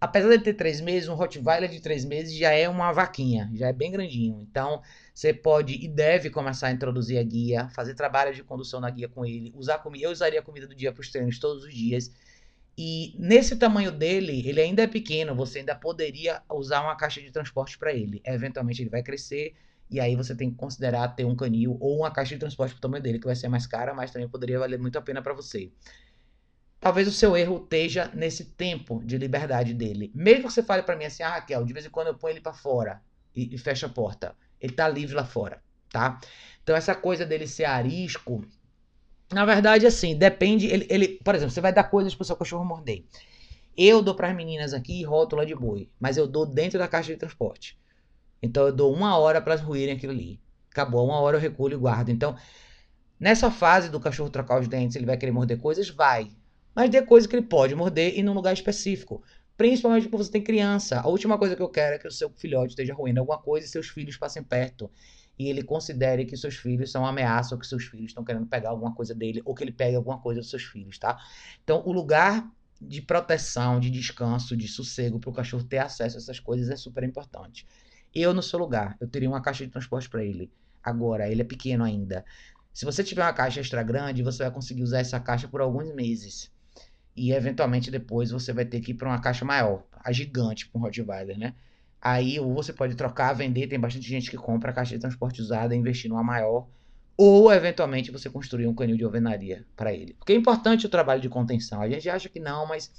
apesar 0.03 0.35
de 0.35 0.43
ter 0.43 0.53
três 0.53 0.81
meses, 0.81 1.07
um 1.07 1.15
Rottweiler 1.15 1.69
de 1.69 1.79
três 1.79 2.03
meses 2.03 2.35
já 2.35 2.51
é 2.51 2.67
uma 2.67 2.91
vaquinha, 2.91 3.49
já 3.53 3.69
é 3.69 3.73
bem 3.73 3.89
grandinho. 3.89 4.41
Então, 4.41 4.81
você 5.13 5.33
pode 5.33 5.73
e 5.73 5.87
deve 5.87 6.29
começar 6.29 6.67
a 6.67 6.71
introduzir 6.71 7.17
a 7.17 7.23
guia, 7.23 7.69
fazer 7.69 7.93
trabalho 7.95 8.35
de 8.35 8.43
condução 8.43 8.81
na 8.81 8.89
guia 8.89 9.07
com 9.07 9.25
ele, 9.25 9.53
usar 9.55 9.77
comida. 9.77 10.05
Eu 10.05 10.11
usaria 10.11 10.41
a 10.41 10.43
comida 10.43 10.67
do 10.67 10.75
dia 10.75 10.91
para 10.91 10.99
os 10.99 11.09
treinos 11.09 11.39
todos 11.39 11.63
os 11.63 11.73
dias. 11.73 12.11
E 12.77 13.15
nesse 13.17 13.55
tamanho 13.55 13.93
dele, 13.93 14.45
ele 14.45 14.59
ainda 14.59 14.81
é 14.81 14.87
pequeno, 14.87 15.33
você 15.33 15.59
ainda 15.59 15.73
poderia 15.73 16.41
usar 16.51 16.81
uma 16.81 16.97
caixa 16.97 17.21
de 17.21 17.31
transporte 17.31 17.77
para 17.77 17.93
ele. 17.93 18.21
Eventualmente 18.25 18.81
ele 18.81 18.89
vai 18.89 19.03
crescer 19.03 19.55
e 19.89 20.01
aí 20.01 20.17
você 20.17 20.35
tem 20.35 20.49
que 20.49 20.57
considerar 20.57 21.07
ter 21.09 21.23
um 21.23 21.35
canil 21.35 21.77
ou 21.79 21.99
uma 21.99 22.11
caixa 22.11 22.35
de 22.35 22.39
transporte 22.41 22.73
para 22.73 22.79
o 22.79 22.81
tamanho 22.81 23.03
dele, 23.03 23.19
que 23.19 23.25
vai 23.25 23.35
ser 23.37 23.47
mais 23.47 23.65
cara, 23.65 23.93
mas 23.93 24.11
também 24.11 24.27
poderia 24.27 24.59
valer 24.59 24.79
muito 24.79 24.97
a 24.97 25.01
pena 25.01 25.21
para 25.21 25.33
você. 25.33 25.71
Talvez 26.83 27.07
o 27.07 27.13
seu 27.13 27.37
erro 27.37 27.61
esteja 27.63 28.11
nesse 28.13 28.43
tempo 28.43 29.01
de 29.05 29.17
liberdade 29.17 29.73
dele. 29.73 30.11
Mesmo 30.13 30.47
que 30.47 30.51
você 30.51 30.61
fale 30.61 30.83
para 30.83 30.97
mim 30.97 31.05
assim, 31.05 31.23
ah, 31.23 31.29
Raquel, 31.29 31.63
de 31.63 31.71
vez 31.71 31.85
em 31.85 31.89
quando 31.89 32.07
eu 32.07 32.13
ponho 32.13 32.33
ele 32.33 32.41
para 32.41 32.51
fora 32.51 33.01
e, 33.33 33.55
e 33.55 33.57
fecha 33.57 33.85
a 33.85 33.89
porta. 33.89 34.35
Ele 34.59 34.73
tá 34.73 34.85
livre 34.89 35.15
lá 35.15 35.23
fora, 35.23 35.63
tá? 35.89 36.19
Então 36.61 36.75
essa 36.75 36.93
coisa 36.93 37.25
dele 37.25 37.47
ser 37.47 37.63
arisco, 37.63 38.45
na 39.31 39.45
verdade, 39.45 39.87
assim, 39.87 40.13
depende. 40.13 40.67
Ele, 40.67 40.85
ele, 40.89 41.07
por 41.23 41.33
exemplo, 41.33 41.53
você 41.53 41.61
vai 41.61 41.71
dar 41.71 41.85
coisas 41.85 42.13
pro 42.13 42.25
seu 42.25 42.35
cachorro 42.35 42.65
morder. 42.65 43.05
Eu 43.77 44.01
dou 44.01 44.13
para 44.13 44.27
as 44.27 44.35
meninas 44.35 44.73
aqui 44.73 45.05
rótula 45.05 45.45
de 45.45 45.55
boi, 45.55 45.89
mas 45.97 46.17
eu 46.17 46.27
dou 46.27 46.45
dentro 46.45 46.77
da 46.77 46.87
caixa 46.89 47.13
de 47.13 47.17
transporte. 47.17 47.79
Então 48.41 48.67
eu 48.67 48.73
dou 48.73 48.93
uma 48.93 49.17
hora 49.17 49.39
para 49.39 49.53
elas 49.53 49.65
ruírem 49.65 49.95
aquilo 49.95 50.11
ali. 50.11 50.37
Acabou, 50.69 51.05
uma 51.05 51.21
hora 51.21 51.37
eu 51.37 51.41
recolho 51.41 51.75
e 51.75 51.79
guardo. 51.79 52.09
Então, 52.09 52.35
nessa 53.17 53.49
fase 53.49 53.89
do 53.89 54.01
cachorro 54.01 54.29
trocar 54.29 54.59
os 54.59 54.67
dentes, 54.67 54.97
ele 54.97 55.05
vai 55.05 55.15
querer 55.15 55.31
morder 55.31 55.57
coisas? 55.61 55.89
Vai. 55.89 56.29
Mas 56.75 56.89
dê 56.89 57.01
coisa 57.01 57.27
que 57.27 57.35
ele 57.35 57.45
pode 57.45 57.75
morder 57.75 58.17
e 58.17 58.23
num 58.23 58.33
lugar 58.33 58.53
específico. 58.53 59.23
Principalmente 59.55 60.09
quando 60.09 60.23
você 60.23 60.31
tem 60.31 60.41
criança. 60.41 60.99
A 60.99 61.07
última 61.07 61.37
coisa 61.37 61.55
que 61.55 61.61
eu 61.61 61.69
quero 61.69 61.95
é 61.95 61.99
que 61.99 62.07
o 62.07 62.11
seu 62.11 62.29
filhote 62.31 62.69
esteja 62.69 62.93
ruindo 62.93 63.19
alguma 63.19 63.37
coisa 63.37 63.65
e 63.65 63.69
seus 63.69 63.87
filhos 63.87 64.17
passem 64.17 64.43
perto. 64.43 64.89
E 65.37 65.47
ele 65.47 65.63
considere 65.63 66.25
que 66.25 66.35
seus 66.35 66.55
filhos 66.55 66.91
são 66.91 67.03
uma 67.03 67.09
ameaça 67.09 67.55
ou 67.55 67.59
que 67.59 67.67
seus 67.67 67.85
filhos 67.85 68.07
estão 68.07 68.23
querendo 68.23 68.45
pegar 68.45 68.69
alguma 68.69 68.93
coisa 68.93 69.13
dele 69.13 69.41
ou 69.45 69.53
que 69.53 69.63
ele 69.63 69.71
pegue 69.71 69.95
alguma 69.95 70.19
coisa 70.19 70.41
dos 70.41 70.49
seus 70.49 70.63
filhos, 70.63 70.97
tá? 70.97 71.19
Então, 71.63 71.83
o 71.85 71.91
lugar 71.91 72.51
de 72.81 73.01
proteção, 73.01 73.79
de 73.79 73.89
descanso, 73.89 74.57
de 74.57 74.67
sossego 74.67 75.19
para 75.19 75.29
o 75.29 75.33
cachorro 75.33 75.63
ter 75.63 75.77
acesso 75.77 76.17
a 76.17 76.19
essas 76.19 76.39
coisas 76.39 76.69
é 76.69 76.75
super 76.75 77.03
importante. 77.03 77.65
Eu, 78.13 78.33
no 78.33 78.43
seu 78.43 78.59
lugar, 78.59 78.95
eu 78.99 79.07
teria 79.07 79.29
uma 79.29 79.41
caixa 79.41 79.65
de 79.65 79.71
transporte 79.71 80.09
para 80.09 80.23
ele. 80.23 80.51
Agora, 80.83 81.29
ele 81.29 81.41
é 81.41 81.45
pequeno 81.45 81.83
ainda. 81.83 82.25
Se 82.73 82.85
você 82.85 83.03
tiver 83.03 83.21
uma 83.23 83.33
caixa 83.33 83.59
extra 83.59 83.81
grande, 83.81 84.21
você 84.21 84.43
vai 84.43 84.51
conseguir 84.51 84.83
usar 84.83 84.99
essa 84.99 85.19
caixa 85.19 85.47
por 85.47 85.61
alguns 85.61 85.93
meses 85.95 86.52
e 87.15 87.31
eventualmente 87.31 87.91
depois 87.91 88.31
você 88.31 88.51
vai 88.51 88.65
ter 88.65 88.79
que 88.81 88.91
ir 88.91 88.95
para 88.95 89.07
uma 89.07 89.21
caixa 89.21 89.45
maior, 89.45 89.83
a 89.93 90.11
gigante 90.11 90.67
com 90.67 90.79
Rottweiler, 90.79 91.37
né? 91.37 91.53
Aí 92.01 92.39
ou 92.39 92.53
você 92.53 92.73
pode 92.73 92.95
trocar, 92.95 93.33
vender, 93.33 93.67
tem 93.67 93.79
bastante 93.79 94.07
gente 94.07 94.29
que 94.29 94.37
compra 94.37 94.71
a 94.71 94.73
caixa 94.73 94.95
de 94.95 94.99
transporte 94.99 95.41
usada 95.41 95.75
investir 95.75 96.09
numa 96.09 96.23
maior, 96.23 96.67
ou 97.15 97.51
eventualmente 97.53 98.11
você 98.11 98.29
construir 98.29 98.67
um 98.67 98.75
canil 98.75 98.97
de 98.97 99.03
alvenaria 99.03 99.65
para 99.75 99.93
ele. 99.93 100.13
Porque 100.15 100.33
é 100.33 100.35
importante 100.35 100.85
o 100.85 100.89
trabalho 100.89 101.21
de 101.21 101.29
contenção. 101.29 101.81
A 101.81 101.87
gente 101.87 102.09
acha 102.09 102.27
que 102.27 102.39
não, 102.39 102.65
mas 102.65 102.91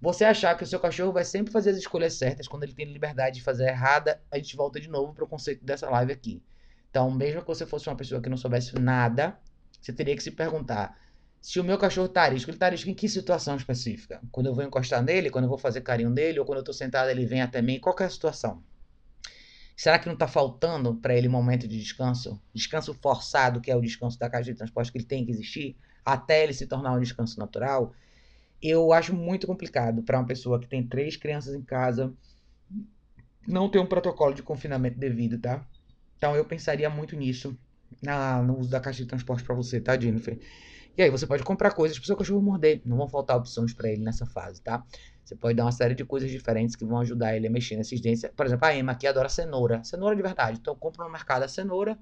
você 0.00 0.24
achar 0.24 0.56
que 0.56 0.62
o 0.62 0.66
seu 0.66 0.78
cachorro 0.78 1.12
vai 1.12 1.24
sempre 1.24 1.52
fazer 1.52 1.70
as 1.70 1.76
escolhas 1.76 2.14
certas 2.14 2.46
quando 2.46 2.62
ele 2.62 2.72
tem 2.72 2.86
liberdade 2.86 3.36
de 3.36 3.42
fazer 3.42 3.68
errada, 3.68 4.20
a 4.30 4.36
gente 4.36 4.56
volta 4.56 4.80
de 4.80 4.88
novo 4.88 5.12
para 5.12 5.24
o 5.24 5.26
conceito 5.26 5.64
dessa 5.64 5.88
live 5.90 6.12
aqui. 6.12 6.42
Então, 6.90 7.10
mesmo 7.10 7.40
que 7.40 7.46
você 7.46 7.66
fosse 7.66 7.88
uma 7.88 7.96
pessoa 7.96 8.20
que 8.20 8.28
não 8.28 8.36
soubesse 8.36 8.74
nada, 8.78 9.38
você 9.80 9.92
teria 9.92 10.16
que 10.16 10.22
se 10.22 10.30
perguntar: 10.30 10.96
se 11.40 11.58
o 11.58 11.64
meu 11.64 11.78
cachorro 11.78 12.08
tá 12.08 12.22
arisco, 12.22 12.50
ele 12.50 12.58
tá 12.58 12.66
arisco 12.66 12.90
em 12.90 12.94
que 12.94 13.08
situação 13.08 13.56
específica? 13.56 14.20
Quando 14.30 14.46
eu 14.46 14.54
vou 14.54 14.64
encostar 14.64 15.02
nele, 15.02 15.30
quando 15.30 15.44
eu 15.44 15.48
vou 15.48 15.58
fazer 15.58 15.80
carinho 15.80 16.10
nele, 16.10 16.38
ou 16.38 16.44
quando 16.44 16.58
eu 16.58 16.64
tô 16.64 16.72
sentado 16.72 17.08
ele 17.08 17.24
vem 17.24 17.40
até 17.40 17.62
mim, 17.62 17.80
qual 17.80 17.96
é 18.00 18.04
a 18.04 18.10
situação? 18.10 18.62
Será 19.74 19.98
que 19.98 20.08
não 20.08 20.16
tá 20.16 20.28
faltando 20.28 20.94
para 20.96 21.14
ele 21.14 21.26
momento 21.26 21.66
de 21.66 21.78
descanso? 21.78 22.38
Descanso 22.52 22.92
forçado, 22.92 23.62
que 23.62 23.70
é 23.70 23.76
o 23.76 23.80
descanso 23.80 24.18
da 24.18 24.28
caixa 24.28 24.52
de 24.52 24.58
transporte 24.58 24.92
que 24.92 24.98
ele 24.98 25.06
tem 25.06 25.24
que 25.24 25.30
existir, 25.30 25.74
até 26.04 26.44
ele 26.44 26.52
se 26.52 26.66
tornar 26.66 26.92
um 26.92 27.00
descanso 27.00 27.38
natural? 27.38 27.94
Eu 28.60 28.92
acho 28.92 29.14
muito 29.14 29.46
complicado 29.46 30.02
para 30.02 30.18
uma 30.18 30.26
pessoa 30.26 30.60
que 30.60 30.68
tem 30.68 30.86
três 30.86 31.16
crianças 31.16 31.54
em 31.54 31.62
casa 31.62 32.12
não 33.48 33.70
ter 33.70 33.78
um 33.78 33.86
protocolo 33.86 34.34
de 34.34 34.42
confinamento 34.42 34.98
devido, 34.98 35.38
tá? 35.38 35.66
Então 36.16 36.36
eu 36.36 36.44
pensaria 36.44 36.90
muito 36.90 37.16
nisso 37.16 37.58
na, 38.02 38.42
no 38.42 38.58
uso 38.58 38.70
da 38.70 38.80
caixa 38.80 39.02
de 39.02 39.08
transporte 39.08 39.42
para 39.42 39.54
você, 39.54 39.80
tá, 39.80 39.98
Jennifer? 39.98 40.38
E 41.00 41.02
aí 41.02 41.08
você 41.08 41.26
pode 41.26 41.42
comprar 41.42 41.70
coisas 41.70 41.96
para 41.98 42.02
o 42.02 42.06
seu 42.06 42.14
cachorro 42.14 42.42
morder. 42.42 42.82
Não 42.84 42.98
vão 42.98 43.08
faltar 43.08 43.38
opções 43.38 43.72
para 43.72 43.90
ele 43.90 44.02
nessa 44.02 44.26
fase, 44.26 44.60
tá? 44.60 44.84
Você 45.24 45.34
pode 45.34 45.56
dar 45.56 45.64
uma 45.64 45.72
série 45.72 45.94
de 45.94 46.04
coisas 46.04 46.30
diferentes 46.30 46.76
que 46.76 46.84
vão 46.84 46.98
ajudar 47.00 47.34
ele 47.34 47.46
a 47.46 47.50
mexer 47.50 47.74
nesses 47.74 48.02
dentes. 48.02 48.22
Por 48.36 48.44
exemplo, 48.44 48.66
a 48.66 48.76
Emma 48.76 48.92
aqui 48.92 49.06
adora 49.06 49.30
cenoura. 49.30 49.82
Cenoura 49.82 50.14
de 50.14 50.20
verdade. 50.20 50.58
Então 50.60 50.74
eu 50.74 50.78
compro 50.78 51.02
no 51.02 51.10
mercado 51.10 51.42
a 51.42 51.48
cenoura 51.48 51.98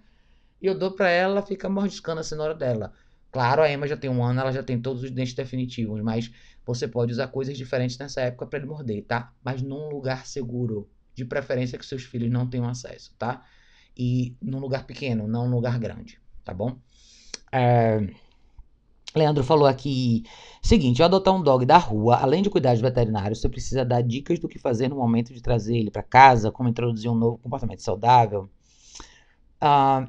e 0.61 0.67
eu 0.67 0.77
dou 0.77 0.91
para 0.91 1.09
ela, 1.09 1.35
ela 1.35 1.43
fica 1.43 1.69
mordiscando 1.69 2.23
a 2.23 2.25
cenoura 2.25 2.57
dela. 2.57 2.93
Claro, 3.31 3.63
a 3.63 3.71
Emma 3.71 3.87
já 3.87 3.97
tem 3.97 4.11
um 4.11 4.21
ano, 4.21 4.41
ela 4.41 4.51
já 4.51 4.65
tem 4.65 4.83
todos 4.83 5.05
os 5.05 5.13
dentes 5.13 5.33
definitivos, 5.33 6.03
mas 6.03 6.33
você 6.67 6.89
pode 6.89 7.13
usar 7.13 7.29
coisas 7.29 7.57
diferentes 7.57 7.97
nessa 7.99 8.23
época 8.23 8.47
para 8.47 8.59
ele 8.59 8.67
morder, 8.67 9.05
tá? 9.05 9.33
Mas 9.45 9.63
num 9.63 9.89
lugar 9.91 10.27
seguro, 10.27 10.91
de 11.15 11.25
preferência 11.25 11.79
que 11.79 11.87
seus 11.87 12.03
filhos 12.03 12.33
não 12.33 12.51
tenham 12.51 12.69
acesso, 12.69 13.15
tá? 13.17 13.45
E 13.97 14.37
num 14.43 14.59
lugar 14.59 14.89
pequeno, 14.89 15.29
não 15.29 15.49
num 15.49 15.55
lugar 15.55 15.79
grande, 15.79 16.21
tá 16.45 16.53
bom? 16.53 16.77
É... 17.53 18.28
Leandro 19.17 19.43
falou 19.43 19.67
aqui, 19.67 20.23
seguinte, 20.63 21.03
ao 21.03 21.07
adotar 21.07 21.35
um 21.35 21.43
dog 21.43 21.65
da 21.65 21.79
rua, 21.79 22.17
além 22.17 22.43
de 22.43 22.51
cuidar 22.51 22.75
de 22.75 22.83
veterinário, 22.83 23.35
você 23.35 23.49
precisa 23.49 23.85
dar 23.85 24.03
dicas 24.03 24.39
do 24.39 24.49
que 24.49 24.59
fazer 24.59 24.89
no 24.89 24.97
momento 24.97 25.33
de 25.33 25.41
trazer 25.41 25.77
ele 25.77 25.91
para 25.91 26.03
casa, 26.03 26.53
como 26.53 26.69
introduzir 26.69 27.11
um 27.11 27.15
novo 27.15 27.39
comportamento 27.39 27.81
saudável. 27.83 28.51
Ah, 29.61 30.09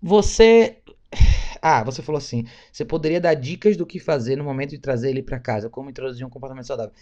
você, 0.00 0.78
ah, 1.62 1.84
você 1.84 2.02
falou 2.02 2.18
assim, 2.18 2.44
você 2.72 2.84
poderia 2.84 3.20
dar 3.20 3.34
dicas 3.34 3.76
do 3.76 3.86
que 3.86 3.98
fazer 3.98 4.36
no 4.36 4.44
momento 4.44 4.70
de 4.70 4.78
trazer 4.78 5.10
ele 5.10 5.22
para 5.22 5.38
casa, 5.38 5.68
como 5.68 5.90
introduzir 5.90 6.26
um 6.26 6.30
comportamento 6.30 6.66
saudável. 6.66 6.92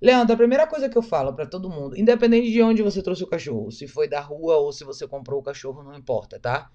Leandro, 0.00 0.34
a 0.34 0.36
primeira 0.36 0.66
coisa 0.66 0.88
que 0.88 0.96
eu 0.96 1.02
falo 1.02 1.32
para 1.34 1.46
todo 1.46 1.68
mundo, 1.68 1.98
independente 1.98 2.52
de 2.52 2.62
onde 2.62 2.82
você 2.82 3.02
trouxe 3.02 3.24
o 3.24 3.26
cachorro, 3.26 3.72
se 3.72 3.88
foi 3.88 4.08
da 4.08 4.20
rua 4.20 4.56
ou 4.56 4.72
se 4.72 4.84
você 4.84 5.08
comprou 5.08 5.40
o 5.40 5.42
cachorro, 5.42 5.82
não 5.82 5.94
importa, 5.96 6.38
tá? 6.38 6.70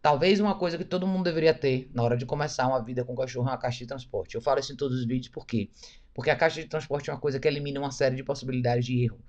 Talvez 0.00 0.38
uma 0.38 0.54
coisa 0.54 0.78
que 0.78 0.84
todo 0.84 1.06
mundo 1.06 1.24
deveria 1.24 1.52
ter 1.52 1.90
na 1.92 2.02
hora 2.02 2.16
de 2.16 2.24
começar 2.24 2.68
uma 2.68 2.82
vida 2.82 3.04
com 3.04 3.16
cachorro 3.16 3.48
é 3.48 3.52
uma 3.52 3.58
caixa 3.58 3.78
de 3.78 3.86
transporte. 3.86 4.34
Eu 4.34 4.40
falo 4.40 4.60
isso 4.60 4.72
em 4.72 4.76
todos 4.76 4.98
os 4.98 5.06
vídeos, 5.06 5.28
por 5.28 5.44
quê? 5.44 5.70
Porque 6.14 6.30
a 6.30 6.36
caixa 6.36 6.62
de 6.62 6.68
transporte 6.68 7.10
é 7.10 7.12
uma 7.12 7.20
coisa 7.20 7.40
que 7.40 7.48
elimina 7.48 7.80
uma 7.80 7.90
série 7.90 8.14
de 8.14 8.22
possibilidades 8.22 8.84
de 8.86 9.04
erro. 9.04 9.20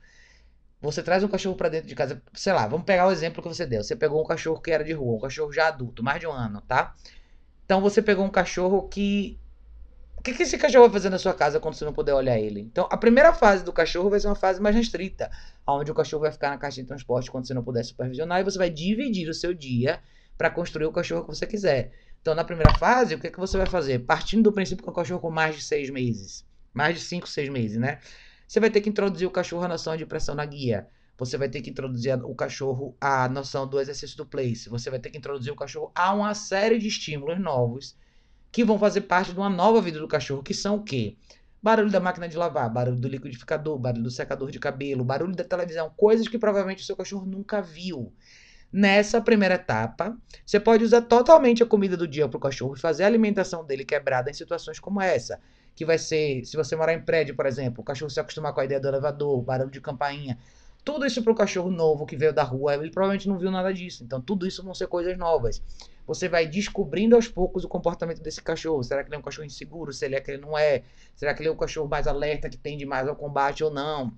você 0.82 1.02
traz 1.02 1.24
um 1.24 1.28
cachorro 1.28 1.56
para 1.56 1.70
dentro 1.70 1.88
de 1.88 1.96
casa, 1.96 2.22
sei 2.34 2.54
lá, 2.54 2.68
vamos 2.68 2.86
pegar 2.86 3.08
o 3.08 3.12
exemplo 3.12 3.42
que 3.42 3.50
você 3.50 3.66
deu. 3.66 3.84
Você 3.84 3.96
pegou 3.96 4.22
um 4.22 4.26
cachorro 4.26 4.62
que 4.62 4.72
era 4.72 4.84
de 4.84 4.94
rua, 4.94 5.18
um 5.18 5.20
cachorro 5.20 5.52
já 5.52 5.68
adulto, 5.68 6.04
mais 6.04 6.20
de 6.20 6.28
um 6.28 6.32
ano, 6.32 6.62
tá? 6.62 6.96
Então 7.66 7.82
você 7.82 8.02
pegou 8.02 8.24
um 8.24 8.30
cachorro 8.30 8.88
que 8.88 9.40
o 10.20 10.22
que, 10.22 10.34
que 10.34 10.44
esse 10.44 10.58
cachorro 10.58 10.84
vai 10.84 10.94
fazer 10.94 11.10
na 11.10 11.18
sua 11.18 11.34
casa 11.34 11.62
quando 11.62 11.76
você 11.76 11.86
não 11.86 11.94
puder 11.94 12.14
olhar 12.14 12.38
ele? 12.38 12.60
Então, 12.60 12.86
a 12.92 12.98
primeira 12.98 13.32
fase 13.32 13.64
do 13.64 13.72
cachorro 13.72 14.10
vai 14.10 14.20
ser 14.20 14.28
uma 14.28 14.36
fase 14.36 14.62
mais 14.62 14.76
restrita, 14.76 15.32
onde 15.66 15.90
o 15.90 15.96
cachorro 15.96 16.24
vai 16.24 16.32
ficar 16.32 16.50
na 16.50 16.58
caixa 16.58 16.82
de 16.82 16.88
transporte 16.88 17.32
quando 17.32 17.48
você 17.48 17.54
não 17.54 17.64
puder 17.64 17.86
supervisionar 17.86 18.42
e 18.42 18.44
você 18.44 18.58
vai 18.58 18.70
dividir 18.70 19.30
o 19.30 19.34
seu 19.34 19.54
dia 19.54 20.02
para 20.40 20.50
construir 20.50 20.86
o 20.86 20.92
cachorro 20.94 21.24
que 21.24 21.36
você 21.36 21.46
quiser. 21.46 21.92
Então, 22.22 22.34
na 22.34 22.46
primeira 22.46 22.72
fase, 22.72 23.14
o 23.14 23.20
que, 23.20 23.30
que 23.30 23.38
você 23.38 23.58
vai 23.58 23.68
fazer? 23.68 24.00
Partindo 24.00 24.44
do 24.44 24.54
princípio 24.54 24.82
que 24.82 24.90
é 24.90 24.92
um 24.92 24.96
cachorro 24.96 25.20
com 25.20 25.30
mais 25.30 25.58
de 25.58 25.62
seis 25.62 25.90
meses, 25.90 26.46
mais 26.74 26.96
de 26.98 27.02
cinco, 27.04 27.28
seis 27.28 27.50
meses, 27.50 27.78
né? 27.78 28.00
Você 28.48 28.58
vai 28.62 28.70
ter 28.70 28.80
que 28.80 28.88
introduzir 28.90 29.28
o 29.28 29.32
cachorro 29.32 29.66
à 29.66 29.68
noção 29.68 29.98
de 29.98 30.06
pressão 30.06 30.34
na 30.34 30.46
guia. 30.46 30.88
Você 31.18 31.38
vai 31.38 31.50
ter 31.50 31.62
que 31.62 31.70
introduzir 31.70 32.18
o 32.24 32.34
cachorro 32.34 32.96
à 33.02 33.28
noção 33.28 33.68
do 33.68 33.82
exercício 33.82 34.16
do 34.16 34.26
place. 34.26 34.70
Você 34.70 34.90
vai 34.90 34.98
ter 34.98 35.10
que 35.10 35.18
introduzir 35.18 35.52
o 35.52 35.58
cachorro 35.58 35.92
a 35.94 36.14
uma 36.14 36.34
série 36.34 36.80
de 36.80 36.88
estímulos 36.88 37.38
novos 37.38 37.98
que 38.50 38.64
vão 38.64 38.80
fazer 38.80 39.02
parte 39.02 39.34
de 39.34 39.38
uma 39.38 39.50
nova 39.50 39.82
vida 39.82 40.00
do 40.00 40.08
cachorro, 40.08 40.42
que 40.42 40.54
são 40.54 40.78
o 40.78 40.84
quê? 40.86 41.18
Barulho 41.62 41.92
da 41.92 42.00
máquina 42.00 42.30
de 42.30 42.38
lavar, 42.38 42.72
barulho 42.72 42.98
do 42.98 43.10
liquidificador, 43.10 43.78
barulho 43.78 44.04
do 44.04 44.12
secador 44.12 44.50
de 44.50 44.60
cabelo, 44.60 45.04
barulho 45.04 45.36
da 45.36 45.44
televisão, 45.44 45.94
coisas 45.98 46.30
que 46.30 46.40
provavelmente 46.40 46.82
o 46.82 46.86
seu 46.86 46.96
cachorro 46.96 47.26
nunca 47.26 47.62
viu. 47.62 48.14
Nessa 48.72 49.20
primeira 49.20 49.56
etapa, 49.56 50.16
você 50.46 50.60
pode 50.60 50.84
usar 50.84 51.02
totalmente 51.02 51.64
a 51.64 51.66
comida 51.66 51.98
do 51.98 52.08
dia 52.08 52.28
para 52.28 52.38
o 52.38 52.40
cachorro 52.40 52.76
e 52.76 52.80
fazer 52.80 53.04
a 53.04 53.08
alimentação 53.08 53.66
dele 53.66 53.84
quebrada 53.84 54.30
em 54.30 54.34
situações 54.34 54.80
como 54.80 55.02
essa. 55.02 55.40
Que 55.76 55.86
vai 55.86 55.98
ser, 55.98 56.46
se 56.46 56.56
você 56.56 56.76
morar 56.76 56.94
em 56.94 57.02
prédio, 57.02 57.36
por 57.36 57.46
exemplo, 57.46 57.82
o 57.82 57.84
cachorro 57.84 58.12
se 58.12 58.20
acostumar 58.20 58.54
com 58.54 58.62
a 58.62 58.66
ideia 58.66 58.80
do 58.80 58.88
elevador, 58.88 59.42
barulho 59.42 59.72
de 59.72 59.82
campainha. 59.82 60.38
Tudo 60.84 61.06
isso 61.06 61.24
para 61.24 61.34
o 61.34 61.36
cachorro 61.36 61.72
novo 61.72 62.06
que 62.06 62.16
veio 62.16 62.34
da 62.34 62.44
rua, 62.44 62.76
ele 62.76 62.92
provavelmente 62.92 63.28
não 63.28 63.38
viu 63.38 63.52
nada 63.52 63.74
disso. 63.74 64.04
Então, 64.04 64.22
tudo 64.22 64.46
isso 64.46 64.64
vão 64.64 64.74
ser 64.74 64.88
coisas 64.88 65.18
novas 65.18 65.62
você 66.10 66.28
vai 66.28 66.48
descobrindo 66.48 67.16
aos 67.16 67.28
poucos 67.28 67.64
o 67.64 67.68
comportamento 67.68 68.20
desse 68.20 68.42
cachorro. 68.42 68.84
Será 68.84 69.04
que 69.04 69.10
ele 69.10 69.16
é 69.16 69.20
um 69.20 69.22
cachorro 69.22 69.46
inseguro? 69.46 69.94
Será 69.94 70.18
é 70.18 70.20
que 70.20 70.32
ele 70.32 70.42
não 70.42 70.58
é? 70.58 70.82
Será 71.16 71.36
que 71.36 71.42
ele 71.44 71.50
é 71.50 71.52
um 71.52 71.56
cachorro 71.56 71.88
mais 71.88 72.08
alerta, 72.08 72.50
que 72.50 72.58
tende 72.58 72.84
mais 72.84 73.08
ao 73.08 73.16
combate 73.16 73.64
ou 73.64 73.70
não? 73.70 74.12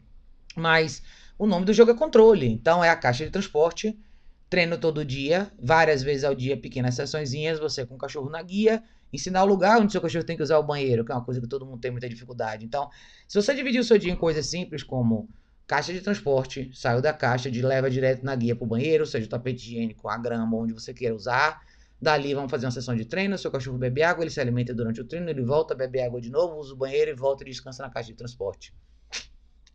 Mas 0.56 1.04
o 1.38 1.46
nome 1.46 1.66
do 1.66 1.74
jogo 1.74 1.92
é 1.92 1.94
controle. 1.94 2.50
Então 2.50 2.82
é 2.82 2.90
a 2.90 2.96
caixa 2.96 3.26
de 3.26 3.30
transporte, 3.30 4.00
treino 4.52 4.78
todo 4.78 5.06
dia, 5.06 5.50
várias 5.58 6.04
vezes 6.04 6.26
ao 6.26 6.36
dia, 6.36 6.58
pequenas 6.58 6.96
sessõezinhas, 6.96 7.58
você 7.58 7.86
com 7.86 7.96
o 7.96 7.98
cachorro 7.98 8.30
na 8.30 8.42
guia, 8.42 8.84
ensinar 9.12 9.46
o 9.46 9.48
lugar 9.48 9.80
onde 9.80 9.94
seu 9.94 10.02
cachorro 10.02 10.26
tem 10.26 10.36
que 10.36 10.44
usar 10.44 10.60
o 10.60 10.64
banheiro, 10.64 11.06
que 11.06 11.12
é 11.14 11.16
uma 11.16 11.24
coisa 11.24 11.40
que 11.40 11.48
todo 11.48 11.66
mundo 11.66 11.80
tem 11.80 11.90
muita 11.90 12.10
dificuldade. 12.10 12.66
Então, 12.66 12.90
se 13.26 13.42
você 13.42 13.56
dividir 13.56 13.80
o 13.80 13.84
seu 13.84 13.98
dia 13.98 14.12
em 14.12 14.16
coisas 14.16 14.46
simples 14.46 14.84
como 14.84 15.30
caixa 15.66 15.94
de 15.94 16.02
transporte, 16.02 16.70
saiu 16.74 17.02
da 17.02 17.14
caixa, 17.14 17.50
de 17.50 17.62
leva 17.62 17.90
direto 17.90 18.26
na 18.26 18.36
guia 18.36 18.54
para 18.54 18.66
o 18.66 18.68
banheiro, 18.68 19.06
seja 19.06 19.26
o 19.26 19.30
tapete 19.30 19.70
higiênico, 19.70 20.10
a 20.10 20.18
grama, 20.18 20.58
onde 20.58 20.74
você 20.74 20.94
queira 20.94 21.16
usar, 21.16 21.62
Dali 22.02 22.34
vamos 22.34 22.52
fazer 22.52 22.66
uma 22.66 22.72
sessão 22.72 22.94
de 22.94 23.06
treino, 23.06 23.38
seu 23.38 23.52
cachorro 23.52 23.78
bebe 23.78 24.04
água, 24.04 24.24
ele 24.24 24.32
se 24.32 24.42
alimenta 24.42 24.74
durante 24.74 25.00
o 25.00 25.06
treino, 25.06 25.30
ele 25.30 25.44
volta, 25.44 25.74
bebe 25.74 26.02
água 26.02 26.20
de 26.20 26.30
novo, 26.30 26.58
usa 26.58 26.74
o 26.74 26.76
banheiro 26.76 27.12
e 27.12 27.14
volta 27.14 27.44
e 27.44 27.46
descansa 27.46 27.84
na 27.84 27.90
caixa 27.90 28.10
de 28.10 28.18
transporte. 28.18 28.74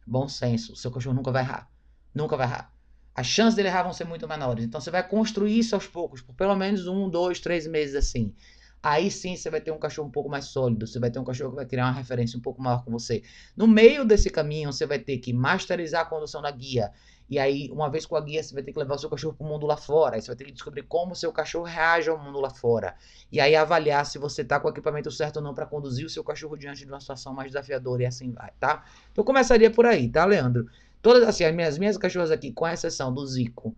Bom 0.06 0.28
senso, 0.28 0.76
seu 0.76 0.90
cachorro 0.90 1.14
nunca 1.14 1.30
vai 1.32 1.42
errar. 1.42 1.70
Nunca 2.12 2.36
vai 2.36 2.46
errar. 2.46 2.75
As 3.16 3.26
chances 3.26 3.54
dele 3.54 3.68
errar 3.68 3.82
vão 3.82 3.92
ser 3.92 4.04
muito 4.04 4.28
menores. 4.28 4.64
Então 4.64 4.80
você 4.80 4.90
vai 4.90 5.06
construir 5.08 5.58
isso 5.58 5.74
aos 5.74 5.86
poucos, 5.86 6.20
por 6.20 6.34
pelo 6.34 6.54
menos 6.54 6.86
um, 6.86 7.08
dois, 7.08 7.40
três 7.40 7.66
meses 7.66 7.94
assim. 7.94 8.34
Aí 8.82 9.10
sim 9.10 9.34
você 9.34 9.48
vai 9.48 9.60
ter 9.60 9.72
um 9.72 9.78
cachorro 9.78 10.08
um 10.08 10.12
pouco 10.12 10.28
mais 10.28 10.44
sólido, 10.44 10.86
você 10.86 11.00
vai 11.00 11.10
ter 11.10 11.18
um 11.18 11.24
cachorro 11.24 11.50
que 11.50 11.56
vai 11.56 11.66
criar 11.66 11.86
uma 11.86 11.92
referência 11.92 12.38
um 12.38 12.42
pouco 12.42 12.62
maior 12.62 12.84
com 12.84 12.90
você. 12.90 13.22
No 13.56 13.66
meio 13.66 14.04
desse 14.04 14.28
caminho, 14.28 14.70
você 14.72 14.86
vai 14.86 14.98
ter 14.98 15.18
que 15.18 15.32
masterizar 15.32 16.02
a 16.02 16.04
condução 16.04 16.42
da 16.42 16.50
guia, 16.50 16.92
e 17.28 17.38
aí, 17.40 17.68
uma 17.72 17.90
vez 17.90 18.06
com 18.06 18.14
a 18.14 18.20
guia, 18.20 18.40
você 18.40 18.54
vai 18.54 18.62
ter 18.62 18.72
que 18.72 18.78
levar 18.78 18.94
o 18.94 18.98
seu 18.98 19.10
cachorro 19.10 19.34
para 19.34 19.44
o 19.44 19.48
mundo 19.48 19.66
lá 19.66 19.76
fora. 19.76 20.14
Aí 20.14 20.22
você 20.22 20.28
vai 20.28 20.36
ter 20.36 20.44
que 20.44 20.52
descobrir 20.52 20.82
como 20.82 21.12
o 21.12 21.16
seu 21.16 21.32
cachorro 21.32 21.64
reage 21.64 22.08
ao 22.08 22.16
mundo 22.16 22.40
lá 22.40 22.50
fora. 22.50 22.94
E 23.32 23.40
aí 23.40 23.56
avaliar 23.56 24.06
se 24.06 24.16
você 24.16 24.42
está 24.42 24.60
com 24.60 24.68
o 24.68 24.70
equipamento 24.70 25.10
certo 25.10 25.38
ou 25.38 25.42
não 25.42 25.52
para 25.52 25.66
conduzir 25.66 26.06
o 26.06 26.08
seu 26.08 26.22
cachorro 26.22 26.56
diante 26.56 26.84
de 26.84 26.90
uma 26.90 27.00
situação 27.00 27.34
mais 27.34 27.50
desafiadora 27.50 28.04
e 28.04 28.06
assim 28.06 28.30
vai, 28.30 28.52
tá? 28.60 28.84
Então 29.10 29.24
começaria 29.24 29.70
por 29.70 29.86
aí, 29.86 30.08
tá, 30.08 30.24
Leandro? 30.24 30.66
Todas 31.06 31.22
assim, 31.22 31.44
as 31.44 31.54
minhas, 31.54 31.78
minhas 31.78 31.96
cachorras 31.96 32.32
aqui, 32.32 32.50
com 32.50 32.66
exceção 32.66 33.14
do 33.14 33.24
Zico 33.24 33.76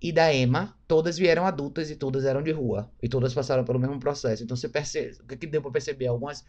e 0.00 0.10
da 0.10 0.32
Emma, 0.32 0.74
todas 0.88 1.18
vieram 1.18 1.44
adultas 1.44 1.90
e 1.90 1.96
todas 1.96 2.24
eram 2.24 2.42
de 2.42 2.50
rua. 2.50 2.90
E 3.02 3.10
todas 3.10 3.34
passaram 3.34 3.62
pelo 3.62 3.78
mesmo 3.78 4.00
processo. 4.00 4.42
Então 4.42 4.56
você 4.56 4.66
percebe, 4.66 5.18
o 5.20 5.26
que, 5.26 5.46
deu 5.46 5.60
para 5.60 5.70
perceber? 5.70 6.06
Algumas. 6.06 6.46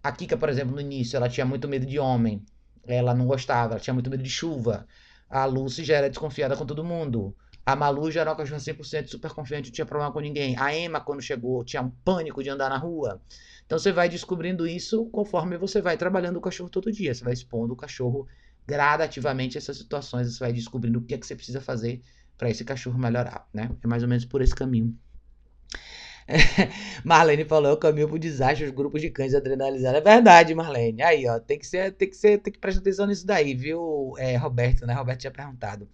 A 0.00 0.12
Kika, 0.12 0.36
por 0.36 0.48
exemplo, 0.48 0.72
no 0.72 0.80
início, 0.80 1.16
ela 1.16 1.28
tinha 1.28 1.44
muito 1.44 1.66
medo 1.66 1.84
de 1.84 1.98
homem. 1.98 2.40
Ela 2.86 3.14
não 3.14 3.26
gostava, 3.26 3.72
ela 3.72 3.80
tinha 3.80 3.92
muito 3.92 4.08
medo 4.08 4.22
de 4.22 4.30
chuva. 4.30 4.86
A 5.28 5.44
Lucy 5.44 5.82
já 5.82 5.96
era 5.96 6.08
desconfiada 6.08 6.56
com 6.56 6.64
todo 6.64 6.84
mundo. 6.84 7.34
A 7.66 7.74
Malu 7.74 8.12
já 8.12 8.20
era 8.20 8.30
uma 8.30 8.36
cachorra 8.36 8.60
100% 8.60 9.08
super 9.08 9.32
confiante, 9.32 9.70
não 9.70 9.74
tinha 9.74 9.86
problema 9.86 10.12
com 10.12 10.20
ninguém. 10.20 10.56
A 10.56 10.72
Emma, 10.72 11.00
quando 11.00 11.20
chegou, 11.20 11.64
tinha 11.64 11.82
um 11.82 11.90
pânico 11.90 12.44
de 12.44 12.48
andar 12.48 12.70
na 12.70 12.78
rua. 12.78 13.20
Então 13.66 13.76
você 13.76 13.90
vai 13.90 14.08
descobrindo 14.08 14.68
isso 14.68 15.06
conforme 15.06 15.58
você 15.58 15.82
vai 15.82 15.96
trabalhando 15.96 16.36
o 16.36 16.40
cachorro 16.40 16.70
todo 16.70 16.92
dia. 16.92 17.12
Você 17.12 17.24
vai 17.24 17.32
expondo 17.32 17.72
o 17.72 17.76
cachorro 17.76 18.28
gradativamente 18.66 19.58
essas 19.58 19.76
situações. 19.76 20.32
Você 20.32 20.38
vai 20.38 20.52
descobrindo 20.52 20.98
o 20.98 21.02
que 21.02 21.14
é 21.14 21.18
que 21.18 21.26
você 21.26 21.34
precisa 21.34 21.60
fazer 21.60 22.02
para 22.36 22.50
esse 22.50 22.64
cachorro 22.64 22.98
melhorar, 22.98 23.48
né? 23.52 23.70
É 23.82 23.86
mais 23.86 24.02
ou 24.02 24.08
menos 24.08 24.24
por 24.24 24.42
esse 24.42 24.54
caminho. 24.54 24.96
Marlene 27.04 27.44
falou, 27.44 27.70
é 27.70 27.74
o 27.74 27.76
caminho 27.76 28.08
pro 28.08 28.18
desastre, 28.18 28.64
os 28.64 28.70
grupos 28.70 29.00
de 29.00 29.10
cães 29.10 29.34
adrenalizados. 29.34 29.98
É 29.98 30.00
verdade, 30.00 30.54
Marlene. 30.54 31.02
Aí, 31.02 31.26
ó, 31.28 31.38
tem 31.38 31.58
que 31.58 31.66
ser, 31.66 31.92
tem 31.92 32.08
que 32.08 32.16
ser, 32.16 32.38
tem 32.38 32.52
que 32.52 32.58
prestar 32.58 32.80
atenção 32.80 33.06
nisso 33.06 33.26
daí, 33.26 33.54
viu, 33.54 34.14
é, 34.18 34.36
Roberto, 34.36 34.86
né? 34.86 34.94
Roberto 34.94 35.20
tinha 35.20 35.30
perguntado. 35.30 35.88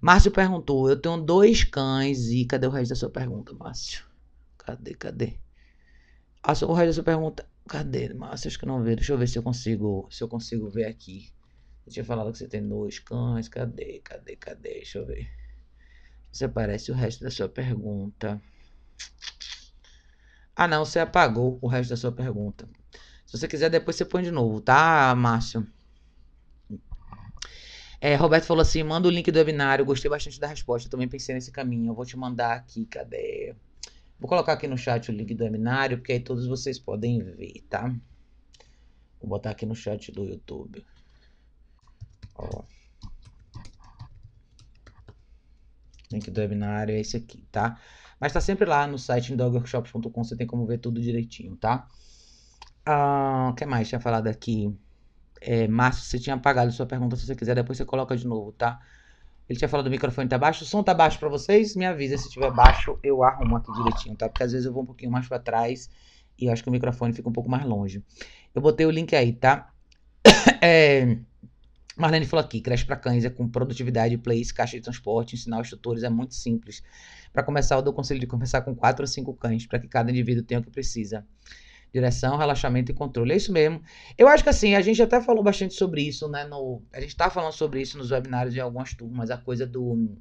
Márcio 0.00 0.30
perguntou, 0.30 0.88
eu 0.88 0.96
tenho 1.00 1.18
dois 1.18 1.62
cães 1.62 2.28
e 2.30 2.46
cadê 2.46 2.66
o 2.66 2.70
resto 2.70 2.90
da 2.90 2.96
sua 2.96 3.10
pergunta, 3.10 3.52
Márcio? 3.52 4.04
Cadê, 4.56 4.94
cadê? 4.94 5.34
Ah, 6.42 6.52
o 6.52 6.72
resto 6.72 6.86
da 6.86 6.92
sua 6.94 7.04
pergunta, 7.04 7.46
cadê, 7.68 8.14
Márcio? 8.14 8.48
Acho 8.48 8.58
que 8.58 8.66
não 8.66 8.82
veio. 8.82 8.96
Deixa 8.96 9.12
eu 9.12 9.18
ver 9.18 9.28
se 9.28 9.38
eu 9.38 9.42
consigo, 9.42 10.08
se 10.10 10.22
eu 10.22 10.28
consigo 10.28 10.70
ver 10.70 10.86
aqui. 10.86 11.30
Eu 11.90 11.94
tinha 11.94 12.04
falado 12.04 12.30
que 12.30 12.38
você 12.38 12.46
tem 12.46 12.64
dois 12.66 13.00
cães, 13.00 13.48
cadê, 13.48 13.98
cadê, 14.04 14.36
cadê? 14.36 14.74
Deixa 14.74 14.98
eu 15.00 15.04
ver. 15.04 15.28
Se 16.30 16.44
aparece 16.44 16.92
o 16.92 16.94
resto 16.94 17.24
da 17.24 17.32
sua 17.32 17.48
pergunta. 17.48 18.40
Ah, 20.54 20.68
não, 20.68 20.84
você 20.84 21.00
apagou 21.00 21.58
o 21.60 21.66
resto 21.66 21.90
da 21.90 21.96
sua 21.96 22.12
pergunta. 22.12 22.68
Se 23.26 23.36
você 23.36 23.48
quiser, 23.48 23.68
depois 23.70 23.96
você 23.96 24.04
põe 24.04 24.22
de 24.22 24.30
novo, 24.30 24.60
tá, 24.60 25.12
Márcio? 25.16 25.66
É, 28.00 28.14
Roberto 28.14 28.44
falou 28.44 28.62
assim: 28.62 28.84
manda 28.84 29.08
o 29.08 29.10
link 29.10 29.28
do 29.32 29.38
webinário. 29.40 29.84
Gostei 29.84 30.08
bastante 30.08 30.38
da 30.38 30.46
resposta. 30.46 30.88
também 30.88 31.08
pensei 31.08 31.34
nesse 31.34 31.50
caminho. 31.50 31.90
Eu 31.90 31.94
vou 31.96 32.06
te 32.06 32.16
mandar 32.16 32.52
aqui. 32.52 32.86
Cadê? 32.86 33.56
Vou 34.16 34.28
colocar 34.28 34.52
aqui 34.52 34.68
no 34.68 34.78
chat 34.78 35.10
o 35.10 35.12
link 35.12 35.34
do 35.34 35.42
webinário, 35.42 35.98
porque 35.98 36.12
aí 36.12 36.20
todos 36.20 36.46
vocês 36.46 36.78
podem 36.78 37.20
ver, 37.20 37.64
tá? 37.68 37.88
Vou 39.20 39.28
botar 39.28 39.50
aqui 39.50 39.66
no 39.66 39.74
chat 39.74 40.12
do 40.12 40.24
YouTube. 40.24 40.86
Link 46.12 46.30
do 46.30 46.40
webinário 46.40 46.94
é 46.94 47.00
esse 47.00 47.16
aqui, 47.16 47.44
tá? 47.52 47.78
Mas 48.20 48.32
tá 48.32 48.40
sempre 48.40 48.66
lá 48.66 48.86
no 48.86 48.98
site 48.98 49.34
dogworkshops.com, 49.34 50.24
você 50.24 50.36
tem 50.36 50.46
como 50.46 50.66
ver 50.66 50.78
tudo 50.78 51.00
direitinho, 51.00 51.56
tá? 51.56 51.86
Ah, 52.84 53.48
o 53.52 53.54
que 53.54 53.64
mais 53.64 53.88
tinha 53.88 54.00
falado 54.00 54.26
aqui? 54.26 54.76
É, 55.40 55.66
Márcio, 55.68 56.04
você 56.04 56.18
tinha 56.18 56.36
apagado 56.36 56.70
sua 56.72 56.86
pergunta, 56.86 57.16
se 57.16 57.26
você 57.26 57.34
quiser, 57.34 57.54
depois 57.54 57.78
você 57.78 57.84
coloca 57.84 58.16
de 58.16 58.26
novo, 58.26 58.52
tá? 58.52 58.80
Ele 59.48 59.58
tinha 59.58 59.68
falado 59.68 59.86
do 59.86 59.90
microfone 59.90 60.28
tá 60.28 60.38
baixo, 60.38 60.64
o 60.64 60.66
som 60.66 60.82
tá 60.82 60.94
baixo 60.94 61.18
para 61.18 61.28
vocês? 61.28 61.74
Me 61.74 61.86
avisa 61.86 62.16
se 62.16 62.30
tiver 62.30 62.52
baixo, 62.52 62.98
eu 63.02 63.22
arrumo 63.24 63.56
aqui 63.56 63.72
direitinho, 63.72 64.14
tá? 64.16 64.28
Porque 64.28 64.42
às 64.42 64.52
vezes 64.52 64.66
eu 64.66 64.72
vou 64.72 64.82
um 64.82 64.86
pouquinho 64.86 65.10
mais 65.10 65.26
para 65.26 65.38
trás 65.38 65.90
e 66.38 66.46
eu 66.46 66.52
acho 66.52 66.62
que 66.62 66.68
o 66.68 66.72
microfone 66.72 67.12
fica 67.12 67.28
um 67.28 67.32
pouco 67.32 67.50
mais 67.50 67.64
longe. 67.64 68.04
Eu 68.54 68.62
botei 68.62 68.86
o 68.86 68.90
link 68.90 69.14
aí, 69.16 69.32
tá? 69.32 69.72
é... 70.62 71.18
Marlene 72.00 72.26
falou 72.26 72.44
aqui, 72.44 72.60
creche 72.60 72.84
para 72.84 72.96
cães 72.96 73.24
é 73.24 73.30
com 73.30 73.48
produtividade, 73.48 74.16
place, 74.16 74.52
caixa 74.52 74.76
de 74.76 74.82
transporte, 74.82 75.34
ensinar 75.34 75.60
os 75.60 75.70
tutores 75.70 76.02
é 76.02 76.08
muito 76.08 76.34
simples. 76.34 76.82
Para 77.32 77.42
começar, 77.42 77.76
eu 77.76 77.82
dou 77.82 77.92
conselho 77.92 78.18
de 78.18 78.26
conversar 78.26 78.62
com 78.62 78.74
quatro 78.74 79.02
ou 79.02 79.06
cinco 79.06 79.34
cães, 79.34 79.66
para 79.66 79.78
que 79.78 79.86
cada 79.86 80.10
indivíduo 80.10 80.42
tenha 80.42 80.60
o 80.60 80.62
que 80.62 80.70
precisa. 80.70 81.26
Direção, 81.92 82.36
relaxamento 82.36 82.90
e 82.90 82.94
controle. 82.94 83.32
É 83.32 83.36
isso 83.36 83.52
mesmo. 83.52 83.82
Eu 84.16 84.28
acho 84.28 84.42
que 84.42 84.50
assim, 84.50 84.74
a 84.74 84.80
gente 84.80 85.02
até 85.02 85.20
falou 85.20 85.42
bastante 85.42 85.74
sobre 85.74 86.02
isso, 86.02 86.28
né? 86.28 86.44
No, 86.44 86.82
a 86.92 87.00
gente 87.00 87.10
está 87.10 87.28
falando 87.28 87.52
sobre 87.52 87.82
isso 87.82 87.98
nos 87.98 88.10
webinários 88.10 88.54
de 88.54 88.60
algumas 88.60 88.94
turmas, 88.94 89.30
a 89.30 89.36
coisa 89.36 89.66
do. 89.66 90.16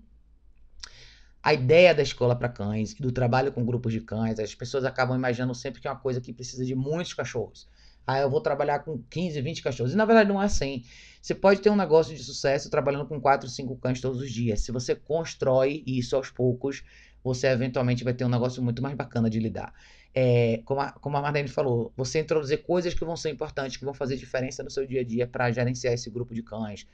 A 1.41 1.53
ideia 1.53 1.95
da 1.95 2.01
escola 2.03 2.35
para 2.35 2.49
cães 2.49 2.93
do 2.95 3.11
trabalho 3.11 3.51
com 3.53 3.65
grupos 3.65 3.93
de 3.93 4.01
cães, 4.01 4.39
as 4.39 4.53
pessoas 4.53 4.83
acabam 4.83 5.17
imaginando 5.17 5.55
sempre 5.55 5.79
que 5.79 5.87
é 5.87 5.91
uma 5.91 5.99
coisa 5.99 6.19
que 6.19 6.33
precisa 6.33 6.65
de 6.65 6.75
muitos 6.75 7.13
cachorros. 7.13 7.69
Ah, 8.11 8.19
eu 8.21 8.29
vou 8.29 8.41
trabalhar 8.41 8.79
com 8.79 9.03
15, 9.07 9.39
20 9.39 9.61
cachorros. 9.61 9.93
E 9.93 9.95
na 9.95 10.03
verdade 10.03 10.27
não 10.27 10.41
é 10.41 10.45
assim. 10.45 10.83
Você 11.21 11.35
pode 11.35 11.61
ter 11.61 11.69
um 11.69 11.75
negócio 11.75 12.15
de 12.15 12.23
sucesso 12.23 12.67
trabalhando 12.67 13.05
com 13.05 13.21
4, 13.21 13.47
5 13.47 13.75
cães 13.75 14.01
todos 14.01 14.19
os 14.19 14.31
dias. 14.31 14.61
Se 14.61 14.71
você 14.71 14.95
constrói 14.95 15.83
isso 15.85 16.15
aos 16.15 16.31
poucos, 16.31 16.83
você 17.23 17.45
eventualmente 17.45 18.03
vai 18.03 18.11
ter 18.15 18.25
um 18.25 18.29
negócio 18.29 18.63
muito 18.63 18.81
mais 18.81 18.95
bacana 18.95 19.29
de 19.29 19.39
lidar. 19.39 19.71
É, 20.11 20.59
como, 20.65 20.81
a, 20.81 20.91
como 20.93 21.17
a 21.17 21.21
Marlene 21.21 21.49
falou, 21.49 21.93
você 21.95 22.19
introduzir 22.19 22.63
coisas 22.63 22.95
que 22.95 23.05
vão 23.05 23.15
ser 23.15 23.29
importantes, 23.29 23.77
que 23.77 23.85
vão 23.85 23.93
fazer 23.93 24.15
diferença 24.15 24.63
no 24.63 24.71
seu 24.71 24.87
dia 24.87 25.01
a 25.01 25.03
dia 25.03 25.27
para 25.27 25.51
gerenciar 25.51 25.93
esse 25.93 26.09
grupo 26.09 26.33
de 26.33 26.41
cães. 26.41 26.87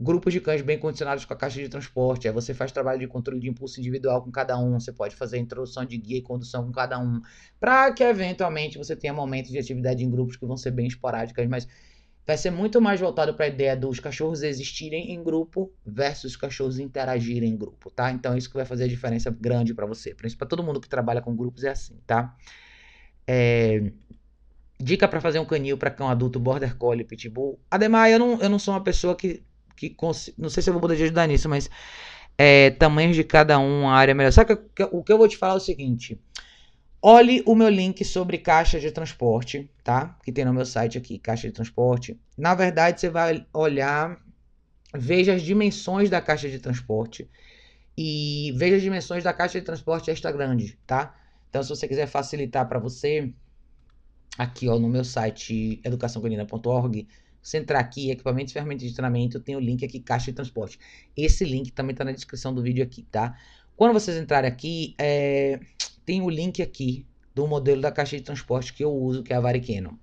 Grupos 0.00 0.32
de 0.32 0.40
cães 0.40 0.62
bem 0.62 0.78
condicionados 0.78 1.26
com 1.26 1.34
a 1.34 1.36
caixa 1.36 1.60
de 1.60 1.68
transporte. 1.68 2.26
Aí 2.26 2.32
você 2.32 2.54
faz 2.54 2.72
trabalho 2.72 2.98
de 2.98 3.06
controle 3.06 3.38
de 3.38 3.48
impulso 3.50 3.78
individual 3.78 4.22
com 4.22 4.30
cada 4.30 4.58
um. 4.58 4.80
Você 4.80 4.90
pode 4.90 5.14
fazer 5.14 5.36
introdução 5.36 5.84
de 5.84 5.98
guia 5.98 6.16
e 6.16 6.22
condução 6.22 6.64
com 6.64 6.72
cada 6.72 6.98
um. 6.98 7.20
Para 7.60 7.92
que 7.92 8.02
eventualmente 8.02 8.78
você 8.78 8.96
tenha 8.96 9.12
momentos 9.12 9.50
de 9.50 9.58
atividade 9.58 10.02
em 10.02 10.10
grupos 10.10 10.36
que 10.36 10.46
vão 10.46 10.56
ser 10.56 10.70
bem 10.70 10.86
esporádicas, 10.86 11.46
mas 11.46 11.68
vai 12.26 12.38
ser 12.38 12.50
muito 12.50 12.80
mais 12.80 12.98
voltado 12.98 13.34
para 13.34 13.44
a 13.44 13.48
ideia 13.48 13.76
dos 13.76 14.00
cachorros 14.00 14.42
existirem 14.42 15.12
em 15.12 15.22
grupo 15.22 15.70
versus 15.84 16.32
os 16.32 16.36
cachorros 16.36 16.78
interagirem 16.78 17.50
em 17.50 17.56
grupo, 17.56 17.90
tá? 17.90 18.10
Então 18.10 18.34
isso 18.36 18.48
que 18.48 18.56
vai 18.56 18.64
fazer 18.64 18.84
a 18.84 18.88
diferença 18.88 19.30
grande 19.30 19.74
para 19.74 19.84
você. 19.84 20.14
Para 20.14 20.48
todo 20.48 20.62
mundo 20.62 20.80
que 20.80 20.88
trabalha 20.88 21.20
com 21.20 21.36
grupos 21.36 21.62
é 21.64 21.70
assim, 21.70 21.98
tá? 22.06 22.34
É... 23.26 23.92
Dica 24.78 25.06
para 25.06 25.20
fazer 25.20 25.38
um 25.38 25.44
canil 25.44 25.76
para 25.76 25.90
cão 25.90 26.08
adulto 26.08 26.40
Border 26.40 26.74
Collie 26.78 27.04
Pitbull. 27.04 27.60
Ademais, 27.70 28.14
eu 28.14 28.18
não, 28.18 28.40
eu 28.40 28.48
não 28.48 28.58
sou 28.58 28.72
uma 28.72 28.82
pessoa 28.82 29.14
que 29.14 29.42
que 29.88 29.96
não 30.36 30.50
sei 30.50 30.62
se 30.62 30.68
eu 30.68 30.74
vou 30.74 30.80
poder 30.80 30.94
ajudar 30.94 31.26
nisso, 31.26 31.48
mas 31.48 31.70
é, 32.36 32.70
tamanhos 32.70 33.16
de 33.16 33.24
cada 33.24 33.58
um, 33.58 33.88
a 33.88 33.94
área 33.94 34.14
melhor. 34.14 34.32
Sabe 34.32 34.56
que, 34.74 34.82
o 34.84 35.02
que 35.02 35.12
eu 35.12 35.18
vou 35.18 35.28
te 35.28 35.36
falar 35.36 35.54
é 35.54 35.56
o 35.56 35.60
seguinte: 35.60 36.20
olhe 37.02 37.42
o 37.46 37.54
meu 37.54 37.68
link 37.68 38.04
sobre 38.04 38.38
caixa 38.38 38.80
de 38.80 38.90
transporte, 38.90 39.70
tá? 39.84 40.18
Que 40.24 40.32
tem 40.32 40.44
no 40.44 40.52
meu 40.52 40.64
site 40.64 40.98
aqui, 40.98 41.18
caixa 41.18 41.48
de 41.48 41.54
transporte. 41.54 42.18
Na 42.36 42.54
verdade, 42.54 43.00
você 43.00 43.10
vai 43.10 43.46
olhar, 43.52 44.18
veja 44.94 45.34
as 45.34 45.42
dimensões 45.42 46.08
da 46.08 46.20
caixa 46.20 46.48
de 46.48 46.58
transporte 46.58 47.28
e 47.96 48.52
veja 48.56 48.76
as 48.76 48.82
dimensões 48.82 49.22
da 49.22 49.32
caixa 49.32 49.60
de 49.60 49.66
transporte 49.66 50.10
extra 50.10 50.32
grande, 50.32 50.78
tá? 50.86 51.14
Então, 51.50 51.62
se 51.62 51.68
você 51.68 51.86
quiser 51.86 52.06
facilitar 52.06 52.66
para 52.68 52.78
você, 52.78 53.32
aqui 54.38 54.68
ó, 54.68 54.78
no 54.78 54.88
meu 54.88 55.04
site 55.04 55.80
educaçãocanina.org, 55.84 57.06
você 57.42 57.58
entrar 57.58 57.80
aqui, 57.80 58.10
equipamentos 58.10 58.50
e 58.50 58.54
ferramentas 58.54 58.88
de 58.88 58.94
treinamento, 58.94 59.40
tem 59.40 59.56
o 59.56 59.60
link 59.60 59.84
aqui, 59.84 60.00
caixa 60.00 60.26
de 60.26 60.34
transporte. 60.34 60.78
Esse 61.16 61.44
link 61.44 61.72
também 61.72 61.92
está 61.92 62.04
na 62.04 62.12
descrição 62.12 62.54
do 62.54 62.62
vídeo 62.62 62.84
aqui, 62.84 63.02
tá? 63.10 63.36
Quando 63.76 63.92
vocês 63.92 64.16
entrarem 64.16 64.50
aqui, 64.50 64.94
é, 64.98 65.58
tem 66.04 66.20
o 66.20 66.28
link 66.28 66.60
aqui 66.60 67.06
do 67.34 67.46
modelo 67.46 67.80
da 67.80 67.90
caixa 67.90 68.16
de 68.16 68.22
transporte 68.22 68.74
que 68.74 68.84
eu 68.84 68.92
uso, 68.92 69.22
que 69.22 69.32
é 69.32 69.36
a 69.36 69.40
Variceno. 69.40 69.98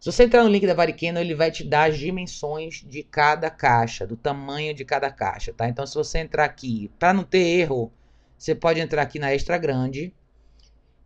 Se 0.00 0.10
você 0.12 0.24
entrar 0.24 0.44
no 0.44 0.48
link 0.48 0.66
da 0.66 0.74
Variceno, 0.74 1.18
ele 1.18 1.34
vai 1.34 1.50
te 1.50 1.64
dar 1.64 1.90
as 1.90 1.98
dimensões 1.98 2.84
de 2.86 3.02
cada 3.02 3.50
caixa, 3.50 4.06
do 4.06 4.16
tamanho 4.16 4.72
de 4.72 4.84
cada 4.84 5.10
caixa, 5.10 5.52
tá? 5.52 5.68
Então, 5.68 5.84
se 5.84 5.94
você 5.94 6.18
entrar 6.18 6.44
aqui, 6.44 6.90
para 6.98 7.12
não 7.12 7.24
ter 7.24 7.40
erro, 7.60 7.92
você 8.38 8.54
pode 8.54 8.78
entrar 8.80 9.02
aqui 9.02 9.18
na 9.18 9.34
extra 9.34 9.58
grande 9.58 10.14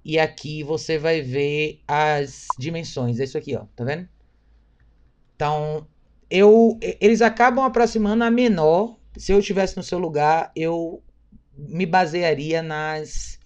e 0.05 0.19
aqui 0.19 0.63
você 0.63 0.99
vai 0.99 1.23
ver 1.23 1.81
as 1.89 2.47
dimensões. 2.59 3.19
É 3.19 3.25
isso 3.25 3.39
aqui, 3.39 3.57
ó, 3.57 3.65
tá 3.75 3.83
vendo? 3.83 4.07
Então, 5.43 5.89
eu, 6.31 6.79
eles 7.01 7.21
acabam 7.21 7.65
aproximando 7.65 8.23
a 8.23 8.31
menor. 8.31 8.97
Se 9.17 9.33
eu 9.33 9.41
estivesse 9.41 9.77
no 9.77 9.83
seu 9.83 9.99
lugar, 9.99 10.53
eu 10.55 11.03
me 11.59 11.85
basearia 11.85 12.63
nas, 12.63 13.41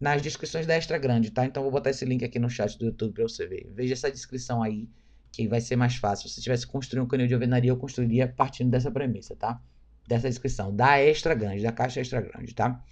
nas 0.00 0.22
descrições 0.22 0.66
da 0.66 0.74
Extra 0.74 0.96
Grande, 0.96 1.30
tá? 1.30 1.44
Então, 1.44 1.62
vou 1.62 1.70
botar 1.70 1.90
esse 1.90 2.02
link 2.06 2.24
aqui 2.24 2.38
no 2.38 2.48
chat 2.48 2.78
do 2.78 2.86
YouTube 2.86 3.12
para 3.12 3.24
você 3.24 3.46
ver. 3.46 3.70
Veja 3.74 3.92
essa 3.92 4.10
descrição 4.10 4.62
aí, 4.62 4.88
que 5.30 5.46
vai 5.46 5.60
ser 5.60 5.76
mais 5.76 5.96
fácil. 5.96 6.30
Se 6.30 6.40
tivesse 6.40 6.66
construído 6.66 7.04
um 7.04 7.06
canil 7.06 7.26
de 7.26 7.34
alvenaria, 7.34 7.70
eu 7.70 7.76
construiria 7.76 8.26
partindo 8.26 8.70
dessa 8.70 8.90
premissa, 8.90 9.36
tá? 9.36 9.60
Dessa 10.08 10.30
descrição, 10.30 10.74
da 10.74 10.98
Extra 10.98 11.34
Grande, 11.34 11.62
da 11.62 11.72
caixa 11.72 12.00
Extra 12.00 12.22
Grande, 12.22 12.54
tá? 12.54 12.82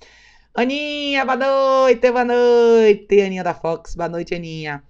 Aninha, 0.55 1.25
boa 1.25 1.39
noite, 1.39 2.11
boa 2.11 2.25
noite, 2.25 3.19
Aninha 3.19 3.43
da 3.43 3.55
Fox, 3.55 3.95
boa 3.95 4.11
noite, 4.11 4.35
Aninha. 4.35 4.83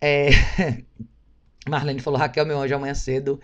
É... 0.00 0.28
Marlene 1.68 2.00
falou, 2.00 2.18
Raquel, 2.18 2.46
meu 2.46 2.60
anjo, 2.60 2.74
amanhã 2.74 2.94
cedo. 2.94 3.40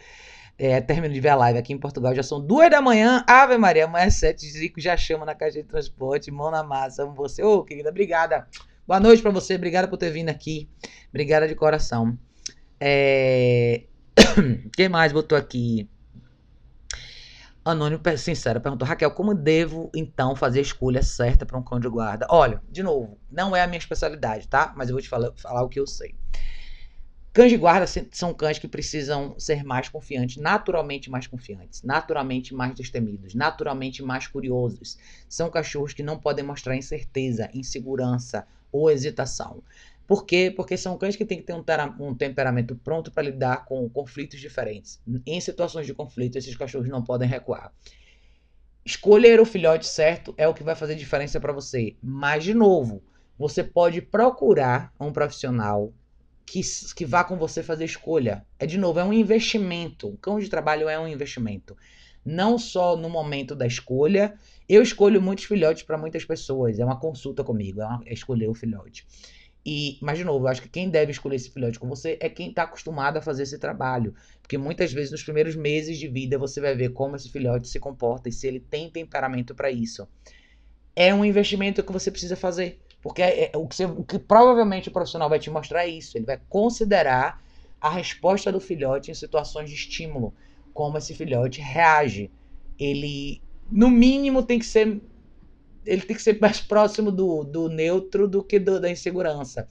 É, 0.59 0.81
termino 0.81 1.13
de 1.13 1.21
ver 1.21 1.31
a 1.31 1.35
live 1.35 1.59
aqui 1.59 1.73
em 1.73 1.79
Portugal. 1.79 2.15
Já 2.15 2.23
são 2.23 2.41
duas 2.41 2.71
da 2.71 2.81
manhã. 2.81 3.25
Ave 3.27 3.59
Maria, 3.59 3.85
amanhã 3.85 4.07
é 4.07 4.11
sete. 4.11 4.47
Zico 4.47 4.81
já 4.81 4.97
chama 4.97 5.25
na 5.25 5.35
caixa 5.35 5.63
de 5.63 5.69
transporte. 5.69 6.31
Mão 6.31 6.51
na 6.51 6.63
massa. 6.63 7.03
Amo 7.03 7.15
você. 7.15 7.43
Ô, 7.43 7.65
querida, 7.65 7.91
obrigada. 7.91 8.47
Boa 8.87 9.01
noite 9.01 9.23
para 9.23 9.33
você. 9.33 9.57
Obrigada 9.57 9.89
por 9.89 9.97
ter 9.97 10.11
vindo 10.11 10.29
aqui. 10.29 10.71
Obrigada 11.09 11.49
de 11.49 11.55
coração. 11.55 12.17
É... 12.79 13.85
Quem 14.77 14.89
mais 14.89 15.13
botou 15.13 15.37
aqui? 15.37 15.89
Anônimo 17.65 18.01
Sincero 18.17 18.61
perguntou: 18.61 18.87
Raquel, 18.87 19.11
como 19.13 19.35
devo 19.35 19.91
então 19.95 20.35
fazer 20.35 20.59
a 20.59 20.63
escolha 20.63 21.03
certa 21.03 21.47
para 21.47 21.57
um 21.57 21.63
cão 21.63 21.79
de 21.79 21.89
guarda? 21.89 22.27
Olha, 22.29 22.61
de 22.69 22.83
novo, 22.83 23.19
não 23.31 23.55
é 23.55 23.63
a 23.63 23.67
minha 23.67 23.79
especialidade, 23.79 24.49
tá? 24.49 24.73
Mas 24.77 24.89
eu 24.89 24.95
vou 24.95 25.03
te 25.03 25.09
falar, 25.09 25.31
falar 25.37 25.63
o 25.63 25.69
que 25.69 25.79
eu 25.79 25.87
sei. 25.87 26.15
Cães 27.35 27.51
de 27.51 27.57
guarda 27.57 27.87
são 28.11 28.35
cães 28.35 28.59
que 28.59 28.69
precisam 28.69 29.35
ser 29.39 29.65
mais 29.65 29.89
confiantes, 29.89 30.37
naturalmente 30.37 31.11
mais 31.11 31.27
confiantes, 31.27 31.83
naturalmente 31.83 32.55
mais 32.55 32.75
destemidos, 32.75 33.35
naturalmente 33.35 34.03
mais 34.03 34.27
curiosos. 34.27 34.99
São 35.31 35.49
cachorros 35.49 35.95
que 35.95 36.03
não 36.03 36.19
podem 36.19 36.45
mostrar 36.45 36.77
incerteza, 36.77 37.49
insegurança 37.55 38.47
ou 38.71 38.91
hesitação. 38.91 39.63
Por 40.07 40.27
quê? 40.27 40.53
Porque 40.55 40.77
são 40.77 40.99
cães 40.99 41.17
que 41.17 41.25
têm 41.25 41.39
que 41.39 41.45
ter 41.45 41.55
um, 41.55 41.65
um 42.01 42.15
temperamento 42.15 42.77
pronto 42.77 43.11
para 43.11 43.23
lidar 43.23 43.65
com 43.65 43.89
conflitos 43.89 44.39
diferentes. 44.39 45.01
Em 45.25 45.41
situações 45.41 45.87
de 45.87 45.95
conflito, 45.95 46.37
esses 46.37 46.55
cachorros 46.55 46.91
não 46.91 47.03
podem 47.03 47.27
recuar. 47.27 47.73
Escolher 48.85 49.41
o 49.41 49.47
filhote 49.47 49.87
certo 49.87 50.35
é 50.37 50.47
o 50.47 50.53
que 50.53 50.63
vai 50.63 50.75
fazer 50.75 50.97
diferença 50.97 51.41
para 51.41 51.55
você. 51.55 51.97
Mas, 52.03 52.45
de 52.45 52.53
novo, 52.53 53.03
você 53.39 53.65
pode 53.65 54.03
procurar 54.03 54.93
um 55.01 55.11
profissional 55.11 55.95
que, 56.47 56.61
que 56.95 57.05
vá 57.05 57.25
com 57.25 57.37
você 57.37 57.63
fazer 57.63 57.85
escolha. 57.85 58.45
É 58.59 58.67
de 58.67 58.79
novo, 58.79 58.99
é 58.99 59.05
um 59.05 59.13
investimento. 59.13 60.09
O 60.09 60.17
cão 60.17 60.39
de 60.39 60.49
trabalho 60.49 60.89
é 60.89 60.99
um 60.99 61.09
investimento. 61.09 61.77
Não 62.25 62.59
só 62.59 62.97
no 62.97 63.09
momento 63.09 63.55
da 63.55 63.67
escolha. 63.67 64.35
Eu 64.69 64.83
escolho 64.83 65.21
muitos 65.21 65.45
filhotes 65.45 65.83
para 65.83 65.99
muitas 65.99 66.25
pessoas. 66.25 66.79
É 66.79 66.85
uma 66.85 66.99
consulta 66.99 67.43
comigo, 67.43 67.81
é, 67.81 67.87
uma, 67.87 68.03
é 68.07 68.13
escolher 68.13 68.49
o 68.49 68.55
filhote. 68.55 69.07
E, 69.65 69.97
mas, 70.01 70.19
de 70.19 70.25
novo, 70.25 70.45
eu 70.45 70.49
acho 70.49 70.63
que 70.63 70.69
quem 70.69 70.91
deve 70.91 71.13
escolher 71.13 71.37
esse 71.37 71.51
filhote 71.51 71.79
com 71.79 71.89
você 71.89 72.19
é 72.21 72.29
quem 72.29 72.49
está 72.49 72.65
acostumado 72.65 73.17
a 73.17 73.23
fazer 73.23 73.45
esse 73.45 73.59
trabalho. 73.59 74.15
Porque 74.41 74.59
muitas 74.59 74.93
vezes, 74.93 75.13
nos 75.13 75.23
primeiros 75.23 75.55
meses 75.55 75.99
de 75.99 76.09
vida, 76.09 76.37
você 76.37 76.61
vai 76.61 76.75
ver 76.75 76.91
como 76.91 77.15
esse 77.15 77.31
filhote 77.31 77.69
se 77.69 77.79
comporta 77.79 78.29
e 78.29 78.33
se 78.33 78.47
ele 78.47 78.59
tem 78.59 78.91
temperamento 78.91 79.55
para 79.55 79.71
isso. 79.71 80.07
É 80.97 81.15
um 81.15 81.25
investimento 81.25 81.83
que 81.83 81.93
você 81.93 82.11
precisa 82.11 82.37
fazer. 82.37 82.81
Porque 83.03 83.21
é, 83.21 83.51
é, 83.53 83.59
o, 83.59 83.67
que 83.67 83.75
você, 83.75 83.85
o 83.85 84.05
que 84.05 84.19
provavelmente 84.19 84.89
o 84.89 84.93
profissional 84.93 85.29
vai 85.29 85.41
te 85.41 85.51
mostrar 85.51 85.85
é 85.85 85.89
isso. 85.89 86.17
Ele 86.17 86.25
vai 86.25 86.41
considerar 86.49 87.43
a 87.81 87.91
resposta 87.91 88.53
do 88.53 88.61
filhote 88.61 89.11
em 89.11 89.15
situações 89.15 89.69
de 89.69 89.75
estímulo, 89.75 90.33
como 90.73 90.97
esse 90.97 91.13
filhote 91.13 91.61
reage. 91.61 92.31
Ele, 92.79 93.43
no 93.71 93.91
mínimo, 93.91 94.45
tem 94.45 94.59
que 94.59 94.65
ser. 94.65 95.01
Ele 95.85 96.03
tem 96.03 96.15
que 96.15 96.23
ser 96.23 96.39
mais 96.41 96.61
próximo 96.61 97.11
do, 97.11 97.43
do 97.43 97.69
neutro 97.69 98.29
do 98.29 98.43
que 98.43 98.61
do, 98.61 98.81
da 98.81 98.89
insegurança. 98.89 99.67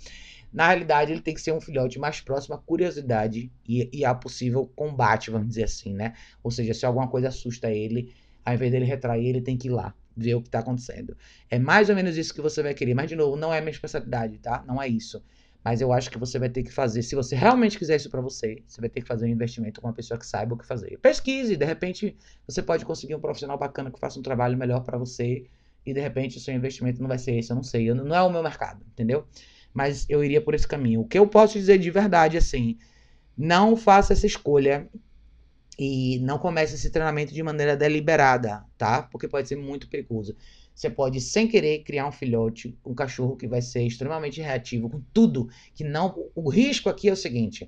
Na 0.52 0.68
realidade, 0.68 1.14
ele 1.14 1.22
tem 1.22 1.34
que 1.34 1.40
ser 1.40 1.54
um 1.54 1.62
filhote 1.62 1.98
mais 1.98 2.20
próximo 2.20 2.56
à 2.56 2.58
curiosidade 2.58 3.50
e, 3.66 3.90
e 3.94 4.04
a 4.04 4.14
possível 4.14 4.70
combate, 4.76 5.32
vamos 5.32 5.48
dizer 5.48 5.64
assim, 5.64 5.94
né? 5.94 6.14
Ou 6.44 6.52
seja, 6.52 6.74
se 6.74 6.86
alguma 6.86 7.08
coisa 7.08 7.30
assusta 7.30 7.72
ele, 7.72 8.14
ao 8.44 8.54
invés 8.54 8.70
dele 8.70 8.84
retrair, 8.84 9.26
ele 9.26 9.40
tem 9.40 9.58
que 9.58 9.70
ir 9.70 9.72
lá 9.72 9.96
ver 10.22 10.36
o 10.36 10.42
que 10.42 10.48
está 10.48 10.60
acontecendo. 10.60 11.18
É 11.50 11.60
mais 11.60 11.90
ou 11.90 11.96
menos 11.96 12.16
isso 12.18 12.34
que 12.34 12.42
você 12.42 12.64
vai 12.64 12.74
querer. 12.74 12.94
Mas, 12.94 13.10
de 13.10 13.16
novo, 13.16 13.36
não 13.36 13.54
é 13.54 13.60
minha 13.60 13.72
especialidade, 13.72 14.38
tá? 14.38 14.64
Não 14.66 14.82
é 14.82 14.88
isso. 14.88 15.22
Mas 15.64 15.80
eu 15.80 15.94
acho 15.94 16.10
que 16.10 16.18
você 16.18 16.40
vai 16.40 16.50
ter 16.50 16.64
que 16.64 16.72
fazer, 16.72 17.04
se 17.04 17.14
você 17.14 17.36
realmente 17.36 17.78
quiser 17.78 17.96
isso 17.96 18.10
para 18.10 18.20
você, 18.20 18.64
você 18.68 18.82
vai 18.82 18.90
ter 18.90 19.02
que 19.02 19.08
fazer 19.08 19.26
um 19.26 19.30
investimento 19.30 19.80
com 19.80 19.88
uma 19.88 19.94
pessoa 19.94 20.18
que 20.18 20.26
saiba 20.26 20.56
o 20.56 20.58
que 20.58 20.66
fazer. 20.66 20.98
Pesquise, 20.98 21.56
de 21.56 21.66
repente 21.66 22.18
você 22.48 22.64
pode 22.64 22.84
conseguir 22.84 23.14
um 23.14 23.20
profissional 23.20 23.58
bacana 23.60 23.92
que 23.92 24.00
faça 24.00 24.20
um 24.20 24.24
trabalho 24.24 24.58
melhor 24.58 24.82
para 24.82 24.98
você 24.98 25.46
e 25.86 25.94
de 25.94 26.00
repente 26.00 26.38
o 26.38 26.40
seu 26.40 26.54
investimento 26.54 27.00
não 27.00 27.08
vai 27.08 27.20
ser 27.20 27.38
esse, 27.38 27.52
eu 27.52 27.56
não 27.56 27.64
sei, 27.64 27.90
eu, 27.90 27.94
não 27.94 28.16
é 28.16 28.22
o 28.24 28.32
meu 28.32 28.42
mercado, 28.42 28.84
entendeu? 28.92 29.28
Mas 29.72 30.08
eu 30.10 30.24
iria 30.24 30.42
por 30.42 30.56
esse 30.56 30.68
caminho. 30.68 31.02
O 31.02 31.08
que 31.08 31.18
eu 31.18 31.28
posso 31.28 31.54
dizer 31.54 31.78
de 31.78 31.92
verdade 31.92 32.38
assim, 32.38 32.78
não 33.38 33.78
faça 33.78 34.14
essa 34.14 34.26
escolha 34.26 34.90
e 35.84 36.20
não 36.20 36.38
comece 36.38 36.76
esse 36.76 36.92
treinamento 36.92 37.34
de 37.34 37.42
maneira 37.42 37.76
deliberada, 37.76 38.64
tá? 38.78 39.02
Porque 39.02 39.28
pode 39.28 39.48
ser 39.48 39.56
muito 39.56 39.90
perigoso. 39.90 40.36
Você 40.76 40.92
pode, 40.92 41.20
sem 41.20 41.48
querer, 41.48 41.80
criar 41.80 42.08
um 42.08 42.12
filhote, 42.12 42.78
um 42.86 42.94
cachorro 42.94 43.36
que 43.36 43.48
vai 43.48 43.64
ser 43.64 43.82
extremamente 43.82 44.40
reativo 44.40 44.88
com 44.88 45.02
tudo. 45.12 45.50
Que 45.74 45.84
não. 45.84 46.30
O 46.36 46.52
risco 46.52 46.88
aqui 46.88 47.10
é 47.10 47.14
o 47.14 47.16
seguinte: 47.16 47.68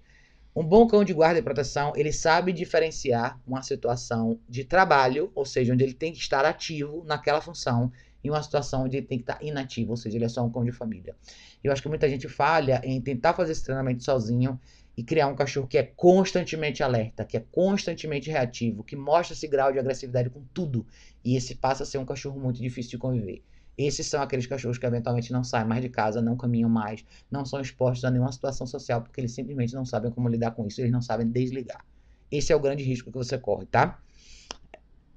um 0.55 0.63
bom 0.63 0.85
cão 0.85 1.03
de 1.03 1.11
guarda 1.11 1.39
e 1.39 1.41
proteção, 1.41 1.91
ele 1.95 2.13
sabe 2.13 2.53
diferenciar 2.53 3.41
uma 3.47 3.63
situação 3.63 4.39
de 4.47 4.63
trabalho, 4.63 5.31
ou 5.33 5.43
seja, 5.43 5.73
onde 5.73 5.83
ele 5.83 5.95
tem 5.95 6.11
que 6.11 6.19
estar 6.19 6.45
ativo 6.45 7.03
naquela 7.07 7.41
função, 7.41 7.91
e 8.23 8.29
uma 8.29 8.43
situação 8.43 8.83
onde 8.83 8.97
ele 8.97 9.07
tem 9.07 9.17
que 9.17 9.23
estar 9.23 9.43
inativo, 9.43 9.89
ou 9.89 9.97
seja, 9.97 10.17
ele 10.17 10.25
é 10.25 10.29
só 10.29 10.45
um 10.45 10.51
cão 10.51 10.63
de 10.63 10.71
família. 10.71 11.15
Eu 11.63 11.71
acho 11.71 11.81
que 11.81 11.89
muita 11.89 12.07
gente 12.07 12.29
falha 12.29 12.79
em 12.83 13.01
tentar 13.01 13.33
fazer 13.33 13.53
esse 13.53 13.63
treinamento 13.63 14.03
sozinho 14.03 14.59
e 14.95 15.03
criar 15.03 15.27
um 15.27 15.35
cachorro 15.35 15.67
que 15.67 15.77
é 15.77 15.83
constantemente 15.83 16.83
alerta, 16.83 17.25
que 17.25 17.35
é 17.35 17.39
constantemente 17.51 18.29
reativo, 18.29 18.83
que 18.83 18.95
mostra 18.95 19.33
esse 19.33 19.47
grau 19.47 19.71
de 19.71 19.79
agressividade 19.79 20.29
com 20.29 20.43
tudo. 20.53 20.85
E 21.23 21.35
esse 21.35 21.55
passa 21.55 21.83
a 21.83 21.85
ser 21.85 21.97
um 21.97 22.05
cachorro 22.05 22.39
muito 22.39 22.61
difícil 22.61 22.91
de 22.91 22.97
conviver. 22.97 23.43
Esses 23.75 24.05
são 24.05 24.21
aqueles 24.21 24.45
cachorros 24.45 24.77
que 24.77 24.85
eventualmente 24.85 25.31
não 25.31 25.43
saem 25.43 25.67
mais 25.67 25.81
de 25.81 25.89
casa, 25.89 26.21
não 26.21 26.37
caminham 26.37 26.69
mais, 26.69 27.03
não 27.29 27.43
são 27.43 27.59
expostos 27.59 28.05
a 28.05 28.11
nenhuma 28.11 28.31
situação 28.31 28.67
social, 28.67 29.01
porque 29.01 29.19
eles 29.19 29.31
simplesmente 29.31 29.73
não 29.73 29.83
sabem 29.83 30.11
como 30.11 30.29
lidar 30.29 30.51
com 30.51 30.67
isso, 30.67 30.79
eles 30.79 30.91
não 30.91 31.01
sabem 31.01 31.27
desligar. 31.27 31.83
Esse 32.31 32.53
é 32.53 32.55
o 32.55 32.59
grande 32.59 32.83
risco 32.83 33.11
que 33.11 33.17
você 33.17 33.37
corre, 33.37 33.65
tá? 33.65 33.99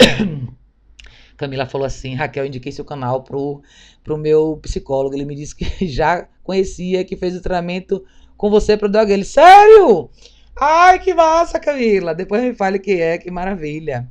Camila 1.36 1.66
falou 1.66 1.86
assim: 1.86 2.14
Raquel, 2.14 2.46
indiquei 2.46 2.72
seu 2.72 2.84
canal 2.84 3.22
pro, 3.22 3.62
pro 4.02 4.16
meu 4.16 4.58
psicólogo. 4.62 5.14
Ele 5.14 5.26
me 5.26 5.34
disse 5.34 5.54
que 5.54 5.66
já 5.86 6.26
conhecia, 6.42 7.04
que 7.04 7.16
fez 7.16 7.36
o 7.36 7.42
treinamento 7.42 8.02
com 8.36 8.50
você 8.50 8.76
pro 8.76 8.88
Dog. 8.88 9.10
Ele, 9.10 9.24
sério? 9.24 10.10
Ai, 10.58 10.98
que 10.98 11.12
massa, 11.14 11.60
Camila. 11.60 12.14
Depois 12.14 12.42
me 12.42 12.54
fale 12.54 12.78
que 12.78 12.92
é, 12.92 13.18
que 13.18 13.30
maravilha. 13.30 14.08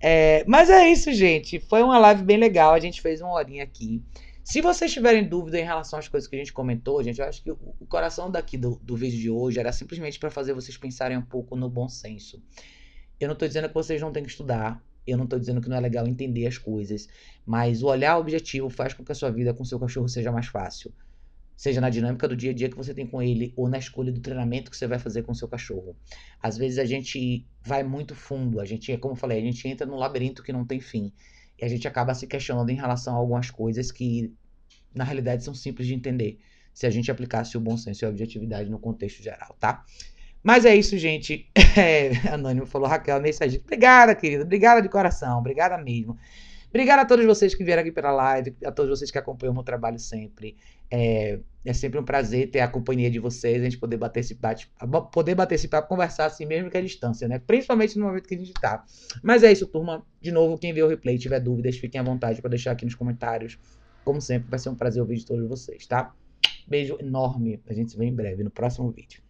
É, 0.00 0.44
mas 0.46 0.70
é 0.70 0.88
isso, 0.88 1.12
gente. 1.12 1.60
Foi 1.60 1.82
uma 1.82 1.98
live 1.98 2.22
bem 2.22 2.36
legal. 2.36 2.72
A 2.72 2.80
gente 2.80 3.00
fez 3.00 3.20
uma 3.20 3.32
horinha 3.32 3.64
aqui. 3.64 4.02
Se 4.44 4.62
vocês 4.62 4.92
tiverem 4.92 5.28
dúvida 5.28 5.60
em 5.60 5.64
relação 5.64 5.98
às 5.98 6.08
coisas 6.08 6.28
que 6.28 6.34
a 6.34 6.38
gente 6.38 6.54
comentou, 6.54 7.02
gente, 7.02 7.20
eu 7.20 7.26
acho 7.26 7.42
que 7.42 7.50
o, 7.50 7.86
coração 7.86 8.30
daqui 8.30 8.56
do, 8.56 8.80
do 8.82 8.96
vídeo 8.96 9.18
de 9.18 9.30
hoje 9.30 9.60
era 9.60 9.70
simplesmente 9.72 10.18
para 10.18 10.30
fazer 10.30 10.54
vocês 10.54 10.76
pensarem 10.76 11.18
um 11.18 11.22
pouco 11.22 11.54
no 11.54 11.68
bom 11.68 11.88
senso. 11.88 12.42
Eu 13.20 13.28
não 13.28 13.34
tô 13.34 13.46
dizendo 13.46 13.68
que 13.68 13.74
vocês 13.74 14.00
não 14.00 14.10
têm 14.10 14.22
que 14.22 14.30
estudar. 14.30 14.82
Eu 15.06 15.16
não 15.16 15.24
estou 15.24 15.38
dizendo 15.38 15.60
que 15.60 15.68
não 15.68 15.76
é 15.76 15.80
legal 15.80 16.06
entender 16.06 16.46
as 16.46 16.58
coisas, 16.58 17.08
mas 17.44 17.82
o 17.82 17.86
olhar 17.86 18.18
objetivo 18.18 18.68
faz 18.68 18.94
com 18.94 19.04
que 19.04 19.12
a 19.12 19.14
sua 19.14 19.30
vida 19.30 19.54
com 19.54 19.64
seu 19.64 19.78
cachorro 19.78 20.08
seja 20.08 20.32
mais 20.32 20.46
fácil. 20.46 20.92
Seja 21.58 21.80
na 21.80 21.90
dinâmica 21.90 22.28
do 22.28 22.36
dia 22.36 22.52
a 22.52 22.54
dia 22.54 22.68
que 22.68 22.76
você 22.76 22.94
tem 22.94 23.04
com 23.04 23.20
ele 23.20 23.52
ou 23.56 23.68
na 23.68 23.78
escolha 23.78 24.12
do 24.12 24.20
treinamento 24.20 24.70
que 24.70 24.76
você 24.76 24.86
vai 24.86 24.96
fazer 24.96 25.24
com 25.24 25.34
seu 25.34 25.48
cachorro. 25.48 25.96
Às 26.40 26.56
vezes 26.56 26.78
a 26.78 26.84
gente 26.84 27.44
vai 27.60 27.82
muito 27.82 28.14
fundo, 28.14 28.60
a 28.60 28.64
gente, 28.64 28.96
como 28.98 29.14
eu 29.14 29.16
falei, 29.16 29.40
a 29.40 29.42
gente 29.42 29.66
entra 29.66 29.84
num 29.84 29.96
labirinto 29.96 30.40
que 30.40 30.52
não 30.52 30.64
tem 30.64 30.78
fim. 30.78 31.12
E 31.60 31.64
a 31.64 31.68
gente 31.68 31.88
acaba 31.88 32.14
se 32.14 32.28
questionando 32.28 32.70
em 32.70 32.76
relação 32.76 33.16
a 33.16 33.18
algumas 33.18 33.50
coisas 33.50 33.90
que, 33.90 34.32
na 34.94 35.02
realidade, 35.02 35.42
são 35.42 35.52
simples 35.52 35.88
de 35.88 35.94
entender 35.94 36.38
se 36.72 36.86
a 36.86 36.90
gente 36.90 37.10
aplicasse 37.10 37.56
o 37.56 37.60
bom 37.60 37.76
senso 37.76 38.04
e 38.04 38.06
a 38.06 38.08
objetividade 38.08 38.70
no 38.70 38.78
contexto 38.78 39.20
geral, 39.20 39.56
tá? 39.58 39.84
Mas 40.44 40.64
é 40.64 40.76
isso, 40.76 40.96
gente. 40.96 41.50
É, 41.76 42.10
Anônimo 42.32 42.66
falou, 42.66 42.88
Raquel, 42.88 43.20
mensagem. 43.20 43.60
Obrigada, 43.60 44.12
querida. 44.14 44.42
Obrigada 44.42 44.82
de 44.82 44.88
coração. 44.88 45.38
Obrigada 45.38 45.78
mesmo. 45.78 46.18
Obrigada 46.68 47.02
a 47.02 47.04
todos 47.04 47.24
vocês 47.24 47.54
que 47.54 47.64
vieram 47.64 47.80
aqui 47.80 47.90
pela 47.90 48.10
live, 48.10 48.54
a 48.64 48.70
todos 48.70 48.98
vocês 48.98 49.10
que 49.10 49.18
acompanham 49.18 49.52
o 49.52 49.54
meu 49.54 49.64
trabalho 49.64 49.98
sempre. 49.98 50.56
É, 50.90 51.38
é 51.64 51.72
sempre 51.72 51.98
um 51.98 52.04
prazer 52.04 52.50
ter 52.50 52.60
a 52.60 52.68
companhia 52.68 53.10
de 53.10 53.18
vocês, 53.18 53.60
a 53.60 53.64
gente 53.64 53.78
poder 53.78 53.96
bater 53.96 54.20
esse 54.20 54.34
bate, 54.34 54.70
poder 55.12 55.34
bater 55.34 55.54
esse 55.54 55.68
papo, 55.68 55.88
conversar 55.88 56.26
assim 56.26 56.46
mesmo 56.46 56.70
que 56.70 56.76
a 56.76 56.80
distância, 56.80 57.26
né? 57.28 57.38
Principalmente 57.38 57.98
no 57.98 58.06
momento 58.06 58.28
que 58.28 58.34
a 58.34 58.38
gente 58.38 58.52
tá. 58.54 58.84
Mas 59.22 59.42
é 59.42 59.52
isso, 59.52 59.66
turma. 59.66 60.04
De 60.20 60.30
novo, 60.30 60.58
quem 60.58 60.72
vê 60.72 60.82
o 60.82 60.88
replay 60.88 61.18
tiver 61.18 61.40
dúvidas, 61.40 61.76
fiquem 61.76 62.00
à 62.00 62.04
vontade 62.04 62.40
para 62.40 62.50
deixar 62.50 62.72
aqui 62.72 62.84
nos 62.84 62.94
comentários. 62.94 63.58
Como 64.04 64.20
sempre, 64.20 64.48
vai 64.50 64.58
ser 64.58 64.70
um 64.70 64.74
prazer 64.74 65.02
ouvir 65.02 65.16
de 65.16 65.26
todos 65.26 65.46
vocês, 65.48 65.86
tá? 65.86 66.14
Beijo 66.66 66.96
enorme. 67.00 67.60
A 67.66 67.72
gente 67.72 67.90
se 67.90 67.98
vê 67.98 68.06
em 68.06 68.14
breve 68.14 68.42
no 68.42 68.50
próximo 68.50 68.90
vídeo. 68.90 69.27